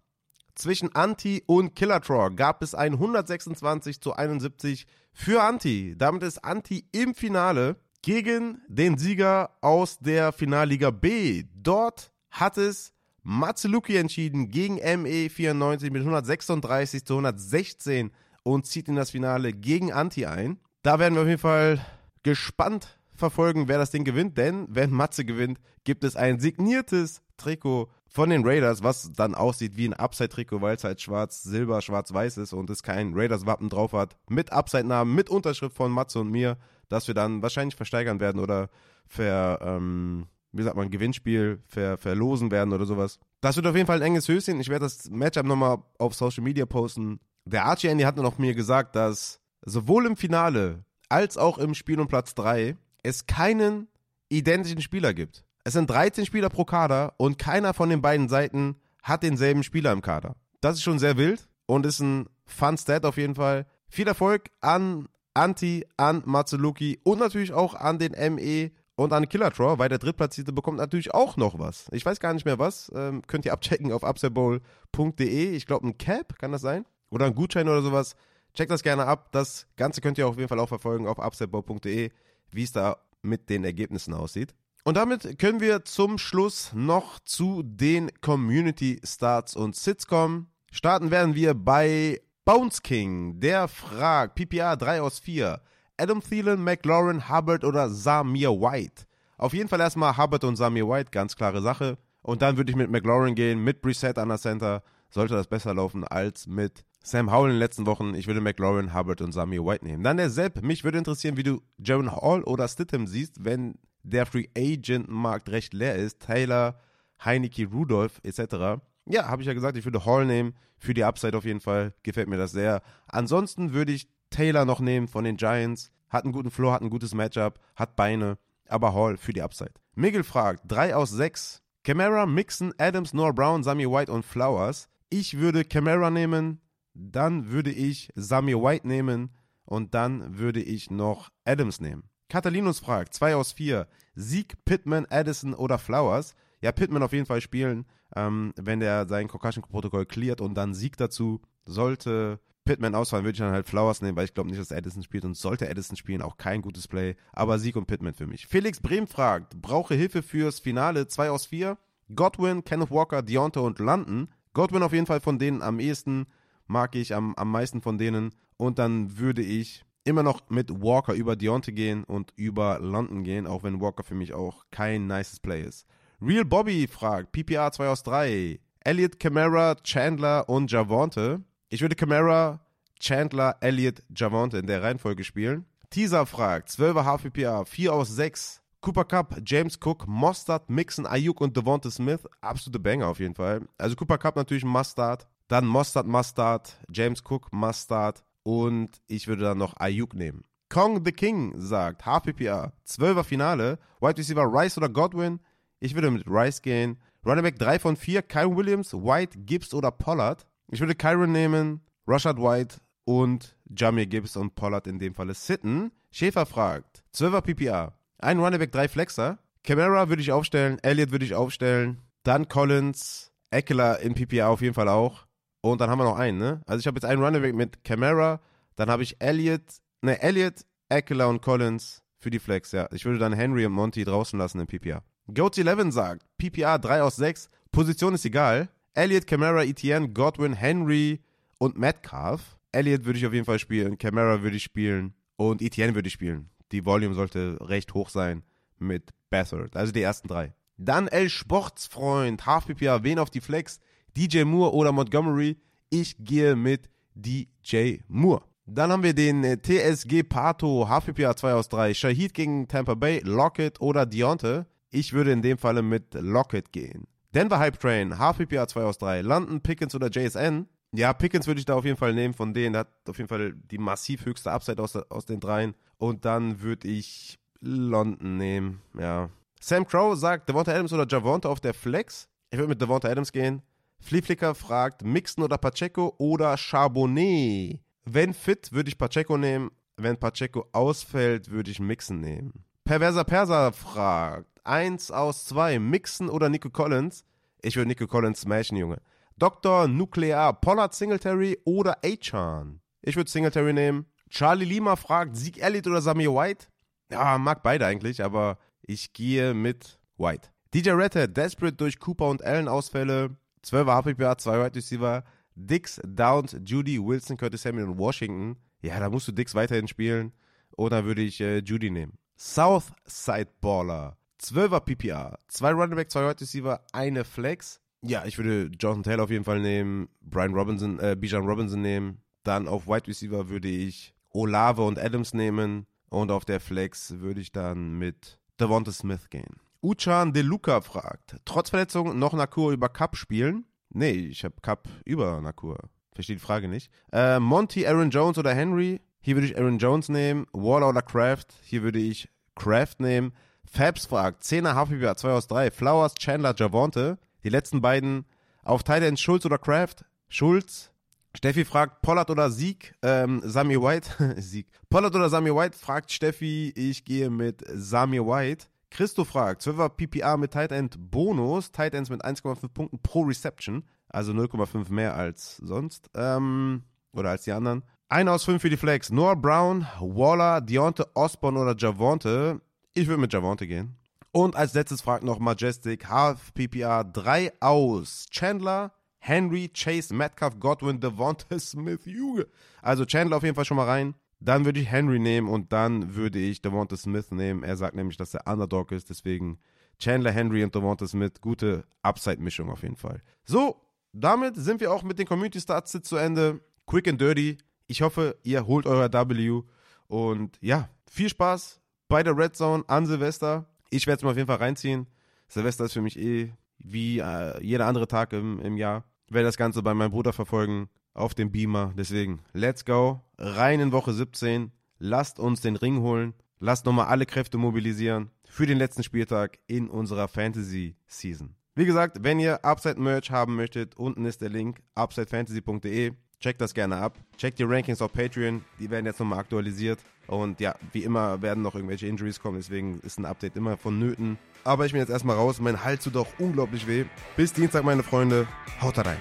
zwischen 0.55 0.93
Anti 0.95 1.43
und 1.45 1.75
Killertraw 1.75 2.33
gab 2.35 2.61
es 2.61 2.75
ein 2.75 2.93
126 2.93 4.01
zu 4.01 4.13
71 4.13 4.85
für 5.11 5.43
Anti. 5.43 5.95
Damit 5.97 6.23
ist 6.23 6.43
Anti 6.43 6.85
im 6.91 7.13
Finale 7.15 7.77
gegen 8.01 8.61
den 8.67 8.97
Sieger 8.97 9.51
aus 9.61 9.99
der 9.99 10.31
Finalliga 10.31 10.91
B. 10.91 11.43
Dort 11.55 12.11
hat 12.29 12.57
es 12.57 12.93
Matzeluki 13.23 13.95
entschieden 13.95 14.49
gegen 14.49 14.79
ME94 14.79 15.91
mit 15.91 16.01
136 16.01 17.05
zu 17.05 17.13
116 17.13 18.11
und 18.43 18.65
zieht 18.65 18.89
in 18.89 18.95
das 18.95 19.11
Finale 19.11 19.53
gegen 19.53 19.93
Anti 19.93 20.25
ein. 20.25 20.59
Da 20.81 20.99
werden 20.99 21.15
wir 21.15 21.21
auf 21.21 21.27
jeden 21.27 21.39
Fall 21.39 21.79
gespannt 22.23 22.99
verfolgen, 23.15 23.69
wer 23.69 23.77
das 23.77 23.91
Ding 23.91 24.03
gewinnt, 24.03 24.37
denn 24.37 24.67
wenn 24.69 24.91
Matze 24.91 25.23
gewinnt, 25.23 25.59
gibt 25.85 26.03
es 26.03 26.17
ein 26.17 26.39
signiertes 26.39 27.21
Trikot 27.37 27.89
von 28.13 28.29
den 28.29 28.45
Raiders, 28.45 28.83
was 28.83 29.11
dann 29.11 29.33
aussieht 29.33 29.75
wie 29.75 29.87
ein 29.87 29.93
Upside-Trikot, 29.93 30.61
weil 30.61 30.75
es 30.75 30.83
halt 30.83 31.01
schwarz, 31.01 31.41
silber, 31.41 31.81
schwarz-weiß 31.81 32.37
ist 32.37 32.53
und 32.53 32.69
es 32.69 32.83
kein 32.83 33.13
Raiders-Wappen 33.15 33.69
drauf 33.69 33.93
hat, 33.93 34.15
mit 34.29 34.53
Upside-Namen, 34.53 35.13
mit 35.13 35.31
Unterschrift 35.31 35.75
von 35.75 35.91
Matze 35.91 36.19
und 36.19 36.29
mir, 36.29 36.57
das 36.89 37.07
wir 37.07 37.15
dann 37.15 37.41
wahrscheinlich 37.41 37.75
versteigern 37.75 38.19
werden 38.19 38.39
oder 38.39 38.69
ver, 39.07 39.57
ähm, 39.63 40.27
wie 40.51 40.61
sagt 40.61 40.77
man, 40.77 40.91
Gewinnspiel 40.91 41.63
ver, 41.65 41.97
verlosen 41.97 42.51
werden 42.51 42.71
oder 42.71 42.85
sowas. 42.85 43.19
Das 43.41 43.55
wird 43.55 43.65
auf 43.65 43.75
jeden 43.75 43.87
Fall 43.87 43.97
ein 43.97 44.03
enges 44.03 44.27
Höschen. 44.27 44.59
Ich 44.59 44.69
werde 44.69 44.85
das 44.85 45.09
Matchup 45.09 45.47
nochmal 45.47 45.79
auf 45.97 46.13
Social 46.13 46.43
Media 46.43 46.67
posten. 46.67 47.19
Der 47.45 47.65
Archie 47.65 47.87
Andy 47.87 48.03
hat 48.03 48.15
noch 48.15 48.37
mir 48.37 48.53
gesagt, 48.53 48.95
dass 48.95 49.41
sowohl 49.65 50.05
im 50.05 50.15
Finale 50.15 50.85
als 51.09 51.37
auch 51.37 51.57
im 51.57 51.73
Spiel 51.73 51.99
um 51.99 52.07
Platz 52.07 52.35
3 52.35 52.77
es 53.01 53.25
keinen 53.25 53.87
identischen 54.29 54.81
Spieler 54.81 55.15
gibt. 55.15 55.43
Es 55.65 55.73
sind 55.73 55.89
13 55.89 56.25
Spieler 56.25 56.49
pro 56.49 56.65
Kader 56.65 57.13
und 57.17 57.37
keiner 57.37 57.73
von 57.73 57.89
den 57.89 58.01
beiden 58.01 58.27
Seiten 58.27 58.75
hat 59.01 59.23
denselben 59.23 59.63
Spieler 59.63 59.93
im 59.93 60.01
Kader. 60.01 60.35
Das 60.59 60.75
ist 60.75 60.83
schon 60.83 60.99
sehr 60.99 61.17
wild 61.17 61.47
und 61.65 61.85
ist 61.85 61.99
ein 61.99 62.27
Fun 62.45 62.77
Stat 62.77 63.05
auf 63.05 63.17
jeden 63.17 63.35
Fall. 63.35 63.65
Viel 63.87 64.07
Erfolg 64.07 64.49
an 64.59 65.07
Anti, 65.33 65.85
an 65.97 66.21
Matsuluki 66.25 66.99
und 67.03 67.19
natürlich 67.19 67.53
auch 67.53 67.75
an 67.75 67.97
den 67.97 68.11
ME 68.35 68.71
und 68.95 69.13
an 69.13 69.27
Killertraw, 69.27 69.79
weil 69.79 69.89
der 69.89 69.99
Drittplatzierte 69.99 70.51
bekommt 70.51 70.77
natürlich 70.77 71.13
auch 71.13 71.37
noch 71.37 71.57
was. 71.57 71.87
Ich 71.91 72.05
weiß 72.05 72.19
gar 72.19 72.33
nicht 72.33 72.45
mehr 72.45 72.59
was. 72.59 72.91
Ähm, 72.93 73.21
könnt 73.25 73.45
ihr 73.45 73.53
abchecken 73.53 73.91
auf 73.91 74.03
upsetbowl.de. 74.03 75.55
Ich 75.55 75.65
glaube, 75.65 75.87
ein 75.87 75.97
Cap, 75.97 76.37
kann 76.37 76.51
das 76.51 76.61
sein? 76.61 76.85
Oder 77.09 77.25
ein 77.25 77.35
Gutschein 77.35 77.69
oder 77.69 77.81
sowas. 77.81 78.15
Checkt 78.53 78.71
das 78.71 78.83
gerne 78.83 79.05
ab. 79.05 79.31
Das 79.31 79.67
Ganze 79.77 80.01
könnt 80.01 80.17
ihr 80.17 80.27
auf 80.27 80.37
jeden 80.37 80.49
Fall 80.49 80.59
auch 80.59 80.69
verfolgen 80.69 81.07
auf 81.07 81.17
upsetbowl.de, 81.17 82.11
wie 82.51 82.63
es 82.63 82.71
da 82.73 82.97
mit 83.21 83.49
den 83.49 83.63
Ergebnissen 83.63 84.13
aussieht. 84.13 84.53
Und 84.85 84.97
damit 84.97 85.39
können 85.39 85.61
wir 85.61 85.85
zum 85.85 86.17
Schluss 86.17 86.71
noch 86.73 87.19
zu 87.19 87.63
den 87.63 88.11
Community 88.19 88.99
Starts 89.03 89.55
und 89.55 89.77
Sits 89.77 90.07
kommen. 90.07 90.51
Starten 90.71 91.09
werden 91.09 91.35
wir 91.35 91.53
bei 91.53 92.19
Bones 92.43 92.81
King, 92.81 93.39
der 93.39 93.69
fragt, 93.69 94.35
PPA 94.35 94.75
3 94.75 95.01
aus 95.01 95.19
4. 95.19 95.61
Adam 95.97 96.21
Thielen, 96.21 96.61
McLaurin, 96.63 97.29
Hubbard 97.29 97.63
oder 97.63 97.89
Samir 97.89 98.49
White? 98.49 99.05
Auf 99.37 99.53
jeden 99.53 99.69
Fall 99.69 99.79
erstmal 99.79 100.17
Hubbard 100.17 100.43
und 100.43 100.57
Samir 100.57 100.89
White, 100.89 101.11
ganz 101.11 101.37
klare 101.37 101.61
Sache. 101.61 101.97
Und 102.21 102.41
dann 102.41 102.57
würde 102.57 102.71
ich 102.71 102.75
mit 102.75 102.91
McLaurin 102.91 103.35
gehen, 103.35 103.63
mit 103.63 103.81
Brissett 103.81 104.17
an 104.17 104.29
der 104.29 104.37
Center. 104.37 104.83
Sollte 105.09 105.35
das 105.35 105.47
besser 105.47 105.73
laufen 105.73 106.03
als 106.03 106.45
mit 106.47 106.83
Sam 107.03 107.31
Howell 107.31 107.51
in 107.51 107.55
den 107.55 107.59
letzten 107.59 107.85
Wochen. 107.85 108.15
Ich 108.15 108.27
würde 108.27 108.41
McLaurin, 108.41 108.93
Hubbard 108.93 109.21
und 109.21 109.31
Samir 109.31 109.63
White 109.63 109.85
nehmen. 109.85 110.03
Dann 110.03 110.17
der 110.17 110.29
Sepp. 110.29 110.61
Mich 110.61 110.83
würde 110.83 110.97
interessieren, 110.97 111.37
wie 111.37 111.43
du 111.43 111.61
Jaron 111.77 112.11
Hall 112.11 112.43
oder 112.43 112.67
Stidham 112.67 113.07
siehst, 113.07 113.45
wenn 113.45 113.75
der 114.03 114.25
Free 114.25 114.47
Agent 114.57 115.09
Markt 115.09 115.49
recht 115.49 115.73
leer 115.73 115.95
ist. 115.95 116.19
Taylor, 116.19 116.79
Heineke, 117.23 117.67
Rudolph 117.67 118.19
etc. 118.23 118.81
Ja, 119.05 119.27
habe 119.27 119.41
ich 119.41 119.47
ja 119.47 119.53
gesagt, 119.53 119.77
ich 119.77 119.85
würde 119.85 120.05
Hall 120.05 120.25
nehmen. 120.25 120.55
Für 120.77 120.93
die 120.93 121.03
Upside 121.03 121.37
auf 121.37 121.45
jeden 121.45 121.61
Fall. 121.61 121.93
Gefällt 122.03 122.27
mir 122.27 122.37
das 122.37 122.51
sehr. 122.51 122.81
Ansonsten 123.07 123.73
würde 123.73 123.93
ich 123.93 124.09
Taylor 124.29 124.65
noch 124.65 124.81
nehmen 124.81 125.07
von 125.07 125.23
den 125.23 125.37
Giants. 125.37 125.91
Hat 126.09 126.25
einen 126.25 126.33
guten 126.33 126.51
Floor, 126.51 126.73
hat 126.73 126.81
ein 126.81 126.89
gutes 126.89 127.13
Matchup, 127.13 127.59
hat 127.75 127.95
Beine. 127.95 128.37
Aber 128.67 128.93
Hall 128.93 129.17
für 129.17 129.33
die 129.33 129.41
Upside. 129.41 129.73
Miguel 129.95 130.23
fragt, 130.23 130.63
3 130.71 130.95
aus 130.95 131.11
6. 131.11 131.61
Camara, 131.83 132.25
Mixon, 132.25 132.73
Adams, 132.77 133.13
Noah 133.13 133.33
Brown, 133.33 133.63
Sammy 133.63 133.89
White 133.89 134.11
und 134.11 134.25
Flowers. 134.25 134.87
Ich 135.09 135.37
würde 135.37 135.65
Camara 135.65 136.09
nehmen, 136.09 136.61
dann 136.93 137.49
würde 137.49 137.71
ich 137.71 138.09
Sammy 138.15 138.53
White 138.53 138.87
nehmen 138.87 139.31
und 139.65 139.93
dann 139.93 140.37
würde 140.37 140.61
ich 140.61 140.91
noch 140.91 141.29
Adams 141.45 141.81
nehmen. 141.81 142.09
Catalinus 142.33 142.79
fragt, 142.79 143.13
2 143.13 143.35
aus 143.35 143.51
4. 143.51 143.87
Sieg, 144.15 144.65
Pittman, 144.65 145.05
Addison 145.07 145.53
oder 145.53 145.77
Flowers? 145.77 146.33
Ja, 146.61 146.71
Pittman 146.71 147.03
auf 147.03 147.13
jeden 147.13 147.27
Fall 147.27 147.41
spielen, 147.41 147.85
ähm, 148.15 148.53
wenn 148.55 148.79
der 148.79 149.07
sein 149.07 149.27
Concussion-Protokoll 149.27 150.07
cleart 150.07 150.41
und 150.41 150.55
dann 150.55 150.73
Sieg 150.73 150.97
dazu. 150.97 151.41
Sollte 151.67 152.39
Pittman 152.65 152.95
ausfallen, 152.95 153.23
würde 153.23 153.35
ich 153.35 153.39
dann 153.39 153.51
halt 153.51 153.67
Flowers 153.67 154.01
nehmen, 154.01 154.17
weil 154.17 154.25
ich 154.25 154.33
glaube 154.33 154.49
nicht, 154.49 154.59
dass 154.59 154.71
Addison 154.71 155.03
spielt 155.03 155.25
und 155.25 155.37
sollte 155.37 155.69
Addison 155.69 155.95
spielen, 155.95 156.23
auch 156.23 156.37
kein 156.37 156.63
gutes 156.63 156.87
Play. 156.87 157.17
Aber 157.33 157.59
Sieg 157.59 157.75
und 157.75 157.85
Pittman 157.85 158.15
für 158.15 158.25
mich. 158.25 158.47
Felix 158.47 158.81
Brehm 158.81 159.05
fragt, 159.05 159.61
brauche 159.61 159.93
Hilfe 159.93 160.23
fürs 160.23 160.59
Finale 160.59 161.07
2 161.07 161.29
aus 161.29 161.45
4? 161.45 161.77
Godwin, 162.15 162.63
Kenneth 162.63 162.89
Walker, 162.89 163.21
Deontay 163.21 163.59
und 163.59 163.77
London. 163.77 164.27
Godwin 164.53 164.81
auf 164.81 164.93
jeden 164.93 165.05
Fall 165.05 165.21
von 165.21 165.37
denen 165.37 165.61
am 165.61 165.79
ehesten, 165.79 166.25
mag 166.65 166.95
ich 166.95 167.13
am, 167.13 167.35
am 167.35 167.51
meisten 167.51 167.83
von 167.83 167.99
denen. 167.99 168.33
Und 168.57 168.79
dann 168.79 169.19
würde 169.19 169.43
ich 169.43 169.85
immer 170.03 170.23
noch 170.23 170.49
mit 170.49 170.69
Walker 170.69 171.13
über 171.13 171.35
Deontay 171.35 171.71
gehen 171.71 172.03
und 172.03 172.33
über 172.35 172.79
London 172.79 173.23
gehen, 173.23 173.47
auch 173.47 173.63
wenn 173.63 173.81
Walker 173.81 174.03
für 174.03 174.15
mich 174.15 174.33
auch 174.33 174.65
kein 174.71 175.07
nices 175.07 175.39
Play 175.39 175.63
ist. 175.63 175.85
Real 176.21 176.45
Bobby 176.45 176.87
fragt, 176.87 177.31
PPR 177.31 177.71
2 177.71 177.87
aus 177.87 178.03
3. 178.03 178.59
Elliot, 178.81 179.19
Camara, 179.19 179.75
Chandler 179.83 180.47
und 180.49 180.71
Javante. 180.71 181.41
Ich 181.69 181.81
würde 181.81 181.95
Camara, 181.95 182.59
Chandler, 182.99 183.57
Elliott, 183.61 184.03
Javante 184.15 184.57
in 184.57 184.67
der 184.67 184.83
Reihenfolge 184.83 185.23
spielen. 185.23 185.65
Teaser 185.89 186.25
fragt, 186.25 186.69
12er 186.69 187.03
HPPA, 187.03 187.65
4 187.65 187.93
aus 187.93 188.09
6. 188.09 188.61
Cooper 188.83 189.05
Cup, 189.05 189.37
James 189.45 189.79
Cook, 189.81 190.05
Mostard, 190.07 190.69
Mixon, 190.69 191.05
Ayuk 191.05 191.39
und 191.39 191.55
Devonta 191.55 191.89
Smith. 191.89 192.19
Absolute 192.41 192.79
Banger 192.79 193.07
auf 193.07 193.19
jeden 193.19 193.33
Fall. 193.33 193.61
Also 193.77 193.95
Cooper 193.95 194.17
Cup 194.17 194.35
natürlich 194.35 194.65
Mustard. 194.65 195.25
Dann 195.47 195.65
Mostard, 195.65 196.05
Mustard, 196.05 196.77
James 196.91 197.21
Cook, 197.21 197.47
Mustard. 197.53 198.23
Und 198.43 199.01
ich 199.07 199.27
würde 199.27 199.43
dann 199.43 199.57
noch 199.57 199.77
Ayuk 199.77 200.13
nehmen. 200.13 200.43
Kong 200.69 201.03
the 201.05 201.11
King 201.11 201.53
sagt, 201.57 202.05
HPPA, 202.05 202.73
12er 202.87 203.23
Finale. 203.23 203.79
Wide 204.01 204.17
Receiver 204.17 204.45
Rice 204.45 204.77
oder 204.77 204.89
Godwin. 204.89 205.39
Ich 205.79 205.95
würde 205.95 206.11
mit 206.11 206.25
Rice 206.27 206.61
gehen. 206.61 206.97
Running 207.25 207.43
Back 207.43 207.57
3 207.57 207.79
von 207.79 207.95
4, 207.95 208.21
Kyle 208.23 208.55
Williams, 208.55 208.93
White, 208.93 209.39
Gibbs 209.39 209.73
oder 209.73 209.91
Pollard. 209.91 210.45
Ich 210.69 210.81
würde 210.81 210.95
Kyron 210.95 211.31
nehmen, 211.31 211.81
Rashad 212.05 212.37
White 212.37 212.77
und 213.05 213.55
Jamir 213.65 214.07
Gibbs 214.07 214.35
und 214.35 214.55
Pollard 214.55 214.87
in 214.87 214.99
dem 214.99 215.13
Falle 215.13 215.33
sitten. 215.33 215.91
Schäfer 216.11 216.45
fragt, 216.45 217.03
12er 217.15 217.41
PPA, 217.41 217.93
ein 218.17 218.39
Running 218.39 218.59
Back, 218.59 218.71
drei 218.73 218.87
Flexer. 218.89 219.39
Camara 219.63 220.09
würde 220.09 220.21
ich 220.21 220.33
aufstellen, 220.33 220.79
Elliott 220.81 221.11
würde 221.11 221.23
ich 221.23 221.33
aufstellen, 221.33 222.01
dann 222.23 222.49
Collins, 222.49 223.31
Eckler 223.51 223.99
in 224.01 224.15
PPA 224.15 224.47
auf 224.47 224.61
jeden 224.61 224.73
Fall 224.73 224.89
auch. 224.89 225.25
Und 225.65 225.79
dann 225.79 225.89
haben 225.89 225.99
wir 225.99 226.03
noch 226.03 226.19
einen, 226.19 226.39
ne? 226.39 226.61
Also 226.65 226.81
ich 226.81 226.87
habe 226.87 226.97
jetzt 226.97 227.05
einen 227.05 227.23
Running 227.23 227.55
mit 227.55 227.85
Camara, 227.85 228.41
dann 228.75 228.89
habe 228.89 229.01
ich 229.01 229.21
Elliott, 229.21 229.63
ne, 230.01 230.21
Elliott, 230.21 230.65
Eckler 230.89 231.29
und 231.29 231.41
Collins 231.41 232.03
für 232.19 232.29
die 232.29 232.39
Flex, 232.39 232.73
ja. 232.73 232.89
Ich 232.91 233.05
würde 233.05 233.17
dann 233.17 233.31
Henry 233.31 233.65
und 233.65 233.71
Monty 233.71 234.03
draußen 234.03 234.37
lassen 234.37 234.59
in 234.59 234.67
PPA. 234.67 235.03
Goat11 235.29 235.91
sagt, 235.93 236.25
PPA 236.37 236.77
3 236.77 237.03
aus 237.03 237.15
6, 237.15 237.49
Position 237.71 238.13
ist 238.13 238.25
egal. 238.25 238.67
Elliott, 238.93 239.25
Camara, 239.25 239.63
Etienne, 239.63 240.09
Godwin, 240.09 240.51
Henry 240.51 241.21
und 241.59 241.77
Metcalf. 241.77 242.57
Elliott 242.73 243.05
würde 243.05 243.19
ich 243.19 243.25
auf 243.25 243.33
jeden 243.33 243.45
Fall 243.45 243.59
spielen, 243.59 243.97
Camara 243.97 244.41
würde 244.41 244.57
ich 244.57 244.63
spielen 244.63 245.13
und 245.37 245.61
Etienne 245.61 245.95
würde 245.95 246.07
ich 246.07 246.13
spielen. 246.13 246.49
Die 246.73 246.85
Volume 246.85 247.15
sollte 247.15 247.57
recht 247.61 247.93
hoch 247.93 248.09
sein 248.09 248.43
mit 248.79 249.11
Bathard. 249.29 249.77
Also 249.77 249.93
die 249.93 250.01
ersten 250.01 250.27
drei. 250.27 250.53
Dann 250.75 251.07
El 251.07 251.29
Sportsfreund, 251.29 252.45
Half 252.45 252.67
PPA, 252.67 253.03
wen 253.03 253.17
auf 253.17 253.29
die 253.29 253.39
Flex? 253.39 253.79
DJ 254.15 254.43
Moore 254.43 254.73
oder 254.73 254.91
Montgomery? 254.91 255.57
Ich 255.89 256.15
gehe 256.19 256.55
mit 256.55 256.89
DJ 257.15 257.97
Moore. 258.07 258.43
Dann 258.65 258.91
haben 258.91 259.03
wir 259.03 259.13
den 259.13 259.43
äh, 259.43 259.57
TSG 259.57 260.23
Pato, 260.23 260.87
HPPA 260.87 261.35
2 261.35 261.53
aus 261.53 261.69
3. 261.69 261.93
Shahid 261.93 262.33
gegen 262.33 262.67
Tampa 262.67 262.93
Bay, 262.93 263.21
Lockett 263.23 263.81
oder 263.81 264.05
Deonte. 264.05 264.67
Ich 264.89 265.13
würde 265.13 265.31
in 265.31 265.41
dem 265.41 265.57
Falle 265.57 265.81
mit 265.81 266.13
Lockett 266.13 266.71
gehen. 266.71 267.07
Denver 267.33 267.59
Hype 267.59 267.79
Train, 267.79 268.17
HPPA 268.19 268.67
2 268.67 268.83
aus 268.83 268.97
3. 268.99 269.21
London, 269.21 269.59
Pickens 269.59 269.95
oder 269.95 270.09
JSN. 270.09 270.67
Ja, 270.95 271.11
Pickens 271.13 271.47
würde 271.47 271.59
ich 271.59 271.65
da 271.65 271.73
auf 271.73 271.85
jeden 271.85 271.97
Fall 271.97 272.13
nehmen 272.13 272.35
von 272.35 272.53
denen. 272.53 272.73
Der 272.73 272.81
hat 272.81 272.89
auf 273.09 273.17
jeden 273.17 273.27
Fall 273.27 273.53
die 273.53 273.79
massiv 273.79 274.25
höchste 274.25 274.51
Upside 274.51 274.81
aus, 274.81 274.95
aus 274.95 275.25
den 275.25 275.39
dreien. 275.39 275.73
Und 275.97 276.23
dann 276.23 276.61
würde 276.61 276.87
ich 276.87 277.39
London 277.59 278.37
nehmen. 278.37 278.81
Ja. 278.97 279.29
Sam 279.59 279.87
Crow 279.87 280.15
sagt 280.15 280.47
Devonta 280.47 280.71
Adams 280.71 280.93
oder 280.93 281.07
Javonta 281.09 281.49
auf 281.49 281.59
der 281.59 281.73
Flex. 281.73 282.29
Ich 282.51 282.59
würde 282.59 282.69
mit 282.69 282.81
Devonta 282.81 283.09
Adams 283.09 283.31
gehen. 283.31 283.63
Flieflicker 284.03 284.53
fragt 284.53 285.03
Mixon 285.03 285.43
oder 285.45 285.57
Pacheco 285.57 286.13
oder 286.17 286.57
Charbonnet. 286.57 287.79
Wenn 288.03 288.33
fit, 288.33 288.73
würde 288.73 288.89
ich 288.89 288.97
Pacheco 288.97 289.37
nehmen. 289.37 289.71
Wenn 289.95 290.17
Pacheco 290.17 290.67
ausfällt, 290.73 291.49
würde 291.49 291.71
ich 291.71 291.79
Mixon 291.79 292.19
nehmen. 292.19 292.65
Perverser 292.83 293.23
Perser 293.23 293.71
fragt 293.71 294.45
1 294.65 295.09
aus 295.11 295.45
2, 295.45 295.79
Mixon 295.79 296.29
oder 296.29 296.49
Nico 296.49 296.69
Collins? 296.69 297.23
Ich 297.61 297.77
würde 297.77 297.87
Nico 297.87 298.05
Collins 298.05 298.41
smashen, 298.41 298.77
Junge. 298.77 299.01
Dr. 299.37 299.87
Nuklear, 299.87 300.53
Pollard 300.53 300.93
Singletary 300.93 301.57
oder 301.63 301.97
Achan? 302.03 302.81
Ich 303.01 303.15
würde 303.15 303.31
Singletary 303.31 303.71
nehmen. 303.71 304.05
Charlie 304.29 304.65
Lima 304.65 304.97
fragt, 304.97 305.37
Sieg 305.37 305.61
Elliott 305.61 305.87
oder 305.87 306.01
Samir 306.01 306.33
White? 306.33 306.67
Ja, 307.09 307.37
mag 307.37 307.63
beide 307.63 307.85
eigentlich, 307.85 308.21
aber 308.21 308.57
ich 308.81 309.13
gehe 309.13 309.53
mit 309.53 309.97
White. 310.17 310.49
DJ 310.73 310.89
Redhead, 310.91 311.37
Desperate 311.37 311.77
durch 311.77 311.99
Cooper 311.99 312.29
und 312.29 312.43
Allen 312.43 312.67
Ausfälle. 312.67 313.37
12er 313.65 314.01
HPPA, 314.01 314.37
2 314.37 314.65
Wide 314.65 314.75
Receiver. 314.75 315.23
Dix, 315.55 316.01
Downs, 316.03 316.57
Judy, 316.65 316.99
Wilson, 316.99 317.37
Curtis 317.37 317.61
Samuel 317.61 317.89
und 317.89 317.97
Washington. 317.97 318.57
Ja, 318.81 318.99
da 318.99 319.09
musst 319.09 319.27
du 319.27 319.31
Dix 319.31 319.53
weiterhin 319.55 319.87
spielen. 319.87 320.33
Oder 320.75 321.05
würde 321.05 321.21
ich 321.21 321.39
äh, 321.41 321.59
Judy 321.59 321.91
nehmen. 321.91 322.17
Southside 322.37 323.49
Baller. 323.61 324.17
12er 324.41 324.79
PPR. 324.81 325.39
Zwei 325.47 325.71
Running 325.71 325.95
Back, 325.95 326.11
zwei 326.11 326.27
Wide 326.27 326.41
Receiver, 326.41 326.81
eine 326.91 327.23
Flex. 327.23 327.79
Ja, 328.01 328.25
ich 328.25 328.37
würde 328.37 328.69
Jonathan 328.77 329.03
Taylor 329.03 329.23
auf 329.23 329.29
jeden 329.29 329.45
Fall 329.45 329.61
nehmen, 329.61 330.09
Brian 330.21 330.53
Robinson, 330.53 330.99
äh, 330.99 331.15
Bijan 331.17 331.45
Robinson 331.45 331.81
nehmen. 331.81 332.21
Dann 332.43 332.67
auf 332.67 332.87
Wide 332.87 333.07
Receiver 333.07 333.47
würde 333.47 333.69
ich 333.69 334.13
Olave 334.31 334.83
und 334.83 334.99
Adams 334.99 335.33
nehmen. 335.33 335.85
Und 336.09 336.29
auf 336.29 336.43
der 336.43 336.59
Flex 336.59 337.19
würde 337.19 337.39
ich 337.39 337.51
dann 337.51 337.93
mit 337.93 338.39
Devonta 338.59 338.91
Smith 338.91 339.29
gehen. 339.29 339.55
Uchan 339.83 340.31
De 340.31 340.41
Luca 340.41 340.79
fragt, 340.79 341.35
trotz 341.43 341.69
Verletzung 341.69 342.17
noch 342.17 342.31
Nakur 342.31 342.71
über 342.71 342.87
Cup 342.87 343.17
spielen? 343.17 343.65
Nee, 343.89 344.11
ich 344.11 344.45
habe 344.45 344.55
Cup 344.61 344.87
über 345.03 345.41
Nakur. 345.41 345.77
Verstehe 346.13 346.37
die 346.37 346.41
Frage 346.41 346.69
nicht. 346.69 346.89
Äh, 347.11 347.39
Monty, 347.39 347.85
Aaron 347.85 348.09
Jones 348.09 348.37
oder 348.37 348.53
Henry? 348.53 349.01
Hier 349.19 349.35
würde 349.35 349.47
ich 349.47 349.57
Aaron 349.57 349.79
Jones 349.79 350.07
nehmen. 350.07 350.47
Waller 350.53 350.87
oder 350.87 351.01
Kraft? 351.01 351.53
Hier 351.63 351.83
würde 351.83 351.99
ich 351.99 352.29
Kraft 352.55 353.01
nehmen. 353.01 353.33
Fabs 353.65 354.05
fragt, 354.05 354.43
10er 354.43 354.73
HPBA 354.73 355.17
2 355.17 355.29
aus 355.31 355.47
3, 355.47 355.71
Flowers, 355.71 356.15
Chandler, 356.15 356.55
Javonte. 356.55 357.17
Die 357.43 357.49
letzten 357.49 357.81
beiden 357.81 358.25
auf 358.63 358.83
Titan 358.83 359.17
Schulz 359.17 359.45
oder 359.45 359.57
Kraft. 359.57 360.05
Schulz. 360.29 360.91
Steffi 361.35 361.65
fragt, 361.65 362.01
Pollard 362.01 362.29
oder 362.29 362.51
Sieg? 362.51 362.95
Ähm, 363.01 363.41
Sami 363.43 363.81
White. 363.81 364.35
Sieg. 364.41 364.67
Pollard 364.89 365.15
oder 365.15 365.29
Sami 365.29 365.53
White? 365.53 365.77
Fragt 365.77 366.11
Steffi. 366.11 366.71
Ich 366.75 367.03
gehe 367.03 367.29
mit 367.29 367.63
Sami 367.67 368.19
White. 368.19 368.67
Christo 368.93 369.25
fragt, 369.25 369.63
12er 369.63 369.89
PPA 369.89 370.37
mit 370.37 370.51
Tight 370.51 370.71
End 370.71 370.95
Bonus, 371.09 371.71
Tight 371.71 371.95
Ends 371.95 372.11
mit 372.11 372.23
1,5 372.23 372.67
Punkten 372.69 372.99
pro 372.99 373.21
Reception, 373.23 373.83
also 374.07 374.33
0,5 374.33 374.91
mehr 374.91 375.15
als 375.15 375.57
sonst, 375.57 376.11
ähm, 376.13 376.83
oder 377.11 377.31
als 377.31 377.43
die 377.43 377.53
anderen. 377.53 377.83
1 378.09 378.29
aus 378.29 378.43
5 378.43 378.61
für 378.61 378.69
die 378.69 378.77
Flex. 378.77 379.09
Noah 379.09 379.35
Brown, 379.35 379.87
Waller, 379.99 380.61
Deontay 380.61 381.05
Osborne 381.15 381.59
oder 381.59 381.75
Javonte. 381.75 382.61
Ich 382.93 383.07
würde 383.07 383.19
mit 383.21 383.33
Javonte 383.33 383.65
gehen. 383.65 383.97
Und 384.31 384.55
als 384.55 384.75
letztes 384.75 385.01
fragt 385.01 385.23
noch 385.23 385.39
Majestic, 385.39 386.07
Half 386.07 386.53
PPR 386.53 387.03
3 387.03 387.53
aus. 387.61 388.27
Chandler, 388.29 388.93
Henry, 389.17 389.71
Chase, 389.73 390.13
Metcalf, 390.13 390.59
Godwin, 390.59 390.99
Devonta 390.99 391.57
Smith, 391.57 392.05
Juge. 392.05 392.47
Also 392.83 393.05
Chandler 393.05 393.37
auf 393.37 393.43
jeden 393.43 393.55
Fall 393.55 393.65
schon 393.65 393.77
mal 393.77 393.87
rein. 393.87 394.13
Dann 394.43 394.65
würde 394.65 394.81
ich 394.81 394.91
Henry 394.91 395.19
nehmen 395.19 395.47
und 395.47 395.71
dann 395.71 396.15
würde 396.15 396.37
ich 396.37 396.61
Devonta 396.61 396.97
Smith 396.97 397.31
nehmen. 397.31 397.63
Er 397.63 397.77
sagt 397.77 397.95
nämlich, 397.95 398.17
dass 398.17 398.33
er 398.33 398.45
Underdog 398.45 398.91
ist, 398.91 399.09
deswegen 399.09 399.57
Chandler 399.99 400.31
Henry 400.31 400.65
und 400.65 400.75
Devonta 400.75 401.07
Smith. 401.07 401.39
Gute 401.39 401.85
Upside-Mischung 402.01 402.69
auf 402.69 402.83
jeden 402.83 402.97
Fall. 402.97 403.21
So, 403.45 403.79
damit 404.11 404.57
sind 404.57 404.81
wir 404.81 404.91
auch 404.91 405.03
mit 405.03 405.17
den 405.17 405.27
Community 405.27 405.61
Starts 405.61 405.97
zu 406.01 406.17
Ende. 406.17 406.59
Quick 406.87 407.07
and 407.07 407.21
dirty. 407.21 407.57
Ich 407.87 408.01
hoffe, 408.01 408.37
ihr 408.43 408.67
holt 408.67 408.85
euer 408.85 409.13
W. 409.13 409.61
Und 410.07 410.57
ja, 410.59 410.89
viel 411.09 411.29
Spaß 411.29 411.79
bei 412.09 412.21
der 412.21 412.37
Red 412.37 412.57
Zone 412.57 412.83
an 412.87 413.05
Silvester. 413.05 413.69
Ich 413.91 414.07
werde 414.07 414.17
es 414.17 414.23
mir 414.23 414.31
auf 414.31 414.37
jeden 414.37 414.47
Fall 414.47 414.57
reinziehen. 414.57 415.07
Silvester 415.47 415.85
ist 415.85 415.93
für 415.93 416.01
mich 416.01 416.19
eh 416.19 416.51
wie 416.79 417.19
äh, 417.19 417.63
jeder 417.63 417.87
andere 417.87 418.07
Tag 418.07 418.33
im, 418.33 418.59
im 418.59 418.75
Jahr. 418.75 419.05
Ich 419.27 419.33
werde 419.33 419.45
das 419.45 419.55
Ganze 419.55 419.81
bei 419.81 419.93
meinem 419.93 420.11
Bruder 420.11 420.33
verfolgen 420.33 420.89
auf 421.13 421.33
dem 421.33 421.51
Beamer. 421.51 421.93
Deswegen, 421.95 422.41
let's 422.51 422.83
go. 422.83 423.21
Rein 423.45 423.81
in 423.81 423.91
Woche 423.91 424.13
17. 424.13 424.71
Lasst 424.99 425.37
uns 425.37 425.59
den 425.59 425.75
Ring 425.75 425.99
holen. 425.99 426.33
Lasst 426.59 426.85
nochmal 426.85 427.07
alle 427.07 427.25
Kräfte 427.25 427.57
mobilisieren 427.57 428.31
für 428.45 428.65
den 428.65 428.77
letzten 428.77 429.03
Spieltag 429.03 429.59
in 429.67 429.89
unserer 429.89 430.29
Fantasy 430.29 430.95
Season. 431.07 431.53
Wie 431.75 431.85
gesagt, 431.85 432.19
wenn 432.21 432.39
ihr 432.39 432.63
Upside 432.63 433.01
Merch 433.01 433.31
haben 433.31 433.57
möchtet, 433.57 433.97
unten 433.97 434.23
ist 434.23 434.39
der 434.39 434.47
Link 434.47 434.81
upsidefantasy.de. 434.95 436.13
Checkt 436.39 436.61
das 436.61 436.73
gerne 436.73 436.95
ab. 436.95 437.17
Checkt 437.37 437.59
die 437.59 437.63
Rankings 437.63 438.01
auf 438.01 438.13
Patreon. 438.13 438.63
Die 438.79 438.89
werden 438.89 439.05
jetzt 439.05 439.19
nochmal 439.19 439.39
aktualisiert. 439.39 439.99
Und 440.27 440.61
ja, 440.61 440.75
wie 440.93 441.03
immer 441.03 441.41
werden 441.41 441.63
noch 441.63 441.75
irgendwelche 441.75 442.07
Injuries 442.07 442.39
kommen. 442.39 442.57
Deswegen 442.57 443.01
ist 443.01 443.19
ein 443.19 443.25
Update 443.25 443.57
immer 443.57 443.75
vonnöten. 443.75 444.37
Aber 444.63 444.85
ich 444.85 444.93
bin 444.93 445.01
jetzt 445.01 445.09
erstmal 445.09 445.35
raus. 445.35 445.59
Mein 445.59 445.83
Hals 445.83 446.05
tut 446.05 446.15
doch 446.15 446.27
unglaublich 446.39 446.87
weh. 446.87 447.03
Bis 447.35 447.51
Dienstag, 447.51 447.83
meine 447.83 448.03
Freunde. 448.03 448.47
Haut 448.81 448.97
rein. 448.99 449.17